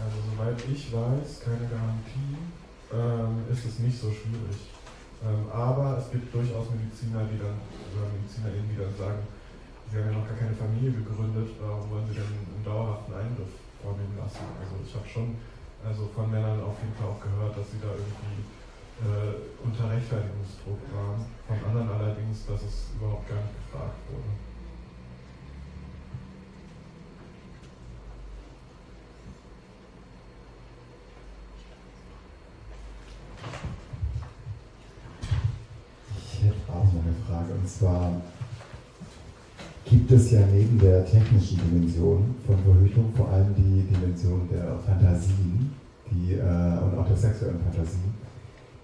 Also 0.00 0.16
soweit 0.32 0.56
ich 0.64 0.92
weiß, 0.92 1.44
keine 1.44 1.66
Garantie, 1.68 2.36
ähm, 2.92 3.44
ist 3.52 3.64
es 3.66 3.78
nicht 3.80 3.98
so 4.00 4.10
schwierig. 4.10 4.70
Ähm, 5.20 5.44
aber 5.52 5.98
es 5.98 6.10
gibt 6.10 6.32
durchaus 6.32 6.70
Mediziner, 6.72 7.28
die 7.28 7.36
dann, 7.36 7.60
oder 7.92 8.08
MedizinerInnen, 8.16 8.70
die 8.72 8.80
dann 8.80 8.96
sagen, 8.96 9.20
sie 9.90 9.98
haben 9.98 10.08
ja 10.08 10.16
noch 10.16 10.26
gar 10.26 10.38
keine 10.40 10.56
Familie 10.56 10.96
gegründet, 10.96 11.52
warum 11.60 11.90
wollen 11.90 12.08
sie 12.08 12.16
denn 12.16 12.24
einen 12.24 12.64
dauerhaften 12.64 13.12
Eingriff 13.12 13.52
vornehmen 13.82 14.16
lassen? 14.16 14.48
Also 14.56 14.80
ich 14.80 14.94
habe 14.96 15.04
schon 15.04 15.36
also 15.86 16.08
von 16.14 16.30
Männern 16.30 16.62
auf 16.62 16.76
jeden 16.82 16.94
Fall 16.94 17.08
auch 17.08 17.20
gehört, 17.20 17.56
dass 17.56 17.70
sie 17.70 17.78
da 17.80 17.88
irgendwie 17.88 18.44
äh, 19.00 19.64
unter 19.64 19.90
Rechtfertigungsdruck 19.90 20.80
waren. 20.94 21.24
Von 21.48 21.58
anderen 21.68 21.90
allerdings, 21.90 22.46
dass 22.46 22.62
es 22.62 22.90
überhaupt 22.94 23.28
gar 23.28 23.36
nicht 23.36 23.54
gefragt 23.64 23.96
wurde. 24.10 24.30
Ich 36.18 36.42
hätte 36.42 36.72
auch 36.72 36.84
noch 36.84 37.04
eine 37.04 37.14
Frage 37.26 37.54
und 37.54 37.68
zwar 37.68 38.20
gibt 39.90 40.12
es 40.12 40.30
ja 40.30 40.40
neben 40.54 40.78
der 40.78 41.04
technischen 41.04 41.58
Dimension 41.58 42.36
von 42.46 42.56
Verhütung 42.58 43.12
vor 43.16 43.28
allem 43.28 43.52
die 43.56 43.82
Dimension 43.92 44.48
der 44.48 44.78
Fantasien 44.86 45.72
die, 46.08 46.34
äh, 46.34 46.38
und 46.38 46.96
auch 46.96 47.06
der 47.08 47.16
sexuellen 47.16 47.58
Fantasien, 47.58 48.14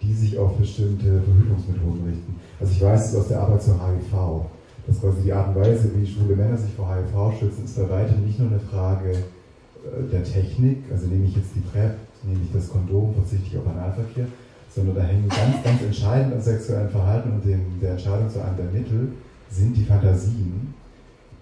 die 0.02 0.12
sich 0.12 0.36
auf 0.36 0.56
bestimmte 0.56 1.22
Verhütungsmethoden 1.22 2.04
richten. 2.06 2.34
Also 2.58 2.72
ich 2.72 2.82
weiß 2.82 3.08
es 3.08 3.14
aus 3.20 3.28
der 3.28 3.40
Arbeit 3.40 3.62
zur 3.62 3.74
HIV, 3.74 4.46
dass 4.88 5.00
quasi 5.00 5.22
die 5.22 5.32
Art 5.32 5.54
und 5.54 5.62
Weise, 5.62 5.90
wie 5.94 6.06
schwule 6.06 6.34
Männer 6.34 6.56
sich 6.56 6.72
vor 6.74 6.92
HIV 6.92 7.38
schützen, 7.38 7.64
ist 7.64 7.76
bei 7.76 7.88
weitem 7.88 8.26
nicht 8.26 8.40
nur 8.40 8.48
eine 8.48 8.60
Frage 8.60 9.12
äh, 9.12 10.10
der 10.10 10.24
Technik, 10.24 10.90
also 10.90 11.06
nehme 11.06 11.26
ich 11.26 11.36
jetzt 11.36 11.54
die 11.54 11.60
PrEP, 11.60 11.94
nehme 12.24 12.40
ich 12.42 12.52
das 12.52 12.68
Kondom, 12.68 13.14
verzichte 13.14 13.46
ich 13.46 13.58
auf 13.58 13.66
Analverkehr, 13.68 14.26
sondern 14.74 14.96
da 14.96 15.02
hängen 15.02 15.28
ganz, 15.28 15.62
ganz 15.62 15.82
entscheidend 15.82 16.34
am 16.34 16.40
sexuellen 16.40 16.90
Verhalten 16.90 17.30
und 17.30 17.44
dem, 17.44 17.60
der 17.80 17.92
Entscheidung 17.92 18.28
zu 18.28 18.42
einem 18.42 18.56
der 18.56 18.72
Mittel 18.72 19.12
sind 19.48 19.76
die 19.76 19.84
Fantasien, 19.84 20.74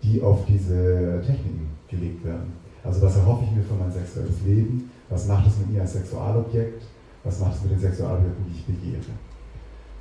die 0.04 0.22
auf 0.22 0.44
diese 0.46 1.22
Techniken 1.26 1.68
gelegt 1.88 2.24
werden. 2.24 2.52
Also 2.84 3.00
was 3.02 3.16
erhoffe 3.16 3.44
ich 3.44 3.56
mir 3.56 3.62
von 3.62 3.78
meinem 3.78 3.92
sexuelles 3.92 4.42
Leben? 4.46 4.90
Was 5.08 5.26
macht 5.26 5.46
es 5.46 5.58
mit 5.58 5.72
mir 5.72 5.80
als 5.80 5.94
Sexualobjekt? 5.94 6.82
Was 7.24 7.40
macht 7.40 7.56
es 7.56 7.62
mit 7.62 7.72
den 7.72 7.80
Sexualobjekten, 7.80 8.44
die 8.46 8.58
ich 8.58 8.66
begehre? 8.66 9.12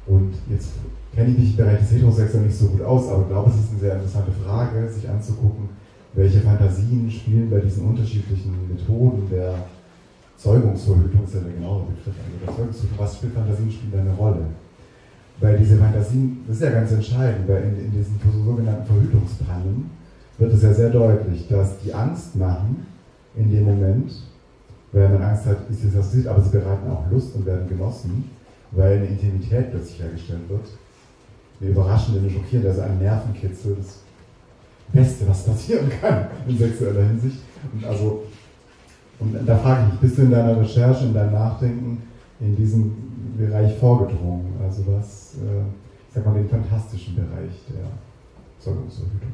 Und 0.05 0.33
jetzt 0.49 0.71
kenne 1.15 1.31
ich 1.31 1.37
mich 1.37 1.55
des 1.55 1.91
Heterosexuellen 1.91 2.47
nicht 2.47 2.57
so 2.57 2.67
gut 2.67 2.81
aus, 2.81 3.07
aber 3.07 3.21
ich 3.21 3.29
glaube, 3.29 3.49
es 3.51 3.63
ist 3.63 3.71
eine 3.71 3.79
sehr 3.79 3.95
interessante 3.95 4.31
Frage, 4.31 4.89
sich 4.89 5.09
anzugucken, 5.09 5.69
welche 6.13 6.41
Fantasien 6.41 7.09
spielen 7.09 7.49
bei 7.49 7.59
diesen 7.59 7.87
unterschiedlichen 7.87 8.53
Methoden 8.67 9.29
der 9.29 9.55
Zeugungsverhütung, 10.37 11.23
ist 11.23 11.35
ja 11.35 11.39
der 11.39 11.53
genaue 11.53 11.85
Begriff, 11.85 12.15
also 12.19 12.87
der 12.87 12.99
was 12.99 13.15
für 13.15 13.29
Fantasien 13.29 13.71
spielen 13.71 13.93
da 13.93 13.99
eine 13.99 14.13
Rolle? 14.13 14.45
Weil 15.39 15.57
diese 15.57 15.77
Fantasien, 15.77 16.43
das 16.47 16.57
ist 16.57 16.63
ja 16.63 16.71
ganz 16.71 16.91
entscheidend, 16.91 17.47
weil 17.47 17.63
in, 17.63 17.85
in 17.85 17.91
diesen 17.91 18.19
sogenannten 18.45 18.85
Verhütungspannen 18.85 19.89
wird 20.37 20.53
es 20.53 20.63
ja 20.63 20.73
sehr 20.73 20.89
deutlich, 20.89 21.47
dass 21.47 21.79
die 21.79 21.93
Angst 21.93 22.35
machen 22.35 22.85
in 23.35 23.51
dem 23.51 23.65
Moment, 23.65 24.11
weil 24.91 25.09
man 25.09 25.21
Angst 25.23 25.45
hat, 25.45 25.57
ist 25.69 25.83
es 25.83 25.93
das 25.93 26.27
aber 26.27 26.41
sie 26.41 26.51
bereiten 26.51 26.89
auch 26.89 27.09
Lust 27.11 27.35
und 27.35 27.45
werden 27.45 27.67
genossen, 27.67 28.29
weil 28.71 28.97
eine 28.97 29.07
Intimität 29.07 29.71
plötzlich 29.71 30.01
hergestellt 30.01 30.47
wird. 30.49 30.67
Eine 31.59 31.69
überraschende, 31.71 32.19
eine 32.19 32.29
schockierende, 32.29 32.69
also 32.69 32.81
ein 32.81 32.99
Nervenkitzel, 32.99 33.75
das 33.77 33.99
Beste, 34.91 35.27
was 35.27 35.45
passieren 35.45 35.89
kann 36.01 36.27
in 36.47 36.57
sexueller 36.57 37.03
Hinsicht. 37.03 37.39
Und 37.73 37.85
also, 37.85 38.23
und 39.19 39.35
da 39.45 39.57
frage 39.57 39.83
ich 39.85 39.91
mich, 39.93 40.01
bist 40.01 40.17
du 40.17 40.23
in 40.23 40.31
deiner 40.31 40.59
Recherche, 40.59 41.05
in 41.05 41.13
deinem 41.13 41.33
Nachdenken 41.33 41.97
in 42.39 42.55
diesem 42.55 42.91
Bereich 43.37 43.77
vorgedrungen? 43.77 44.53
Also 44.61 44.83
was, 44.87 45.35
äh, 45.35 45.63
sag 46.13 46.25
mal, 46.25 46.35
den 46.35 46.49
fantastischen 46.49 47.15
Bereich 47.15 47.51
der 47.69 47.85
Zeugungsverhütung. 48.59 49.33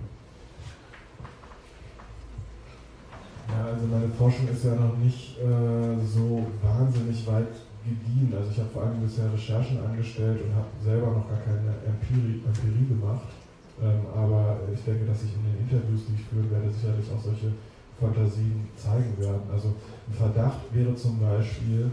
Ja, 3.49 3.65
also 3.65 3.85
meine 3.87 4.09
Forschung 4.09 4.47
ist 4.47 4.63
ja 4.63 4.75
noch 4.75 4.97
nicht 4.97 5.37
äh, 5.39 6.05
so 6.05 6.45
wahnsinnig 6.61 7.25
weit 7.27 7.49
gediehen. 7.83 8.33
Also 8.37 8.51
ich 8.51 8.59
habe 8.59 8.69
vor 8.69 8.83
allem 8.83 9.01
bisher 9.01 9.31
Recherchen 9.33 9.79
angestellt 9.83 10.39
und 10.45 10.53
habe 10.53 10.69
selber 10.83 11.07
noch 11.17 11.27
gar 11.27 11.41
keine 11.41 11.73
Empirie, 11.87 12.43
Empirie 12.45 12.87
gemacht. 12.87 13.33
Ähm, 13.81 14.05
aber 14.13 14.59
ich 14.73 14.83
denke, 14.83 15.05
dass 15.05 15.23
ich 15.23 15.33
in 15.33 15.43
den 15.43 15.57
Interviews, 15.65 16.05
die 16.07 16.15
ich 16.15 16.25
führen 16.27 16.51
werde, 16.51 16.69
sicherlich 16.69 17.07
auch 17.09 17.23
solche 17.23 17.53
Fantasien 17.99 18.67
zeigen 18.75 19.17
werden. 19.17 19.41
Also 19.51 19.69
ein 19.69 20.13
Verdacht 20.13 20.59
wäre 20.71 20.95
zum 20.95 21.19
Beispiel, 21.19 21.91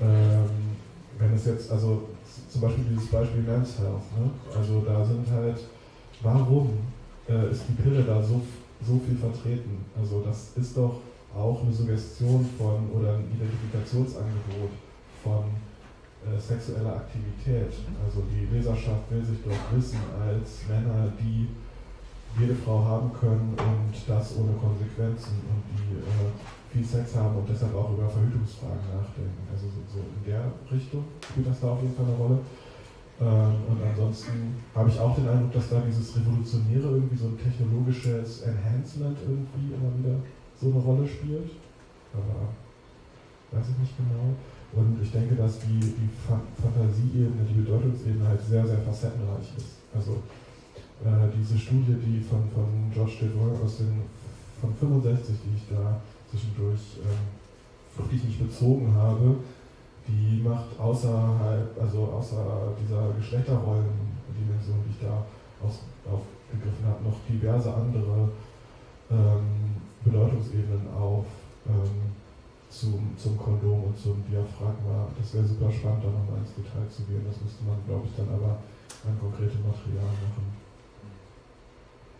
ähm, 0.00 0.76
wenn 1.18 1.32
es 1.34 1.46
jetzt, 1.46 1.70
also 1.70 2.08
zum 2.48 2.60
Beispiel 2.60 2.84
dieses 2.90 3.08
Beispiel 3.08 3.42
Men's 3.42 3.78
Health, 3.78 4.04
ne? 4.18 4.30
also 4.54 4.80
da 4.80 5.04
sind 5.04 5.30
halt, 5.30 5.58
warum 6.22 6.70
äh, 7.28 7.50
ist 7.50 7.64
die 7.68 7.82
Pille 7.82 8.02
da 8.02 8.22
so, 8.22 8.42
so 8.86 9.00
viel 9.06 9.16
vertreten? 9.16 9.84
Also 9.98 10.22
das 10.22 10.52
ist 10.56 10.76
doch 10.76 11.00
auch 11.34 11.62
eine 11.62 11.72
Suggestion 11.72 12.46
von 12.56 12.90
oder 12.92 13.14
ein 13.14 13.24
Identifikationsangebot 13.34 14.70
von 15.22 15.44
äh, 16.24 16.40
sexueller 16.40 16.96
Aktivität. 16.96 17.72
Also 18.04 18.22
die 18.30 18.46
Leserschaft 18.54 19.10
will 19.10 19.24
sich 19.24 19.38
doch 19.44 19.76
wissen 19.76 20.00
als 20.20 20.66
Männer, 20.68 21.12
die 21.20 21.48
jede 22.38 22.54
Frau 22.54 22.84
haben 22.84 23.10
können 23.12 23.56
und 23.56 23.94
das 24.06 24.36
ohne 24.36 24.52
Konsequenzen 24.60 25.40
und 25.48 25.62
die 25.72 25.96
äh, 25.96 26.28
viel 26.72 26.84
Sex 26.84 27.16
haben 27.16 27.36
und 27.36 27.48
deshalb 27.48 27.74
auch 27.74 27.92
über 27.92 28.08
Verhütungsfragen 28.08 28.84
nachdenken. 28.92 29.42
Also 29.52 29.66
so, 29.72 29.80
so 29.88 30.00
in 30.04 30.22
der 30.30 30.52
Richtung 30.70 31.04
spielt 31.24 31.48
das 31.48 31.60
da 31.60 31.68
auf 31.68 31.80
jeden 31.80 31.94
Fall 31.94 32.04
eine 32.04 32.16
Rolle. 32.16 32.38
Ähm, 33.18 33.56
und 33.72 33.80
ansonsten 33.80 34.60
habe 34.74 34.90
ich 34.90 34.98
auch 35.00 35.14
den 35.16 35.28
Eindruck, 35.28 35.52
dass 35.52 35.70
da 35.70 35.80
dieses 35.80 36.16
Revolutionäre 36.16 37.00
irgendwie 37.00 37.16
so 37.16 37.32
ein 37.32 37.38
technologisches 37.40 38.42
Enhancement 38.42 39.16
irgendwie 39.24 39.72
immer 39.72 39.88
wieder 39.96 40.20
so 40.60 40.68
eine 40.68 40.80
Rolle 40.80 41.08
spielt. 41.08 41.56
Aber 42.12 42.52
weiß 43.52 43.72
ich 43.72 43.78
nicht 43.78 43.96
genau. 43.96 44.36
Und 44.76 45.00
ich 45.00 45.10
denke, 45.10 45.34
dass 45.36 45.58
die, 45.60 45.80
die 45.80 46.10
Fantasieebene, 46.28 47.46
die 47.48 47.62
Bedeutungsebene 47.62 48.28
halt 48.28 48.42
sehr, 48.42 48.66
sehr 48.66 48.78
facettenreich 48.78 49.56
ist. 49.56 49.80
Also 49.94 50.20
äh, 51.04 51.28
diese 51.38 51.58
Studie, 51.58 51.94
die 51.94 52.20
von, 52.20 52.48
von 52.54 52.90
George 52.92 53.12
Devon 53.22 53.52
aus 53.64 53.78
den 53.78 54.02
von 54.60 54.74
65, 54.74 55.36
die 55.44 55.56
ich 55.56 55.68
da 55.68 56.00
zwischendurch 56.30 56.98
äh, 57.04 58.00
auf 58.00 58.08
die 58.10 58.16
ich 58.16 58.24
mich 58.24 58.38
bezogen 58.38 58.94
habe, 58.94 59.36
die 60.06 60.40
macht 60.42 60.78
außerhalb, 60.78 61.80
also 61.80 62.04
außer 62.04 62.72
dieser 62.80 63.12
Geschlechterrollendimension, 63.18 64.84
die 64.86 64.90
ich 64.90 65.00
da 65.00 65.24
aus, 65.64 65.80
auf 66.06 66.22
gegriffen 66.50 66.86
hat, 66.86 67.02
noch 67.02 67.18
diverse 67.28 67.74
andere 67.74 68.30
ähm, 69.10 69.82
Bedeutungsebenen 70.04 70.86
auf 70.94 71.26
ähm, 71.66 72.14
zum, 72.70 73.16
zum 73.16 73.36
Kondom 73.36 73.84
und 73.84 73.98
zum 73.98 74.22
Diaphragma. 74.30 75.08
Das 75.18 75.34
wäre 75.34 75.44
super 75.44 75.70
spannend, 75.72 76.04
da 76.04 76.08
nochmal 76.08 76.38
ins 76.38 76.54
Detail 76.54 76.86
zu 76.88 77.02
gehen. 77.04 77.24
Das 77.26 77.40
müsste 77.42 77.64
man, 77.64 77.78
glaube 77.86 78.06
ich, 78.06 78.14
dann 78.16 78.28
aber 78.28 78.58
an 79.06 79.18
konkrete 79.18 79.58
Material 79.58 80.06
machen. 80.22 80.55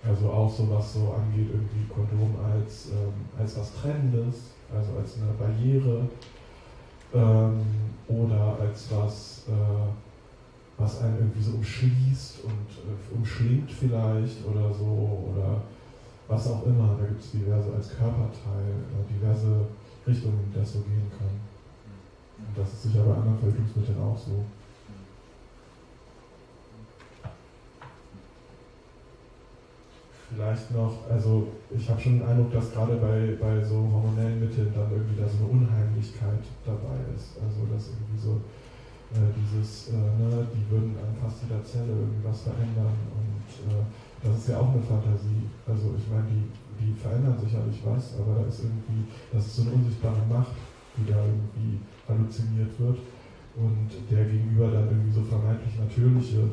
Also 0.06 0.30
auch 0.30 0.52
so 0.52 0.70
was 0.70 0.94
so 0.94 1.12
angeht, 1.12 1.48
irgendwie 1.50 1.86
Kondom 1.92 2.36
als, 2.44 2.90
ähm, 2.90 3.12
als 3.38 3.58
was 3.58 3.72
Trennendes, 3.74 4.52
also 4.72 4.92
als 4.98 5.16
eine 5.16 5.32
Barriere 5.32 6.08
ähm, 7.12 7.60
oder 8.08 8.56
als 8.60 8.88
was, 8.90 9.44
äh, 9.48 10.78
was 10.78 11.02
einen 11.02 11.18
irgendwie 11.18 11.42
so 11.42 11.52
umschließt 11.56 12.44
und 12.44 12.68
äh, 12.86 13.16
umschlingt 13.16 13.70
vielleicht 13.70 14.46
oder 14.46 14.72
so 14.72 15.32
oder 15.32 15.62
was 16.28 16.46
auch 16.48 16.64
immer. 16.66 16.96
Da 17.00 17.06
gibt 17.06 17.20
es 17.20 17.32
diverse 17.32 17.74
als 17.74 17.88
Körperteil, 17.88 18.70
äh, 18.70 19.12
diverse 19.12 19.66
Richtungen, 20.06 20.38
in 20.44 20.52
die 20.52 20.58
das 20.58 20.72
so 20.72 20.80
gehen 20.80 21.10
kann. 21.18 21.34
Und 22.38 22.56
das 22.56 22.72
ist 22.72 22.82
sicher 22.84 23.02
bei 23.02 23.14
anderen 23.14 23.38
Verhütungsmitteln 23.38 23.98
auch 24.00 24.18
so. 24.18 24.44
Vielleicht 30.28 30.74
noch, 30.74 31.08
also 31.08 31.48
ich 31.70 31.88
habe 31.88 32.00
schon 32.00 32.18
den 32.18 32.26
Eindruck, 32.26 32.52
dass 32.52 32.72
gerade 32.72 32.96
bei, 32.96 33.38
bei 33.38 33.62
so 33.62 33.76
hormonellen 33.76 34.40
Mitteln 34.40 34.72
dann 34.74 34.90
irgendwie 34.90 35.20
da 35.20 35.28
so 35.28 35.44
eine 35.44 35.54
Unheimlichkeit 35.54 36.42
dabei 36.66 36.98
ist. 37.14 37.38
Also 37.38 37.62
dass 37.70 37.94
irgendwie 37.94 38.18
so 38.18 38.42
äh, 39.14 39.30
dieses, 39.38 39.94
äh, 39.94 39.94
ne, 39.94 40.42
die 40.50 40.66
würden 40.66 40.98
an 40.98 41.14
fast 41.22 41.46
jeder 41.46 41.62
Zelle 41.62 41.94
irgendwas 41.94 42.42
verändern 42.42 42.90
und 43.14 43.70
äh, 43.70 43.86
das 44.26 44.38
ist 44.38 44.48
ja 44.48 44.58
auch 44.58 44.74
eine 44.74 44.82
Fantasie. 44.82 45.46
Also 45.62 45.94
ich 45.94 46.10
meine, 46.10 46.26
die, 46.26 46.50
die 46.82 46.92
verändern 46.98 47.38
sich 47.38 47.52
ja, 47.52 47.62
ich 47.70 47.86
weiß, 47.86 48.18
aber 48.18 48.42
da 48.42 48.48
ist 48.50 48.66
irgendwie, 48.66 49.06
das 49.30 49.46
ist 49.46 49.56
so 49.56 49.62
eine 49.62 49.78
unsichtbare 49.78 50.26
Macht, 50.26 50.58
die 50.98 51.06
da 51.06 51.22
irgendwie 51.22 51.78
halluziniert 52.08 52.74
wird 52.82 52.98
und 53.54 53.88
der 54.10 54.24
gegenüber 54.26 54.74
dann 54.74 54.90
irgendwie 54.90 55.14
so 55.14 55.22
vermeintlich 55.22 55.78
natürliche 55.78 56.50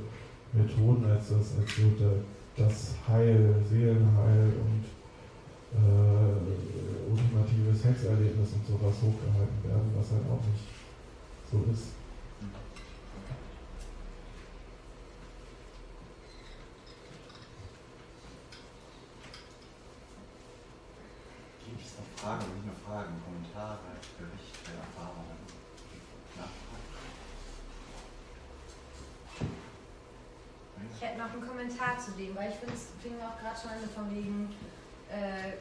Methoden 0.54 1.10
als 1.10 1.30
das, 1.30 1.58
als 1.58 1.74
so 1.74 1.90
der, 1.98 2.22
das 2.56 2.96
Heil, 3.08 3.56
Seelenheil 3.68 4.54
und 4.62 4.86
äh, 5.74 7.10
ultimatives 7.10 7.82
Sexerlebnis 7.82 8.54
und 8.54 8.68
sowas 8.68 8.96
hochgehalten 9.02 9.64
werden, 9.64 9.92
was 9.96 10.12
halt 10.12 10.24
auch 10.30 10.46
nicht 10.46 10.68
so 11.52 11.58
ist. 11.72 11.94
Gibt 21.66 21.82
es 21.82 21.98
noch 21.98 22.22
Fragen, 22.22 22.46
nicht 22.54 22.66
nur 22.66 22.76
Fragen, 22.86 23.23
Ich 31.04 31.10
hätte 31.10 31.20
noch 31.20 31.34
einen 31.34 31.46
Kommentar 31.46 32.00
zu 32.00 32.12
dem, 32.12 32.32
weil 32.34 32.48
ich 32.48 32.56
finde, 32.56 32.80
es 32.80 32.88
fing 33.04 33.20
auch 33.20 33.36
gerade 33.36 33.60
schon 33.60 33.76
an 33.76 33.84
von 33.92 34.08
wegen 34.08 34.48
äh, 35.12 35.60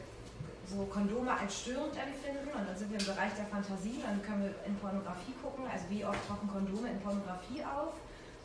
so 0.63 0.87
Kondome 0.87 1.35
als 1.35 1.67
störend 1.67 1.99
empfinden. 1.99 2.47
Und 2.47 2.63
dann 2.63 2.71
sind 2.71 2.87
wir 2.87 2.95
im 2.95 3.03
Bereich 3.03 3.35
der 3.35 3.51
Fantasie, 3.51 3.99
dann 3.99 4.23
können 4.23 4.47
wir 4.47 4.55
in 4.63 4.71
Pornografie 4.79 5.35
gucken, 5.43 5.67
also 5.67 5.83
wie 5.91 6.07
oft 6.07 6.23
tauchen 6.31 6.47
Kondome 6.47 6.95
in 6.95 6.99
Pornografie 7.03 7.59
auf 7.59 7.91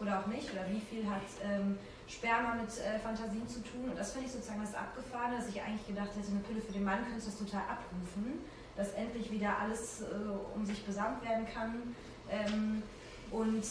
oder 0.03 0.19
auch 0.19 0.27
nicht? 0.27 0.51
Oder 0.51 0.67
wie 0.75 0.83
viel 0.83 1.07
hat 1.07 1.23
ähm, 1.39 1.79
Sperma 2.11 2.59
mit 2.59 2.75
äh, 2.83 2.99
Fantasien 2.99 3.47
zu 3.47 3.63
tun? 3.63 3.95
Und 3.95 3.97
das 3.97 4.11
finde 4.11 4.27
ich 4.27 4.35
sozusagen 4.35 4.67
das 4.67 4.75
Abgefahrene, 4.75 5.39
dass 5.39 5.47
ich 5.55 5.63
eigentlich 5.63 5.87
gedacht 5.87 6.11
hätte, 6.19 6.35
eine 6.35 6.43
Pille 6.51 6.59
für 6.59 6.75
den 6.75 6.83
Mann 6.83 7.07
könnte 7.07 7.23
das 7.23 7.39
total 7.39 7.63
abrufen, 7.79 8.43
dass 8.75 8.91
endlich 8.99 9.31
wieder 9.31 9.55
alles 9.55 10.03
äh, 10.03 10.35
um 10.51 10.67
sich 10.67 10.83
besamt 10.83 11.23
werden 11.23 11.47
kann. 11.47 11.95
Ähm, 12.27 12.83
und 13.31 13.63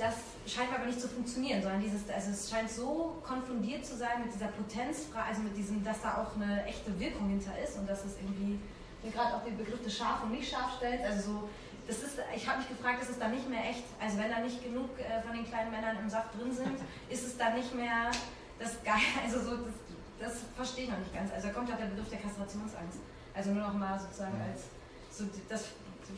das 0.00 0.16
scheint 0.46 0.72
aber 0.74 0.86
nicht 0.86 1.00
zu 1.00 1.08
funktionieren, 1.08 1.60
sondern 1.62 1.80
dieses, 1.80 2.08
also 2.08 2.30
es 2.30 2.48
scheint 2.48 2.70
so 2.70 3.20
konfundiert 3.22 3.84
zu 3.84 3.96
sein 3.96 4.24
mit 4.24 4.32
dieser 4.32 4.48
Potenzfrage, 4.48 5.28
also 5.28 5.42
mit 5.42 5.56
diesem, 5.56 5.84
dass 5.84 6.00
da 6.00 6.16
auch 6.16 6.34
eine 6.36 6.64
echte 6.64 6.98
Wirkung 6.98 7.28
hinter 7.28 7.52
ist 7.62 7.76
und 7.76 7.86
dass 7.88 8.04
es 8.04 8.16
irgendwie, 8.16 8.58
wie 9.02 9.10
gerade 9.10 9.36
auch 9.36 9.44
den 9.44 9.58
Begriff 9.58 9.82
des 9.82 9.96
scharf 9.96 10.22
und 10.24 10.32
nicht 10.32 10.50
scharf 10.50 10.76
stellt, 10.78 11.02
also 11.04 11.32
so, 11.32 11.48
das 11.86 12.02
ist, 12.02 12.18
ich 12.34 12.48
habe 12.48 12.58
mich 12.58 12.68
gefragt, 12.68 13.02
ist 13.02 13.10
es 13.10 13.18
da 13.18 13.28
nicht 13.28 13.48
mehr 13.48 13.62
echt, 13.68 13.84
also 14.00 14.16
wenn 14.18 14.30
da 14.30 14.40
nicht 14.40 14.64
genug 14.64 14.88
äh, 14.98 15.20
von 15.20 15.36
den 15.36 15.44
kleinen 15.44 15.70
Männern 15.70 15.98
im 15.98 16.08
Saft 16.08 16.34
drin 16.38 16.52
sind, 16.52 16.78
ist 17.10 17.26
es 17.26 17.36
da 17.36 17.50
nicht 17.50 17.74
mehr 17.74 18.10
das 18.58 18.82
Geil, 18.82 19.04
also 19.22 19.40
so, 19.40 19.56
das, 19.56 19.74
das 20.18 20.34
verstehe 20.56 20.84
ich 20.84 20.90
noch 20.90 20.98
nicht 20.98 21.12
ganz, 21.12 21.30
also 21.30 21.48
da 21.48 21.52
kommt 21.52 21.68
ja 21.68 21.76
der 21.76 21.86
Begriff 21.86 22.08
der 22.08 22.20
Kastrationsangst, 22.20 23.00
also 23.34 23.50
nur 23.50 23.66
noch 23.66 23.74
mal 23.74 24.00
sozusagen 24.00 24.40
als 24.40 24.64
so 25.10 25.24
das 25.48 25.66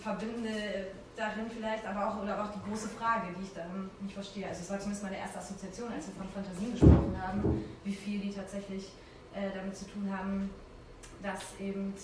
verbindende 0.00 0.86
darin 1.16 1.51
vielleicht, 1.51 1.84
aber 1.86 2.09
auch, 2.09 2.22
oder 2.22 2.43
auch 2.43 2.51
die 2.52 2.60
große 2.68 2.89
Frage, 2.89 3.28
die 3.39 3.43
ich 3.44 3.52
dann 3.55 3.90
nicht 4.01 4.14
verstehe. 4.14 4.48
Also 4.48 4.62
es 4.62 4.70
war 4.70 4.78
zumindest 4.78 5.05
meine 5.05 5.18
erste 5.18 5.39
Assoziation, 5.39 5.93
als 5.93 6.06
wir 6.09 6.14
von 6.14 6.28
Fantasien 6.28 6.72
gesprochen 6.72 7.16
haben, 7.20 7.64
wie 7.84 7.93
viel 7.93 8.20
die 8.20 8.32
tatsächlich 8.32 8.93
äh, 9.34 9.51
damit 9.55 9.76
zu 9.76 9.86
tun 9.86 10.10
haben, 10.10 10.51
dass 11.22 11.59
eben 11.60 11.94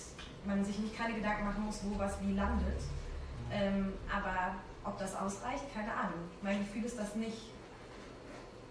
man 0.45 0.63
sich 0.63 0.79
nicht 0.79 0.95
keine 0.97 1.15
Gedanken 1.15 1.45
machen 1.45 1.65
muss, 1.65 1.81
wo 1.83 1.97
was 1.97 2.21
wie 2.21 2.33
landet. 2.33 2.81
Ähm, 3.51 3.93
aber 4.13 4.55
ob 4.83 4.97
das 4.97 5.15
ausreicht, 5.15 5.63
keine 5.73 5.93
Ahnung. 5.93 6.29
Mein 6.41 6.59
Gefühl 6.59 6.85
ist 6.85 6.97
das 6.97 7.15
nicht. 7.15 7.37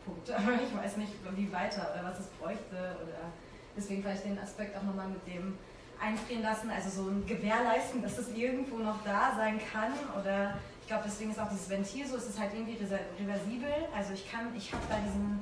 Punkt. 0.05 0.31
Aber 0.31 0.52
ich 0.62 0.77
weiß 0.77 0.97
nicht, 0.97 1.12
wie 1.35 1.52
weiter 1.52 1.90
oder 1.93 2.05
was 2.05 2.20
es 2.20 2.27
bräuchte. 2.28 2.97
Oder 3.02 3.32
deswegen 3.77 4.02
vielleicht 4.02 4.24
den 4.24 4.39
Aspekt 4.39 4.77
auch 4.77 4.82
nochmal 4.82 5.09
mit 5.09 5.27
dem 5.27 5.59
einfrieren 6.01 6.43
lassen, 6.43 6.70
also 6.70 7.03
so 7.03 7.11
ein 7.11 7.27
gewährleisten, 7.27 8.03
dass 8.03 8.19
es 8.19 8.29
irgendwo 8.29 8.79
noch 8.79 9.03
da 9.05 9.35
sein 9.37 9.61
kann 9.73 9.93
oder 10.20 10.59
ich 10.81 10.87
glaube 10.87 11.05
deswegen 11.07 11.31
ist 11.31 11.41
auch 11.41 11.49
dieses 11.49 11.69
Ventil 11.69 12.07
so, 12.07 12.16
es 12.16 12.29
ist 12.29 12.41
halt 12.41 12.55
irgendwie 12.55 12.79
reversibel, 13.20 13.73
also 13.95 14.12
ich 14.15 14.31
kann, 14.31 14.55
ich 14.57 14.73
habe 14.73 14.83
da 14.89 14.97
diesen, 14.99 15.41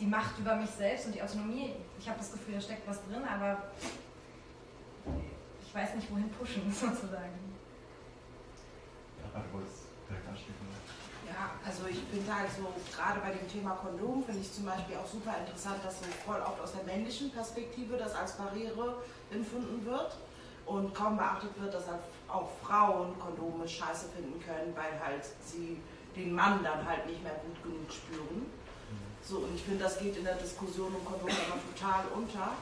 die 0.00 0.06
Macht 0.06 0.38
über 0.38 0.56
mich 0.56 0.70
selbst 0.70 1.06
und 1.06 1.14
die 1.14 1.22
Autonomie, 1.22 1.74
ich 1.98 2.08
habe 2.08 2.18
das 2.18 2.32
Gefühl, 2.32 2.54
da 2.54 2.60
steckt 2.60 2.88
was 2.88 3.04
drin, 3.04 3.22
aber 3.24 3.70
ich 5.62 5.74
weiß 5.74 5.94
nicht, 5.94 6.10
wohin 6.10 6.30
pushen 6.30 6.62
sozusagen. 6.72 7.38
Aber 9.34 9.44
du 9.44 9.52
wolltest 9.52 9.84
direkt 10.08 10.28
anschließen. 10.28 10.67
Also 11.64 11.86
ich 11.86 12.00
finde 12.10 12.34
halt 12.34 12.48
so, 12.56 12.66
gerade 12.96 13.20
bei 13.20 13.30
dem 13.30 13.48
Thema 13.48 13.72
Kondom 13.76 14.24
finde 14.24 14.40
ich 14.40 14.52
zum 14.52 14.64
Beispiel 14.64 14.96
auch 14.96 15.06
super 15.06 15.36
interessant, 15.38 15.76
dass 15.84 15.98
so 15.98 16.06
voll 16.24 16.40
oft 16.40 16.60
aus 16.60 16.72
der 16.72 16.84
männlichen 16.84 17.30
Perspektive 17.30 17.96
das 17.96 18.14
als 18.14 18.32
Barriere 18.32 19.02
empfunden 19.30 19.84
wird 19.84 20.16
und 20.66 20.94
kaum 20.94 21.16
beachtet 21.16 21.50
wird, 21.60 21.74
dass 21.74 21.86
halt 21.86 22.00
auch 22.28 22.48
Frauen 22.62 23.18
Kondome 23.18 23.68
scheiße 23.68 24.06
finden 24.14 24.40
können, 24.40 24.74
weil 24.74 24.98
halt 25.00 25.24
sie 25.44 25.80
den 26.16 26.34
Mann 26.34 26.62
dann 26.62 26.86
halt 26.86 27.06
nicht 27.06 27.22
mehr 27.22 27.34
gut 27.44 27.62
genug 27.62 27.90
spüren. 27.92 28.46
So, 29.22 29.38
und 29.38 29.54
ich 29.54 29.62
finde, 29.62 29.84
das 29.84 29.98
geht 29.98 30.16
in 30.16 30.24
der 30.24 30.36
Diskussion 30.36 30.94
um 30.94 31.04
Kondome 31.04 31.32
immer 31.32 31.60
total 31.74 32.04
unter, 32.16 32.52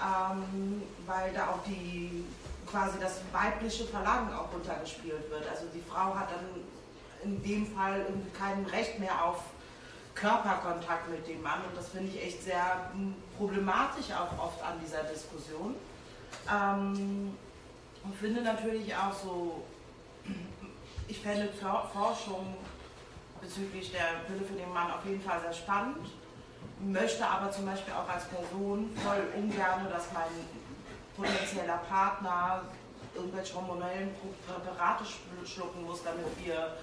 ähm, 0.00 0.82
weil 1.06 1.32
da 1.34 1.50
auch 1.50 1.62
die 1.66 2.24
quasi 2.66 2.98
das 3.00 3.20
weibliche 3.32 3.84
Verlangen 3.84 4.32
auch 4.32 4.52
runtergespielt 4.52 5.28
wird. 5.28 5.48
Also 5.50 5.66
die 5.74 5.82
Frau 5.82 6.14
hat 6.14 6.30
dann 6.30 6.46
in 7.22 7.42
dem 7.42 7.66
Fall 7.66 8.06
kein 8.38 8.64
Recht 8.66 8.98
mehr 8.98 9.24
auf 9.24 9.42
Körperkontakt 10.14 11.08
mit 11.10 11.26
dem 11.26 11.42
Mann 11.42 11.60
und 11.68 11.76
das 11.76 11.88
finde 11.88 12.10
ich 12.10 12.22
echt 12.22 12.42
sehr 12.42 12.90
hm, 12.92 13.14
problematisch 13.38 14.06
auch 14.12 14.44
oft 14.44 14.62
an 14.62 14.74
dieser 14.84 15.04
Diskussion. 15.04 15.74
Ähm, 16.50 17.36
und 18.02 18.16
finde 18.16 18.42
natürlich 18.42 18.94
auch 18.94 19.12
so, 19.12 19.64
ich 21.08 21.18
fände 21.20 21.48
Forschung 21.92 22.56
bezüglich 23.40 23.92
der 23.92 24.20
Pille 24.26 24.44
für 24.44 24.54
den 24.54 24.72
Mann 24.72 24.90
auf 24.90 25.04
jeden 25.06 25.22
Fall 25.22 25.40
sehr 25.40 25.52
spannend, 25.52 26.08
möchte 26.80 27.26
aber 27.26 27.50
zum 27.50 27.66
Beispiel 27.66 27.94
auch 27.94 28.08
als 28.08 28.24
Person 28.26 28.90
voll 29.02 29.22
ungern, 29.36 29.86
dass 29.90 30.12
mein 30.12 30.30
potenzieller 31.16 31.78
Partner 31.88 32.62
irgendwelche 33.14 33.54
hormonellen 33.54 34.10
Präparate 34.46 35.04
schlucken 35.44 35.84
muss, 35.84 36.02
damit 36.02 36.26
wir 36.44 36.76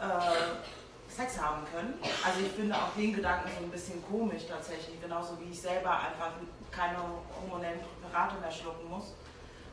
äh, 0.00 1.12
Sex 1.12 1.40
haben 1.40 1.62
können. 1.72 1.94
Also 2.24 2.40
ich 2.40 2.52
finde 2.52 2.74
auch 2.74 2.92
den 2.96 3.14
Gedanken 3.14 3.48
so 3.58 3.64
ein 3.64 3.70
bisschen 3.70 4.04
komisch 4.06 4.42
tatsächlich, 4.48 5.00
genauso 5.00 5.38
wie 5.40 5.50
ich 5.50 5.60
selber 5.60 5.92
einfach 5.92 6.32
keine 6.70 6.98
hormonellen 7.40 7.80
Präparate 8.02 8.38
mehr 8.40 8.50
schlucken 8.50 8.88
muss. 8.90 9.14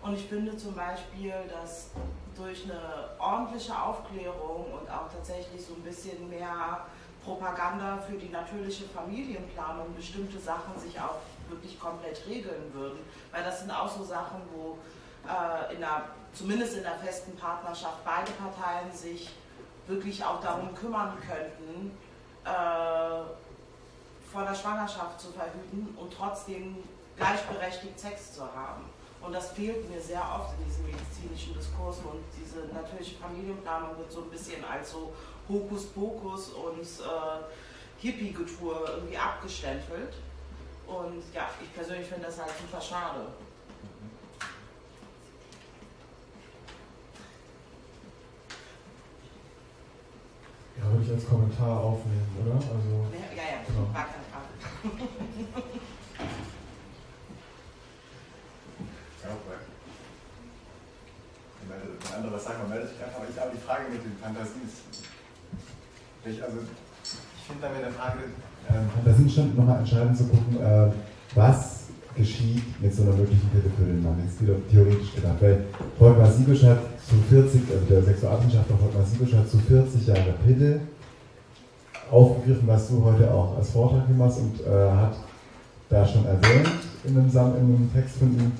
Und 0.01 0.15
ich 0.15 0.25
finde 0.25 0.55
zum 0.57 0.75
Beispiel, 0.75 1.33
dass 1.49 1.91
durch 2.35 2.63
eine 2.63 3.09
ordentliche 3.19 3.77
Aufklärung 3.77 4.65
und 4.73 4.89
auch 4.89 5.11
tatsächlich 5.11 5.65
so 5.65 5.73
ein 5.73 5.81
bisschen 5.81 6.29
mehr 6.29 6.85
Propaganda 7.23 7.97
für 7.97 8.17
die 8.17 8.29
natürliche 8.29 8.85
Familienplanung 8.85 9.95
bestimmte 9.95 10.39
Sachen 10.39 10.77
sich 10.77 10.99
auch 10.99 11.19
wirklich 11.49 11.79
komplett 11.79 12.25
regeln 12.27 12.73
würden. 12.73 12.99
Weil 13.31 13.43
das 13.43 13.59
sind 13.59 13.71
auch 13.71 13.89
so 13.89 14.03
Sachen, 14.03 14.41
wo 14.53 14.77
äh, 15.27 15.73
in 15.73 15.79
der, 15.79 16.03
zumindest 16.33 16.77
in 16.77 16.83
der 16.83 16.95
festen 16.95 17.35
Partnerschaft 17.37 18.03
beide 18.03 18.31
Parteien 18.31 18.91
sich 18.91 19.29
wirklich 19.87 20.23
auch 20.23 20.41
darum 20.41 20.73
kümmern 20.75 21.17
könnten, 21.19 21.91
äh, 22.45 23.23
vor 24.31 24.43
der 24.43 24.55
Schwangerschaft 24.55 25.21
zu 25.21 25.31
verhüten 25.31 25.95
und 25.97 26.11
trotzdem 26.11 26.77
gleichberechtigt 27.17 27.99
Sex 27.99 28.33
zu 28.33 28.41
haben. 28.41 28.83
Und 29.21 29.33
das 29.33 29.51
fehlt 29.51 29.89
mir 29.89 30.01
sehr 30.01 30.21
oft 30.21 30.53
in 30.59 30.65
diesen 30.65 30.85
medizinischen 30.85 31.53
Diskursen 31.53 32.03
und 32.05 32.23
diese 32.35 32.65
natürliche 32.73 33.15
Familienplanung 33.17 33.97
wird 33.97 34.11
so 34.11 34.21
ein 34.21 34.29
bisschen 34.29 34.63
als 34.65 34.91
so 34.91 35.13
Hokuspokus 35.47 36.49
und 36.49 36.81
äh, 36.81 38.01
Hippie-Getue 38.01 38.75
irgendwie 38.85 39.17
abgestempelt. 39.17 40.13
Und 40.87 41.23
ja, 41.33 41.49
ich 41.61 41.73
persönlich 41.73 42.07
finde 42.07 42.25
das 42.25 42.39
halt 42.39 42.51
super 42.59 42.81
schade. 42.81 43.27
Ja, 50.77 50.91
würde 50.91 51.03
ich 51.05 51.11
als 51.11 51.27
Kommentar 51.27 51.79
aufnehmen, 51.79 52.27
oder? 52.41 52.55
Also, 52.55 53.07
ja, 53.13 53.43
ja, 53.43 53.61
genau. 53.67 53.93
gar 53.93 54.07
keine 54.09 54.25
Frage. 54.31 54.49
Wenn 61.69 62.15
andere 62.15 62.33
was 62.33 62.43
sagen, 62.43 62.59
man 62.61 62.69
meldet 62.69 62.89
sich 62.89 63.03
einfach. 63.03 63.17
Aber 63.19 63.29
ich 63.29 63.35
glaube, 63.35 63.51
die 63.55 63.61
Frage 63.61 63.83
mit 63.89 64.03
den 64.03 64.17
Fantasien 64.17 64.61
ist. 64.65 65.07
Ich, 66.25 66.43
also, 66.43 66.57
ich 67.03 67.43
finde 67.47 67.61
da 67.61 67.69
mit 67.69 67.81
der 67.81 67.91
Frage. 67.91 68.19
Ähm, 68.69 68.89
Fantasien 68.95 69.29
schon 69.29 69.55
nochmal 69.55 69.79
entscheidend 69.79 70.17
zu 70.17 70.27
gucken, 70.27 70.57
äh, 70.61 70.91
was 71.35 71.82
geschieht 72.15 72.81
mit 72.81 72.93
so 72.93 73.03
einer 73.03 73.13
möglichen 73.13 73.49
Pille 73.49 73.71
für 73.77 73.85
den 73.85 74.03
Mann. 74.03 74.17
Jetzt 74.25 74.41
wieder 74.41 74.55
theoretisch 74.69 75.15
gedacht. 75.15 75.37
Weil 75.39 75.65
Volkmar 75.97 76.31
Siebisch 76.31 76.63
hat 76.63 76.79
zu 77.07 77.15
40, 77.29 77.61
also 77.71 77.85
der 77.89 78.03
Sexualwissenschaftler 78.03 78.77
Volkmar 78.77 79.05
Siebisch 79.05 79.33
hat 79.33 79.49
zu 79.49 79.57
40 79.57 80.07
Jahre 80.07 80.33
Pille 80.45 80.79
aufgegriffen, 82.11 82.67
was 82.67 82.87
du 82.89 83.03
heute 83.03 83.31
auch 83.31 83.57
als 83.57 83.69
Vortrag 83.71 84.03
machst 84.17 84.39
und 84.39 84.59
äh, 84.61 84.91
hat 84.91 85.15
da 85.89 86.05
schon 86.05 86.25
erwähnt 86.25 86.69
in 87.03 87.17
einem, 87.17 87.29
in 87.29 87.35
einem 87.35 87.89
Text 87.93 88.17
von 88.17 88.29
ihm, 88.29 88.51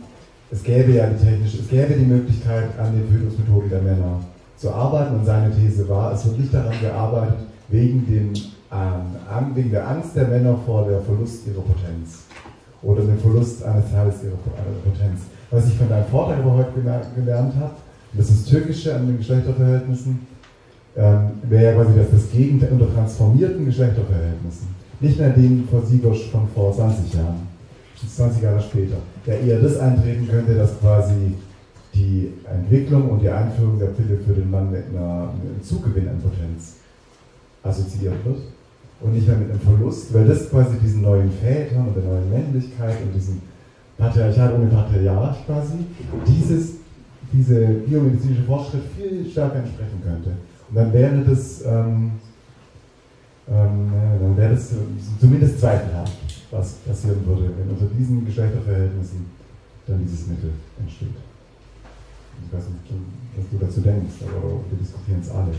es 0.52 0.64
gäbe 0.64 0.92
ja 0.92 1.08
die 1.08 1.24
technische, 1.24 1.60
es 1.60 1.70
gäbe 1.70 1.94
die 1.94 2.06
Möglichkeit, 2.06 2.78
an 2.78 2.94
den 2.94 3.10
Tötungsmethoden 3.10 3.70
der 3.70 3.82
Männer 3.82 4.20
zu 4.58 4.72
arbeiten 4.72 5.16
und 5.16 5.26
seine 5.26 5.54
These 5.54 5.88
war, 5.90 6.14
es 6.14 6.26
wird 6.26 6.40
nicht 6.40 6.54
daran 6.54 6.80
gearbeitet, 6.80 7.40
wegen, 7.70 8.06
dem, 8.06 8.34
ähm, 8.72 9.56
wegen 9.56 9.72
der 9.72 9.88
Angst 9.88 10.16
der 10.16 10.28
Männer 10.28 10.58
vor 10.66 10.88
der 10.88 11.02
Verlust 11.02 11.48
ihrer 11.48 11.62
Potenz 11.62 12.24
oder 12.84 13.02
dem 13.02 13.18
Verlust 13.18 13.64
eines 13.64 13.92
Teils 13.92 14.24
ihrer 14.24 14.36
Potenz. 14.84 15.22
Was 15.50 15.68
ich 15.68 15.74
von 15.76 15.90
deinem 15.90 16.06
Vortrag 16.06 16.40
aber 16.40 16.56
heute 16.58 16.72
gelernt 17.16 17.54
habe, 17.56 17.74
das 18.14 18.30
ist 18.30 18.50
Türkische 18.50 18.96
an 18.96 19.08
den 19.08 19.18
Geschlechterverhältnissen, 19.18 20.28
ähm, 20.96 21.32
wäre 21.44 21.64
ja 21.64 21.74
quasi 21.74 21.98
das, 21.98 22.12
das 22.12 22.32
Gegenteil 22.32 22.72
unter 22.72 22.94
transformierten 22.94 23.66
Geschlechterverhältnissen. 23.66 24.68
Nicht 25.00 25.20
mehr 25.20 25.30
den 25.30 25.68
von 25.70 25.86
Siebersch 25.86 26.30
von 26.30 26.48
vor 26.54 26.74
20 26.74 27.14
Jahren, 27.14 27.48
20 28.08 28.44
Jahre 28.44 28.62
später, 28.62 28.98
der 29.26 29.40
eher 29.42 29.60
das 29.60 29.78
eintreten 29.80 30.28
könnte, 30.28 30.56
dass 30.56 30.80
quasi 30.80 31.36
die 31.94 32.34
Entwicklung 32.52 33.10
und 33.10 33.22
die 33.22 33.30
Einführung 33.30 33.80
der 33.80 33.88
Pille 33.88 34.18
für 34.18 34.34
den 34.34 34.50
Mann 34.52 34.72
mit 34.72 34.84
einem 34.88 35.30
Zugewinn 35.62 36.10
an 36.10 36.20
Potenz 36.20 36.76
assoziiert 37.64 38.26
wird 38.26 38.40
und 39.02 39.14
nicht 39.14 39.28
mehr 39.28 39.38
mit 39.38 39.50
einem 39.50 39.60
Verlust, 39.60 40.14
weil 40.14 40.28
das 40.28 40.50
quasi 40.50 40.78
diesen 40.78 41.02
neuen 41.02 41.32
Vätern 41.32 41.88
und 41.88 41.96
der 41.96 42.04
neuen 42.04 42.30
Männlichkeit 42.30 43.02
und 43.02 43.14
diesem 43.14 43.42
Patriarchat 43.98 44.54
ohne 44.54 44.68
Patriarch 44.68 45.46
quasi, 45.46 45.74
dieses, 46.28 46.76
diese 47.32 47.66
biomedizinische 47.66 48.44
Fortschritt 48.44 48.84
viel 48.98 49.30
stärker 49.30 49.58
entsprechen 49.58 50.02
könnte. 50.04 50.32
Und 50.70 50.76
dann 50.76 50.94
wäre 50.94 51.24
das, 51.24 51.64
ähm, 51.66 52.12
ähm, 53.50 53.92
dann 54.22 54.38
wäre 54.38 54.54
das 54.54 54.72
zumindest 55.20 55.60
zweifelhaft, 55.60 56.18
was 56.52 56.74
passieren 56.76 57.26
würde, 57.26 57.52
wenn 57.58 57.70
unter 57.70 57.94
diesen 57.98 58.26
Geschlechterverhältnissen 58.26 59.26
dann 59.88 60.02
dieses 60.02 60.28
Mittel 60.28 60.52
entsteht. 60.80 61.10
Ich 62.46 62.54
weiß 62.54 62.64
nicht, 62.70 62.94
was 63.36 63.46
du 63.52 63.66
dazu 63.66 63.82
denkst, 63.82 64.16
aber 64.22 64.50
wir 64.70 64.78
diskutieren 64.80 65.20
es 65.22 65.30
alle. 65.30 65.52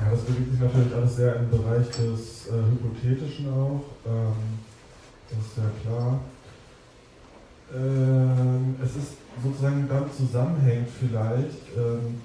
Ja, 0.00 0.10
das 0.10 0.20
bewegt 0.22 0.52
sich 0.52 0.60
natürlich 0.60 0.94
alles 0.94 1.16
sehr 1.16 1.36
im 1.36 1.50
Bereich 1.50 1.86
des 1.88 2.46
äh, 2.46 2.52
Hypothetischen 2.52 3.48
auch. 3.48 3.82
Ähm, 4.06 4.58
das 5.28 5.38
ist 5.38 5.56
ja 5.56 5.70
klar. 5.82 6.20
Ähm, 7.74 8.76
es 8.82 8.96
ist 8.96 9.12
sozusagen 9.42 9.86
dann 9.88 10.04
zusammenhängt 10.16 10.88
vielleicht, 10.98 11.76
ähm, 11.76 12.20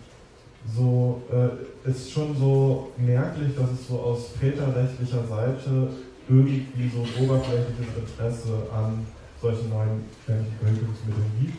so 0.74 1.22
äh, 1.32 1.90
ist 1.90 2.12
schon 2.12 2.36
so 2.38 2.91
merklich, 2.98 3.56
dass 3.56 3.72
es 3.72 3.88
so 3.88 4.00
aus 4.00 4.30
väterrechtlicher 4.40 5.28
Seite 5.28 5.90
irgendwie 6.30 6.90
so 6.90 7.02
ein 7.02 7.26
oberflächliches 7.26 7.98
Interesse 7.98 8.68
an 8.74 9.06
solchen 9.41 9.70
neuen 9.70 10.06
männlichen 10.26 10.58
Verhütungsmitteln 10.62 11.32
gibt, 11.41 11.58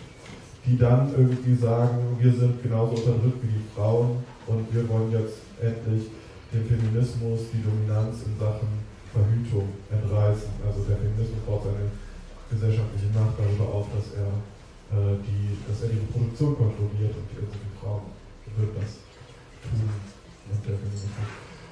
die 0.65 0.79
dann 0.79 1.13
irgendwie 1.13 1.55
sagen, 1.55 2.17
wir 2.19 2.33
sind 2.33 2.63
genauso 2.63 2.95
unterdrückt 2.95 3.43
wie 3.43 3.49
die 3.49 3.65
Frauen 3.75 4.25
und 4.47 4.75
wir 4.75 4.89
wollen 4.89 5.13
jetzt 5.13 5.37
endlich 5.65 6.13
dem 6.53 6.65
Feminismus 6.69 7.51
die 7.53 7.63
Dominanz 7.65 8.23
in 8.29 8.39
Sachen 8.39 8.85
Verhütung 9.15 9.71
entreißen. 9.91 10.51
Also 10.67 10.83
der 10.91 10.99
Feminismus 10.99 11.43
baut 11.47 11.63
seine 11.63 11.87
gesellschaftliche 12.51 13.15
Macht 13.15 13.39
darüber 13.39 13.71
auf, 13.71 13.87
dass 13.95 14.15
er, 14.19 14.31
äh, 14.91 15.17
die, 15.23 15.59
dass 15.67 15.87
er 15.87 15.95
die 15.95 16.03
Reproduktion 16.03 16.59
kontrolliert 16.59 17.15
und 17.15 17.27
die, 17.31 17.39
also 17.39 17.55
die 17.55 17.75
Frauen 17.79 18.11
wird 18.59 18.75
das 18.75 18.99
tun. 19.63 19.87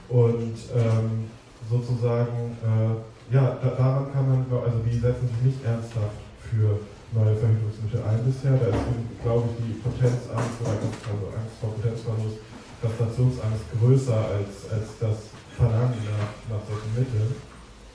Und 0.08 0.56
ähm, 0.74 1.30
sozusagen, 1.68 2.56
äh, 2.62 3.34
ja, 3.34 3.58
da, 3.62 3.68
daran 3.76 4.12
kann 4.12 4.28
man, 4.28 4.46
also 4.50 4.78
die 4.84 4.98
setzen 4.98 5.28
sich 5.28 5.52
nicht 5.52 5.64
ernsthaft 5.64 6.20
für 6.50 6.80
neue 7.12 7.36
Verhütungsmittel 7.36 8.02
ein 8.02 8.24
bisher. 8.24 8.56
Da 8.56 8.66
ist, 8.72 8.84
glaube 9.22 9.48
ich, 9.48 9.54
die 9.60 9.74
Potenzangst 9.80 10.30
also 10.32 10.72
Angst 10.72 11.56
vor 11.60 11.70
Potenzverlust, 11.76 12.38
Kastrationsangst 12.82 13.64
größer 13.78 14.16
als, 14.16 14.66
als 14.70 14.98
das 15.00 15.16
Verlangen 15.56 16.02
nach, 16.02 16.56
nach 16.56 16.62
solchen 16.66 16.92
Mitteln 16.98 17.34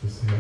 bisher. 0.02 0.40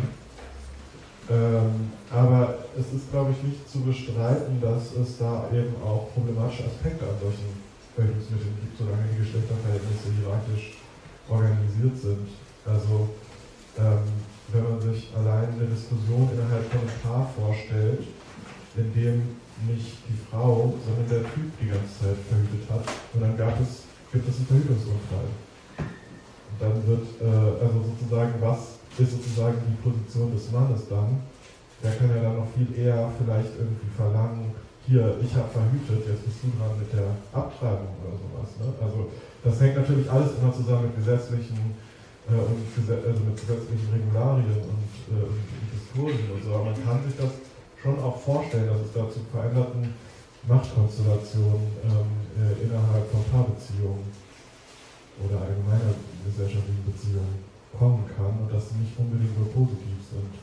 Ähm, 1.30 1.92
aber 2.10 2.56
es 2.80 2.88
ist, 2.96 3.12
glaube 3.12 3.36
ich, 3.36 3.44
nicht 3.44 3.70
zu 3.70 3.82
bestreiten, 3.82 4.62
dass 4.62 4.96
es 4.96 5.18
da 5.18 5.50
eben 5.52 5.76
auch 5.84 6.14
problematische 6.14 6.64
Aspekte 6.66 7.04
an 7.04 7.20
solchen 7.20 7.52
Verhütungsmitteln 7.96 8.56
gibt, 8.62 8.78
solange 8.78 9.04
die 9.12 9.20
Geschlechterverhältnisse 9.20 10.08
hierarchisch 10.16 10.78
organisiert 11.28 11.98
sind. 12.00 12.32
Also 12.64 13.10
ähm, 13.76 14.08
wenn 14.54 14.64
man 14.64 14.80
sich 14.80 15.12
allein 15.18 15.52
eine 15.52 15.68
Diskussion 15.68 16.30
innerhalb 16.32 16.64
von 16.72 16.80
einem 16.80 17.00
Paar 17.04 17.28
vorstellt, 17.36 18.08
in 18.78 18.94
dem 18.94 19.36
nicht 19.68 19.98
die 20.08 20.20
Frau, 20.30 20.74
sondern 20.86 21.10
der 21.10 21.24
Typ 21.34 21.50
die 21.60 21.68
ganze 21.68 21.92
Zeit 22.00 22.20
verhütet 22.30 22.64
hat, 22.70 22.86
und 23.14 23.22
dann 23.22 23.36
gab 23.36 23.60
es, 23.60 23.87
gibt 24.12 24.28
es 24.28 24.38
einen 24.38 24.48
Verhütungsunfall. 24.48 25.30
Und 25.78 26.58
dann 26.60 26.88
wird, 26.88 27.06
äh, 27.22 27.64
also 27.64 27.84
sozusagen, 27.84 28.34
was 28.40 28.80
ist 28.98 29.12
sozusagen 29.12 29.58
die 29.68 29.78
Position 29.84 30.34
des 30.34 30.52
Mannes 30.52 30.88
dann? 30.90 31.22
Der 31.84 31.94
kann 31.94 32.10
ja 32.10 32.22
dann 32.22 32.38
noch 32.38 32.48
viel 32.56 32.74
eher 32.74 33.12
vielleicht 33.20 33.54
irgendwie 33.60 33.92
verlangen, 33.96 34.56
hier, 34.88 35.20
ich 35.20 35.36
habe 35.36 35.52
verhütet, 35.52 36.08
jetzt 36.08 36.24
bist 36.24 36.40
du 36.42 36.48
dran 36.56 36.72
mit 36.80 36.88
der 36.96 37.12
Abtreibung 37.36 37.92
oder 38.00 38.16
sowas. 38.16 38.50
Ne? 38.56 38.72
Also 38.80 39.12
das 39.44 39.60
hängt 39.60 39.76
natürlich 39.76 40.08
alles 40.10 40.40
immer 40.40 40.56
zusammen 40.56 40.88
mit 40.88 40.96
gesetzlichen 40.96 41.76
äh, 42.32 42.40
und 42.40 42.64
also 42.64 43.22
mit 43.28 43.36
gesetzlichen 43.36 43.88
Regularien 43.92 44.64
und, 44.64 44.92
äh, 45.12 45.28
Diskursen 45.76 46.32
und 46.32 46.40
so. 46.40 46.56
Aber 46.56 46.72
man 46.72 46.80
kann 46.88 47.04
sich 47.04 47.20
das 47.20 47.36
schon 47.84 48.00
auch 48.00 48.16
vorstellen, 48.16 48.72
dass 48.72 48.88
es 48.88 48.96
da 48.96 49.04
zu 49.12 49.20
veränderten 49.28 49.92
Machtkonstellationen 50.48 51.68
ähm, 51.84 52.12
äh, 52.38 52.64
innerhalb 52.64 53.10
von 53.10 53.24
Paarbeziehungen 53.32 54.06
oder 55.26 55.42
allgemeiner 55.42 55.94
gesellschaftlichen 56.24 56.86
Beziehungen 56.86 57.42
kommen 57.74 58.06
kann 58.16 58.38
und 58.38 58.54
dass 58.54 58.70
sie 58.70 58.78
nicht 58.78 58.94
unbedingt 58.98 59.34
nur 59.38 59.50
positiv 59.50 59.98
sind. 60.06 60.34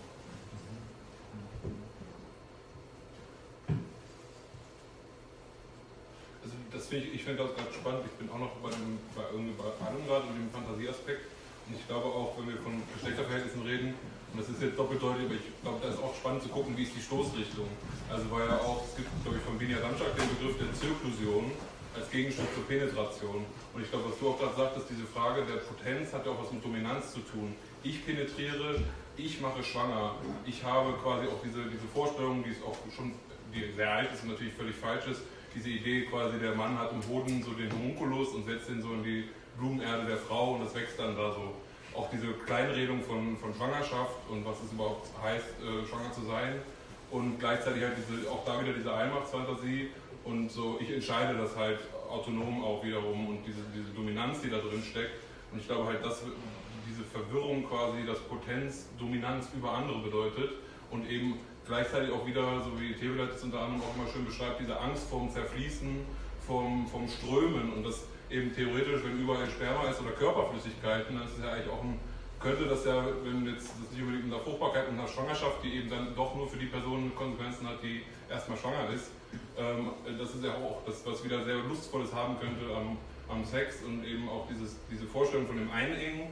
Also 6.43 6.55
das 6.73 6.87
finde 6.87 7.07
ich, 7.07 7.15
ich 7.15 7.23
finde 7.23 7.47
das 7.47 7.55
ganz 7.55 7.71
spannend. 7.75 8.03
Ich 8.07 8.17
bin 8.19 8.27
auch 8.31 8.43
noch 8.43 8.59
bei, 8.59 8.75
einem, 8.75 8.99
bei 9.15 9.23
irgendwie 9.31 9.55
bei 9.55 9.71
allem 9.87 10.03
gerade 10.07 10.27
und 10.27 10.35
dem 10.35 10.51
Fantasieaspekt. 10.51 11.31
Und 11.67 11.79
ich 11.79 11.87
glaube 11.87 12.11
auch, 12.11 12.37
wenn 12.37 12.51
wir 12.51 12.59
von 12.61 12.83
Geschlechterverhältnissen 12.93 13.63
reden, 13.63 13.95
und 14.35 14.43
das 14.43 14.51
ist 14.51 14.61
jetzt 14.61 14.77
doppeldeutig, 14.77 15.31
aber 15.31 15.39
ich 15.39 15.47
glaube, 15.63 15.79
da 15.79 15.95
ist 15.95 16.03
auch 16.03 16.11
spannend 16.11 16.43
zu 16.43 16.51
gucken, 16.51 16.77
wie 16.77 16.83
ist 16.83 16.93
die 16.99 17.01
Stoßrichtung. 17.01 17.71
Also 18.11 18.27
weil 18.35 18.51
ja 18.51 18.59
auch, 18.59 18.83
es 18.83 18.99
gibt, 18.99 19.09
glaube 19.23 19.39
ich, 19.39 19.45
von 19.47 19.57
Binja 19.57 19.79
Ramschak 19.79 20.11
den 20.19 20.27
Begriff 20.35 20.59
der 20.59 20.75
Zirklusion 20.75 21.55
als 21.95 22.11
Gegenstück 22.11 22.47
zur 22.55 22.67
Penetration. 22.67 23.47
Und 23.73 23.83
ich 23.83 23.91
glaube, 23.91 24.11
was 24.11 24.19
du 24.19 24.29
auch 24.29 24.39
gerade 24.39 24.57
sagtest, 24.57 24.87
diese 24.91 25.07
Frage 25.07 25.43
der 25.45 25.59
Potenz 25.59 26.13
hat 26.13 26.27
ja 26.27 26.33
auch 26.33 26.43
was 26.43 26.53
mit 26.53 26.65
Dominanz 26.65 27.13
zu 27.13 27.21
tun. 27.21 27.55
Ich 27.83 28.05
penetriere, 28.05 28.83
ich 29.17 29.41
mache 29.41 29.63
schwanger. 29.63 30.17
Ich 30.47 30.65
habe 30.65 30.93
quasi 30.95 31.27
auch 31.29 31.41
diese, 31.45 31.65
diese 31.71 31.87
Vorstellung, 31.93 32.43
die 32.43 32.51
ist 32.51 32.63
auch 32.63 32.77
schon 32.95 33.13
die 33.55 33.73
sehr 33.73 33.91
alt 33.91 34.13
ist 34.13 34.23
und 34.25 34.31
natürlich 34.31 34.55
völlig 34.55 34.75
falsch 34.75 35.07
ist, 35.07 35.23
diese 35.55 35.69
Idee 35.69 36.03
quasi, 36.03 36.39
der 36.39 36.55
Mann 36.55 36.77
hat 36.79 36.91
im 36.93 37.01
Boden 37.01 37.43
so 37.43 37.53
den 37.53 37.71
Homunculus 37.73 38.29
und 38.31 38.45
setzt 38.45 38.69
ihn 38.69 38.83
so 38.83 38.93
in 38.93 39.05
die 39.05 39.29
Blumenerde 39.57 40.07
der 40.07 40.17
Frau 40.17 40.55
und 40.55 40.65
das 40.65 40.75
wächst 40.75 40.99
dann 40.99 41.17
da 41.17 41.33
so. 41.33 41.55
Auch 41.97 42.11
diese 42.11 42.27
Kleinredung 42.45 43.01
von, 43.03 43.37
von 43.39 43.55
Schwangerschaft 43.55 44.19
und 44.29 44.45
was 44.45 44.57
es 44.67 44.73
überhaupt 44.73 45.07
heißt, 45.23 45.47
äh, 45.63 45.87
schwanger 45.87 46.13
zu 46.13 46.27
sein 46.27 46.59
und 47.13 47.39
gleichzeitig 47.39 47.85
halt 47.85 47.95
diese, 47.97 48.29
auch 48.29 48.45
da 48.45 48.61
wieder 48.61 48.73
diese 48.73 48.93
Allmachtsfantasie 48.93 49.91
und 50.25 50.51
so, 50.51 50.79
ich 50.81 50.91
entscheide 50.91 51.37
das 51.37 51.57
halt 51.57 51.79
autonom 52.09 52.65
auch 52.65 52.83
wiederum 52.85 53.29
und 53.29 53.39
diese, 53.47 53.61
diese 53.75 53.91
Dominanz, 53.91 54.41
die 54.41 54.51
da 54.51 54.59
drin 54.59 54.83
steckt. 54.83 55.13
Und 55.53 55.61
ich 55.61 55.67
glaube 55.67 55.87
halt, 55.87 56.05
dass 56.05 56.23
diese 56.89 57.05
Verwirrung 57.05 57.65
quasi, 57.69 58.05
dass 58.07 58.19
Potenz 58.21 58.89
Dominanz 58.99 59.49
über 59.57 59.73
andere 59.73 59.99
bedeutet 59.99 60.51
und 60.91 61.09
eben 61.09 61.39
gleichzeitig 61.67 62.11
auch 62.11 62.27
wieder, 62.27 62.61
so 62.63 62.79
wie 62.81 62.95
Theolet 62.95 63.35
es 63.35 63.43
unter 63.43 63.61
anderem 63.61 63.83
auch 63.83 63.97
immer 63.97 64.11
schön 64.11 64.25
beschreibt, 64.25 64.61
diese 64.61 64.79
Angst 64.79 65.09
vorm 65.09 65.31
Zerfließen, 65.31 66.05
vom, 66.47 66.87
vom 66.87 67.09
Strömen 67.09 67.73
und 67.73 67.85
das 67.85 68.05
eben 68.31 68.55
theoretisch, 68.55 69.03
wenn 69.05 69.21
überall 69.21 69.49
Sperma 69.49 69.89
ist 69.89 70.01
oder 70.01 70.11
Körperflüssigkeiten, 70.11 71.17
dann 71.17 71.27
ist 71.27 71.39
es 71.39 71.45
ja 71.45 71.53
eigentlich 71.53 71.71
auch 71.71 71.83
ein, 71.83 71.99
könnte 72.41 72.67
das 72.67 72.85
ja, 72.85 73.05
wenn 73.25 73.47
jetzt 73.47 73.71
das 73.81 73.91
nicht 73.91 74.01
unbedingt 74.01 74.25
in 74.25 74.31
der 74.31 74.41
Fruchtbarkeit 74.41 74.89
und 74.89 74.99
der 74.99 75.09
Schwangerschaft, 75.09 75.65
die 75.65 75.77
eben 75.77 75.89
dann 75.89 76.15
doch 76.15 76.35
nur 76.35 76.49
für 76.49 76.59
die 76.59 76.67
Person 76.67 77.13
Konsequenzen 77.15 77.67
hat, 77.67 77.83
die 77.83 78.03
erstmal 78.29 78.59
schwanger 78.59 78.91
ist, 78.95 79.11
ähm, 79.59 79.91
das 80.19 80.35
ist 80.35 80.45
ja 80.45 80.53
auch 80.55 80.83
das, 80.87 81.05
was 81.07 81.25
wieder 81.25 81.45
sehr 81.45 81.57
Lustvolles 81.57 82.13
haben 82.13 82.39
könnte 82.39 82.75
am, 82.75 82.99
am 83.29 83.45
Sex 83.45 83.83
und 83.83 84.05
eben 84.05 84.29
auch 84.29 84.47
dieses, 84.49 84.77
diese 84.91 85.07
Vorstellung 85.07 85.47
von 85.47 85.57
dem 85.57 85.71
Einengen, 85.71 86.29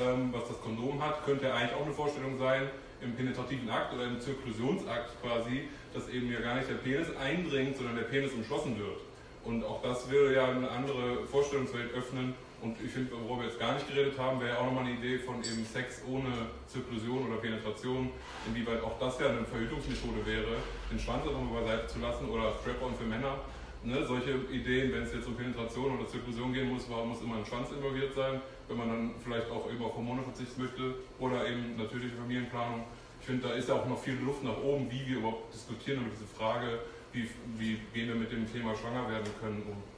ähm, 0.00 0.32
was 0.32 0.48
das 0.48 0.60
Kondom 0.60 1.02
hat, 1.02 1.24
könnte 1.24 1.46
ja 1.46 1.54
eigentlich 1.54 1.74
auch 1.74 1.84
eine 1.84 1.94
Vorstellung 1.94 2.38
sein, 2.38 2.68
im 3.02 3.14
penetrativen 3.14 3.68
Akt 3.68 3.92
oder 3.94 4.04
im 4.04 4.20
Zirkulationsakt 4.20 5.20
quasi, 5.20 5.68
dass 5.92 6.08
eben 6.08 6.32
ja 6.32 6.40
gar 6.40 6.54
nicht 6.54 6.68
der 6.68 6.74
Penis 6.74 7.08
eindringt, 7.20 7.76
sondern 7.76 7.96
der 7.96 8.04
Penis 8.04 8.32
umschlossen 8.32 8.78
wird. 8.78 9.00
Und 9.44 9.64
auch 9.64 9.82
das 9.82 10.08
würde 10.08 10.34
ja 10.34 10.48
eine 10.48 10.70
andere 10.70 11.26
Vorstellungswelt 11.26 11.92
öffnen. 11.94 12.34
Und 12.62 12.76
ich 12.80 12.90
finde, 12.92 13.10
worüber 13.12 13.42
wir 13.42 13.48
jetzt 13.48 13.58
gar 13.58 13.74
nicht 13.74 13.88
geredet 13.88 14.16
haben, 14.18 14.40
wäre 14.40 14.54
ja 14.54 14.58
auch 14.58 14.66
nochmal 14.66 14.84
eine 14.84 14.94
Idee 14.94 15.18
von 15.18 15.36
eben 15.42 15.64
Sex 15.66 16.02
ohne 16.08 16.30
Zirkulation 16.66 17.26
oder 17.26 17.36
Penetration, 17.38 18.10
inwieweit 18.46 18.82
auch 18.82 18.98
das 19.00 19.18
ja 19.18 19.28
eine 19.28 19.44
Verhütungsmethode 19.44 20.24
wäre, 20.24 20.62
den 20.90 20.98
Schwanz 20.98 21.26
einfach 21.26 21.42
mal 21.42 21.60
beiseite 21.60 21.88
zu 21.88 21.98
lassen 21.98 22.28
oder 22.28 22.54
Strap-on 22.62 22.94
für 22.94 23.04
Männer. 23.04 23.40
Ne, 23.84 24.06
solche 24.06 24.38
Ideen, 24.52 24.92
wenn 24.92 25.02
es 25.02 25.12
jetzt 25.12 25.26
um 25.26 25.34
Penetration 25.34 25.98
oder 25.98 26.06
Zirkulation 26.06 26.52
gehen 26.52 26.72
muss, 26.72 26.88
warum 26.88 27.08
muss 27.08 27.20
immer 27.20 27.38
ein 27.38 27.46
Schwanz 27.46 27.68
involviert 27.72 28.14
sein? 28.14 28.40
wenn 28.68 28.76
man 28.76 28.88
dann 28.88 29.14
vielleicht 29.22 29.50
auch 29.50 29.70
eben 29.70 29.84
auf 29.84 29.94
Hormone 29.94 30.22
verzichten 30.22 30.62
möchte 30.62 30.94
oder 31.18 31.46
eben 31.46 31.76
natürliche 31.76 32.16
Familienplanung. 32.16 32.84
Ich 33.20 33.26
finde, 33.26 33.48
da 33.48 33.54
ist 33.54 33.68
ja 33.68 33.76
auch 33.76 33.86
noch 33.86 33.98
viel 33.98 34.14
Luft 34.14 34.42
nach 34.42 34.56
oben, 34.62 34.90
wie 34.90 35.06
wir 35.06 35.18
überhaupt 35.18 35.54
diskutieren 35.54 36.00
über 36.00 36.10
diese 36.10 36.26
Frage, 36.26 36.80
wie, 37.12 37.28
wie 37.58 37.78
gehen 37.92 38.08
wir 38.08 38.16
mit 38.16 38.32
dem 38.32 38.50
Thema 38.50 38.74
schwanger 38.74 39.08
werden 39.10 39.30
können 39.40 39.62
um. 39.68 39.91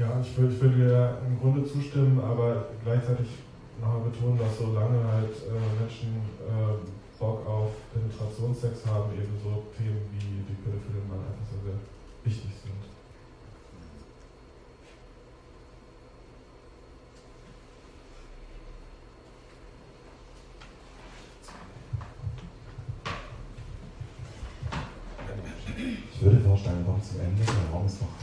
Ja, 0.00 0.18
ich 0.18 0.34
würde, 0.38 0.54
ich 0.54 0.60
würde 0.62 0.76
dir 0.76 1.18
im 1.28 1.38
Grunde 1.38 1.62
zustimmen, 1.62 2.18
aber 2.18 2.68
gleichzeitig 2.82 3.28
nochmal 3.78 4.08
betonen, 4.08 4.38
dass 4.38 4.56
solange 4.56 4.96
halt 5.04 5.28
äh, 5.44 5.60
Menschen 5.78 6.24
äh, 6.40 7.18
Bock 7.18 7.46
auf 7.46 7.68
Penetrationssex 7.92 8.86
haben, 8.86 9.12
eben 9.12 9.36
so 9.44 9.62
Themen 9.76 10.00
wie 10.10 10.40
die 10.48 10.56
den 10.56 11.06
Mann 11.06 11.20
einfach 11.20 11.44
sehr, 11.52 11.72
sehr 11.72 11.80
wichtig 12.24 12.50
sind. 12.64 12.80
Ich 26.14 26.22
würde 26.22 26.40
vorschlagen, 26.40 26.78
wir 26.78 26.84
kommen 26.86 27.02
zum 27.02 27.20
Ende. 27.20 27.44
Der 27.44 27.70
Raum 27.70 27.84
ist 27.84 28.00
noch 28.00 28.19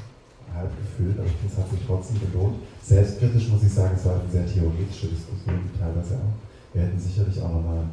halb 0.57 0.71
gefüllt, 0.77 1.17
aber 1.17 1.27
ich 1.27 1.37
finde, 1.37 1.53
es 1.53 1.59
hat 1.59 1.69
sich 1.69 1.81
trotzdem 1.85 2.17
gelohnt. 2.21 2.55
Selbstkritisch 2.81 3.49
muss 3.49 3.63
ich 3.63 3.73
sagen, 3.73 3.93
es 3.95 4.05
war 4.05 4.19
eine 4.19 4.29
sehr 4.29 4.45
theoretische 4.45 5.07
Diskussion, 5.07 5.69
teilweise 5.77 6.15
auch. 6.15 6.35
Wir 6.73 6.83
hätten 6.83 6.99
sicherlich 6.99 7.37
auch 7.41 7.51
nochmal 7.51 7.85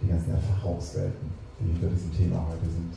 die 0.00 0.08
ganzen 0.08 0.32
Erfahrungswelten, 0.32 1.26
die 1.60 1.72
hinter 1.72 1.88
diesem 1.88 2.12
Thema 2.12 2.46
heute 2.48 2.68
sind, 2.68 2.92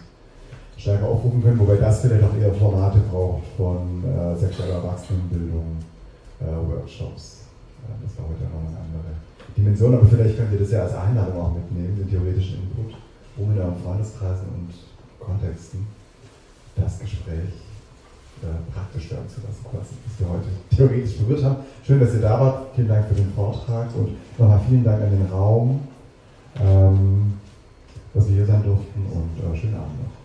stärker 0.77 1.07
aufrufen 1.07 1.43
können, 1.43 1.59
wobei 1.59 1.75
das 1.75 2.01
vielleicht 2.01 2.23
auch 2.23 2.35
eher 2.35 2.53
Formate 2.53 2.99
braucht 3.11 3.43
von 3.57 4.03
äh, 4.03 4.35
sexueller 4.35 4.83
Erwachsenenbildung, 4.83 5.77
äh, 6.39 6.45
Workshops. 6.45 7.51
Äh, 7.83 7.95
das 8.03 8.15
war 8.17 8.29
heute 8.29 8.47
auch 8.47 8.63
noch 8.63 8.69
eine 8.69 8.79
andere 8.79 9.11
Dimension, 9.55 9.93
aber 9.95 10.07
vielleicht 10.07 10.37
könnt 10.37 10.53
ihr 10.53 10.59
das 10.59 10.71
ja 10.71 10.83
als 10.83 10.95
Einladung 10.95 11.41
auch 11.41 11.53
mitnehmen, 11.53 11.97
den 11.97 12.09
theoretischen 12.09 12.63
Input, 12.63 12.95
um 13.37 13.51
in 13.51 13.59
euren 13.59 13.75
Freundeskreisen 13.75 14.47
und 14.55 14.71
Kontexten 15.19 15.85
das 16.75 16.99
Gespräch 16.99 17.68
praktisch 18.73 19.11
werden 19.11 19.27
zu 19.27 19.41
lassen, 19.41 19.65
was 19.71 20.19
wir 20.19 20.29
heute 20.29 20.47
theoretisch 20.75 21.17
berührt 21.17 21.43
haben. 21.43 21.57
Schön, 21.85 21.99
dass 21.99 22.13
ihr 22.13 22.21
da 22.21 22.39
wart. 22.39 22.67
Vielen 22.75 22.87
Dank 22.87 23.07
für 23.07 23.15
den 23.15 23.31
Vortrag 23.33 23.87
und 23.95 24.15
nochmal 24.37 24.61
vielen 24.67 24.83
Dank 24.83 25.01
an 25.01 25.09
den 25.09 25.25
Raum, 25.31 25.81
ähm, 26.59 27.33
dass 28.13 28.27
wir 28.27 28.35
hier 28.35 28.45
sein 28.45 28.63
durften 28.63 29.05
und 29.11 29.53
äh, 29.53 29.57
schönen 29.57 29.75
Abend 29.75 29.99
noch. 30.03 30.18